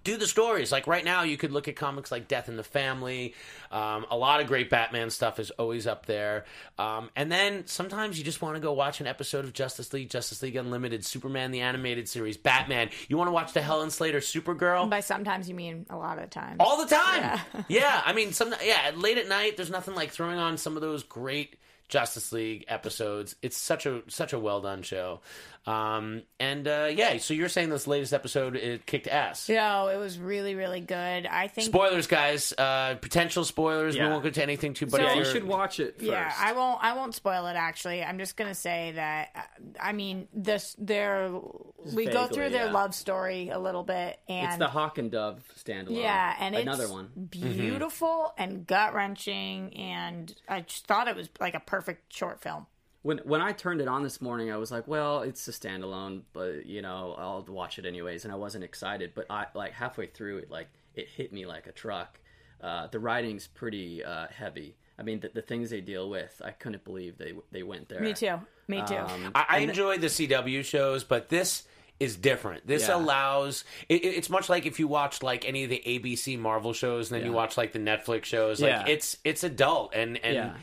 do 0.08 0.16
the 0.18 0.26
stories. 0.26 0.72
Like 0.72 0.88
right 0.88 1.04
now, 1.04 1.24
you 1.24 1.36
could 1.36 1.52
look 1.52 1.68
at 1.68 1.76
comics 1.76 2.12
like 2.14 2.30
Death 2.30 2.48
in 2.48 2.56
the 2.56 2.64
Family. 2.64 3.36
Um, 3.72 4.06
a 4.10 4.16
lot 4.16 4.40
of 4.40 4.48
great 4.48 4.70
Batman 4.70 5.10
stuff 5.10 5.38
is 5.38 5.52
always 5.52 5.86
up 5.86 6.06
there. 6.06 6.46
Um, 6.80 7.10
and 7.16 7.30
then 7.30 7.68
sometimes 7.68 8.18
you 8.18 8.24
just 8.24 8.42
want 8.42 8.56
to 8.56 8.62
go 8.62 8.72
watch 8.72 9.02
an 9.02 9.08
episode 9.08 9.44
of 9.44 9.52
Justice 9.52 9.92
League, 9.92 10.10
Justice 10.10 10.42
League 10.42 10.56
Unlimited, 10.56 11.04
Superman 11.06 11.52
the 11.52 11.60
Animated 11.60 12.08
Series, 12.08 12.38
Batman. 12.38 12.90
You 13.10 13.18
want 13.18 13.28
to 13.28 13.34
watch 13.34 13.52
the 13.52 13.62
Helen 13.62 13.92
Slater 13.92 14.20
Supergirl? 14.20 14.90
By 14.90 15.02
sometimes 15.02 15.50
you 15.50 15.56
mean 15.56 15.86
a 15.90 15.98
lot 15.98 16.18
of 16.18 16.24
the 16.24 16.30
time. 16.30 16.56
all 16.62 16.84
the 16.84 16.96
time. 16.96 17.40
Yeah. 17.68 18.02
I 18.06 18.14
mean, 18.14 18.32
some 18.32 18.54
yeah, 18.64 18.92
late 18.96 19.18
at 19.18 19.28
night. 19.28 19.58
There's 19.58 19.70
nothing 19.70 19.94
like 19.94 20.12
throwing 20.12 20.38
on 20.38 20.58
some 20.58 20.78
of 20.78 20.82
those 20.82 21.04
great 21.04 21.58
Justice 21.90 22.32
League 22.32 22.66
episodes. 22.68 23.36
It's 23.42 23.58
such 23.58 23.86
a 23.86 24.04
such 24.08 24.34
a 24.34 24.40
well 24.40 24.62
done 24.62 24.84
show. 24.84 25.22
Um, 25.68 26.22
and 26.40 26.66
uh, 26.66 26.90
yeah, 26.94 27.18
so 27.18 27.34
you're 27.34 27.50
saying 27.50 27.70
this 27.70 27.88
latest 27.88 28.14
episode 28.14 28.56
it 28.56 28.86
kicked 28.86 29.08
ass. 29.08 29.50
No, 29.50 29.90
it 29.90 29.98
was 29.98 30.18
really, 30.18 30.56
really 30.56 30.80
good. 30.80 31.26
I 31.28 31.50
think. 31.50 31.68
Spoilers, 31.68 32.08
guys. 32.08 32.54
Uh, 32.58 32.96
potential 33.02 33.44
spoilers. 33.44 33.96
We 33.96 34.00
Yeah. 34.00 34.10
won't 34.12 34.24
go 34.24 34.28
into 34.30 34.42
anything 34.42 34.74
too. 34.74 34.86
But 34.86 34.92
So- 34.92 34.98
if 35.00 35.04
Yeah, 35.04 35.14
you 35.16 35.22
you're- 35.24 35.34
should 35.34 35.44
watch 35.44 35.82
it 35.82 35.98
first. 36.00 36.10
Yeah, 36.10 36.34
I 36.40 36.54
won't. 36.54 36.82
I 36.82 36.94
won't 36.94 37.16
spoil 37.16 37.48
it. 37.48 37.56
Actually, 37.58 38.02
I'm 38.02 38.18
just 38.18 38.38
gonna 38.38 38.56
say 38.56 38.94
that. 38.96 39.30
uh, 39.36 39.42
I 39.82 39.92
mean, 39.92 40.30
this 40.34 40.74
their 40.80 41.30
we 41.32 42.06
go 42.06 42.22
vaguely, 42.22 42.36
through 42.36 42.50
their 42.52 42.66
yeah. 42.68 42.72
love 42.72 42.96
story 42.96 43.50
a 43.50 43.60
little 43.60 43.84
bit, 43.84 44.20
and 44.30 44.48
It's 44.48 44.58
the 44.58 44.68
Hawk 44.70 44.98
and 44.98 45.12
Dove 45.12 45.44
standalone. 45.60 46.02
yeah, 46.02 46.36
and 46.40 46.56
another 46.56 46.84
it's 46.84 46.92
one. 46.94 47.10
beautiful 47.30 48.34
and 48.38 48.66
gut 48.66 48.94
wrenching, 48.94 49.76
and 49.76 50.34
I 50.48 50.62
just 50.62 50.88
thought 50.88 51.08
it 51.10 51.16
was 51.18 51.28
like 51.42 51.56
a 51.56 51.60
perfect 51.60 52.14
short 52.14 52.42
film. 52.42 52.68
When 53.08 53.20
when 53.20 53.40
I 53.42 53.54
turned 53.54 53.80
it 53.80 53.88
on 53.88 54.04
this 54.04 54.20
morning, 54.22 54.52
I 54.52 54.58
was 54.58 54.70
like, 54.70 54.86
"Well, 54.86 55.22
it's 55.22 55.48
a 55.48 55.52
standalone, 55.52 56.24
but 56.34 56.66
you 56.66 56.82
know, 56.82 57.16
I'll 57.18 57.46
watch 57.48 57.80
it 57.80 57.86
anyways." 57.86 58.26
And 58.26 58.34
I 58.34 58.36
wasn't 58.36 58.66
excited, 58.66 59.14
but 59.16 59.26
I 59.30 59.46
like 59.54 59.72
halfway 59.72 60.08
through 60.08 60.40
it, 60.40 60.52
like 60.52 60.68
it 60.94 61.08
hit 61.08 61.32
me 61.32 61.46
like 61.46 61.68
a 61.68 61.72
truck. 61.72 62.20
Uh, 62.60 62.88
the 62.88 63.00
writing's 63.00 63.48
pretty 63.48 64.04
uh, 64.04 64.28
heavy. 64.28 64.76
I 65.00 65.04
mean, 65.04 65.22
the, 65.22 65.30
the 65.34 65.42
things 65.42 65.70
they 65.70 65.80
deal 65.80 66.10
with, 66.10 66.42
I 66.44 66.52
couldn't 66.52 66.84
believe 66.84 67.18
they 67.18 67.32
they 67.50 67.64
went 67.64 67.88
there. 67.88 68.02
Me 68.02 68.14
too. 68.14 68.42
Me 68.68 68.84
too. 68.86 68.98
Um, 68.98 69.32
I, 69.34 69.46
I 69.48 69.58
and 69.60 69.70
enjoy 69.70 70.00
the 70.00 70.08
CW 70.08 70.66
shows, 70.66 71.06
but 71.06 71.30
this 71.30 71.64
is 72.02 72.18
different. 72.18 72.68
This 72.68 72.90
Yeah. 72.90 72.98
allows. 72.98 73.64
It, 73.88 74.04
it- 74.04 74.16
it's 74.18 74.30
much 74.30 74.50
like 74.50 74.66
if 74.66 74.80
you 74.82 74.88
watch 74.90 75.24
like 75.24 75.48
any 75.48 75.64
of 75.64 75.70
the 75.70 75.82
ABC 75.86 76.38
Marvel 76.38 76.74
shows, 76.74 77.10
and 77.10 77.22
then 77.22 77.26
you 77.26 77.34
watch 77.34 77.56
like 77.58 77.72
the 77.72 77.80
Netflix 77.80 78.26
shows. 78.26 78.60
Like 78.60 78.72
Yeah. 78.72 78.86
it's 78.88 79.16
it's 79.24 79.46
adult 79.46 79.94
and 79.96 80.18
and 80.18 80.36
Yeah. 80.36 80.54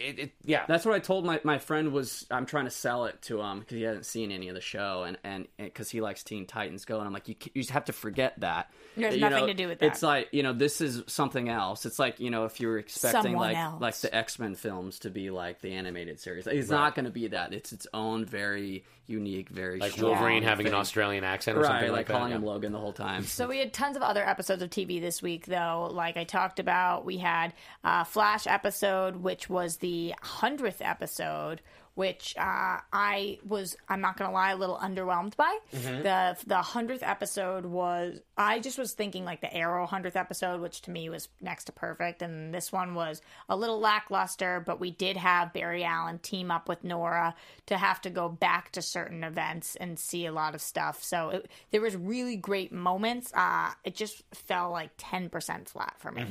It, 0.00 0.18
it 0.18 0.32
yeah. 0.44 0.64
That's 0.66 0.84
what 0.84 0.94
I 0.94 0.98
told 0.98 1.24
my, 1.24 1.40
my 1.44 1.58
friend 1.58 1.92
was 1.92 2.26
I'm 2.30 2.46
trying 2.46 2.64
to 2.64 2.70
sell 2.70 3.06
it 3.06 3.20
to 3.22 3.40
him 3.40 3.60
because 3.60 3.76
he 3.76 3.82
hasn't 3.82 4.06
seen 4.06 4.30
any 4.32 4.48
of 4.48 4.54
the 4.54 4.60
show 4.60 5.04
and 5.04 5.18
and 5.24 5.46
because 5.56 5.90
he 5.90 6.00
likes 6.00 6.22
Teen 6.22 6.46
Titans 6.46 6.84
Go 6.84 6.98
and 6.98 7.06
I'm 7.06 7.12
like 7.12 7.28
you 7.28 7.34
you 7.54 7.62
just 7.62 7.72
have 7.72 7.86
to 7.86 7.92
forget 7.92 8.38
that 8.40 8.70
There's 8.96 9.14
You 9.14 9.20
nothing 9.20 9.40
know, 9.40 9.46
to 9.46 9.54
do 9.54 9.68
with 9.68 9.78
that. 9.80 9.86
It's 9.86 10.02
like 10.02 10.28
you 10.32 10.42
know 10.42 10.52
this 10.52 10.80
is 10.80 11.02
something 11.06 11.48
else. 11.48 11.86
It's 11.86 11.98
like 11.98 12.20
you 12.20 12.30
know 12.30 12.44
if 12.44 12.60
you 12.60 12.68
were 12.68 12.78
expecting 12.78 13.22
Someone 13.22 13.48
like 13.48 13.56
else. 13.56 13.80
like 13.80 13.96
the 13.96 14.14
X 14.14 14.38
Men 14.38 14.54
films 14.54 15.00
to 15.00 15.10
be 15.10 15.30
like 15.30 15.60
the 15.60 15.72
animated 15.72 16.20
series, 16.20 16.46
it's 16.46 16.70
not 16.70 16.94
going 16.94 17.04
to 17.06 17.10
be 17.10 17.28
that. 17.28 17.52
It's 17.52 17.72
its 17.72 17.86
own 17.94 18.24
very 18.24 18.84
unique, 19.06 19.48
very 19.48 19.78
like 19.78 19.92
strong 19.92 20.12
Wolverine 20.12 20.42
having 20.42 20.66
an. 20.66 20.74
Australian 20.74 21.24
accent 21.24 21.56
or 21.56 21.60
right, 21.60 21.68
something 21.68 21.90
like, 21.90 21.98
like, 21.98 22.06
that. 22.08 22.12
calling 22.14 22.30
yeah. 22.30 22.38
him 22.38 22.44
Logan 22.44 22.72
the 22.72 22.78
whole 22.78 22.92
time. 22.92 23.24
So 23.24 23.46
we 23.46 23.58
had 23.58 23.72
tons 23.72 23.96
of 23.96 24.02
other 24.02 24.26
episodes 24.26 24.62
of 24.62 24.70
TV 24.70 25.00
this 25.00 25.22
week, 25.22 25.46
though. 25.46 25.88
Like 25.92 26.16
I 26.16 26.24
talked 26.24 26.58
about, 26.58 27.04
we 27.04 27.18
had 27.18 27.52
a 27.84 28.04
Flash 28.04 28.46
episode, 28.46 29.16
which 29.16 29.48
was 29.48 29.76
the 29.76 29.88
hundredth 30.20 30.80
episode, 30.80 31.60
which 31.94 32.34
uh, 32.38 32.78
I 32.92 33.38
was, 33.46 33.76
I'm 33.88 34.00
not 34.00 34.16
going 34.16 34.30
to 34.30 34.34
lie, 34.34 34.52
a 34.52 34.56
little 34.56 34.78
underwhelmed 34.78 35.36
by. 35.36 35.58
The 36.02 36.36
the 36.46 36.62
hundredth 36.62 37.02
episode 37.02 37.66
was, 37.66 38.18
I 38.36 38.60
just 38.60 38.78
was 38.78 38.92
thinking 38.92 39.24
like 39.24 39.40
the 39.40 39.54
Arrow 39.54 39.86
hundredth 39.86 40.16
episode, 40.16 40.60
which 40.60 40.80
to 40.82 40.90
me 40.90 41.08
was 41.10 41.28
next 41.40 41.64
to 41.64 41.72
perfect, 41.72 42.22
and 42.22 42.54
this 42.54 42.72
one 42.72 42.94
was 42.94 43.20
a 43.48 43.56
little 43.56 43.78
lackluster. 43.78 44.62
But 44.64 44.80
we 44.80 44.90
did 44.90 45.16
have 45.16 45.52
Barry 45.52 45.84
Allen 45.84 46.18
team 46.18 46.50
up 46.50 46.68
with 46.68 46.82
Nora 46.82 47.34
to 47.66 47.76
have 47.76 48.00
to 48.02 48.10
go 48.10 48.28
back 48.28 48.72
to 48.72 48.82
certain 48.82 49.22
events 49.22 49.76
and 49.76 49.98
see 49.98 50.26
a 50.26 50.32
lot 50.32 50.54
of 50.54 50.60
stuff. 50.62 51.02
So 51.02 51.28
it, 51.30 51.50
there 51.70 51.80
was 51.80 51.94
really 51.96 52.36
great 52.36 52.72
moments. 52.72 53.32
Uh, 53.34 53.70
it 53.84 53.94
just 53.94 54.22
fell 54.32 54.70
like 54.70 54.90
ten 54.96 55.28
percent 55.28 55.68
flat 55.68 55.94
for 55.98 56.10
me. 56.10 56.24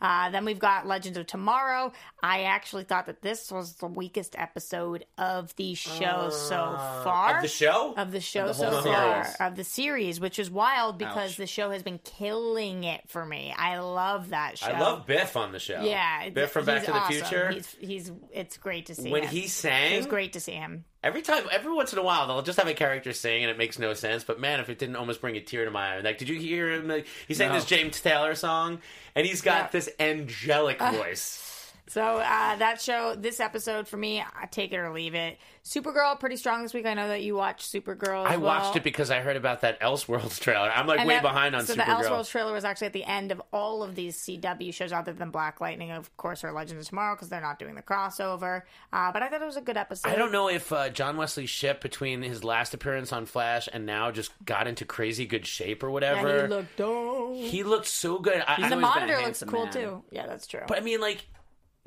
Uh, 0.00 0.30
then 0.30 0.44
we've 0.44 0.58
got 0.58 0.86
Legends 0.86 1.18
of 1.18 1.26
Tomorrow. 1.26 1.92
I 2.22 2.42
actually 2.42 2.84
thought 2.84 3.06
that 3.06 3.22
this 3.22 3.50
was 3.50 3.74
the 3.74 3.86
weakest 3.86 4.34
episode 4.38 5.04
of 5.16 5.54
the 5.56 5.74
show 5.74 6.30
so 6.30 6.56
ah. 6.76 7.00
far. 7.02 7.36
of 7.36 7.42
the 7.42 7.48
show? 7.48 7.94
Of 7.96 8.12
the 8.12 8.20
show 8.20 8.48
the 8.48 8.54
so 8.54 8.70
whole 8.70 8.82
far. 8.82 9.24
series. 9.24 9.36
Of 9.40 9.56
the 9.56 9.64
series, 9.64 10.20
which 10.20 10.38
is 10.38 10.50
wild 10.50 10.98
because 10.98 11.32
Ouch. 11.32 11.36
the 11.38 11.46
show 11.46 11.70
has 11.70 11.82
been 11.82 11.98
killing 11.98 12.84
it 12.84 13.00
for 13.08 13.24
me. 13.24 13.52
I 13.56 13.78
love 13.80 14.30
that 14.30 14.58
show. 14.58 14.68
I 14.68 14.78
love 14.78 15.06
Biff 15.06 15.36
on 15.36 15.52
the 15.52 15.58
show. 15.58 15.82
Yeah, 15.82 16.28
Biff 16.30 16.50
from 16.50 16.66
Back 16.66 16.78
he's 16.78 16.86
to 16.86 16.92
the 16.92 16.98
awesome. 16.98 17.12
Future. 17.14 17.50
He's, 17.50 17.76
he's 17.80 18.12
it's 18.32 18.56
great 18.58 18.86
to 18.86 18.94
see 18.94 19.10
when 19.10 19.22
him. 19.24 19.30
he 19.30 19.38
It 19.40 19.42
was 19.44 19.52
sang, 19.52 20.04
great 20.04 20.34
to 20.34 20.40
see 20.40 20.52
him. 20.52 20.84
every 21.02 21.22
time, 21.22 21.44
every 21.50 21.72
once 21.72 21.92
in 21.92 21.98
a 21.98 22.02
while, 22.02 22.26
they'll 22.28 22.42
just 22.42 22.58
have 22.58 22.68
a 22.68 22.74
character 22.74 23.12
sing, 23.12 23.42
and 23.42 23.50
it 23.50 23.58
makes 23.58 23.78
no 23.78 23.94
sense. 23.94 24.22
But 24.24 24.38
man, 24.38 24.60
if 24.60 24.68
it 24.68 24.78
didn't 24.78 24.96
almost 24.96 25.20
bring 25.20 25.36
a 25.36 25.40
tear 25.40 25.64
to 25.64 25.70
my 25.70 25.96
eye, 25.96 26.00
like, 26.00 26.18
did 26.18 26.28
you 26.28 26.38
hear 26.38 26.70
him? 26.72 26.86
Like, 26.86 27.06
he 27.26 27.34
sang 27.34 27.48
No. 27.48 27.54
this 27.56 27.64
James 27.64 28.00
Taylor 28.00 28.34
song, 28.36 28.78
and 29.16 29.26
he's 29.26 29.40
got 29.40 29.62
Yeah. 29.62 29.68
this 29.72 29.88
angelic 29.98 30.78
voice. 30.80 31.44
So 31.88 32.02
uh, 32.18 32.56
that 32.56 32.80
show, 32.80 33.14
this 33.16 33.40
episode 33.40 33.88
for 33.88 33.96
me, 33.96 34.20
I 34.20 34.46
take 34.46 34.72
it 34.72 34.76
or 34.76 34.92
leave 34.92 35.14
it. 35.14 35.38
Supergirl, 35.64 36.18
pretty 36.18 36.36
strong 36.36 36.62
this 36.62 36.72
week. 36.72 36.86
I 36.86 36.94
know 36.94 37.08
that 37.08 37.22
you 37.22 37.34
watched 37.34 37.70
Supergirl. 37.72 38.26
As 38.26 38.32
I 38.32 38.36
watched 38.36 38.76
it 38.76 38.82
because 38.84 39.10
I 39.10 39.20
heard 39.20 39.36
about 39.36 39.60
that 39.62 39.80
Elseworlds 39.80 40.38
trailer. 40.40 40.70
I'm 40.70 40.86
like 40.86 41.00
And 41.00 41.08
way 41.08 41.14
that- 41.16 41.22
behind 41.22 41.54
on 41.54 41.66
so 41.66 41.74
Supergirl. 41.74 42.02
the 42.02 42.08
Elseworlds 42.08 42.30
trailer 42.30 42.52
was 42.52 42.64
actually 42.64 42.86
at 42.88 42.92
the 42.94 43.04
end 43.04 43.32
of 43.32 43.42
all 43.52 43.82
of 43.82 43.94
these 43.94 44.16
CW 44.18 44.72
shows, 44.72 44.92
other 44.92 45.12
than 45.12 45.30
Black 45.30 45.60
Lightning, 45.60 45.90
of 45.90 46.14
course, 46.16 46.42
or 46.44 46.52
Legends 46.52 46.84
of 46.84 46.88
Tomorrow, 46.88 47.14
because 47.16 47.28
they're 47.28 47.40
not 47.40 47.58
doing 47.58 47.74
the 47.74 47.82
crossover. 47.82 48.62
Uh, 48.92 49.12
but 49.12 49.22
I 49.22 49.28
thought 49.28 49.42
it 49.42 49.46
was 49.46 49.56
a 49.56 49.62
good 49.62 49.76
episode. 49.76 50.08
I 50.08 50.14
don't 50.16 50.32
know 50.32 50.48
if 50.48 50.72
uh, 50.72 50.88
John 50.90 51.16
Wesley 51.16 51.46
Shipp 51.46 51.80
between 51.80 52.22
his 52.22 52.44
last 52.44 52.72
appearance 52.74 53.12
on 53.12 53.26
Flash 53.26 53.68
and 53.72 53.84
now 53.86 54.10
just 54.10 54.30
got 54.44 54.66
into 54.66 54.84
crazy 54.84 55.26
good 55.26 55.46
shape 55.46 55.82
or 55.82 55.88
Yeah, 55.88 55.92
whatever. 55.92 56.42
he 56.42 56.48
looked 56.48 56.76
dope. 56.76 57.36
He 57.36 57.62
looked 57.62 57.86
so 57.86 58.18
good. 58.18 58.42
I, 58.46 58.54
And 58.56 58.64
I- 58.66 58.68
the 58.70 58.76
a 58.76 58.80
monitor 58.80 59.12
looks 59.12 59.22
handsome 59.22 59.48
cool 59.50 59.64
man. 59.64 59.72
too. 59.72 60.02
Yeah, 60.10 60.26
that's 60.26 60.46
true. 60.46 60.62
but 60.66 60.78
I 60.78 60.80
mean, 60.80 61.00
like 61.00 61.26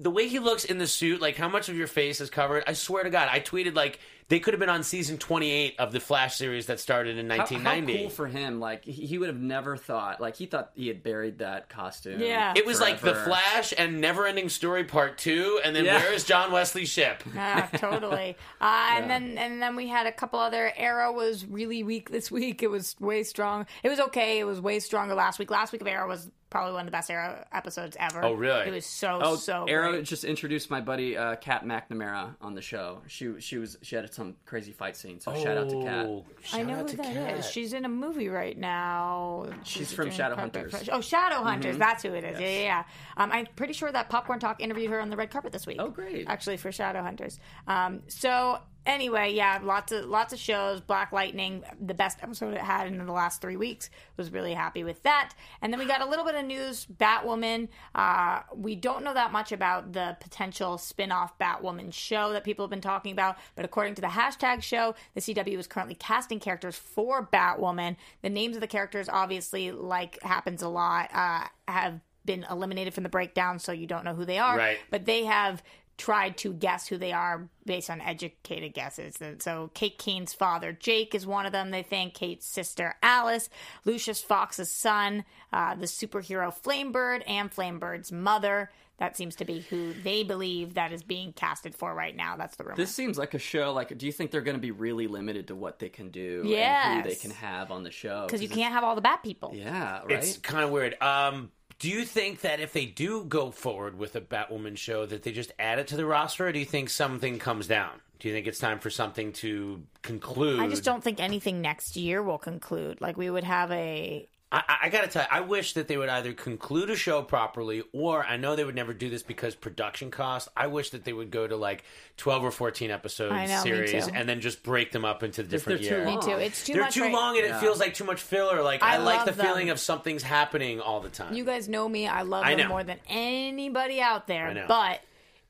the 0.02 0.10
way 0.12 0.28
he 0.28 0.40
looks 0.40 0.66
in 0.66 0.78
the 0.80 0.88
suit, 0.88 1.22
like 1.22 1.38
how 1.38 1.48
much 1.48 1.70
of 1.70 1.78
your 1.78 1.88
face 1.88 2.20
is 2.22 2.30
covered. 2.30 2.64
I 2.68 2.74
swear 2.74 3.04
to 3.04 3.10
God, 3.10 3.30
I 3.32 3.40
tweeted 3.40 3.76
like 3.76 4.00
they 4.30 4.40
could 4.40 4.54
have 4.54 4.60
been 4.62 4.70
on 4.70 4.82
season 4.84 5.18
28 5.18 5.76
of 5.78 5.92
the 5.92 6.00
Flash 6.00 6.38
series 6.38 6.68
that 6.68 6.80
started 6.80 7.18
in 7.18 7.28
1990. 7.28 7.94
how 7.94 8.00
cool 8.00 8.10
for 8.10 8.28
him! 8.28 8.60
Like 8.62 8.86
he, 8.86 9.06
he 9.06 9.18
would 9.18 9.28
have 9.28 9.40
never 9.40 9.76
thought. 9.78 10.20
Like 10.22 10.38
he 10.38 10.46
thought 10.46 10.72
he 10.74 10.88
had 10.88 11.04
buried 11.04 11.40
that 11.40 11.68
costume. 11.70 12.20
Yeah. 12.22 12.54
it 12.56 12.66
was 12.66 12.80
like 12.82 13.00
the. 13.02 13.12
Flash 13.22 13.74
and 13.78 14.02
Neverending 14.04 14.50
Story 14.50 14.84
Part 14.86 15.18
Two, 15.18 15.60
and 15.64 15.76
then 15.76 15.86
Yeah. 15.86 15.98
where 16.00 16.14
is 16.14 16.24
John 16.24 16.52
Wesley 16.52 16.86
Shipp? 16.86 17.24
Ah, 17.38 17.70
totally. 17.76 18.36
Uh, 18.60 18.90
And 18.96 19.10
then 19.10 19.38
and 19.38 19.62
then 19.62 19.76
we 19.76 19.88
had 19.88 20.08
a 20.08 20.12
couple 20.12 20.40
other. 20.40 20.72
Arrow 20.76 21.12
was 21.12 21.46
really 21.46 21.84
weak 21.84 22.10
this 22.10 22.32
week. 22.32 22.64
It 22.64 22.72
was 22.72 22.96
way 23.00 23.24
strong. 23.24 23.68
It 23.84 23.90
was 23.90 24.00
okay. 24.00 24.40
It 24.40 24.46
was 24.46 24.60
way 24.62 24.80
stronger 24.80 25.14
last 25.14 25.38
week. 25.40 25.52
Last 25.52 25.72
week 25.72 25.82
of 25.82 25.88
Arrow 25.88 26.08
was 26.08 26.30
probably 26.52 26.74
one 26.74 26.82
of 26.82 26.86
the 26.86 26.92
best 26.92 27.10
Arrow 27.10 27.44
episodes 27.52 27.98
ever. 28.00 28.24
Oh, 28.24 28.34
really? 28.34 28.68
It 28.68 28.72
was 28.72 28.86
so 28.86 29.20
Oh, 29.24 29.36
so. 29.38 29.66
Arrow 29.68 29.94
great. 29.94 30.06
just 30.06 30.24
introduced 30.24 30.70
my 30.70 30.82
buddy 30.82 31.18
uh, 31.18 31.36
Kat 31.38 31.66
McNamara 31.66 32.36
on 32.42 32.54
the 32.54 32.62
show. 32.62 33.02
She 33.08 33.40
she 33.40 33.58
was 33.58 33.78
she 33.82 33.96
had 33.96 34.14
some 34.14 34.36
crazy 34.46 34.72
fight 34.72 34.96
scene. 34.96 35.20
So 35.20 35.34
shout 35.34 35.58
out 35.58 35.70
to 35.70 35.82
Kat. 35.84 36.06
Oh, 36.06 36.26
I 36.54 36.62
know 36.62 36.76
who 36.76 36.88
to 36.90 36.98
that 36.98 37.14
Kat. 37.14 37.40
is. 37.40 37.50
She's 37.50 37.74
in 37.74 37.86
a 37.86 37.90
movie 37.90 38.30
right 38.30 38.58
now. 38.58 39.48
She's 39.64 39.92
from 39.92 40.10
doing 40.10 40.18
Shadowhunters. 40.20 40.70
carpet- 40.72 40.90
Oh, 40.92 41.00
Shadowhunters. 41.00 41.78
That's 41.80 42.04
who 42.04 42.14
it 42.14 42.24
is. 42.24 42.40
Yeah, 42.40 42.48
yeah. 42.48 42.62
yeah. 42.62 42.84
Um, 43.18 43.32
I'm 43.32 43.48
pretty 43.56 43.74
sure 43.74 43.92
that 43.92 44.10
Popcorn 44.10 44.40
Talk 44.40 44.62
interviewed 44.62 44.92
her 44.92 45.00
on 45.02 45.10
the 45.10 45.18
red 45.18 45.32
carpet 45.32 45.52
this 45.54 45.66
week. 45.66 45.78
Oh, 45.80 45.90
great. 45.90 46.28
Actually, 46.28 46.58
for 46.58 46.70
Shadowhunters. 46.70 47.40
Um, 47.68 48.02
so 48.08 48.60
anyway, 48.86 49.34
yeah, 49.34 49.60
lots 49.64 49.92
of 49.92 50.06
lots 50.06 50.34
of 50.34 50.40
shows. 50.40 50.82
Black 50.82 51.12
Lightning, 51.12 51.64
the 51.80 51.94
best 51.94 52.20
episode 52.22 52.54
it 52.54 52.62
had 52.62 52.88
in 52.88 52.98
the 52.98 53.12
last 53.12 53.42
three 53.42 53.58
weeks. 53.58 53.90
Was 54.18 54.32
really 54.32 54.54
happy 54.54 54.84
with 54.84 55.02
that. 55.04 55.34
And 55.62 55.72
then 55.72 55.80
we 55.80 55.86
got 55.86 56.02
a 56.02 56.06
little 56.06 56.26
bit 56.26 56.36
of 56.36 56.46
news. 56.46 56.86
Batwoman. 56.86 57.70
Uh, 57.96 58.42
we 58.56 58.76
don't 58.76 59.04
know 59.04 59.14
that 59.14 59.32
much 59.32 59.52
about 59.52 59.94
the 59.94 60.18
potential 60.20 60.78
spin-off 60.78 61.38
Batwoman 61.40 61.94
show 61.94 62.34
that 62.34 62.44
people 62.44 62.66
have 62.66 62.70
been 62.70 62.82
talking 62.82 63.12
about, 63.12 63.38
but 63.56 63.66
according 63.66 63.96
to 63.96 64.02
the 64.02 64.08
hashtag 64.08 64.62
show, 64.62 64.96
the 65.14 65.22
CW 65.22 65.58
is 65.58 65.68
currently 65.68 65.96
casting 65.96 66.40
characters 66.40 66.76
for 66.76 67.28
Batwoman. 67.32 67.96
The 68.22 68.30
names 68.30 68.56
of 68.56 68.62
the 68.62 68.68
characters, 68.68 69.10
obviously, 69.10 69.72
like 69.72 70.22
happens 70.22 70.62
a 70.62 70.70
lot, 70.70 71.10
uh, 71.14 71.46
have 71.68 72.02
been 72.26 72.46
eliminated 72.50 72.94
from 72.94 73.04
the 73.04 73.10
breakdown, 73.10 73.60
so 73.60 73.72
you 73.72 73.88
don't 73.88 74.06
know 74.06 74.14
who 74.14 74.26
they 74.26 74.38
are. 74.38 74.58
Right. 74.58 74.78
But 74.90 75.06
they 75.06 75.26
have 75.26 75.64
tried 75.98 76.38
to 76.38 76.54
guess 76.54 76.88
who 76.88 76.98
they 76.98 77.12
are 77.12 77.48
based 77.66 77.90
on 77.90 78.02
educated 78.02 78.74
guesses. 78.74 79.22
And 79.22 79.42
so 79.42 79.70
Kate 79.74 79.98
Kane's 79.98 80.34
father, 80.34 80.72
Jake, 80.74 81.14
is 81.14 81.28
one 81.28 81.46
of 81.46 81.52
them, 81.52 81.72
they 81.72 81.84
think. 81.84 82.14
Kate's 82.14 82.48
sister, 82.48 82.96
Alice. 83.04 83.50
Lucius 83.86 84.22
Fox's 84.22 84.72
son, 84.72 85.26
uh, 85.54 85.76
the 85.76 85.86
superhero 85.86 86.54
Flamebird, 86.54 87.24
and 87.28 87.52
Flamebird's 87.52 88.12
mother. 88.12 88.72
That 88.98 89.18
seems 89.18 89.36
to 89.38 89.46
be 89.46 89.62
who 89.62 89.94
they 89.94 90.22
believe 90.22 90.76
that 90.76 90.92
is 90.92 91.02
being 91.02 91.34
casted 91.34 91.74
for 91.74 91.92
right 91.92 92.16
now. 92.16 92.38
That's 92.38 92.56
the 92.56 92.64
rumor. 92.64 92.76
This 92.76 92.94
seems 92.94 93.18
like 93.18 93.34
a 93.34 93.40
show. 93.40 93.74
Like, 93.74 93.98
do 93.98 94.06
you 94.06 94.12
think 94.12 94.30
they're 94.30 94.42
going 94.42 94.58
to 94.58 94.62
be 94.62 94.70
really 94.70 95.08
limited 95.08 95.48
to 95.48 95.56
what 95.56 95.80
they 95.80 95.90
can 95.90 96.12
do 96.12 96.44
and 96.56 97.04
who 97.04 97.10
they 97.10 97.16
can 97.16 97.32
have 97.32 97.72
on 97.72 97.82
the 97.82 97.90
show? 97.90 98.26
Because 98.28 98.44
you 98.44 98.50
can't 98.50 98.74
have 98.74 98.84
all 98.84 98.94
the 98.94 99.02
bad 99.02 99.18
people. 99.18 99.54
Yeah, 99.56 100.02
right. 100.04 100.12
It's 100.12 100.38
kind 100.38 100.64
of 100.64 100.70
weird. 100.70 101.02
Um, 101.02 101.52
do 101.82 101.90
you 101.90 102.06
think 102.06 102.42
that 102.42 102.60
if 102.60 102.74
they 102.74 102.86
do 102.86 103.24
go 103.24 103.50
forward 103.50 103.98
with 103.98 104.16
a 104.16 104.22
Batwoman 104.22 104.78
show, 104.78 105.08
that 105.08 105.24
they 105.24 105.32
just 105.32 105.52
add 105.58 105.80
it 105.80 105.88
to 105.88 105.98
the 105.98 106.06
roster, 106.06 106.46
or 106.46 106.52
do 106.52 106.60
you 106.60 106.66
think 106.66 106.92
something 106.92 107.40
comes 107.40 107.66
down? 107.66 108.02
Do 108.20 108.28
you 108.28 108.36
think 108.36 108.46
it's 108.46 108.60
time 108.60 108.78
for 108.78 108.92
something 108.92 109.34
to 109.34 109.82
conclude? 110.04 110.60
I 110.60 110.68
just 110.68 110.84
don't 110.84 111.04
think 111.04 111.20
anything 111.20 111.60
next 111.60 111.98
year 111.98 112.22
will 112.22 112.38
conclude. 112.38 113.02
Like 113.02 113.18
we 113.18 113.32
would 113.32 113.44
have 113.44 113.72
a 113.72 114.30
I, 114.52 114.58
I- 114.68 114.78
I 114.84 114.90
gotta 114.90 115.08
tell 115.08 115.22
you, 115.24 115.28
I 115.32 115.42
wish 115.42 115.74
that 115.74 115.88
they 115.88 115.96
would 115.96 116.10
either 116.10 116.34
conclude 116.34 116.90
a 116.90 116.96
show 116.96 117.22
properly, 117.22 117.84
or 117.94 118.26
I 118.26 118.36
know 118.38 118.56
they 118.56 118.64
would 118.66 118.76
never 118.76 118.94
do 118.94 119.10
this 119.10 119.24
because 119.24 119.56
production 119.56 120.12
costs. 120.12 120.50
I 120.58 120.68
wish 120.68 120.90
that 120.90 121.06
they 121.06 121.14
would 121.14 121.32
go 121.32 121.48
to 121.48 121.56
like 121.56 121.84
twelve 122.18 122.44
or 122.44 122.52
fourteen 122.52 122.92
episode 122.92 123.32
I 123.32 123.46
know, 123.46 123.58
me 123.64 123.70
series 123.72 124.08
too. 124.08 124.12
and 124.14 124.28
then 124.28 124.42
just 124.42 124.64
break 124.64 124.92
them 124.92 125.06
up 125.06 125.24
into 125.24 125.44
the 125.44 125.50
different 125.50 125.82
they're 125.82 125.90
too 125.90 125.96
years. 125.96 126.08
long. 126.08 126.16
me 126.16 126.22
too. 126.34 126.40
It's 126.40 126.66
too 126.66 126.74
They're 126.74 126.82
much. 126.84 126.94
too 126.96 127.02
right- 127.04 127.14
long, 127.14 127.38
and 127.38 127.46
it 127.46 127.56
feels 127.60 127.80
like 127.80 127.94
too 127.94 128.04
much 128.04 128.22
filler. 128.22 128.62
Like 128.62 128.84
I, 128.84 128.96
I 128.96 128.98
like 128.98 129.26
the 129.26 129.32
them. 129.32 129.46
feeling 129.46 129.70
of 129.70 129.80
something's 129.80 130.24
happening 130.24 130.82
all 130.82 131.00
the 131.00 131.10
time. 131.10 131.34
You 131.34 131.46
guys 131.46 131.70
know 131.70 131.88
me. 131.88 132.08
I 132.08 132.24
love 132.24 132.44
I 132.44 132.56
them 132.56 132.68
more 132.70 132.84
than 132.84 132.98
anybody 133.08 134.02
out 134.02 134.28
there. 134.28 134.48
I 134.48 134.54
know. 134.54 134.66
But 134.68 135.02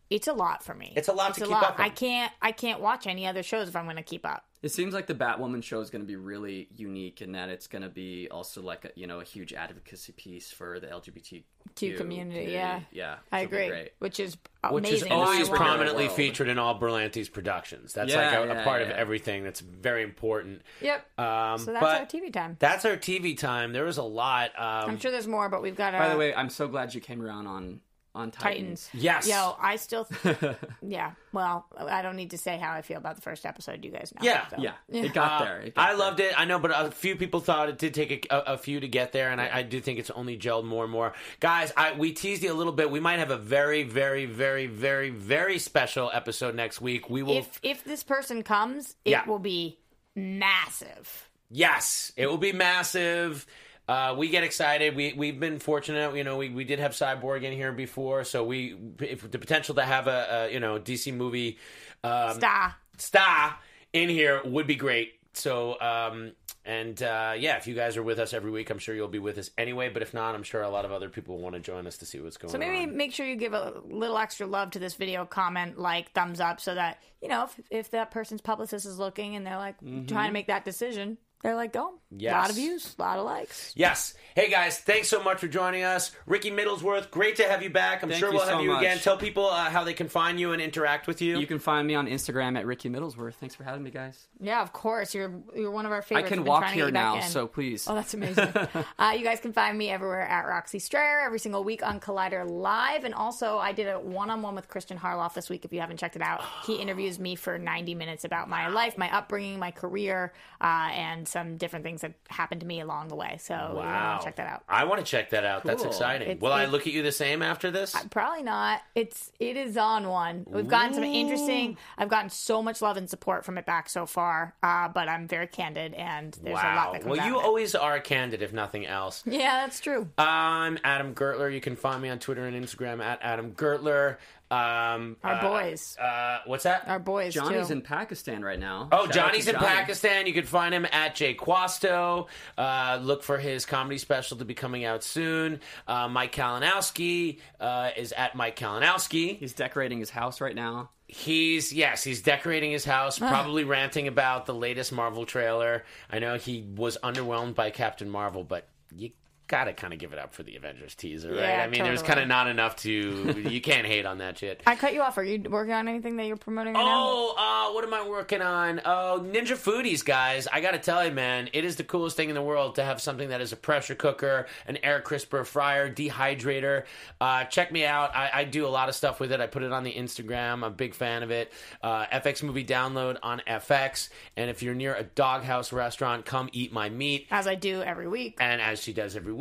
it's 0.10 0.28
a 0.28 0.34
lot 0.34 0.64
for 0.64 0.74
me. 0.74 0.94
It's 0.96 1.08
a 1.08 1.14
lot 1.14 1.34
to 1.36 1.42
keep 1.46 1.56
up 1.56 1.80
on. 1.80 1.86
I 1.86 1.90
can't. 1.90 2.32
I 2.42 2.52
can't 2.52 2.82
watch 2.82 3.08
any 3.08 3.26
other 3.26 3.44
shows 3.44 3.68
if 3.70 3.76
I'm 3.76 3.86
going 3.86 3.96
to 3.96 4.04
keep 4.04 4.26
up. 4.26 4.46
It 4.62 4.70
seems 4.70 4.94
like 4.94 5.08
the 5.08 5.16
Batwoman 5.16 5.64
show 5.64 5.82
is 5.82 5.90
going 5.90 6.04
to 6.04 6.08
be 6.08 6.16
really 6.16 6.68
unique 6.76 7.22
in 7.22 7.32
that 7.32 7.50
it's 7.50 7.66
going 7.66 7.82
to 7.82 7.90
be 7.90 8.28
also 8.30 8.62
like 8.62 8.86
a 8.86 8.92
you 8.96 9.08
know 9.08 9.20
a 9.20 9.24
huge 9.24 9.54
advocacy 9.54 10.12
piece 10.14 10.52
for 10.52 10.80
the 10.80 10.88
LGBTQ 10.88 11.44
Q 11.76 11.96
community, 11.96 12.52
yeah. 12.52 12.82
yeah. 12.92 13.18
I 13.32 13.42
agree. 13.42 13.68
Great. 13.68 13.92
Which 14.00 14.20
is 14.20 14.38
Which 14.70 14.90
is 14.90 15.04
always 15.04 15.50
prominently 15.50 16.06
world. 16.06 16.16
featured 16.16 16.48
in 16.48 16.60
all 16.60 16.80
Berlanti's 16.80 17.30
productions. 17.30 17.94
That's 17.94 18.12
Yeah, 18.12 18.40
like 18.40 18.50
a, 18.50 18.52
a 18.52 18.56
yeah, 18.56 18.64
part 18.64 18.82
of 18.82 18.90
everything. 18.90 19.44
That's 19.44 19.62
very 19.62 20.04
important. 20.04 20.62
Yep. 20.82 21.20
Um, 21.20 21.58
so 21.60 21.72
that's 21.72 21.82
but 21.82 22.00
our 22.02 22.06
TV 22.06 22.32
time. 22.32 22.58
That's 22.60 22.86
our 22.86 22.98
TV 22.98 23.38
time. 23.38 23.74
There 23.74 23.86
was 23.86 23.98
a 23.98 24.04
lot. 24.04 24.52
Um, 24.58 24.92
I'm 24.92 25.00
sure 25.00 25.12
there's 25.12 25.28
more, 25.28 25.50
but 25.50 25.62
we've 25.62 25.76
got. 25.76 25.94
By 25.94 26.10
the 26.10 26.16
uh, 26.16 26.18
way, 26.18 26.36
I'm 26.36 26.50
so 26.50 26.68
glad 26.68 26.94
you 26.94 27.02
came 27.02 27.22
around 27.22 27.48
on 27.48 27.80
on 28.14 28.30
Titans. 28.32 28.88
Titans. 28.88 29.04
Yes. 29.04 29.28
Yo, 29.28 29.56
I 29.60 29.78
still. 29.78 30.08
yeah. 30.82 31.12
Well, 31.32 31.66
I 31.78 32.02
don't 32.02 32.16
need 32.18 32.32
to 32.32 32.38
say 32.38 32.58
how 32.58 32.74
I 32.74 32.82
feel 32.82 32.98
about 32.98 33.16
the 33.16 33.22
first 33.22 33.46
episode. 33.46 33.86
You 33.86 33.92
guys 33.92 34.14
know. 34.14 34.26
Yeah, 34.26 34.48
so. 34.50 34.58
Yeah, 34.60 34.74
it 34.90 35.14
got 35.14 35.42
Uh, 35.42 35.46
there. 35.46 35.62
It 35.62 35.76
got 35.76 35.82
I 35.82 35.88
there. 35.92 35.98
loved 35.98 36.20
it. 36.20 36.34
I 36.40 36.46
know, 36.46 36.60
but 36.60 36.72
a 36.76 36.92
few 36.92 37.16
people 37.16 37.40
thought 37.40 37.70
it 37.70 37.78
did 37.78 37.94
take 37.94 38.28
a, 38.30 38.36
a, 38.36 38.54
a 38.54 38.58
few 38.58 38.80
to 38.82 38.88
get 38.88 39.12
there, 39.14 39.32
and 39.32 39.40
I, 39.40 39.50
I 39.60 39.62
do 39.64 39.80
think 39.80 39.98
it's 40.00 40.10
only 40.12 40.38
gelled 40.38 40.66
more 40.66 40.84
and 40.84 40.92
more. 40.92 41.14
Guys, 41.40 41.72
I, 41.78 41.94
we 41.94 42.12
teased 42.12 42.44
you 42.44 42.52
a 42.52 42.56
little 42.56 42.74
bit. 42.74 42.92
We 42.92 43.00
might 43.00 43.20
have 43.20 43.32
a 43.32 43.38
very, 43.38 43.84
very, 43.84 44.26
very, 44.26 44.68
very, 44.68 45.10
very 45.10 45.58
special 45.58 46.12
episode 46.14 46.54
next 46.56 46.82
week. 46.82 47.10
We 47.10 47.24
will. 47.24 47.38
If 47.38 47.60
if 47.64 47.84
this 47.86 48.04
person 48.04 48.44
comes, 48.44 48.96
it 49.06 49.12
Yeah. 49.12 49.26
will 49.26 49.40
be 49.40 49.80
massive. 50.16 51.30
Yes, 51.50 52.12
it 52.16 52.28
will 52.28 52.38
be 52.38 52.54
massive. 52.54 53.46
Uh, 53.88 54.16
we 54.18 54.30
get 54.30 54.44
excited. 54.44 54.96
We 54.96 55.14
we've 55.14 55.40
been 55.40 55.60
fortunate. 55.60 56.16
You 56.16 56.24
know, 56.24 56.38
we, 56.38 56.50
we 56.50 56.64
did 56.64 56.80
have 56.80 56.92
Cyborg 56.92 57.44
in 57.44 57.54
here 57.54 57.72
before, 57.72 58.24
so 58.24 58.44
we 58.44 58.78
if 59.00 59.30
the 59.30 59.40
potential 59.40 59.76
to 59.76 59.84
have 59.84 60.08
a, 60.08 60.48
a 60.50 60.54
you 60.54 60.60
know 60.60 60.80
DC 60.80 61.14
movie 61.14 61.58
um, 62.04 62.36
Star. 62.36 62.76
star 62.98 63.58
in 63.94 64.10
here 64.10 64.42
would 64.46 64.68
be 64.68 64.76
great. 64.76 65.14
So 65.34 65.80
um, 65.82 66.34
and 66.64 67.02
uh, 67.02 67.34
yeah, 67.38 67.58
if 67.58 67.66
you 67.66 67.74
guys 67.74 67.98
are 67.98 68.04
with 68.04 68.20
us 68.20 68.34
every 68.34 68.52
week, 68.52 68.70
I'm 68.70 68.78
sure 68.78 68.94
you'll 68.94 69.08
be 69.08 69.20
with 69.20 69.38
us 69.40 69.50
anyway. 69.58 69.90
But 69.90 70.04
if 70.04 70.14
not, 70.14 70.36
I'm 70.36 70.44
sure 70.44 70.62
a 70.62 70.70
lot 70.70 70.86
of 70.86 70.92
other 70.92 71.10
people 71.10 71.40
want 71.40 71.56
to 71.56 71.60
join 71.60 71.88
us 71.88 71.98
to 71.98 72.06
see 72.06 72.20
what's 72.20 72.38
going 72.38 72.50
on. 72.50 72.54
So 72.54 72.60
maybe 72.60 72.84
on. 72.84 72.96
make 72.96 73.14
sure 73.14 73.26
you 73.26 73.36
give 73.36 73.54
a 73.54 73.82
little 73.84 74.18
extra 74.18 74.46
love 74.46 74.70
to 74.72 74.80
this 74.80 74.94
video, 74.94 75.26
comment, 75.26 75.80
like, 75.80 76.12
thumbs 76.12 76.40
up, 76.40 76.62
so 76.62 76.76
that 76.76 77.02
you 77.20 77.30
know 77.30 77.46
if 77.46 77.60
if 77.72 77.92
that 77.92 78.12
person's 78.12 78.42
publicist 78.42 78.86
is 78.86 79.00
looking 79.00 79.36
and 79.36 79.46
they're 79.46 79.58
like 79.58 79.80
trying 80.08 80.30
to 80.30 80.34
make 80.34 80.48
that 80.48 80.64
decision, 80.64 81.18
they're 81.44 81.56
like, 81.56 81.76
oh, 81.76 81.94
Yes. 82.16 82.34
a 82.34 82.38
lot 82.38 82.50
of 82.50 82.56
views, 82.58 82.96
a 83.00 83.02
lot 83.02 83.20
of 83.20 83.26
likes. 83.26 83.72
Yes. 83.76 84.14
Hey 84.36 84.50
guys, 84.50 84.80
thanks 84.80 85.08
so 85.08 85.24
much 85.24 85.40
for 85.40 85.48
joining 85.48 85.84
us. 85.84 86.12
Ricky 86.26 86.52
Middlesworth, 86.52 87.10
great 87.10 87.38
to 87.38 87.44
have 87.44 87.64
you 87.64 87.70
back. 87.70 88.04
I'm 88.04 88.10
Thank 88.10 88.20
sure 88.20 88.32
we'll 88.32 88.42
have 88.42 88.50
so 88.50 88.60
you 88.62 88.76
again. 88.76 88.98
Tell 89.00 89.18
people 89.18 89.46
uh, 89.46 89.70
how 89.70 89.84
they 89.86 89.94
can 89.94 90.10
find 90.10 90.40
you 90.40 90.52
and 90.52 90.62
interact 90.62 91.08
with 91.08 91.22
you. 91.22 91.38
You 91.40 91.48
can 91.48 91.60
find 91.60 91.88
me 91.88 91.96
on 91.96 92.08
Instagram 92.08 92.58
at 92.58 92.66
Ricky 92.66 92.90
Middlesworth. 92.90 93.36
Thanks 93.36 93.56
for 93.56 93.64
having 93.64 93.84
me, 93.84 93.92
guys. 93.92 94.28
Yeah, 94.42 94.62
of 94.62 94.74
course. 94.74 95.14
You're 95.16 95.32
you're 95.56 95.72
one 95.72 95.86
of 95.86 95.92
our 95.94 96.02
favorite. 96.02 96.26
I 96.26 96.28
can 96.28 96.44
walk 96.44 96.66
here 96.66 96.86
get 96.86 96.88
you 96.88 96.94
back 96.94 96.94
now, 96.94 97.16
in. 97.16 97.24
so 97.24 97.48
please. 97.48 97.88
Oh, 97.88 97.96
that's 97.96 98.14
amazing. 98.14 98.50
uh, 99.00 99.14
you 99.18 99.24
guys 99.24 99.40
can 99.40 99.54
find 99.54 99.78
me 99.78 99.90
everywhere 99.90 100.22
at 100.28 100.46
Roxy 100.48 100.80
Stryer 100.80 101.26
every 101.26 101.40
single 101.40 101.64
week 101.64 101.82
on 101.86 102.00
Collider 102.02 102.50
Live. 102.50 103.06
And 103.06 103.14
also, 103.14 103.58
I 103.58 103.72
did 103.72 103.88
a 103.88 104.00
one 104.00 104.30
on 104.30 104.42
one 104.42 104.56
with 104.56 104.68
Christian 104.68 104.98
Harloff 104.98 105.34
this 105.34 105.50
week. 105.50 105.64
If 105.66 105.72
you 105.72 105.80
haven't 105.80 105.98
checked 105.98 106.16
it 106.18 106.22
out, 106.22 106.42
he 106.66 106.76
interviews 106.76 107.20
me 107.20 107.36
for 107.36 107.58
90 107.58 107.96
minutes 107.96 108.26
about 108.26 108.50
my 108.50 108.68
life, 108.68 108.98
my 108.98 109.14
upbringing, 109.16 109.60
my 109.60 109.72
career, 109.72 110.34
uh, 110.60 110.90
and 110.92 111.28
some 111.32 111.58
different 111.58 111.84
things 111.86 112.02
that 112.02 112.14
happened 112.30 112.62
to 112.62 112.68
me 112.68 112.82
along 112.82 113.08
the 113.08 113.16
way. 113.16 113.38
So, 113.40 113.54
you 113.54 113.78
wow. 113.78 114.10
want 114.12 114.22
to 114.22 114.26
check 114.28 114.36
that 114.36 114.48
out. 114.48 114.64
I 114.70 114.84
want 114.84 115.00
to 115.00 115.06
check 115.10 115.30
that 115.32 115.46
out. 115.46 115.64
That's 115.64 115.84
exciting. 115.84 116.28
It's- 116.30 116.42
Will 116.42 116.52
I 116.54 116.66
look 116.66 116.86
at 116.88 116.94
you 116.94 117.02
the 117.04 117.12
same 117.12 117.42
after 117.42 117.72
this? 117.72 117.96
Probably 118.10 118.44
not. 118.44 118.82
It's 118.96 119.32
it 119.40 119.58
is 119.58 119.78
on 119.78 120.08
one. 120.08 120.46
We've 120.48 120.68
gotten 120.68 120.94
some 120.94 121.04
interesting. 121.04 121.78
I've 121.98 122.10
gotten 122.10 122.30
so 122.30 122.62
much 122.62 122.82
love 122.82 122.98
and 122.98 123.10
support 123.10 123.46
from 123.46 123.58
it 123.58 123.66
back 123.66 123.90
so 123.90 124.06
far. 124.06 124.54
Uh, 124.62 124.90
but 124.90 125.08
I'm 125.08 125.28
very 125.28 125.48
candid, 125.48 125.94
and 125.94 126.38
there's 126.44 126.60
a 126.60 126.76
lot 126.76 126.94
that 126.94 127.02
comes 127.02 127.12
Well, 127.12 127.22
out 127.22 127.28
you 127.28 127.40
it. 127.40 127.44
always 127.44 127.74
are 127.76 128.00
candid, 128.00 128.42
if 128.42 128.54
nothing 128.54 128.86
else. 128.86 129.24
Yeah, 129.26 129.62
that's 129.62 129.80
true. 129.80 130.10
I'm 130.18 130.78
Adam 130.84 131.16
Gertler. 131.16 131.54
You 131.54 131.62
can 131.62 131.76
find 131.76 132.02
me 132.02 132.10
on 132.10 132.20
Twitter 132.20 132.46
and 132.46 132.56
Instagram 132.66 133.02
at 133.02 133.20
Adam 133.22 133.52
Gertler. 133.54 134.18
Um, 134.52 135.16
Our 135.24 135.36
uh, 135.36 135.42
boys. 135.42 135.98
Uh, 135.98 136.40
what's 136.46 136.66
that? 136.66 136.84
Our 136.88 137.00
boys 137.00 137.34
Johnny's 137.34 137.68
too. 137.68 137.74
in 137.74 137.82
Pakistan 137.82 138.44
right 138.44 138.60
now. 138.60 138.90
Oh, 138.92 139.06
Shout 139.06 139.14
Johnny's 139.14 139.46
to 139.46 139.52
in 139.52 139.56
Johnny. 139.56 139.68
Pakistan. 139.68 140.28
You 140.28 140.34
can 140.34 140.46
find 140.46 140.74
him 140.74 140.86
at 140.92 141.16
Jay 141.16 141.34
Quasto. 141.34 142.28
Uh, 142.58 143.00
look 143.02 143.24
for 143.24 143.38
his 143.38 143.66
comedy 143.66 143.98
special 143.98 144.38
to 144.38 144.46
be 144.46 144.54
coming 144.54 144.84
out 144.84 145.04
soon. 145.04 145.62
Uh, 145.88 146.10
Mike 146.10 146.36
Kalinowski 146.36 147.40
uh, 147.62 147.92
is 147.96 148.12
at 148.12 148.36
Mike 148.36 148.58
Kalinowski. 148.58 149.38
He's 149.38 149.54
decorating 149.54 150.00
his 150.00 150.10
house 150.10 150.42
right 150.42 150.56
now. 150.56 150.90
He's 151.08 151.74
yes, 151.74 152.04
he's 152.04 152.22
decorating 152.22 152.72
his 152.72 152.86
house, 152.86 153.20
probably 153.20 153.64
ranting 153.66 154.08
about 154.08 154.46
the 154.46 154.54
latest 154.54 154.92
Marvel 154.94 155.26
trailer. 155.26 155.84
I 156.10 156.20
know 156.20 156.38
he 156.38 156.62
was 156.76 156.98
underwhelmed 157.04 157.56
by 157.56 157.70
Captain 157.70 158.10
Marvel, 158.10 158.44
but 158.46 158.68
you 158.96 159.12
gotta 159.48 159.74
kind 159.74 159.92
of 159.92 160.00
give 160.00 160.14
it 160.14 160.20
up 160.20 160.34
for 160.34 160.44
the 160.44 160.56
Avengers 160.56 160.96
teaser, 160.96 161.32
right? 161.32 161.40
Yeah, 161.40 161.64
I 161.64 161.68
mean, 161.68 161.84
there's 161.84 162.02
kind 162.02 162.20
of 162.22 162.28
not 162.28 162.48
enough 162.48 162.78
to. 162.78 163.44
you 163.50 163.60
can't 163.60 163.86
hate 163.86 164.06
on 164.06 164.20
that 164.20 164.38
shit. 164.38 164.62
I 164.66 164.78
cut 164.78 164.94
you 164.94 165.02
off. 165.02 165.18
Are 165.18 165.24
you 165.24 165.44
working 165.50 165.74
on 165.74 165.90
anything 165.90 166.16
that 166.16 166.26
you're 166.26 166.38
promoting 166.38 166.74
right 166.74 166.80
now? 166.84 167.04
Oh, 167.06 167.36
uh, 167.38 167.74
what 167.74 167.84
am 167.84 167.94
I 167.94 168.08
working 168.08 168.42
on? 168.42 168.80
Oh, 168.86 169.22
Ninja 169.22 169.58
Foodies, 169.58 170.06
guys. 170.06 170.48
I 170.48 170.62
gotta 170.62 170.80
tell 170.80 171.06
you, 171.06 171.12
man, 171.12 171.50
it 171.52 171.66
is 171.66 171.76
the 171.76 171.84
coolest 171.84 172.16
thing 172.16 172.30
in 172.30 172.36
the 172.36 172.42
world 172.42 172.76
to 172.76 172.84
have 172.84 173.02
something 173.02 173.30
that 173.30 173.42
is 173.42 173.52
a 173.52 173.58
pressure 173.58 173.96
cooker, 173.96 174.48
an 174.68 174.78
air 174.84 175.02
crisper, 175.02 175.44
fryer, 175.44 175.94
dehydrator. 175.94 176.86
Uh, 177.20 177.44
check 177.44 177.74
me 177.74 177.86
out. 177.86 178.16
I, 178.16 178.30
I 178.34 178.44
do 178.46 178.66
a 178.66 178.70
lot 178.70 178.88
of 178.88 178.96
stuff 178.96 179.20
with 179.20 179.34
it. 179.34 179.42
I 179.42 179.48
put 179.48 179.64
it 179.64 179.74
on 179.74 179.84
the 179.84 179.94
Instagram. 179.94 180.54
I'm 180.54 180.64
a 180.64 180.70
big 180.70 180.96
fan 180.96 181.24
of 181.24 181.32
it. 181.32 181.52
Uh, 181.84 182.06
FX 182.06 182.42
Movie 182.42 182.64
Download 182.64 183.18
on 183.22 183.42
FX. 183.46 184.08
And 184.38 184.50
if 184.50 184.64
you're 184.64 184.76
near 184.76 184.96
a 184.96 185.04
doghouse 185.04 185.74
restaurant, 185.74 186.26
come 186.26 186.50
eat 186.54 186.72
my 186.72 186.90
meat. 186.90 187.28
As 187.32 187.48
I 187.48 187.56
do 187.56 187.82
every 187.82 188.08
week. 188.08 188.38
And 188.40 188.62
as 188.62 188.82
she 188.82 188.94
does 188.94 189.18
every 189.18 189.34
week, 189.34 189.41